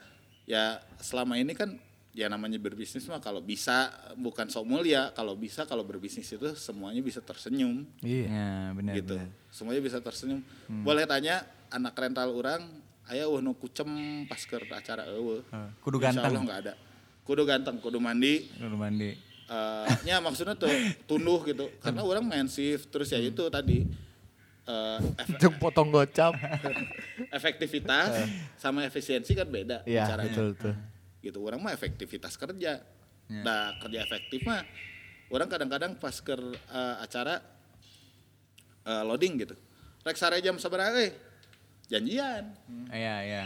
ya 0.45 0.79
selama 0.99 1.35
ini 1.35 1.51
kan 1.51 1.75
ya 2.11 2.27
namanya 2.27 2.57
berbisnis 2.57 3.03
mah 3.05 3.19
kalau 3.19 3.39
bisa 3.39 3.91
bukan 4.15 4.47
sok 4.47 4.63
mulia 4.65 5.11
kalau 5.11 5.35
bisa 5.35 5.63
kalau 5.63 5.83
berbisnis 5.83 6.27
itu 6.29 6.55
semuanya 6.55 7.03
bisa 7.03 7.19
tersenyum 7.19 7.83
Iya. 7.99 8.25
Iya, 8.25 8.51
benar 8.73 8.95
gitu 8.95 9.15
benar. 9.17 9.29
semuanya 9.51 9.83
bisa 9.83 9.99
tersenyum 9.99 10.41
Hmm. 10.65 10.83
boleh 10.83 11.03
tanya 11.05 11.43
anak 11.69 11.95
rental 11.95 12.31
orang 12.31 12.63
ayah 13.07 13.27
wah 13.27 13.39
nu 13.39 13.53
kucem 13.53 13.87
pas 14.25 14.39
ke 14.39 14.57
acara 14.67 15.07
eueuh 15.09 15.43
Eh, 15.47 15.69
kudu 15.79 15.97
Insya 15.97 16.11
ganteng. 16.13 16.31
Allah 16.31 16.43
nggak 16.43 16.61
ada. 16.63 16.75
Kudu 17.23 17.43
ganteng 17.43 17.77
kudu 17.79 17.99
mandi. 17.99 18.47
Kudu 18.53 18.75
mandi. 18.75 19.11
eh 19.47 19.87
nya 20.03 20.19
maksudnya 20.19 20.55
tuh 20.55 20.67
tunduh 21.07 21.39
gitu. 21.43 21.71
Karena 21.79 22.03
orang 22.03 22.23
main 22.23 22.47
shift 22.47 22.91
terus 22.91 23.09
ya 23.09 23.19
itu 23.19 23.47
tadi. 23.47 23.87
Eh, 24.67 24.99
Jeung 25.39 25.55
potong 25.57 25.89
gocap. 25.89 26.35
efektivitas 27.39 28.27
sama 28.57 28.83
efisiensi 28.83 29.33
kan 29.33 29.47
beda 29.47 29.83
Iya, 29.85 30.07
caranya. 30.07 30.31
betul 30.31 30.49
tuh. 30.57 30.75
gitu 31.23 31.39
orang 31.43 31.59
mah 31.59 31.71
efektivitas 31.71 32.35
kerja. 32.35 32.83
Nah 33.27 33.75
kerja 33.79 34.03
efektif 34.03 34.43
mah 34.43 34.63
orang 35.29 35.47
kadang-kadang 35.47 35.95
pas 35.97 36.15
ke 36.17 36.35
eh, 36.51 36.97
acara 36.99 37.39
eh, 38.83 39.03
loading 39.03 39.39
gitu. 39.39 39.55
Rek 40.03 40.15
sare 40.15 40.39
jam 40.39 40.55
seberapa 40.57 40.95
eh 40.97 41.11
janjian 41.87 42.45
Iya, 42.89 43.15
iya. 43.23 43.45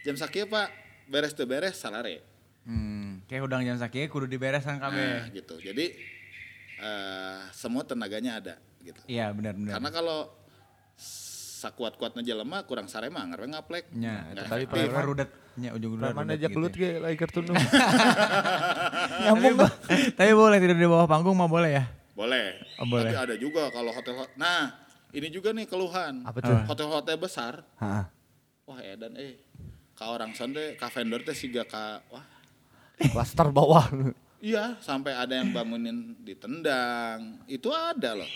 jam 0.00 0.14
sakit 0.14 0.46
pak 0.46 0.68
beres 1.04 1.32
tuh 1.32 1.44
beres 1.44 1.74
salare 1.74 2.22
Hmm, 2.62 3.26
kayak 3.26 3.42
udang 3.42 3.60
jam 3.60 3.74
sakit 3.74 4.06
kudu 4.06 4.26
dibereskan 4.26 4.76
nah, 4.76 4.86
kabeh. 4.86 5.34
gitu 5.34 5.58
jadi 5.58 5.86
eh, 6.78 7.40
semua 7.50 7.82
tenaganya 7.82 8.38
ada 8.38 8.54
gitu 8.80 9.02
Iya, 9.04 9.30
benar 9.30 9.54
benar. 9.54 9.72
Karena 9.72 9.90
kalau 9.90 10.18
sakuat-kuatnya 11.60 12.22
jelema 12.24 12.62
kurang 12.62 12.86
sare 12.86 13.06
mah 13.06 13.22
ngarwe 13.24 13.46
ngaplek. 13.48 13.84
nya, 13.92 14.26
Nggak 14.28 14.44
tapi 14.44 14.62
efektif. 14.62 14.86
tapi 14.90 15.02
rudatnya 15.04 15.68
ujung-ujungnya 15.72 16.06
Preman 16.08 16.24
rudet 16.24 16.34
aja 16.34 16.42
gitu 16.44 16.54
kelut 16.56 16.72
ya. 16.72 16.78
ge 16.80 16.90
lagi 16.98 17.16
kertunung. 17.16 17.56
Tapi, 19.22 19.48
bo- 19.52 19.76
tapi 20.18 20.32
boleh 20.32 20.56
tidur 20.58 20.76
di 20.76 20.88
bawah 20.88 21.06
panggung 21.06 21.34
mah 21.34 21.46
boleh 21.46 21.70
ya? 21.72 21.84
Boleh. 22.12 22.58
Oh, 22.78 22.86
boleh. 22.86 23.08
Tapi 23.08 23.16
ada 23.16 23.34
juga 23.36 23.70
kalau 23.70 23.90
hotel 23.90 24.14
Nah, 24.34 24.74
ini 25.12 25.28
juga 25.28 25.52
nih 25.52 25.68
keluhan. 25.68 26.24
Apa 26.24 26.40
tuh? 26.40 26.56
Hotel-hotel 26.66 27.16
besar. 27.20 27.62
Heeh. 27.78 28.04
Wah, 28.64 28.78
edan 28.80 29.12
eh 29.20 29.36
ka 29.92 30.08
orang 30.08 30.32
son 30.32 30.56
teh 30.56 30.74
ka 30.74 30.88
vendor 30.88 31.20
teh 31.20 31.36
siga 31.36 31.68
ka 31.68 32.00
wah 32.08 32.24
Klaster 32.96 33.50
bawah. 33.50 33.86
Iya, 34.42 34.78
sampai 34.82 35.14
ada 35.14 35.38
yang 35.38 35.54
bangunin 35.54 36.18
ditendang. 36.22 37.42
Itu 37.46 37.70
ada 37.70 38.18
loh. 38.18 38.30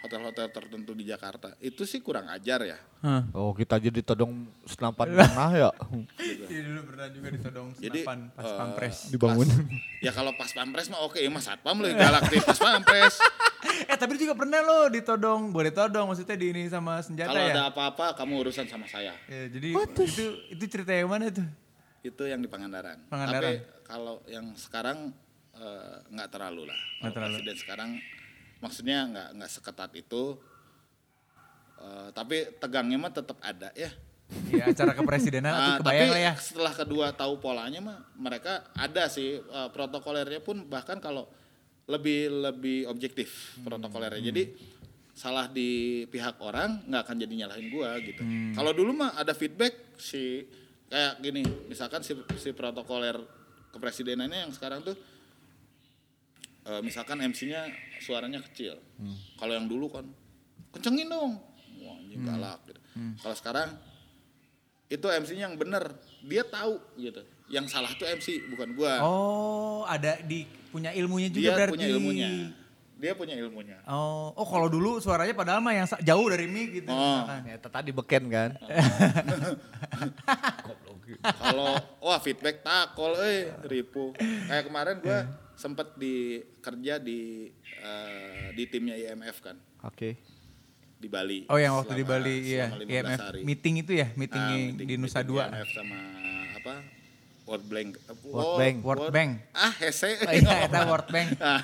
Hotel-hotel 0.00 0.48
tertentu 0.48 0.96
di 0.96 1.04
Jakarta. 1.04 1.52
Itu 1.60 1.84
sih 1.84 2.00
kurang 2.00 2.24
ajar 2.32 2.64
ya. 2.64 2.80
Hah. 3.04 3.28
Oh 3.36 3.52
kita 3.52 3.76
aja 3.76 3.92
ditodong 3.92 4.48
senapan 4.64 5.12
pernah 5.12 5.50
ya. 5.52 5.70
Iya 6.50 6.66
dulu 6.66 6.80
pernah 6.88 7.06
juga 7.14 7.28
ditodong 7.30 7.68
Jadi, 7.76 8.00
senapan 8.02 8.18
pas 8.32 8.48
eh, 8.48 8.56
pampres. 8.56 8.96
Dibangun. 9.12 9.48
Ya 10.06 10.16
kalau 10.16 10.32
pas 10.32 10.48
pampres 10.48 10.88
mah 10.88 11.04
oke, 11.04 11.20
ya 11.20 11.28
mas 11.28 11.44
satpam 11.44 11.76
loh 11.76 11.92
galak 11.92 12.24
di 12.32 12.40
pas 12.40 12.56
pampres. 12.56 13.20
Eh 13.60 13.96
tapi 13.96 14.16
juga 14.16 14.32
pernah 14.32 14.64
lo 14.64 14.88
ditodong, 14.88 15.52
boleh 15.52 15.68
todong 15.68 16.08
maksudnya 16.08 16.32
di 16.32 16.48
ini 16.48 16.64
sama 16.72 17.04
senjata 17.04 17.36
Kalau 17.36 17.44
ya? 17.44 17.52
ada 17.52 17.64
apa-apa 17.68 18.06
kamu 18.16 18.48
urusan 18.48 18.64
sama 18.72 18.88
saya. 18.88 19.12
Ya, 19.28 19.52
jadi 19.52 19.76
itu 19.76 20.04
itu 20.48 20.64
cerita 20.64 20.96
yang 20.96 21.12
mana 21.12 21.28
tuh? 21.28 21.44
Itu 22.00 22.24
yang 22.24 22.40
di 22.40 22.48
Pangandaran. 22.48 23.04
Pangandaran. 23.12 23.60
Tapi 23.60 23.84
kalau 23.84 24.24
yang 24.24 24.56
sekarang 24.56 25.12
eh, 25.52 25.96
nggak 26.08 26.28
terlalu 26.32 26.72
lah. 26.72 26.76
Nggak 26.76 27.00
Kalau 27.00 27.12
terlalu. 27.12 27.34
presiden 27.36 27.56
sekarang 27.60 27.90
maksudnya 28.60 29.04
nggak 29.06 29.28
nggak 29.36 29.50
seketat 29.50 29.90
itu. 29.94 30.36
Eh, 31.76 32.08
tapi 32.12 32.36
tegangnya 32.56 32.96
mah 32.96 33.08
tetap 33.10 33.40
ada 33.40 33.72
ya. 33.72 33.88
Iya 34.46 34.70
acara 34.70 34.94
kepresidenan 34.94 35.50
Ah, 35.50 35.58
itu 35.74 35.82
tapi 35.82 35.90
kebayang 35.90 36.10
lah 36.12 36.22
ya. 36.22 36.32
setelah 36.38 36.70
kedua 36.70 37.06
tahu 37.10 37.42
polanya 37.42 37.82
mah 37.82 37.98
mereka 38.14 38.62
ada 38.72 39.08
sih 39.08 39.36
eh, 39.36 39.68
protokolernya 39.70 40.38
pun 40.38 40.62
bahkan 40.64 40.96
kalau 40.96 41.26
lebih 41.84 42.30
lebih 42.30 42.86
objektif 42.86 43.56
Hmm. 43.56 43.66
protokolernya. 43.66 44.22
Jadi 44.22 44.54
salah 45.10 45.50
di 45.50 45.70
pihak 46.06 46.38
orang 46.38 46.86
nggak 46.86 47.02
akan 47.02 47.16
jadi 47.18 47.34
nyalahin 47.36 47.68
gua 47.68 47.98
gitu. 47.98 48.22
Hmm. 48.22 48.54
Kalau 48.54 48.70
dulu 48.70 48.94
mah 48.94 49.18
ada 49.18 49.32
feedback 49.32 49.98
si 49.98 50.46
kayak 50.86 51.18
gini, 51.18 51.42
misalkan 51.66 52.00
si 52.00 52.14
si 52.36 52.52
protokoler 52.52 53.18
kepresidenannya 53.70 54.46
yang 54.46 54.52
sekarang 54.52 54.84
tuh 54.84 54.94
eh, 56.62 56.80
misalkan 56.80 57.20
MC-nya 57.20 57.68
suaranya 57.98 58.40
kecil. 58.42 58.76
Hmm. 58.96 59.16
Kalau 59.36 59.52
yang 59.54 59.66
dulu 59.66 59.88
kan 59.88 60.04
kencengin 60.70 61.08
dong. 61.08 61.32
Wah, 61.80 61.96
anjing 61.96 62.20
Hmm. 62.20 62.28
galak 62.28 62.58
gitu. 62.66 62.80
Kalau 63.18 63.36
sekarang 63.36 63.68
itu 64.86 65.06
MC-nya 65.06 65.48
yang 65.48 65.56
bener, 65.56 65.84
dia 66.20 66.42
tahu 66.42 66.76
gitu. 66.96 67.22
Yang 67.46 67.66
salah 67.70 67.90
tuh 67.94 68.06
MC 68.06 68.46
bukan 68.48 68.74
gua. 68.74 68.98
Oh, 69.00 69.82
ada 69.84 70.18
di 70.20 70.44
punya 70.70 70.90
ilmunya 70.90 71.30
juga 71.30 71.42
dia 71.42 71.54
berarti. 71.56 71.72
punya 71.74 71.88
ilmunya. 71.88 72.28
Dia 73.00 73.16
punya 73.16 73.32
ilmunya. 73.32 73.80
Oh, 73.88 74.30
oh 74.36 74.44
kalau 74.44 74.68
dulu 74.68 75.00
suaranya 75.00 75.32
padahal 75.32 75.58
mah 75.58 75.72
yang 75.72 75.88
jauh 75.88 76.26
dari 76.28 76.44
mic 76.44 76.84
gitu. 76.84 76.92
Oh. 76.92 77.24
misalkan. 77.24 77.40
Ya 77.48 77.56
tadi 77.58 77.90
beken 77.90 78.24
kan. 78.28 78.50
Kalau 81.20 81.74
wah 82.00 82.18
feedback 82.20 82.62
takol 82.62 83.18
eh 83.18 83.50
ripu. 83.66 84.14
Kayak 84.46 84.64
kemarin 84.68 84.96
gua 85.00 85.18
Hmm. 85.24 85.32
Sempet 85.60 85.92
di 85.94 86.14
kerja 86.58 86.96
di 86.96 87.52
eh, 87.76 88.48
di 88.50 88.64
timnya 88.64 88.96
IMF 88.96 89.36
kan 89.40 89.56
Oke. 89.82 90.16
di 90.96 91.04
Bali. 91.06 91.44
Oh 91.46 91.56
yang 91.56 91.76
waktu 91.76 91.92
di 91.94 92.02
Selama- 92.02 92.12
Bali 92.18 92.34
iya, 92.42 92.66
selama 92.66 92.80
15 92.82 92.88
IMF 92.90 93.20
hari. 93.22 93.40
meeting 93.42 93.74
itu 93.78 93.92
ya, 93.94 94.08
meeting, 94.14 94.40
Ah, 94.42 94.48
yang 94.50 94.60
di 94.78 94.94
Nusa 94.96 95.20
Dua. 95.20 95.44
IMF 95.46 95.68
sama 95.70 95.96
apa? 96.54 96.74
World 97.42 97.66
Bank. 97.66 97.88
eh, 97.98 98.16
World 98.26 98.54
Bank. 98.56 98.74
World 98.80 99.08
Bank. 99.10 99.30
Ah, 99.50 99.72
hese. 99.74 100.16
Oh, 100.18 100.32
iya, 100.34 100.64
eta 100.64 100.80
World 100.82 101.08
Bank. 101.08 101.28
Eh, 101.34 101.62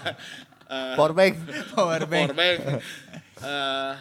Powerbank. 0.99 1.35
Power 1.73 2.03
Bank. 2.05 2.27
Power 2.27 2.35
bank. 2.35 2.61
Eh, 3.39 3.93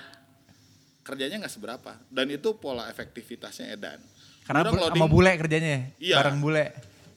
kerjanya 1.01 1.35
nggak 1.37 1.51
seberapa 1.51 1.99
dan 2.07 2.27
itu 2.27 2.55
pola 2.55 2.87
efektivitasnya 2.87 3.67
edan. 3.69 3.99
Karena 4.41 4.63
bu- 4.63 4.79
loading, 4.79 4.95
sama 4.95 5.07
bule 5.07 5.31
kerjanya 5.35 5.69
ya, 5.69 5.81
Iya. 5.99 6.15
bareng 6.17 6.39
bule. 6.39 6.65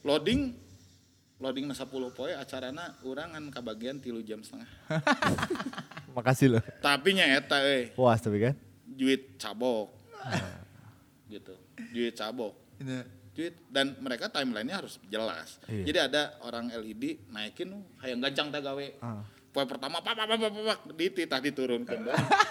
loading 0.01 0.51
loading 1.39 1.65
na 1.71 1.75
10 1.75 1.87
poe 2.11 2.31
acarana 2.35 2.99
urang 3.07 3.31
kan 3.31 3.43
kabagian 3.47 4.03
tilu 4.03 4.19
jam 4.19 4.43
setengah. 4.43 4.67
Makasih 6.15 6.59
loh. 6.59 6.63
Tapi 6.83 7.15
nya 7.15 7.25
eta 7.31 7.63
euy, 7.63 7.95
Puas 7.95 8.19
tapi 8.19 8.43
kan. 8.43 8.55
juit 8.99 9.39
cabok. 9.39 9.95
gitu. 11.31 11.55
Juit 11.95 12.11
cabok. 12.11 12.53
Juit 13.31 13.55
dan 13.71 13.95
mereka 14.03 14.27
timelinenya 14.27 14.83
harus 14.83 14.99
jelas. 15.07 15.63
Iya. 15.71 15.83
Jadi 15.87 15.99
ada 16.11 16.21
orang 16.43 16.67
LED 16.75 17.31
naikin 17.31 17.71
uh, 17.71 17.83
hayang 18.03 18.19
gancang 18.19 18.51
teh 18.51 18.59
gawe. 18.59 18.85
Ah. 18.99 19.23
Poe 19.55 19.63
pertama 19.63 20.03
pak 20.03 20.13
pak 20.13 20.27
pak 20.27 20.37
pak 20.43 20.51
pak 20.51 20.79
dititah 20.91 21.39
diturunkan. 21.39 21.99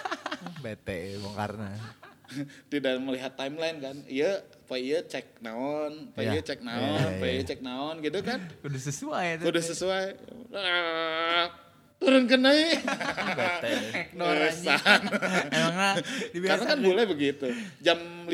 Bete 0.65 1.21
bongkarna. 1.21 1.98
tidak 2.71 2.93
melihat 2.97 3.31
timeline 3.33 3.77
kan 3.77 3.95
iya 4.05 4.39
pak 4.63 4.77
iya 4.77 4.99
cek 5.01 5.39
naon 5.39 6.13
pak 6.13 6.21
Iya. 6.21 6.31
iya 6.31 6.41
cek 6.43 6.59
naon 6.61 6.79
Iya, 6.79 6.99
iya, 7.01 7.15
pak 7.15 7.27
iya 7.27 7.35
iya. 7.35 7.43
cek 7.45 7.59
naon 7.61 7.95
gitu 7.99 8.19
kan 8.21 8.39
Udah 8.65 8.81
sesuai 8.81 9.25
itu. 9.35 9.43
udah 9.45 9.63
sesuai 9.65 10.05
turun 11.99 12.25
ke 12.25 12.37
naik. 12.37 12.79
Emangnya 15.51 15.89
dibiasa. 16.31 16.55
karena 16.55 16.65
kan 16.65 16.79
boleh 16.79 17.03
begitu 17.05 17.47
jam 17.79 17.99
5 18.23 18.31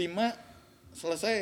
selesai 0.94 1.36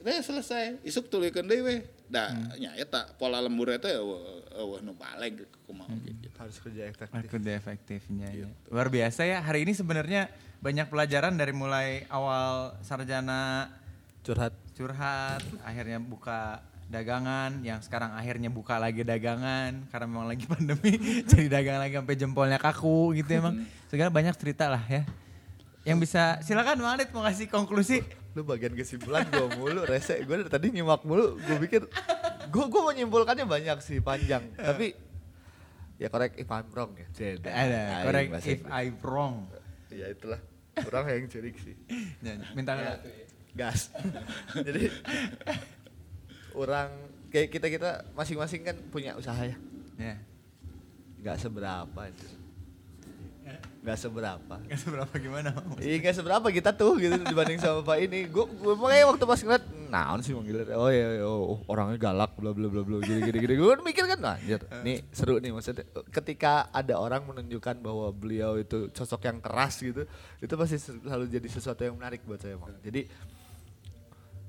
udah 0.00 0.12
selesai 0.18 0.64
isuk 0.80 1.08
tulikeun 1.08 1.44
deui 1.44 1.60
we 1.60 1.76
da 2.06 2.26
Hmm. 2.26 2.50
nya 2.58 2.74
eta 2.74 3.06
pola 3.14 3.38
lembur 3.38 3.70
eta 3.70 3.86
ya 3.86 3.96
eueuh 3.96 4.18
eueuh 4.52 4.80
nu 4.80 4.92
baleg 4.92 5.46
kumaha 5.62 5.88
Hmm. 5.88 6.02
gitu 6.02 6.26
Harus 6.36 6.56
kerja 6.58 6.82
efektif. 6.84 7.28
Udah 7.30 7.54
efektifnya 7.54 8.28
ya. 8.30 8.48
Luar 8.66 8.88
biasa 8.88 9.22
ya. 9.22 9.38
Hari 9.38 9.62
ini 9.62 9.72
sebenarnya 9.72 10.32
banyak 10.60 10.86
pelajaran 10.92 11.34
dari 11.40 11.52
mulai 11.56 12.04
awal 12.12 12.76
sarjana 12.84 13.72
Curhat. 14.20 14.52
curhat, 14.76 15.40
akhirnya 15.64 15.96
buka 15.96 16.60
dagangan, 16.92 17.64
yang 17.64 17.80
sekarang 17.80 18.12
akhirnya 18.12 18.52
buka 18.52 18.76
lagi 18.76 19.00
dagangan 19.00 19.88
karena 19.88 20.06
memang 20.10 20.28
lagi 20.28 20.44
pandemi, 20.52 21.24
jadi 21.24 21.48
dagang 21.48 21.80
lagi 21.80 21.96
sampai 21.96 22.16
jempolnya 22.20 22.58
kaku 22.60 23.16
gitu 23.16 23.40
emang. 23.40 23.64
Segala 23.90 24.12
banyak 24.12 24.36
cerita 24.36 24.68
lah 24.68 24.84
ya. 24.84 25.08
Yang 25.88 25.98
bisa 26.04 26.36
silakan 26.44 26.84
Bang 26.84 26.92
Adit 27.00 27.08
mau 27.16 27.24
ngasih 27.24 27.48
konklusi. 27.48 28.04
Lu 28.36 28.44
bagian 28.44 28.76
kesimpulan 28.76 29.24
gue 29.32 29.48
mulu 29.56 29.88
rese. 29.88 30.20
Gue 30.28 30.44
dari 30.44 30.52
tadi 30.52 30.68
nyimak 30.68 31.02
mulu. 31.08 31.40
Gue 31.40 31.56
pikir 31.64 31.88
gue 32.52 32.64
gue 32.68 32.82
menyimpulkannya 32.92 33.48
banyak 33.48 33.80
sih 33.80 34.04
panjang. 34.04 34.44
Tapi 34.60 34.92
ya 35.96 36.12
korek 36.12 36.36
if 36.36 36.52
I'm 36.52 36.68
wrong 36.76 36.92
ya. 37.00 37.08
Ada, 37.48 38.04
correct 38.04 38.28
bahasa 38.28 38.48
if. 38.52 38.60
I'm 38.68 38.96
wrong. 39.00 39.48
Ya 39.88 40.12
itulah. 40.12 40.49
Kurang 40.86 41.06
yang 41.10 41.28
cerik 41.28 41.56
sih. 41.60 41.76
Ya, 42.24 42.38
Minta 42.56 42.76
Gas. 43.54 43.90
Jadi 44.66 44.88
orang 46.54 46.90
kayak 47.30 47.48
kita 47.50 47.66
kita 47.70 47.90
masing-masing 48.14 48.62
kan 48.62 48.76
punya 48.90 49.14
usaha 49.18 49.38
ya. 49.42 49.56
ya. 49.98 50.16
Nggak 51.20 51.36
seberapa 51.42 52.00
itu. 52.08 52.39
Nggak 53.80 53.96
seberapa. 53.96 54.54
Gak 54.68 54.80
seberapa 54.80 55.14
gimana? 55.16 55.56
Iya 55.80 55.96
nggak 56.04 56.16
seberapa 56.20 56.46
kita 56.52 56.76
tuh 56.76 57.00
gitu 57.00 57.16
dibanding 57.16 57.56
sama 57.56 57.80
Pak 57.80 57.96
ini. 58.04 58.28
Gue 58.28 58.44
gue 58.44 58.74
makanya 58.76 59.08
waktu 59.08 59.24
pas 59.24 59.40
ngeliat, 59.40 59.64
naon 59.88 60.20
sih 60.20 60.36
manggilnya? 60.36 60.76
Oh 60.76 60.92
iya, 60.92 61.16
iya, 61.16 61.24
oh, 61.24 61.64
orangnya 61.64 61.96
galak, 61.96 62.36
bla 62.36 62.52
bla 62.52 62.68
bla 62.68 62.84
bla, 62.84 63.00
gini 63.00 63.24
gini 63.24 63.38
gini. 63.40 63.54
Gue 63.56 63.80
mikir 63.80 64.04
kan, 64.04 64.20
nah, 64.20 64.36
anjir, 64.36 64.60
nih 64.84 65.00
seru 65.16 65.40
nih 65.40 65.50
maksudnya. 65.56 65.88
Ketika 66.12 66.68
ada 66.68 67.00
orang 67.00 67.24
menunjukkan 67.24 67.80
bahwa 67.80 68.12
beliau 68.12 68.60
itu 68.60 68.92
sosok 68.92 69.24
yang 69.24 69.40
keras 69.40 69.80
gitu, 69.80 70.04
itu 70.44 70.54
pasti 70.60 70.76
selalu 70.76 71.24
jadi 71.32 71.48
sesuatu 71.48 71.80
yang 71.80 71.96
menarik 71.96 72.20
buat 72.28 72.36
saya, 72.36 72.60
Bang. 72.60 72.76
Jadi 72.84 73.08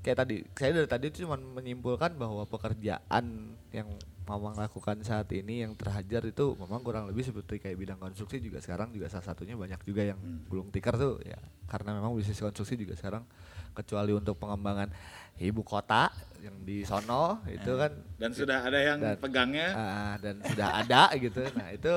kayak 0.04 0.18
tadi, 0.28 0.36
saya 0.60 0.72
dari 0.76 0.90
tadi 0.92 1.08
cuma 1.24 1.40
menyimpulkan 1.40 2.20
bahwa 2.20 2.44
pekerjaan 2.44 3.56
yang 3.72 3.88
Mamang 4.22 4.54
lakukan 4.54 5.02
saat 5.02 5.28
ini 5.34 5.66
yang 5.66 5.74
terhajar 5.74 6.24
itu 6.24 6.54
memang 6.56 6.80
kurang 6.80 7.10
lebih 7.10 7.26
seperti 7.26 7.58
kayak 7.58 7.76
bidang 7.76 8.00
konstruksi 8.00 8.38
juga 8.38 8.62
sekarang 8.62 8.94
juga 8.94 9.10
salah 9.10 9.26
satunya 9.26 9.58
banyak 9.58 9.82
juga 9.82 10.06
yang 10.06 10.20
gulung 10.48 10.70
tikar 10.70 10.96
tuh 10.96 11.18
ya. 11.22 11.36
Karena 11.66 11.98
memang 11.98 12.14
bisnis 12.14 12.38
konstruksi 12.38 12.78
juga 12.78 12.94
sekarang 12.96 13.26
kecuali 13.72 14.12
untuk 14.12 14.38
pengembangan 14.38 14.92
ibu 15.40 15.64
kota 15.64 16.12
yang 16.40 16.54
di 16.62 16.84
sono 16.84 17.40
itu 17.48 17.72
kan 17.76 17.92
dan 18.20 18.32
sudah 18.32 18.58
ada 18.62 18.80
yang 18.80 18.98
Dan- 19.00 19.18
pegangnya. 19.18 19.68
ah, 19.74 20.14
dan 20.20 20.36
sudah 20.44 20.70
ada 20.80 21.02
gitu. 21.18 21.42
Nah 21.58 21.68
itu 21.72 21.94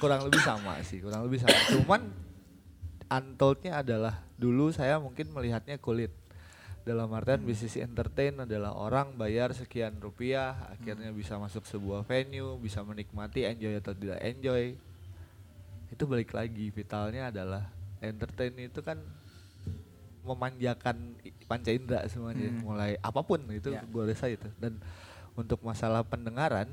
kurang 0.00 0.24
lebih 0.24 0.40
sama 0.40 0.80
sih 0.82 0.98
kurang 0.98 1.26
lebih 1.26 1.38
sama. 1.38 1.52
Cuman 1.70 2.00
untoldnya 3.06 3.84
adalah 3.84 4.24
dulu 4.34 4.72
saya 4.72 4.98
mungkin 4.98 5.30
melihatnya 5.30 5.78
kulit 5.78 6.10
dalam 6.86 7.10
artian 7.10 7.42
bisnis 7.42 7.74
entertain 7.76 8.30
adalah 8.38 8.70
orang 8.72 9.10
bayar 9.12 9.50
sekian 9.50 9.98
rupiah 9.98 10.70
akhirnya 10.70 11.10
bisa 11.10 11.34
masuk 11.34 11.66
sebuah 11.66 12.06
venue 12.06 12.54
bisa 12.56 12.78
menikmati 12.80 13.42
enjoy 13.42 13.74
atau 13.74 13.90
tidak 13.90 14.22
enjoy 14.22 14.78
itu 15.86 16.02
balik 16.06 16.30
lagi 16.30 16.70
vitalnya 16.70 17.28
adalah 17.28 17.66
entertain 17.98 18.54
itu 18.56 18.78
kan 18.80 19.02
memanjakan 20.22 21.14
panca 21.46 21.70
indera 21.70 22.06
semuanya 22.06 22.50
Hmm. 22.50 22.62
mulai 22.62 22.98
apa 22.98 23.18
pun 23.20 23.42
itu 23.48 23.70
Ya. 23.70 23.82
gue 23.82 24.02
rasa 24.04 24.26
itu 24.26 24.46
dan 24.58 24.78
untuk 25.34 25.62
masalah 25.62 26.02
pendengaran 26.02 26.70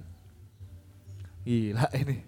gila 1.44 1.90
ini 2.02 2.22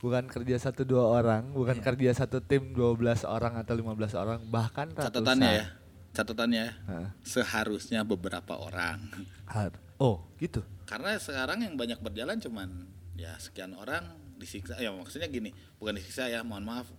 bukan 0.00 0.26
kerja 0.26 0.56
satu 0.60 0.84
dua 0.84 1.08
orang 1.12 1.48
bukan 1.48 1.76
Iya. 1.76 1.84
kerja 1.84 2.10
satu 2.14 2.40
tim 2.40 2.72
12 2.72 3.22
orang 3.22 3.56
atau 3.56 3.72
15 3.72 4.12
orang 4.12 4.40
bahkan 4.44 4.88
catatannya 4.90 5.48
ya 5.48 5.64
ratusan. 5.64 5.80
Catatannya 6.12 6.60
ya 6.60 6.72
Hah. 6.86 7.08
seharusnya 7.24 8.04
beberapa 8.04 8.54
orang 8.54 9.00
Har- 9.48 9.80
Oh, 9.96 10.18
gitu. 10.36 10.66
Karena 10.82 11.14
sekarang 11.14 11.62
yang 11.62 11.78
banyak 11.78 12.02
berjalan 12.02 12.34
cuman 12.36 12.90
ya 13.14 13.38
sekian 13.38 13.70
orang 13.72 14.02
disiksa 14.34 14.74
ya 14.74 14.90
maksudnya 14.90 15.30
gini, 15.30 15.54
bukan 15.78 15.94
disiksa 15.94 16.26
ya, 16.26 16.42
mohon 16.42 16.66
maaf. 16.66 16.90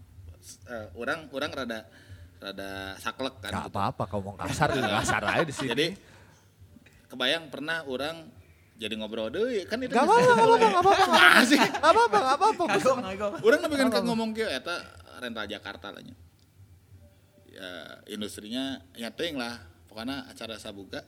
Eh, 0.63 0.87
orang 0.95 1.27
orang 1.29 1.51
rada 1.51 1.83
rada 2.39 2.95
saklek 2.95 3.43
kan 3.43 3.51
Gak 3.51 3.67
gitu. 3.67 3.75
apa-apa 3.75 4.03
kau 4.07 4.23
mau 4.23 4.39
kasar 4.39 4.71
juga 4.71 5.03
kasar 5.03 5.19
aja 5.25 5.43
di 5.43 5.51
sini. 5.51 5.67
Jadi 5.67 5.87
kebayang 7.07 7.51
pernah 7.51 7.83
orang 7.83 8.23
jadi 8.73 8.95
ngobrol 8.95 9.27
deui 9.27 9.67
kan 9.67 9.75
itu 9.77 9.91
Gak 9.91 10.03
apa-apa, 10.03 10.23
gak 10.23 10.37
apa-apa, 10.39 10.55
gak 10.63 10.81
apa-apa. 10.81 11.05
Nah, 11.11 11.41
sih. 11.43 11.59
Gak 11.59 11.83
apa-apa, 11.83 12.17
gak 12.17 12.35
apa-apa. 12.39 12.63
Kagok, 12.71 12.95
kagok. 13.03 13.31
Orang 13.43 13.59
lebih 13.61 13.77
kan 13.83 14.03
ngomong 14.03 14.29
ke 14.31 14.47
eta 14.47 14.75
rental 15.19 15.45
Jakarta 15.45 15.91
lah 15.91 15.99
nya. 15.99 16.15
Ya 17.53 18.01
industrinya 18.09 18.81
ya 18.97 19.13
ting 19.13 19.37
lah. 19.37 19.61
Pokoknya 19.85 20.25
acara 20.25 20.57
sabuga. 20.57 21.05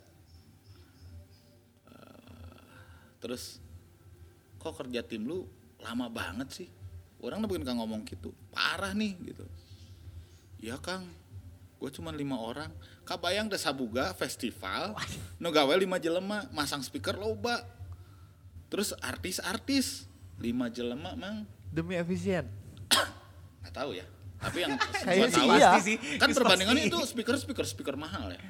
Eh, 1.90 2.70
terus 3.18 3.58
kok 4.62 4.78
kerja 4.78 5.02
tim 5.02 5.26
lu 5.26 5.50
lama 5.82 6.06
banget 6.06 6.50
sih? 6.54 6.70
Orang 7.18 7.42
lebih 7.42 7.66
kan 7.66 7.74
ngomong 7.82 8.06
gitu. 8.06 8.30
Parah 8.54 8.94
nih 8.94 9.18
gitu. 9.26 9.46
Ya 10.62 10.78
Kang, 10.78 11.10
gue 11.82 11.90
cuma 11.90 12.14
lima 12.14 12.38
orang. 12.38 12.70
Kabayang 13.06 13.50
deh 13.50 13.62
sabuga 13.62 14.14
festival, 14.18 14.98
nu 15.42 15.54
gawe 15.54 15.74
lima 15.78 16.02
jelema, 16.02 16.46
masang 16.54 16.82
speaker 16.82 17.18
loba. 17.18 17.62
Terus 18.70 18.94
artis-artis 18.98 20.10
lima 20.42 20.70
jelema 20.70 21.14
mang 21.14 21.46
Demi 21.70 21.98
efisien. 21.98 22.50
nggak 23.62 23.74
tahu 23.74 23.98
ya 23.98 24.06
tapi 24.46 24.58
yang 24.62 24.78
gua 25.18 25.28
sih 25.28 25.46
iya. 25.50 25.70
Pasti 25.74 25.98
sih. 25.98 25.98
kan 26.22 26.30
perbandingannya 26.30 26.84
itu 26.86 26.98
speaker 27.02 27.36
speaker 27.36 27.66
speaker 27.66 27.96
mahal 27.98 28.30
ya 28.30 28.42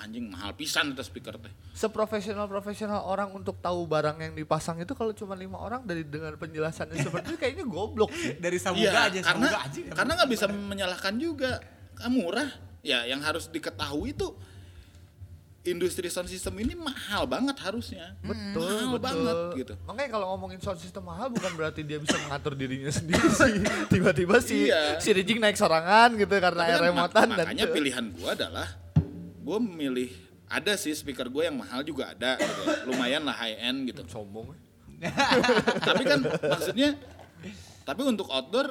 anjing 0.00 0.32
mahal 0.32 0.52
pisan 0.56 0.92
itu 0.92 1.04
speaker 1.04 1.36
teh 1.36 1.52
Seprofesional-profesional 1.72 3.04
orang 3.04 3.32
untuk 3.32 3.60
tahu 3.60 3.84
barang 3.84 4.16
yang 4.20 4.32
dipasang 4.32 4.80
itu 4.80 4.92
kalau 4.96 5.12
cuma 5.12 5.36
lima 5.36 5.60
orang 5.60 5.84
dari 5.84 6.04
dengan 6.04 6.36
penjelasannya 6.36 6.96
seperti 7.08 7.32
itu 7.32 7.38
kayaknya 7.40 7.64
goblok 7.68 8.08
sih. 8.12 8.36
Dari 8.36 8.56
sabuga 8.56 8.80
iya 8.80 9.08
aja, 9.12 9.20
karena 9.20 9.48
sabuga 9.48 9.60
aja. 9.64 9.80
karena 9.96 10.12
nggak 10.16 10.30
bisa 10.32 10.44
menyalahkan 10.48 11.14
juga 11.20 11.60
Ah, 12.00 12.08
murah 12.08 12.48
ya 12.80 13.04
yang 13.04 13.20
harus 13.20 13.52
diketahui 13.52 14.16
itu 14.16 14.32
industri 15.60 16.08
sound 16.08 16.24
system 16.24 16.56
ini 16.56 16.72
mahal 16.72 17.24
banget 17.24 17.52
harusnya 17.58 18.16
Betul, 18.18 18.64
mahal 18.64 18.88
betul. 18.90 19.00
banget 19.02 19.36
gitu 19.58 19.74
Makanya 19.84 20.08
kalau 20.10 20.26
ngomongin 20.32 20.56
sound 20.58 20.76
system 20.76 21.04
mahal 21.04 21.28
bukan 21.28 21.52
berarti 21.52 21.80
dia 21.82 21.96
bisa 21.96 22.16
mengatur 22.18 22.54
dirinya 22.54 22.88
sendiri 22.96 23.28
sih. 23.28 23.60
Tiba-tiba 23.86 24.36
si 24.38 24.66
Iya. 24.66 24.96
si 24.96 25.10
Rijing 25.10 25.36
naik 25.36 25.54
sorangan 25.54 26.16
gitu 26.16 26.32
karena 26.32 26.62
air 26.64 26.72
kan 26.74 26.80
mak- 26.80 26.88
remotan 27.12 27.28
dan 27.30 27.44
makanya 27.46 27.66
pilihan 27.68 28.04
gua 28.10 28.32
adalah 28.32 28.68
gua 29.38 29.58
memilih 29.58 30.08
ada 30.46 30.74
sih 30.74 30.90
speaker 30.90 31.26
gue 31.26 31.44
yang 31.44 31.54
mahal 31.54 31.80
juga 31.80 32.10
ada 32.10 32.34
gitu. 32.34 32.62
lumayan 32.86 33.22
lah 33.22 33.36
high 33.36 33.54
end 33.60 33.86
gitu 33.86 34.02
sombong. 34.06 34.50
tapi 35.86 36.02
kan 36.02 36.18
maksudnya 36.24 36.98
tapi 37.82 38.02
untuk 38.02 38.26
outdoor 38.26 38.68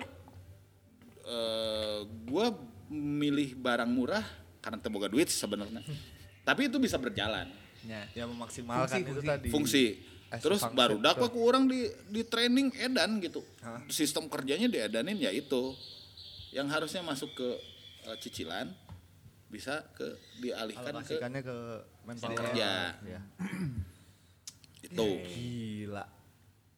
eh 1.23 1.99
gue 2.03 2.45
milih 2.89 3.53
barang 3.55 3.87
murah 3.87 4.25
karena 4.59 4.77
teboga 4.77 5.07
duit 5.07 5.25
sebenarnya 5.25 5.79
tapi 6.49 6.65
itu 6.65 6.81
bisa 6.81 6.97
berjalan 6.97 7.45
Ya. 7.87 8.03
Ya 8.11 8.27
memaksimalkan 8.27 8.91
Fungsi, 8.91 8.99
itu 9.07 9.13
fungsi. 9.15 9.29
tadi. 9.29 9.47
fungsi 9.47 9.85
As 10.29 10.43
terus 10.43 10.59
baru 10.61 10.99
tuh. 10.99 11.03
dakwah 11.07 11.29
ke 11.31 11.39
orang 11.39 11.63
di 11.65 11.87
di 12.11 12.21
training 12.27 12.75
edan 12.75 13.17
gitu 13.23 13.39
sistem 13.87 14.27
kerjanya 14.27 14.67
diedanin 14.67 15.15
ya 15.15 15.31
itu 15.31 15.73
yang 16.51 16.67
harusnya 16.69 17.01
masuk 17.01 17.31
ke 17.33 17.49
eh, 18.03 18.17
cicilan 18.19 18.67
bisa 19.49 19.81
ke 19.97 20.05
dialihkan 20.43 21.01
ke 21.01 21.17
ke 21.39 21.57
kerja. 22.35 22.93
Ya. 23.01 23.19
itu 24.91 25.07
Gila. 25.25 26.05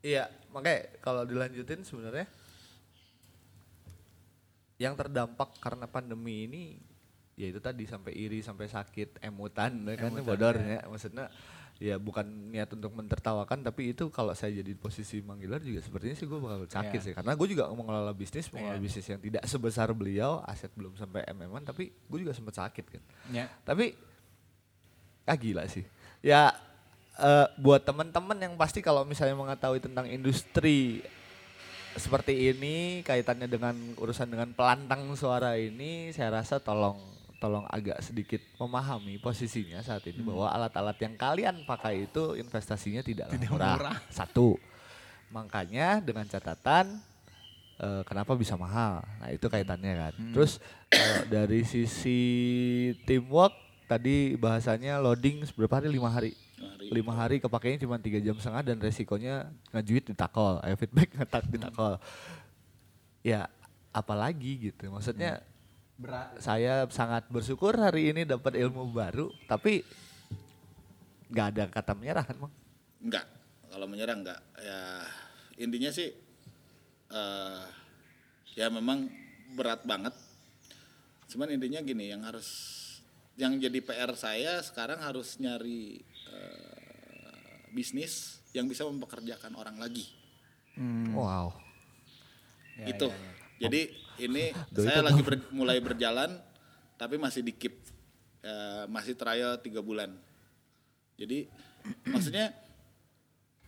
Iya, 0.02 0.32
makanya 0.50 1.02
kalau 1.04 1.28
dilanjutin 1.28 1.84
sebenarnya 1.84 2.26
yang 4.82 4.98
terdampak 4.98 5.54
karena 5.62 5.86
pandemi 5.86 6.50
ini 6.50 6.64
ya 7.42 7.50
itu 7.50 7.58
tadi 7.58 7.90
sampai 7.90 8.14
iri 8.14 8.46
sampai 8.46 8.70
sakit 8.70 9.26
emutan 9.26 9.82
ya 9.90 9.98
kan 9.98 10.14
bodornya 10.22 10.86
maksudnya 10.86 11.26
ya 11.82 11.98
bukan 11.98 12.22
niat 12.54 12.70
untuk 12.70 12.94
mentertawakan 12.94 13.66
tapi 13.66 13.90
itu 13.90 14.14
kalau 14.14 14.38
saya 14.38 14.54
jadi 14.54 14.70
di 14.70 14.78
posisi 14.78 15.18
manggilar 15.18 15.58
juga 15.58 15.82
sepertinya 15.82 16.14
sih 16.14 16.30
gue 16.30 16.38
bakal 16.38 16.70
sakit 16.70 16.94
Iya. 16.94 17.06
sih 17.10 17.14
karena 17.18 17.34
gue 17.34 17.48
juga 17.50 17.66
mengelola 17.74 18.14
bisnis 18.14 18.46
mengelola 18.54 18.78
Iya. 18.78 18.86
bisnis 18.86 19.08
yang 19.10 19.18
tidak 19.18 19.44
sebesar 19.50 19.90
beliau 19.90 20.46
aset 20.46 20.70
belum 20.78 20.94
sampai 20.94 21.26
mm 21.26 21.42
tapi 21.66 21.90
gue 21.90 22.20
juga 22.22 22.38
sempat 22.38 22.62
sakit 22.62 22.86
kan 22.86 23.02
Ya. 23.34 23.50
tapi 23.66 23.98
ah 25.26 25.34
gila 25.34 25.66
sih 25.66 25.82
ya 26.22 26.54
eh, 27.18 27.48
buat 27.58 27.82
teman-teman 27.82 28.38
yang 28.38 28.54
pasti 28.54 28.86
kalau 28.86 29.02
misalnya 29.02 29.34
mengetahui 29.34 29.82
tentang 29.82 30.06
industri 30.06 31.02
seperti 31.92 32.54
ini 32.54 33.02
kaitannya 33.02 33.50
dengan 33.50 33.74
urusan 33.98 34.30
dengan 34.30 34.54
pelantang 34.54 35.10
suara 35.12 35.58
ini 35.58 36.14
saya 36.14 36.40
rasa 36.40 36.62
tolong 36.62 37.02
tolong 37.42 37.66
agak 37.66 37.98
sedikit 38.06 38.38
memahami 38.62 39.18
posisinya 39.18 39.82
saat 39.82 40.06
ini 40.06 40.22
bahwa 40.22 40.46
alat-alat 40.54 40.94
yang 41.02 41.18
kalian 41.18 41.66
pakai 41.66 42.06
itu 42.06 42.38
investasinya 42.38 43.02
tidak, 43.02 43.34
Tidak 43.34 43.50
murah. 43.50 43.82
murah. 43.82 43.98
Satu. 44.14 44.62
Makanya 45.34 46.06
dengan 46.06 46.30
catatan 46.30 47.02
eh, 47.82 48.02
kenapa 48.06 48.38
bisa 48.38 48.54
mahal. 48.54 49.02
Nah, 49.18 49.34
itu 49.34 49.50
kaitannya 49.50 49.94
kan. 49.98 50.14
Terus 50.38 50.62
kalau 50.94 51.26
dari 51.34 51.66
sisi 51.66 52.22
teamwork 53.10 53.58
tadi 53.90 54.38
bahasanya 54.38 55.02
loading 55.02 55.42
berapa 55.58 55.82
hari? 55.82 55.90
Lima 55.90 56.14
hari. 56.14 56.32
Lima 56.94 57.14
hari 57.18 57.42
kepakainya 57.42 57.82
cuma 57.82 57.98
tiga 57.98 58.22
jam 58.22 58.38
setengah 58.38 58.62
dan 58.62 58.78
resikonya 58.78 59.50
ngejuit 59.74 60.14
ditakol, 60.14 60.62
eh, 60.62 60.78
feedback 60.78 61.10
ngetak 61.18 61.50
ditakol. 61.50 61.98
Ya 63.26 63.50
apalagi 63.90 64.70
gitu. 64.70 64.94
Maksudnya 64.94 65.42
Berat. 66.02 66.42
saya 66.42 66.90
sangat 66.90 67.30
bersyukur 67.30 67.78
hari 67.78 68.10
ini 68.10 68.26
dapat 68.26 68.58
ilmu 68.58 68.90
baru, 68.90 69.30
tapi 69.46 69.86
nggak 71.30 71.48
ada 71.54 71.64
kata 71.70 71.94
menyerah 71.94 72.26
kan, 72.26 72.38
Bang? 72.42 72.54
enggak 73.02 73.26
kalau 73.72 73.88
menyerah 73.90 74.14
enggak 74.14 74.42
ya 74.62 74.80
intinya 75.58 75.90
sih 75.90 76.14
eh 77.12 77.64
ya 78.54 78.68
memang 78.70 79.10
berat 79.58 79.82
banget 79.88 80.14
cuman 81.32 81.50
intinya 81.50 81.82
gini 81.82 82.12
yang 82.12 82.22
harus 82.22 82.78
yang 83.40 83.58
jadi 83.58 83.80
PR 83.82 84.12
saya 84.14 84.60
sekarang 84.62 85.00
harus 85.02 85.40
nyari 85.40 86.04
eh, 86.30 87.58
bisnis 87.72 88.44
yang 88.52 88.68
bisa 88.68 88.86
mempekerjakan 88.86 89.56
orang 89.58 89.80
lagi 89.82 90.22
Wow. 91.12 91.52
Ya, 92.80 92.96
itu 92.96 93.08
ya, 93.12 93.20
ya. 93.20 93.34
jadi 93.68 93.82
ini 94.22 94.54
saya 94.78 95.02
lagi 95.02 95.20
ber- 95.20 95.50
mulai 95.50 95.78
berjalan 95.78 96.38
tapi 96.96 97.18
masih 97.18 97.42
di 97.42 97.52
keep 97.52 97.76
Eh, 98.42 98.90
masih 98.90 99.14
trial 99.14 99.54
tiga 99.58 99.80
bulan 99.80 100.10
jadi 101.14 101.46
maksudnya 102.10 102.50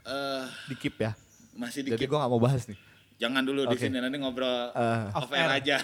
eh 0.02 0.46
Di 0.66 0.76
keep 0.76 0.98
ya. 0.98 1.14
masih 1.54 1.86
di 1.86 1.94
Jadi 1.94 2.10
gua 2.10 2.26
nggak 2.26 2.32
mau 2.32 2.42
bahas 2.42 2.66
nih. 2.66 2.74
jangan 3.16 3.46
dulu 3.46 3.70
di 3.70 3.78
Oke. 3.78 3.86
sini 3.86 4.02
nanti 4.02 4.18
ngobrol 4.18 4.74
Eh. 4.74 5.14
off 5.14 5.30
air 5.30 5.46
aja 5.54 5.78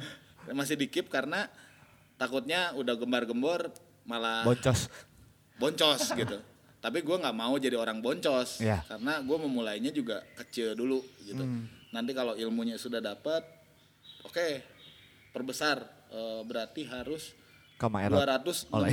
masih 0.58 0.74
di 0.74 0.90
keep 0.90 1.06
karena 1.06 1.46
takutnya 2.18 2.74
udah 2.74 2.98
gembar-gembor 2.98 3.70
malah 4.02 4.42
Boncos. 4.42 4.90
boncos 5.54 6.02
gitu 6.12 6.42
tapi 6.82 6.98
gua 7.00 7.22
nggak 7.22 7.36
mau 7.36 7.54
jadi 7.54 7.78
orang 7.78 8.02
boncos 8.02 8.58
Iya. 8.58 8.82
karena 8.84 9.22
gua 9.22 9.38
memulainya 9.38 9.94
juga 9.94 10.18
kecil 10.34 10.74
dulu 10.74 10.98
gitu 11.22 11.38
Hmm. 11.38 11.70
nanti 11.94 12.10
kalau 12.10 12.34
ilmunya 12.34 12.74
sudah 12.74 12.98
dapat 12.98 13.46
oke 14.22 14.48
perbesar 15.30 15.78
Eh, 16.12 16.44
berarti 16.44 16.84
harus 16.84 17.32
Kama 17.80 18.04
erot. 18.04 18.20
200 18.20 18.68
Oleh. 18.68 18.92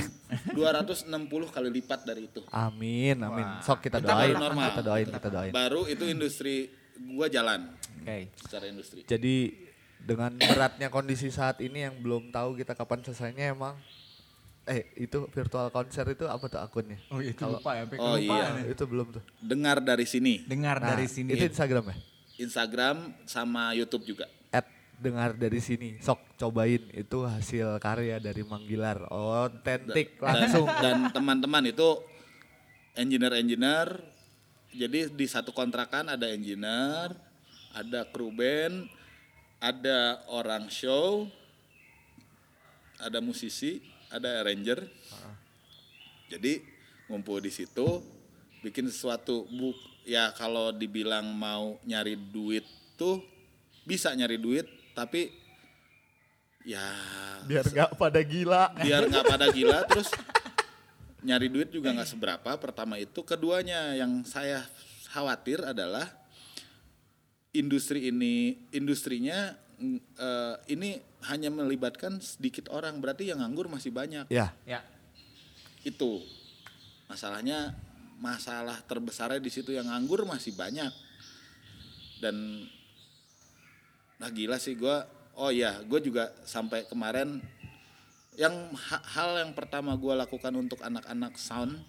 260 0.56 1.12
kali 1.52 1.68
lipat 1.70 2.08
dari 2.08 2.26
itu 2.26 2.40
Amin, 2.48 3.20
amin. 3.20 3.44
Wah. 3.44 3.60
Sok 3.60 3.84
kita 3.84 4.00
doain, 4.00 4.32
baru 4.32 4.40
normal. 4.42 4.72
kita 4.72 4.82
doain, 4.82 5.08
kita 5.12 5.28
doain. 5.30 5.52
baru 5.52 5.84
itu 5.86 6.08
industri 6.08 6.72
gua 7.12 7.28
jalan 7.28 7.76
Oke. 8.00 8.32
secara 8.40 8.66
industri 8.66 9.04
Jadi 9.04 9.52
dengan 10.00 10.32
beratnya 10.32 10.88
kondisi 10.88 11.28
saat 11.28 11.60
ini 11.60 11.84
yang 11.84 12.00
belum 12.00 12.32
tahu 12.32 12.56
kita 12.56 12.72
kapan 12.72 13.04
selesainya 13.04 13.52
emang 13.52 13.76
eh 14.64 14.88
itu 14.96 15.28
virtual 15.28 15.68
konser 15.70 16.08
itu 16.08 16.24
apa 16.24 16.48
tuh 16.48 16.62
akunnya? 16.62 17.04
Oh 17.10 17.20
itu 17.20 17.36
Kalau- 17.36 17.60
lupa 17.60 17.76
ya, 17.76 17.84
sampai 17.84 17.98
Oh, 18.00 18.16
iya. 18.16 18.64
ya. 18.64 18.72
Itu 18.72 18.88
belum 18.88 19.12
tuh. 19.12 19.24
dengar 19.44 19.84
dari 19.84 20.06
sini 20.06 20.40
Dengar 20.46 20.80
Nah, 20.80 20.96
dari 20.96 21.04
sini. 21.06 21.36
Itu 21.36 21.44
Instagram 21.44 21.84
ya? 21.84 21.96
Instagram 22.40 22.96
sama 23.26 23.76
YouTube 23.76 24.08
juga 24.08 24.24
dengar 25.00 25.34
dari 25.34 25.64
sini. 25.64 25.98
Sok 26.04 26.36
cobain 26.36 26.84
itu 26.92 27.24
hasil 27.24 27.80
karya 27.80 28.20
dari 28.20 28.44
Manggilar. 28.44 29.08
Otentik 29.10 30.20
langsung. 30.20 30.68
dan 30.84 31.10
teman-teman 31.16 31.72
itu 31.72 32.04
engineer-engineer 33.00 34.04
jadi 34.76 35.10
di 35.10 35.26
satu 35.26 35.50
kontrakan 35.56 36.14
ada 36.14 36.30
engineer 36.30 37.16
ada 37.74 38.06
kru 38.06 38.30
band 38.30 38.86
ada 39.58 40.22
orang 40.30 40.70
show 40.70 41.26
ada 43.02 43.24
musisi 43.24 43.82
ada 44.12 44.44
arranger 44.44 44.86
jadi 46.30 46.62
ngumpul 47.10 47.42
di 47.42 47.50
situ 47.50 48.04
bikin 48.62 48.86
sesuatu 48.92 49.48
bu 49.50 49.74
ya 50.06 50.30
kalau 50.36 50.70
dibilang 50.76 51.26
mau 51.34 51.80
nyari 51.88 52.20
duit 52.20 52.66
tuh 53.00 53.24
bisa 53.88 54.14
nyari 54.14 54.38
duit 54.38 54.68
tapi 54.94 55.30
ya 56.64 56.84
Biar 57.48 57.66
nggak 57.66 57.92
pada 57.96 58.22
gila. 58.22 58.76
biar 58.78 59.08
nggak 59.08 59.26
pada 59.26 59.48
gila 59.56 59.80
terus 59.88 60.10
nyari 61.20 61.48
duit 61.48 61.72
juga 61.72 61.92
nggak 61.92 62.10
seberapa. 62.10 62.50
Pertama 62.60 62.96
itu. 62.96 63.24
Keduanya 63.24 63.96
yang 63.96 64.24
saya 64.24 64.64
khawatir 65.10 65.64
adalah 65.64 66.08
industri 67.52 68.14
ini 68.14 68.56
industrinya 68.72 69.56
eh, 70.16 70.56
ini 70.70 71.00
hanya 71.28 71.50
melibatkan 71.52 72.20
sedikit 72.24 72.70
orang. 72.72 73.00
Berarti 73.04 73.28
yang 73.32 73.40
nganggur 73.44 73.68
masih 73.68 73.92
banyak. 73.92 74.28
Ya, 74.32 74.54
Ya. 74.64 74.84
itu. 75.84 76.24
Masalahnya 77.10 77.74
masalah 78.20 78.78
terbesarnya 78.86 79.40
di 79.42 79.50
situ 79.50 79.74
yang 79.74 79.88
nganggur 79.90 80.28
masih 80.28 80.54
banyak. 80.54 80.92
Dan 82.20 82.68
nah 84.20 84.30
gila 84.30 84.56
sih 84.56 84.76
gue 84.76 84.96
oh 85.34 85.50
ya 85.50 85.80
gue 85.82 86.00
juga 86.02 86.36
sampai 86.44 86.84
kemarin 86.86 87.40
yang 88.36 88.52
ha- 88.72 89.06
hal 89.10 89.36
yang 89.38 89.52
pertama 89.52 89.96
gue 89.96 90.12
lakukan 90.14 90.52
untuk 90.54 90.80
anak-anak 90.80 91.36
sound 91.36 91.80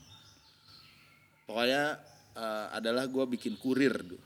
pokoknya 1.44 1.98
eh, 2.32 2.66
adalah 2.72 3.06
gue 3.06 3.24
bikin 3.28 3.54
kurir 3.56 3.94
dulu. 3.96 4.18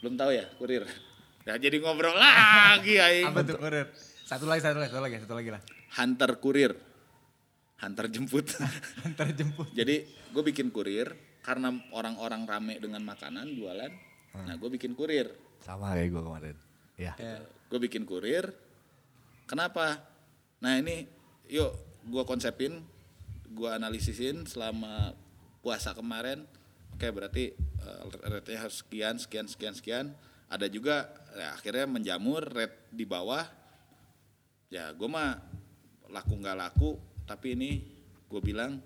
belum 0.00 0.14
tahu 0.14 0.30
ya 0.30 0.46
kurir 0.56 0.82
ya 1.48 1.54
jadi 1.56 1.76
ngobrol 1.78 2.14
lagi 2.14 2.98
aing 3.06 3.30
Apa 3.30 3.42
tuh 3.42 3.56
kurir? 3.56 3.86
Satu 4.24 4.48
lagi, 4.48 4.64
satu 4.64 4.80
lagi, 4.80 4.88
satu 4.90 5.02
lagi, 5.02 5.16
satu 5.20 5.34
lagi 5.36 5.50
lah. 5.52 5.62
hunter 5.94 6.30
kurir 6.38 6.72
hunter 7.76 8.06
jemput 8.08 8.48
Antar 9.04 9.30
jemput. 9.30 9.68
Jadi 9.70 10.02
gue 10.32 10.42
bikin 10.42 10.72
kurir 10.72 11.12
karena 11.38 11.68
orang-orang 11.92 12.48
rame 12.48 12.80
dengan 12.80 13.04
makanan 13.04 13.52
jualan. 13.52 13.92
Nah 14.34 14.54
gue 14.56 14.70
bikin 14.72 14.96
kurir. 14.96 15.28
sama 15.60 15.92
kayak 15.92 16.08
gue 16.10 16.22
kemarin. 16.22 16.56
Ya. 16.94 17.12
Ya. 17.18 17.42
Gue 17.70 17.78
bikin 17.82 18.06
kurir. 18.06 18.54
Kenapa? 19.44 20.00
Nah 20.62 20.78
ini 20.78 21.04
yuk 21.50 21.74
gue 22.08 22.24
konsepin, 22.24 22.80
gue 23.50 23.70
analisin 23.70 24.46
selama 24.46 25.12
puasa 25.60 25.92
kemarin. 25.92 26.46
Oke 26.94 27.10
berarti 27.10 27.52
uh, 27.82 28.06
rate-nya 28.30 28.64
harus 28.64 28.86
sekian, 28.86 29.18
sekian, 29.18 29.46
sekian, 29.50 29.74
sekian. 29.74 30.06
Ada 30.46 30.70
juga 30.70 31.10
ya, 31.34 31.56
akhirnya 31.58 31.86
menjamur 31.90 32.46
rate 32.46 32.88
di 32.94 33.02
bawah. 33.02 33.42
Ya 34.70 34.94
gue 34.94 35.08
mah 35.10 35.42
laku 36.08 36.38
nggak 36.38 36.58
laku, 36.58 36.90
tapi 37.26 37.58
ini 37.58 37.82
gue 38.30 38.40
bilang 38.40 38.78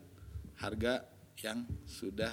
harga 0.59 1.05
yang 1.39 1.69
sudah 1.87 2.33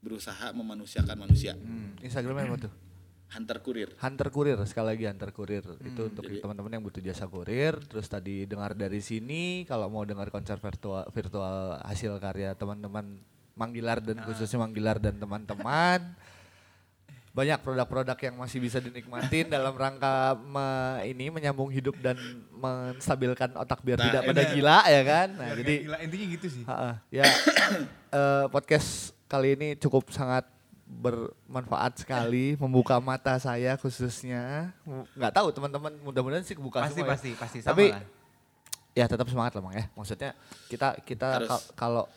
berusaha 0.00 0.52
memanusiakan 0.52 1.16
manusia. 1.16 1.52
Hmm, 1.56 1.96
Instagramnya 2.00 2.44
apa 2.48 2.56
tuh? 2.68 2.72
Hunter 3.30 3.62
kurir. 3.62 3.88
Hunter 3.94 4.28
Kurir 4.28 4.58
sekali 4.66 4.86
lagi 4.90 5.04
Hunter 5.06 5.30
Kurir. 5.30 5.62
Itu 5.80 6.10
untuk 6.10 6.26
teman-teman 6.26 6.70
yang 6.74 6.82
butuh 6.82 6.98
jasa 6.98 7.24
kurir 7.24 7.78
terus 7.86 8.10
tadi 8.10 8.42
dengar 8.42 8.74
dari 8.74 8.98
sini 8.98 9.62
kalau 9.64 9.86
mau 9.86 10.02
dengar 10.02 10.26
konser 10.28 10.58
virtual 10.58 11.06
virtual 11.10 11.78
hasil 11.86 12.18
karya 12.18 12.52
teman-teman 12.52 13.22
Manggilar 13.54 14.00
dan 14.00 14.18
khususnya 14.24 14.58
Manggilar 14.58 14.98
dan 14.98 15.14
teman-teman 15.14 16.00
banyak 17.30 17.62
produk-produk 17.62 18.18
yang 18.18 18.34
masih 18.34 18.58
bisa 18.58 18.82
dinikmatin 18.82 19.46
dalam 19.46 19.70
rangka 19.78 20.34
me- 20.34 20.98
ini 21.06 21.30
menyambung 21.30 21.70
hidup 21.70 21.94
dan 22.02 22.18
menstabilkan 22.50 23.54
otak 23.54 23.86
biar 23.86 24.02
Nah, 24.02 24.06
tidak 24.10 24.22
pada 24.26 24.42
gila 24.50 24.78
ya 24.90 25.02
kan? 25.06 25.28
Nah 25.38 25.46
Biar 25.54 25.58
jadi 25.62 25.74
gila, 25.86 25.96
intinya 26.02 26.26
gitu 26.26 26.46
sih. 26.50 26.64
Ha-ha, 26.66 26.98
ya 27.06 27.22
eh, 28.18 28.44
podcast 28.50 29.14
kali 29.30 29.54
ini 29.54 29.78
cukup 29.78 30.10
sangat 30.10 30.42
bermanfaat 30.90 32.02
sekali 32.02 32.58
membuka 32.58 32.98
mata 32.98 33.38
saya 33.38 33.78
khususnya. 33.78 34.74
Nggak 35.14 35.32
tahu 35.38 35.48
teman-teman 35.54 35.92
mudah-mudahan 36.02 36.42
sih 36.42 36.58
kebuka 36.58 36.82
Pasti, 36.82 36.98
semua 36.98 37.06
ya. 37.06 37.12
pasti, 37.14 37.30
pasti. 37.38 37.58
Sama 37.62 37.70
tapi 37.70 37.84
lah. 37.94 38.02
ya 38.98 39.04
tetap 39.06 39.26
semangat 39.30 39.54
lah 39.54 39.62
bang 39.70 39.74
ya. 39.78 39.84
Maksudnya 39.94 40.30
kita 40.66 40.98
kita 41.06 41.28
kalau 41.78 42.10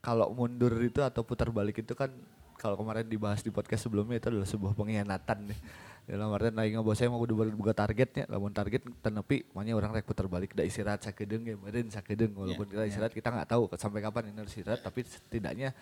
kalau 0.00 0.32
mundur 0.32 0.72
itu 0.80 1.04
atau 1.04 1.20
putar 1.20 1.52
balik 1.52 1.84
itu 1.84 1.92
kan 1.92 2.08
kalau 2.56 2.80
kemarin 2.80 3.04
dibahas 3.04 3.44
di 3.44 3.52
podcast 3.52 3.84
sebelumnya 3.84 4.16
itu 4.16 4.32
adalah 4.32 4.48
sebuah 4.48 4.72
pengkhianatan 4.72 5.38
nih. 5.52 5.60
Dalam 6.04 6.28
artian 6.36 6.52
lagi 6.52 6.76
nggak 6.76 6.96
saya 7.00 7.08
mau 7.08 7.16
udah 7.16 7.48
buka 7.56 7.72
targetnya 7.72 8.28
lamun 8.28 8.52
target 8.52 8.84
tenepi 9.00 9.48
makanya 9.56 9.72
orang 9.72 9.90
rek 9.96 10.04
putar 10.04 10.28
balik 10.28 10.52
da 10.52 10.60
istirahat 10.60 11.00
sakedeng 11.00 11.40
ya 11.48 11.56
meureun 11.56 11.88
sakedeng 11.88 12.28
walaupun 12.36 12.68
kita 12.68 12.84
istirahat 12.84 13.16
kita 13.16 13.32
nggak 13.32 13.48
tahu 13.48 13.72
sampai 13.72 14.04
kapan 14.04 14.28
ini 14.28 14.44
harus 14.44 14.52
istirahat 14.52 14.84
tapi 14.84 15.00
setidaknya 15.00 15.72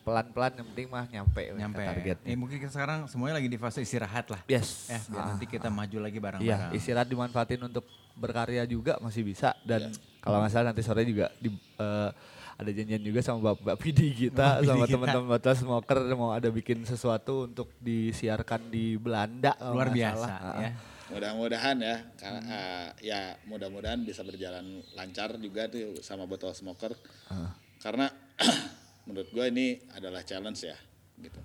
pelan-pelan 0.00 0.52
yang 0.54 0.66
penting 0.66 0.86
mah 0.88 1.04
nyampe, 1.06 1.42
Nyampe. 1.52 1.82
targetnya 1.84 2.26
Eh, 2.26 2.34
mungkin 2.34 2.56
kita 2.56 2.72
sekarang 2.72 3.04
semuanya 3.06 3.36
lagi 3.36 3.46
di 3.46 3.56
fase 3.56 3.80
istirahat 3.80 4.26
lah. 4.26 4.40
yes 4.46 4.88
Ya, 4.88 4.98
biar 5.04 5.20
Ah, 5.20 5.26
nanti 5.30 5.44
kita 5.44 5.68
maju 5.68 5.98
lagi 6.00 6.16
Iya, 6.16 6.24
bareng-bareng. 6.24 6.72
istirahat 6.72 7.06
dimanfaatin 7.06 7.60
untuk 7.62 7.84
berkarya 8.12 8.64
juga 8.64 8.96
masih 8.98 9.22
bisa 9.22 9.52
dan 9.62 9.88
Iya. 9.88 10.00
kalau 10.18 10.40
nggak 10.40 10.50
salah 10.50 10.66
nanti 10.68 10.82
sore 10.82 11.04
juga 11.04 11.28
di, 11.36 11.48
eh, 11.52 12.10
ada 12.54 12.70
janjian 12.70 13.00
juga 13.00 13.20
sama 13.20 13.52
Bapak 13.54 13.76
Pidi 13.78 14.12
kita 14.18 14.60
Bapak 14.60 14.66
sama 14.66 14.84
teman-teman 14.84 15.28
Batas 15.30 15.56
Smoker 15.58 15.98
mau 16.12 16.28
ada 16.30 16.48
bikin 16.48 16.84
sesuatu 16.84 17.46
untuk 17.46 17.72
disiarkan 17.78 18.68
di 18.68 18.96
Belanda 18.96 19.56
Luar 19.62 19.88
biasa 19.88 20.20
salah. 20.28 20.52
Ah, 20.52 20.60
ya. 20.60 20.72
Mudah-mudahan 21.10 21.76
ya, 21.76 21.96
karena 22.14 22.40
eh, 22.46 22.86
ya 23.02 23.20
mudah-mudahan 23.44 23.98
bisa 24.00 24.22
berjalan 24.22 24.62
lancar 24.92 25.34
juga 25.36 25.66
tuh 25.66 25.98
sama 26.00 26.22
botol 26.22 26.52
smoker. 26.52 26.94
Ah. 27.26 27.50
Karena 27.78 28.06
menurut 29.08 29.28
gue 29.32 29.44
ini 29.48 29.66
adalah 29.96 30.24
challenge 30.24 30.64
ya, 30.64 30.76
gitu. 31.20 31.40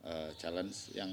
Eh, 0.00 0.30
challenge 0.40 0.96
yang 0.96 1.12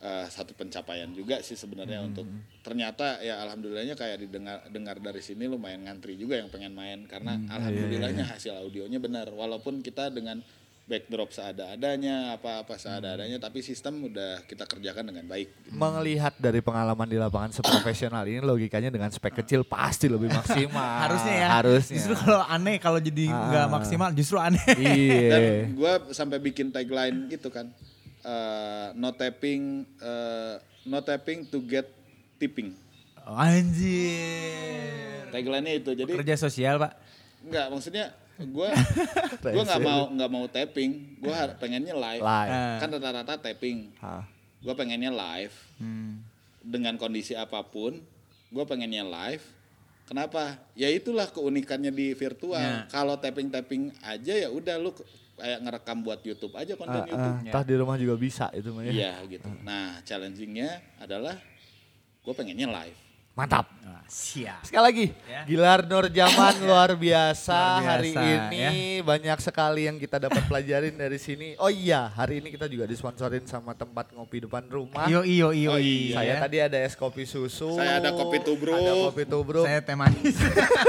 eh, 0.00 0.26
satu 0.28 0.52
pencapaian 0.52 1.08
juga 1.12 1.40
sih 1.40 1.56
sebenarnya 1.56 2.04
untuk 2.04 2.28
ternyata 2.60 3.24
ya 3.24 3.40
alhamdulillahnya 3.40 3.96
kayak 3.96 4.20
didengar 4.20 4.60
dengar 4.68 4.96
dari 5.00 5.24
sini 5.24 5.48
lumayan 5.48 5.88
ngantri 5.88 6.20
juga 6.20 6.36
yang 6.36 6.52
pengen 6.52 6.76
main 6.76 7.08
karena 7.08 7.40
alhamdulillahnya 7.48 8.28
hasil 8.36 8.56
audionya 8.60 9.00
benar. 9.00 9.32
Walaupun 9.32 9.80
kita 9.80 10.12
dengan 10.12 10.44
backdrop 10.90 11.30
seada-adanya 11.30 12.34
apa-apa 12.34 12.74
seada-adanya 12.74 13.38
tapi 13.38 13.62
sistem 13.62 14.02
udah 14.02 14.42
kita 14.42 14.66
kerjakan 14.66 15.06
dengan 15.06 15.22
baik 15.24 15.46
gitu. 15.62 15.70
Melihat 15.72 16.34
dari 16.36 16.58
pengalaman 16.58 17.06
di 17.06 17.14
lapangan 17.14 17.54
seprofesional 17.54 18.26
ini 18.26 18.42
logikanya 18.42 18.90
dengan 18.90 19.06
spek 19.08 19.38
kecil 19.38 19.62
pasti 19.62 20.10
lebih 20.10 20.34
maksimal. 20.34 21.06
Harusnya 21.06 21.34
ya. 21.36 21.48
Harusnya. 21.54 21.94
Justru 21.94 22.14
kalau 22.16 22.42
aneh 22.42 22.76
kalau 22.76 22.98
jadi 22.98 23.30
nggak 23.30 23.62
Ah. 23.62 23.70
maksimal 23.70 24.10
justru 24.10 24.36
aneh. 24.36 24.58
iya. 24.82 25.30
Dan 25.30 25.42
gue 25.72 25.92
sampai 26.10 26.36
bikin 26.36 26.68
tagline 26.68 27.30
gitu 27.30 27.46
kan, 27.48 27.70
eh, 28.20 28.86
no 28.92 29.14
tapping, 29.14 29.62
eh, 29.96 30.54
no 30.84 30.98
tapping 31.00 31.46
to 31.46 31.62
get 31.62 31.86
tipping. 32.36 32.74
Oh, 33.22 33.38
anjir. 33.38 35.30
Tagline-nya 35.30 35.74
itu. 35.76 35.90
Jadi 35.94 36.10
Kerja 36.10 36.34
sosial 36.36 36.76
pak. 36.76 36.92
nggak 37.40 37.66
maksudnya 37.70 38.12
gue 38.42 38.68
gue 39.54 39.62
nggak 39.62 39.82
mau 39.82 40.08
nggak 40.08 40.30
mau 40.30 40.46
tapping, 40.46 40.90
gue 41.18 41.34
pengennya 41.56 41.92
live. 41.92 42.22
Live. 42.22 42.50
Ah. 42.50 42.78
Kan 42.78 42.88
rata-rata 42.90 43.34
tapping. 43.36 43.92
Hah. 43.98 44.24
Gue 44.60 44.74
pengennya 44.74 45.08
live 45.08 45.54
Hmm. 45.76 46.20
dengan 46.60 46.96
kondisi 46.96 47.32
apa 47.32 47.60
pun, 47.62 47.96
gue 48.48 48.64
pengennya 48.64 49.00
live. 49.00 49.44
Kenapa? 50.04 50.58
Ya 50.74 50.90
itulah 50.90 51.24
keunikannya 51.24 51.88
di 51.88 52.12
virtual. 52.12 52.58
Ya. 52.58 52.84
Kalau 52.88 53.14
tapping-tapping 53.16 53.94
aja 54.02 54.34
ya 54.36 54.50
udah 54.50 54.74
lu 54.76 54.90
kayak 55.38 55.62
ngerekam 55.62 56.02
buat 56.02 56.20
YouTube 56.20 56.52
aja 56.52 56.76
konten 56.76 57.00
Ah, 57.00 57.06
YouTube. 57.06 57.32
ah, 57.40 57.48
Tah 57.48 57.64
di 57.64 57.74
rumah 57.74 57.96
juga 57.96 58.18
bisa 58.18 58.50
itu 58.52 58.68
mah 58.70 58.84
ya. 58.84 58.92
Iya 58.92 59.12
gitu. 59.30 59.48
Nah 59.62 60.02
challengingnya 60.02 60.82
adalah 60.98 61.38
gue 62.20 62.34
pengennya 62.36 62.68
live. 62.68 62.98
Mantap. 63.40 63.72
Ah, 63.88 64.04
siap. 64.04 64.60
Sekali 64.68 64.84
lagi, 64.84 65.06
Ya. 65.24 65.48
Gilar 65.48 65.80
Nur 65.88 66.12
Zaman 66.12 66.60
luar 66.68 66.92
biasa, 66.92 67.56
Luar 67.56 67.80
biasa, 67.80 67.88
hari 67.88 68.12
ini 68.12 69.00
banyak 69.00 69.38
sekali 69.40 69.88
yang 69.88 69.96
kita 69.96 70.20
dapat 70.20 70.44
pelajarin 70.44 70.92
dari 70.92 71.16
sini. 71.16 71.56
Oh 71.56 71.72
iya, 71.72 72.12
hari 72.12 72.44
ini 72.44 72.52
kita 72.52 72.68
juga 72.68 72.84
disponsorin 72.84 73.48
sama 73.48 73.72
tempat 73.72 74.12
ngopi 74.12 74.44
depan 74.44 74.68
rumah. 74.68 75.08
Iyo 75.08 75.24
iyo 75.24 75.56
iyo. 75.56 75.72
Oh, 75.72 75.80
iya. 75.80 76.20
Saya 76.20 76.34
tadi 76.36 76.56
ada 76.60 76.76
es 76.84 76.92
kopi 76.92 77.24
susu. 77.24 77.80
Saya 77.80 77.96
ada 77.96 78.12
kopi 78.12 78.44
tubruk. 78.44 78.76
Ada 78.76 78.92
kopi 79.08 79.24
tubruk. 79.24 79.64
Saya 79.64 79.80
teh 79.80 79.96
manis. 79.96 80.36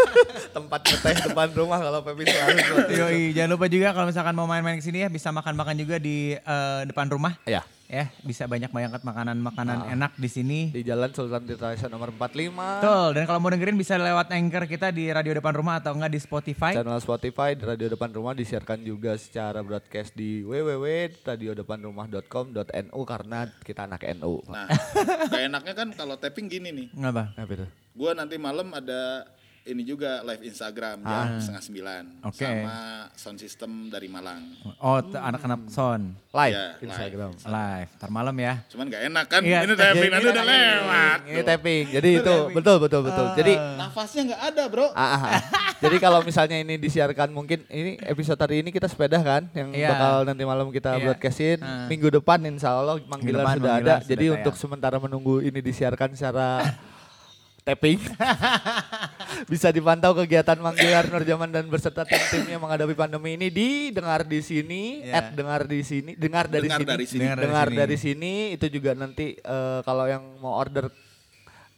tempat 0.55 0.81
ngeteh 0.83 1.31
depan 1.31 1.47
rumah 1.55 1.79
kalau 1.79 2.03
Pepi 2.03 2.27
selalu 2.27 2.57
itu. 2.59 2.75
Yoi, 2.99 3.23
jangan 3.31 3.49
lupa 3.55 3.65
juga 3.71 3.95
kalau 3.95 4.11
misalkan 4.11 4.35
mau 4.35 4.43
main-main 4.43 4.75
ke 4.75 4.83
sini 4.83 5.07
ya 5.07 5.09
bisa 5.09 5.31
makan-makan 5.31 5.79
juga 5.79 5.95
di 6.03 6.35
eh, 6.35 6.81
depan 6.83 7.07
rumah. 7.07 7.39
Ya, 7.47 7.63
Ya, 7.91 8.07
bisa 8.23 8.47
banyak 8.47 8.71
banget 8.71 9.03
makanan-makanan 9.03 9.83
Ah. 9.83 9.91
enak 9.91 10.15
di 10.15 10.25
sini. 10.25 10.71
di 10.71 10.79
Jalan 10.79 11.11
Sultan 11.11 11.43
Tirta 11.43 11.75
nomor 11.91 12.15
45. 12.15 12.79
Betul, 12.79 13.07
dan 13.11 13.27
kalau 13.27 13.37
mau 13.37 13.51
dengerin 13.51 13.75
bisa 13.75 13.99
lewat 13.99 14.31
anchor 14.31 14.63
kita 14.63 14.87
di 14.89 15.11
radio 15.11 15.35
depan 15.35 15.51
rumah 15.51 15.75
atau 15.75 15.91
enggak 15.91 16.07
di 16.07 16.17
Spotify. 16.17 16.71
Channel 16.71 16.97
Spotify 16.97 17.51
di 17.51 17.61
Radio 17.61 17.91
Depan 17.91 18.07
Rumah 18.09 18.31
disiarkan 18.31 18.79
juga 18.79 19.11
secara 19.19 19.59
broadcast 19.59 20.15
di 20.15 20.39
www.radiodepanrumah.com.nu 20.39 23.01
karena 23.03 23.51
kita 23.59 23.83
anak 23.83 24.07
NU. 24.15 24.39
Nah 24.47 24.71
gak 25.27 25.43
enaknya 25.51 25.73
kan 25.75 25.91
kalau 25.91 26.15
tapping 26.15 26.47
gini 26.47 26.71
nih. 26.71 26.87
Ngapa? 26.95 27.35
Apa 27.35 27.51
itu? 27.51 27.67
Gue 27.91 28.15
nanti 28.15 28.39
malam 28.39 28.71
ada 28.71 29.27
ini 29.63 29.83
juga 29.83 30.19
live 30.23 30.41
Instagram 30.43 30.97
jam 30.99 31.37
setengah 31.37 31.61
sembilan 31.61 32.03
Oke. 32.23 32.41
sama 32.41 32.77
sound 33.13 33.37
system 33.37 33.69
dari 33.87 34.07
Malang. 34.07 34.41
Oh, 34.75 34.97
t- 34.99 35.13
anak-anak 35.13 35.69
son. 35.69 36.17
Live 36.31 36.51
Iya, 36.51 36.65
Instagram. 36.81 37.31
Live. 37.37 37.89
Ntar 37.95 38.09
malam 38.09 38.35
ya. 38.35 38.53
Cuman 38.67 38.85
gak 38.87 39.03
enak 39.05 39.25
kan? 39.27 39.41
Iya, 39.41 39.59
ini 39.61 39.73
tapping 39.75 40.09
nanti 40.09 40.23
ini 40.23 40.33
udah 40.33 40.45
lewat. 40.47 41.19
Ini 41.23 41.41
tapping. 41.43 41.83
Jadi 41.91 42.09
itu 42.15 42.35
betul 42.51 42.75
betul 42.79 43.01
betul. 43.03 43.25
Jadi 43.35 43.53
Nafasnya 43.77 44.21
nggak 44.27 44.41
ada 44.47 44.63
bro. 44.65 44.87
Ah, 44.91 45.05
ah, 45.05 45.21
ah. 45.29 45.41
Jadi 45.77 45.97
kalau 45.97 46.19
misalnya 46.21 46.57
ini 46.57 46.75
disiarkan 46.75 47.29
mungkin 47.29 47.61
ini 47.67 48.01
episode 48.01 48.37
hari 48.37 48.61
ini 48.61 48.69
kita 48.69 48.85
sepeda 48.85 49.17
kan 49.19 49.45
yang 49.51 49.69
Iya. 49.71 49.89
bakal 49.91 50.13
nanti 50.25 50.41
malam 50.41 50.67
kita 50.69 50.95
Iya. 50.95 51.03
broadcastin 51.03 51.59
Ah. 51.59 51.85
minggu 51.85 52.09
depan 52.11 52.41
insya 52.43 52.73
Allah 52.73 52.97
manggilan 53.03 53.45
depan 53.45 53.55
sudah 53.55 53.71
manggilan 53.71 53.77
ada. 53.77 53.95
sudah 53.99 54.09
Jadi 54.09 54.25
tayang. 54.25 54.37
untuk 54.41 54.53
sementara 54.55 54.97
menunggu 54.97 55.37
ini 55.39 55.59
disiarkan 55.59 56.13
secara 56.13 56.65
tapping 57.61 58.01
bisa 59.45 59.67
dipantau 59.67 60.11
kegiatan 60.13 60.55
Manggilar 60.55 61.07
Nurjaman 61.07 61.49
dan 61.49 61.65
berserta 61.65 62.01
tim-timnya 62.01 62.57
menghadapi 62.57 62.93
pandemi 62.93 63.33
ini 63.33 63.47
didengar 63.47 64.21
di 64.21 64.39
sini, 64.39 65.01
Iya. 65.01 65.13
at 65.13 65.25
dengar 65.31 65.61
di 65.63 65.81
sini, 65.81 66.11
dengar 66.13 66.45
dari 66.45 66.65
Dengar 66.65 66.79
sini, 66.79 66.87
dari 66.87 67.05
sini. 67.05 67.19
Dengar 67.19 67.35
dari 67.35 67.43
dengar 67.43 67.67
sini. 67.67 67.77
dari 67.77 67.97
sini 67.97 68.31
itu 68.51 68.65
juga 68.69 68.91
nanti 68.93 69.25
eh, 69.33 69.79
kalau 69.81 70.05
yang 70.05 70.23
mau 70.37 70.55
order 70.55 70.87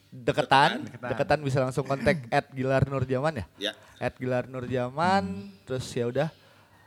deketan, 0.09 0.85
Deketan. 0.85 1.09
deketan 1.09 1.39
bisa 1.41 1.57
langsung 1.59 1.83
kontak 1.83 2.21
at 2.29 2.45
Gilar 2.51 2.85
Nurjaman 2.85 3.33
ya 3.33 3.45
Ya. 3.59 3.73
at 3.97 4.13
Gilar 4.13 4.45
Nurjaman 4.45 5.49
terus 5.63 5.89
ya 5.89 6.05
udah 6.05 6.29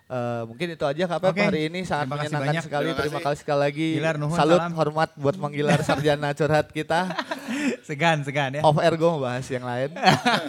eh, 0.06 0.42
mungkin 0.44 0.66
itu 0.70 0.84
aja 0.84 1.02
Kak 1.04 1.18
Oke. 1.24 1.42
hari 1.42 1.60
ini 1.66 1.82
sangat 1.82 2.06
Terima 2.06 2.16
menyenangkan 2.20 2.46
banyak. 2.48 2.62
sekali 2.62 2.88
Terima 2.88 3.00
terima 3.00 3.20
kasih. 3.20 3.38
sekali 3.40 3.60
lagi 3.60 3.88
Gilar, 3.94 4.16
nuhun, 4.16 4.34
salut 4.34 4.58
salam. 4.58 4.72
hormat 4.72 5.10
buat 5.14 5.36
menggilar 5.36 5.80
sarjana 5.80 6.30
curhat 6.32 6.70
kita 6.70 7.00
Segan, 7.88 8.22
segan 8.22 8.50
ya. 8.52 8.62
off 8.62 8.76
air 8.76 8.92
gue 8.92 9.08
mau 9.08 9.20
bahas 9.20 9.46
yang 9.46 9.62
lain 9.62 9.90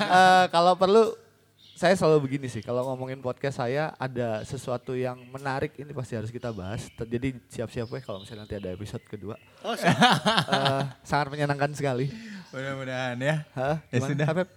Eh, 0.10 0.46
kalau 0.48 0.74
perlu 0.74 1.14
saya 1.74 1.94
selalu 1.94 2.18
begini 2.24 2.48
sih 2.48 2.60
kalau 2.60 2.82
ngomongin 2.88 3.18
podcast 3.18 3.58
saya 3.58 3.94
ada 3.96 4.42
sesuatu 4.42 4.94
yang 4.94 5.14
menarik 5.28 5.74
ini 5.76 5.90
pasti 5.92 6.14
harus 6.14 6.30
kita 6.30 6.50
bahas 6.50 6.90
jadi 6.98 7.38
siap-siap 7.48 7.86
ya 7.88 8.02
kalau 8.02 8.20
misalnya 8.20 8.44
nanti 8.44 8.56
ada 8.56 8.70
episode 8.72 9.02
kedua 9.04 9.38
Oh. 9.62 9.78
Eh, 10.48 10.82
sangat 11.02 11.28
menyenangkan 11.30 11.70
sekali 11.72 12.10
Mudah-mudahan 12.48 13.20
ya. 13.20 13.44
Hah? 13.54 13.78
Ya 13.90 14.00
sudah. 14.00 14.28
Pep? 14.34 14.50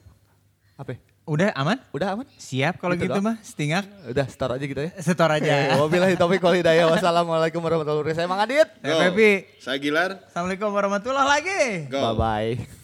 Apa? 0.78 1.09
Udah 1.30 1.54
aman? 1.54 1.78
Udah 1.94 2.18
aman? 2.18 2.26
Siap 2.34 2.82
kalau 2.82 2.98
Gitu 2.98 3.06
gitu, 3.06 3.22
mah. 3.22 3.38
Setingak. 3.38 3.86
Udah 4.10 4.26
start 4.26 4.58
aja 4.58 4.64
gitu 4.66 4.82
ya. 4.82 4.90
Setor 4.98 5.30
aja. 5.30 5.78
wabillahi 5.78 6.18
taufiq 6.18 6.42
wal 6.42 6.58
hidayah. 6.58 6.90
Wassalamualaikum 6.90 7.62
warahmatullahi 7.62 8.02
wabarakatuh. 8.02 8.18
Saya 8.18 8.26
Mang 8.26 8.42
Adit. 8.42 8.66
Saya. 8.82 9.14
Pepi. 9.14 9.30
Saya 9.62 9.78
Gilar. 9.78 10.10
Assalamualaikum 10.26 10.74
warahmatullahi 10.74 11.28
lagi. 11.30 11.62
Go. 11.86 12.02
Bye 12.02 12.58
bye. 12.58 12.78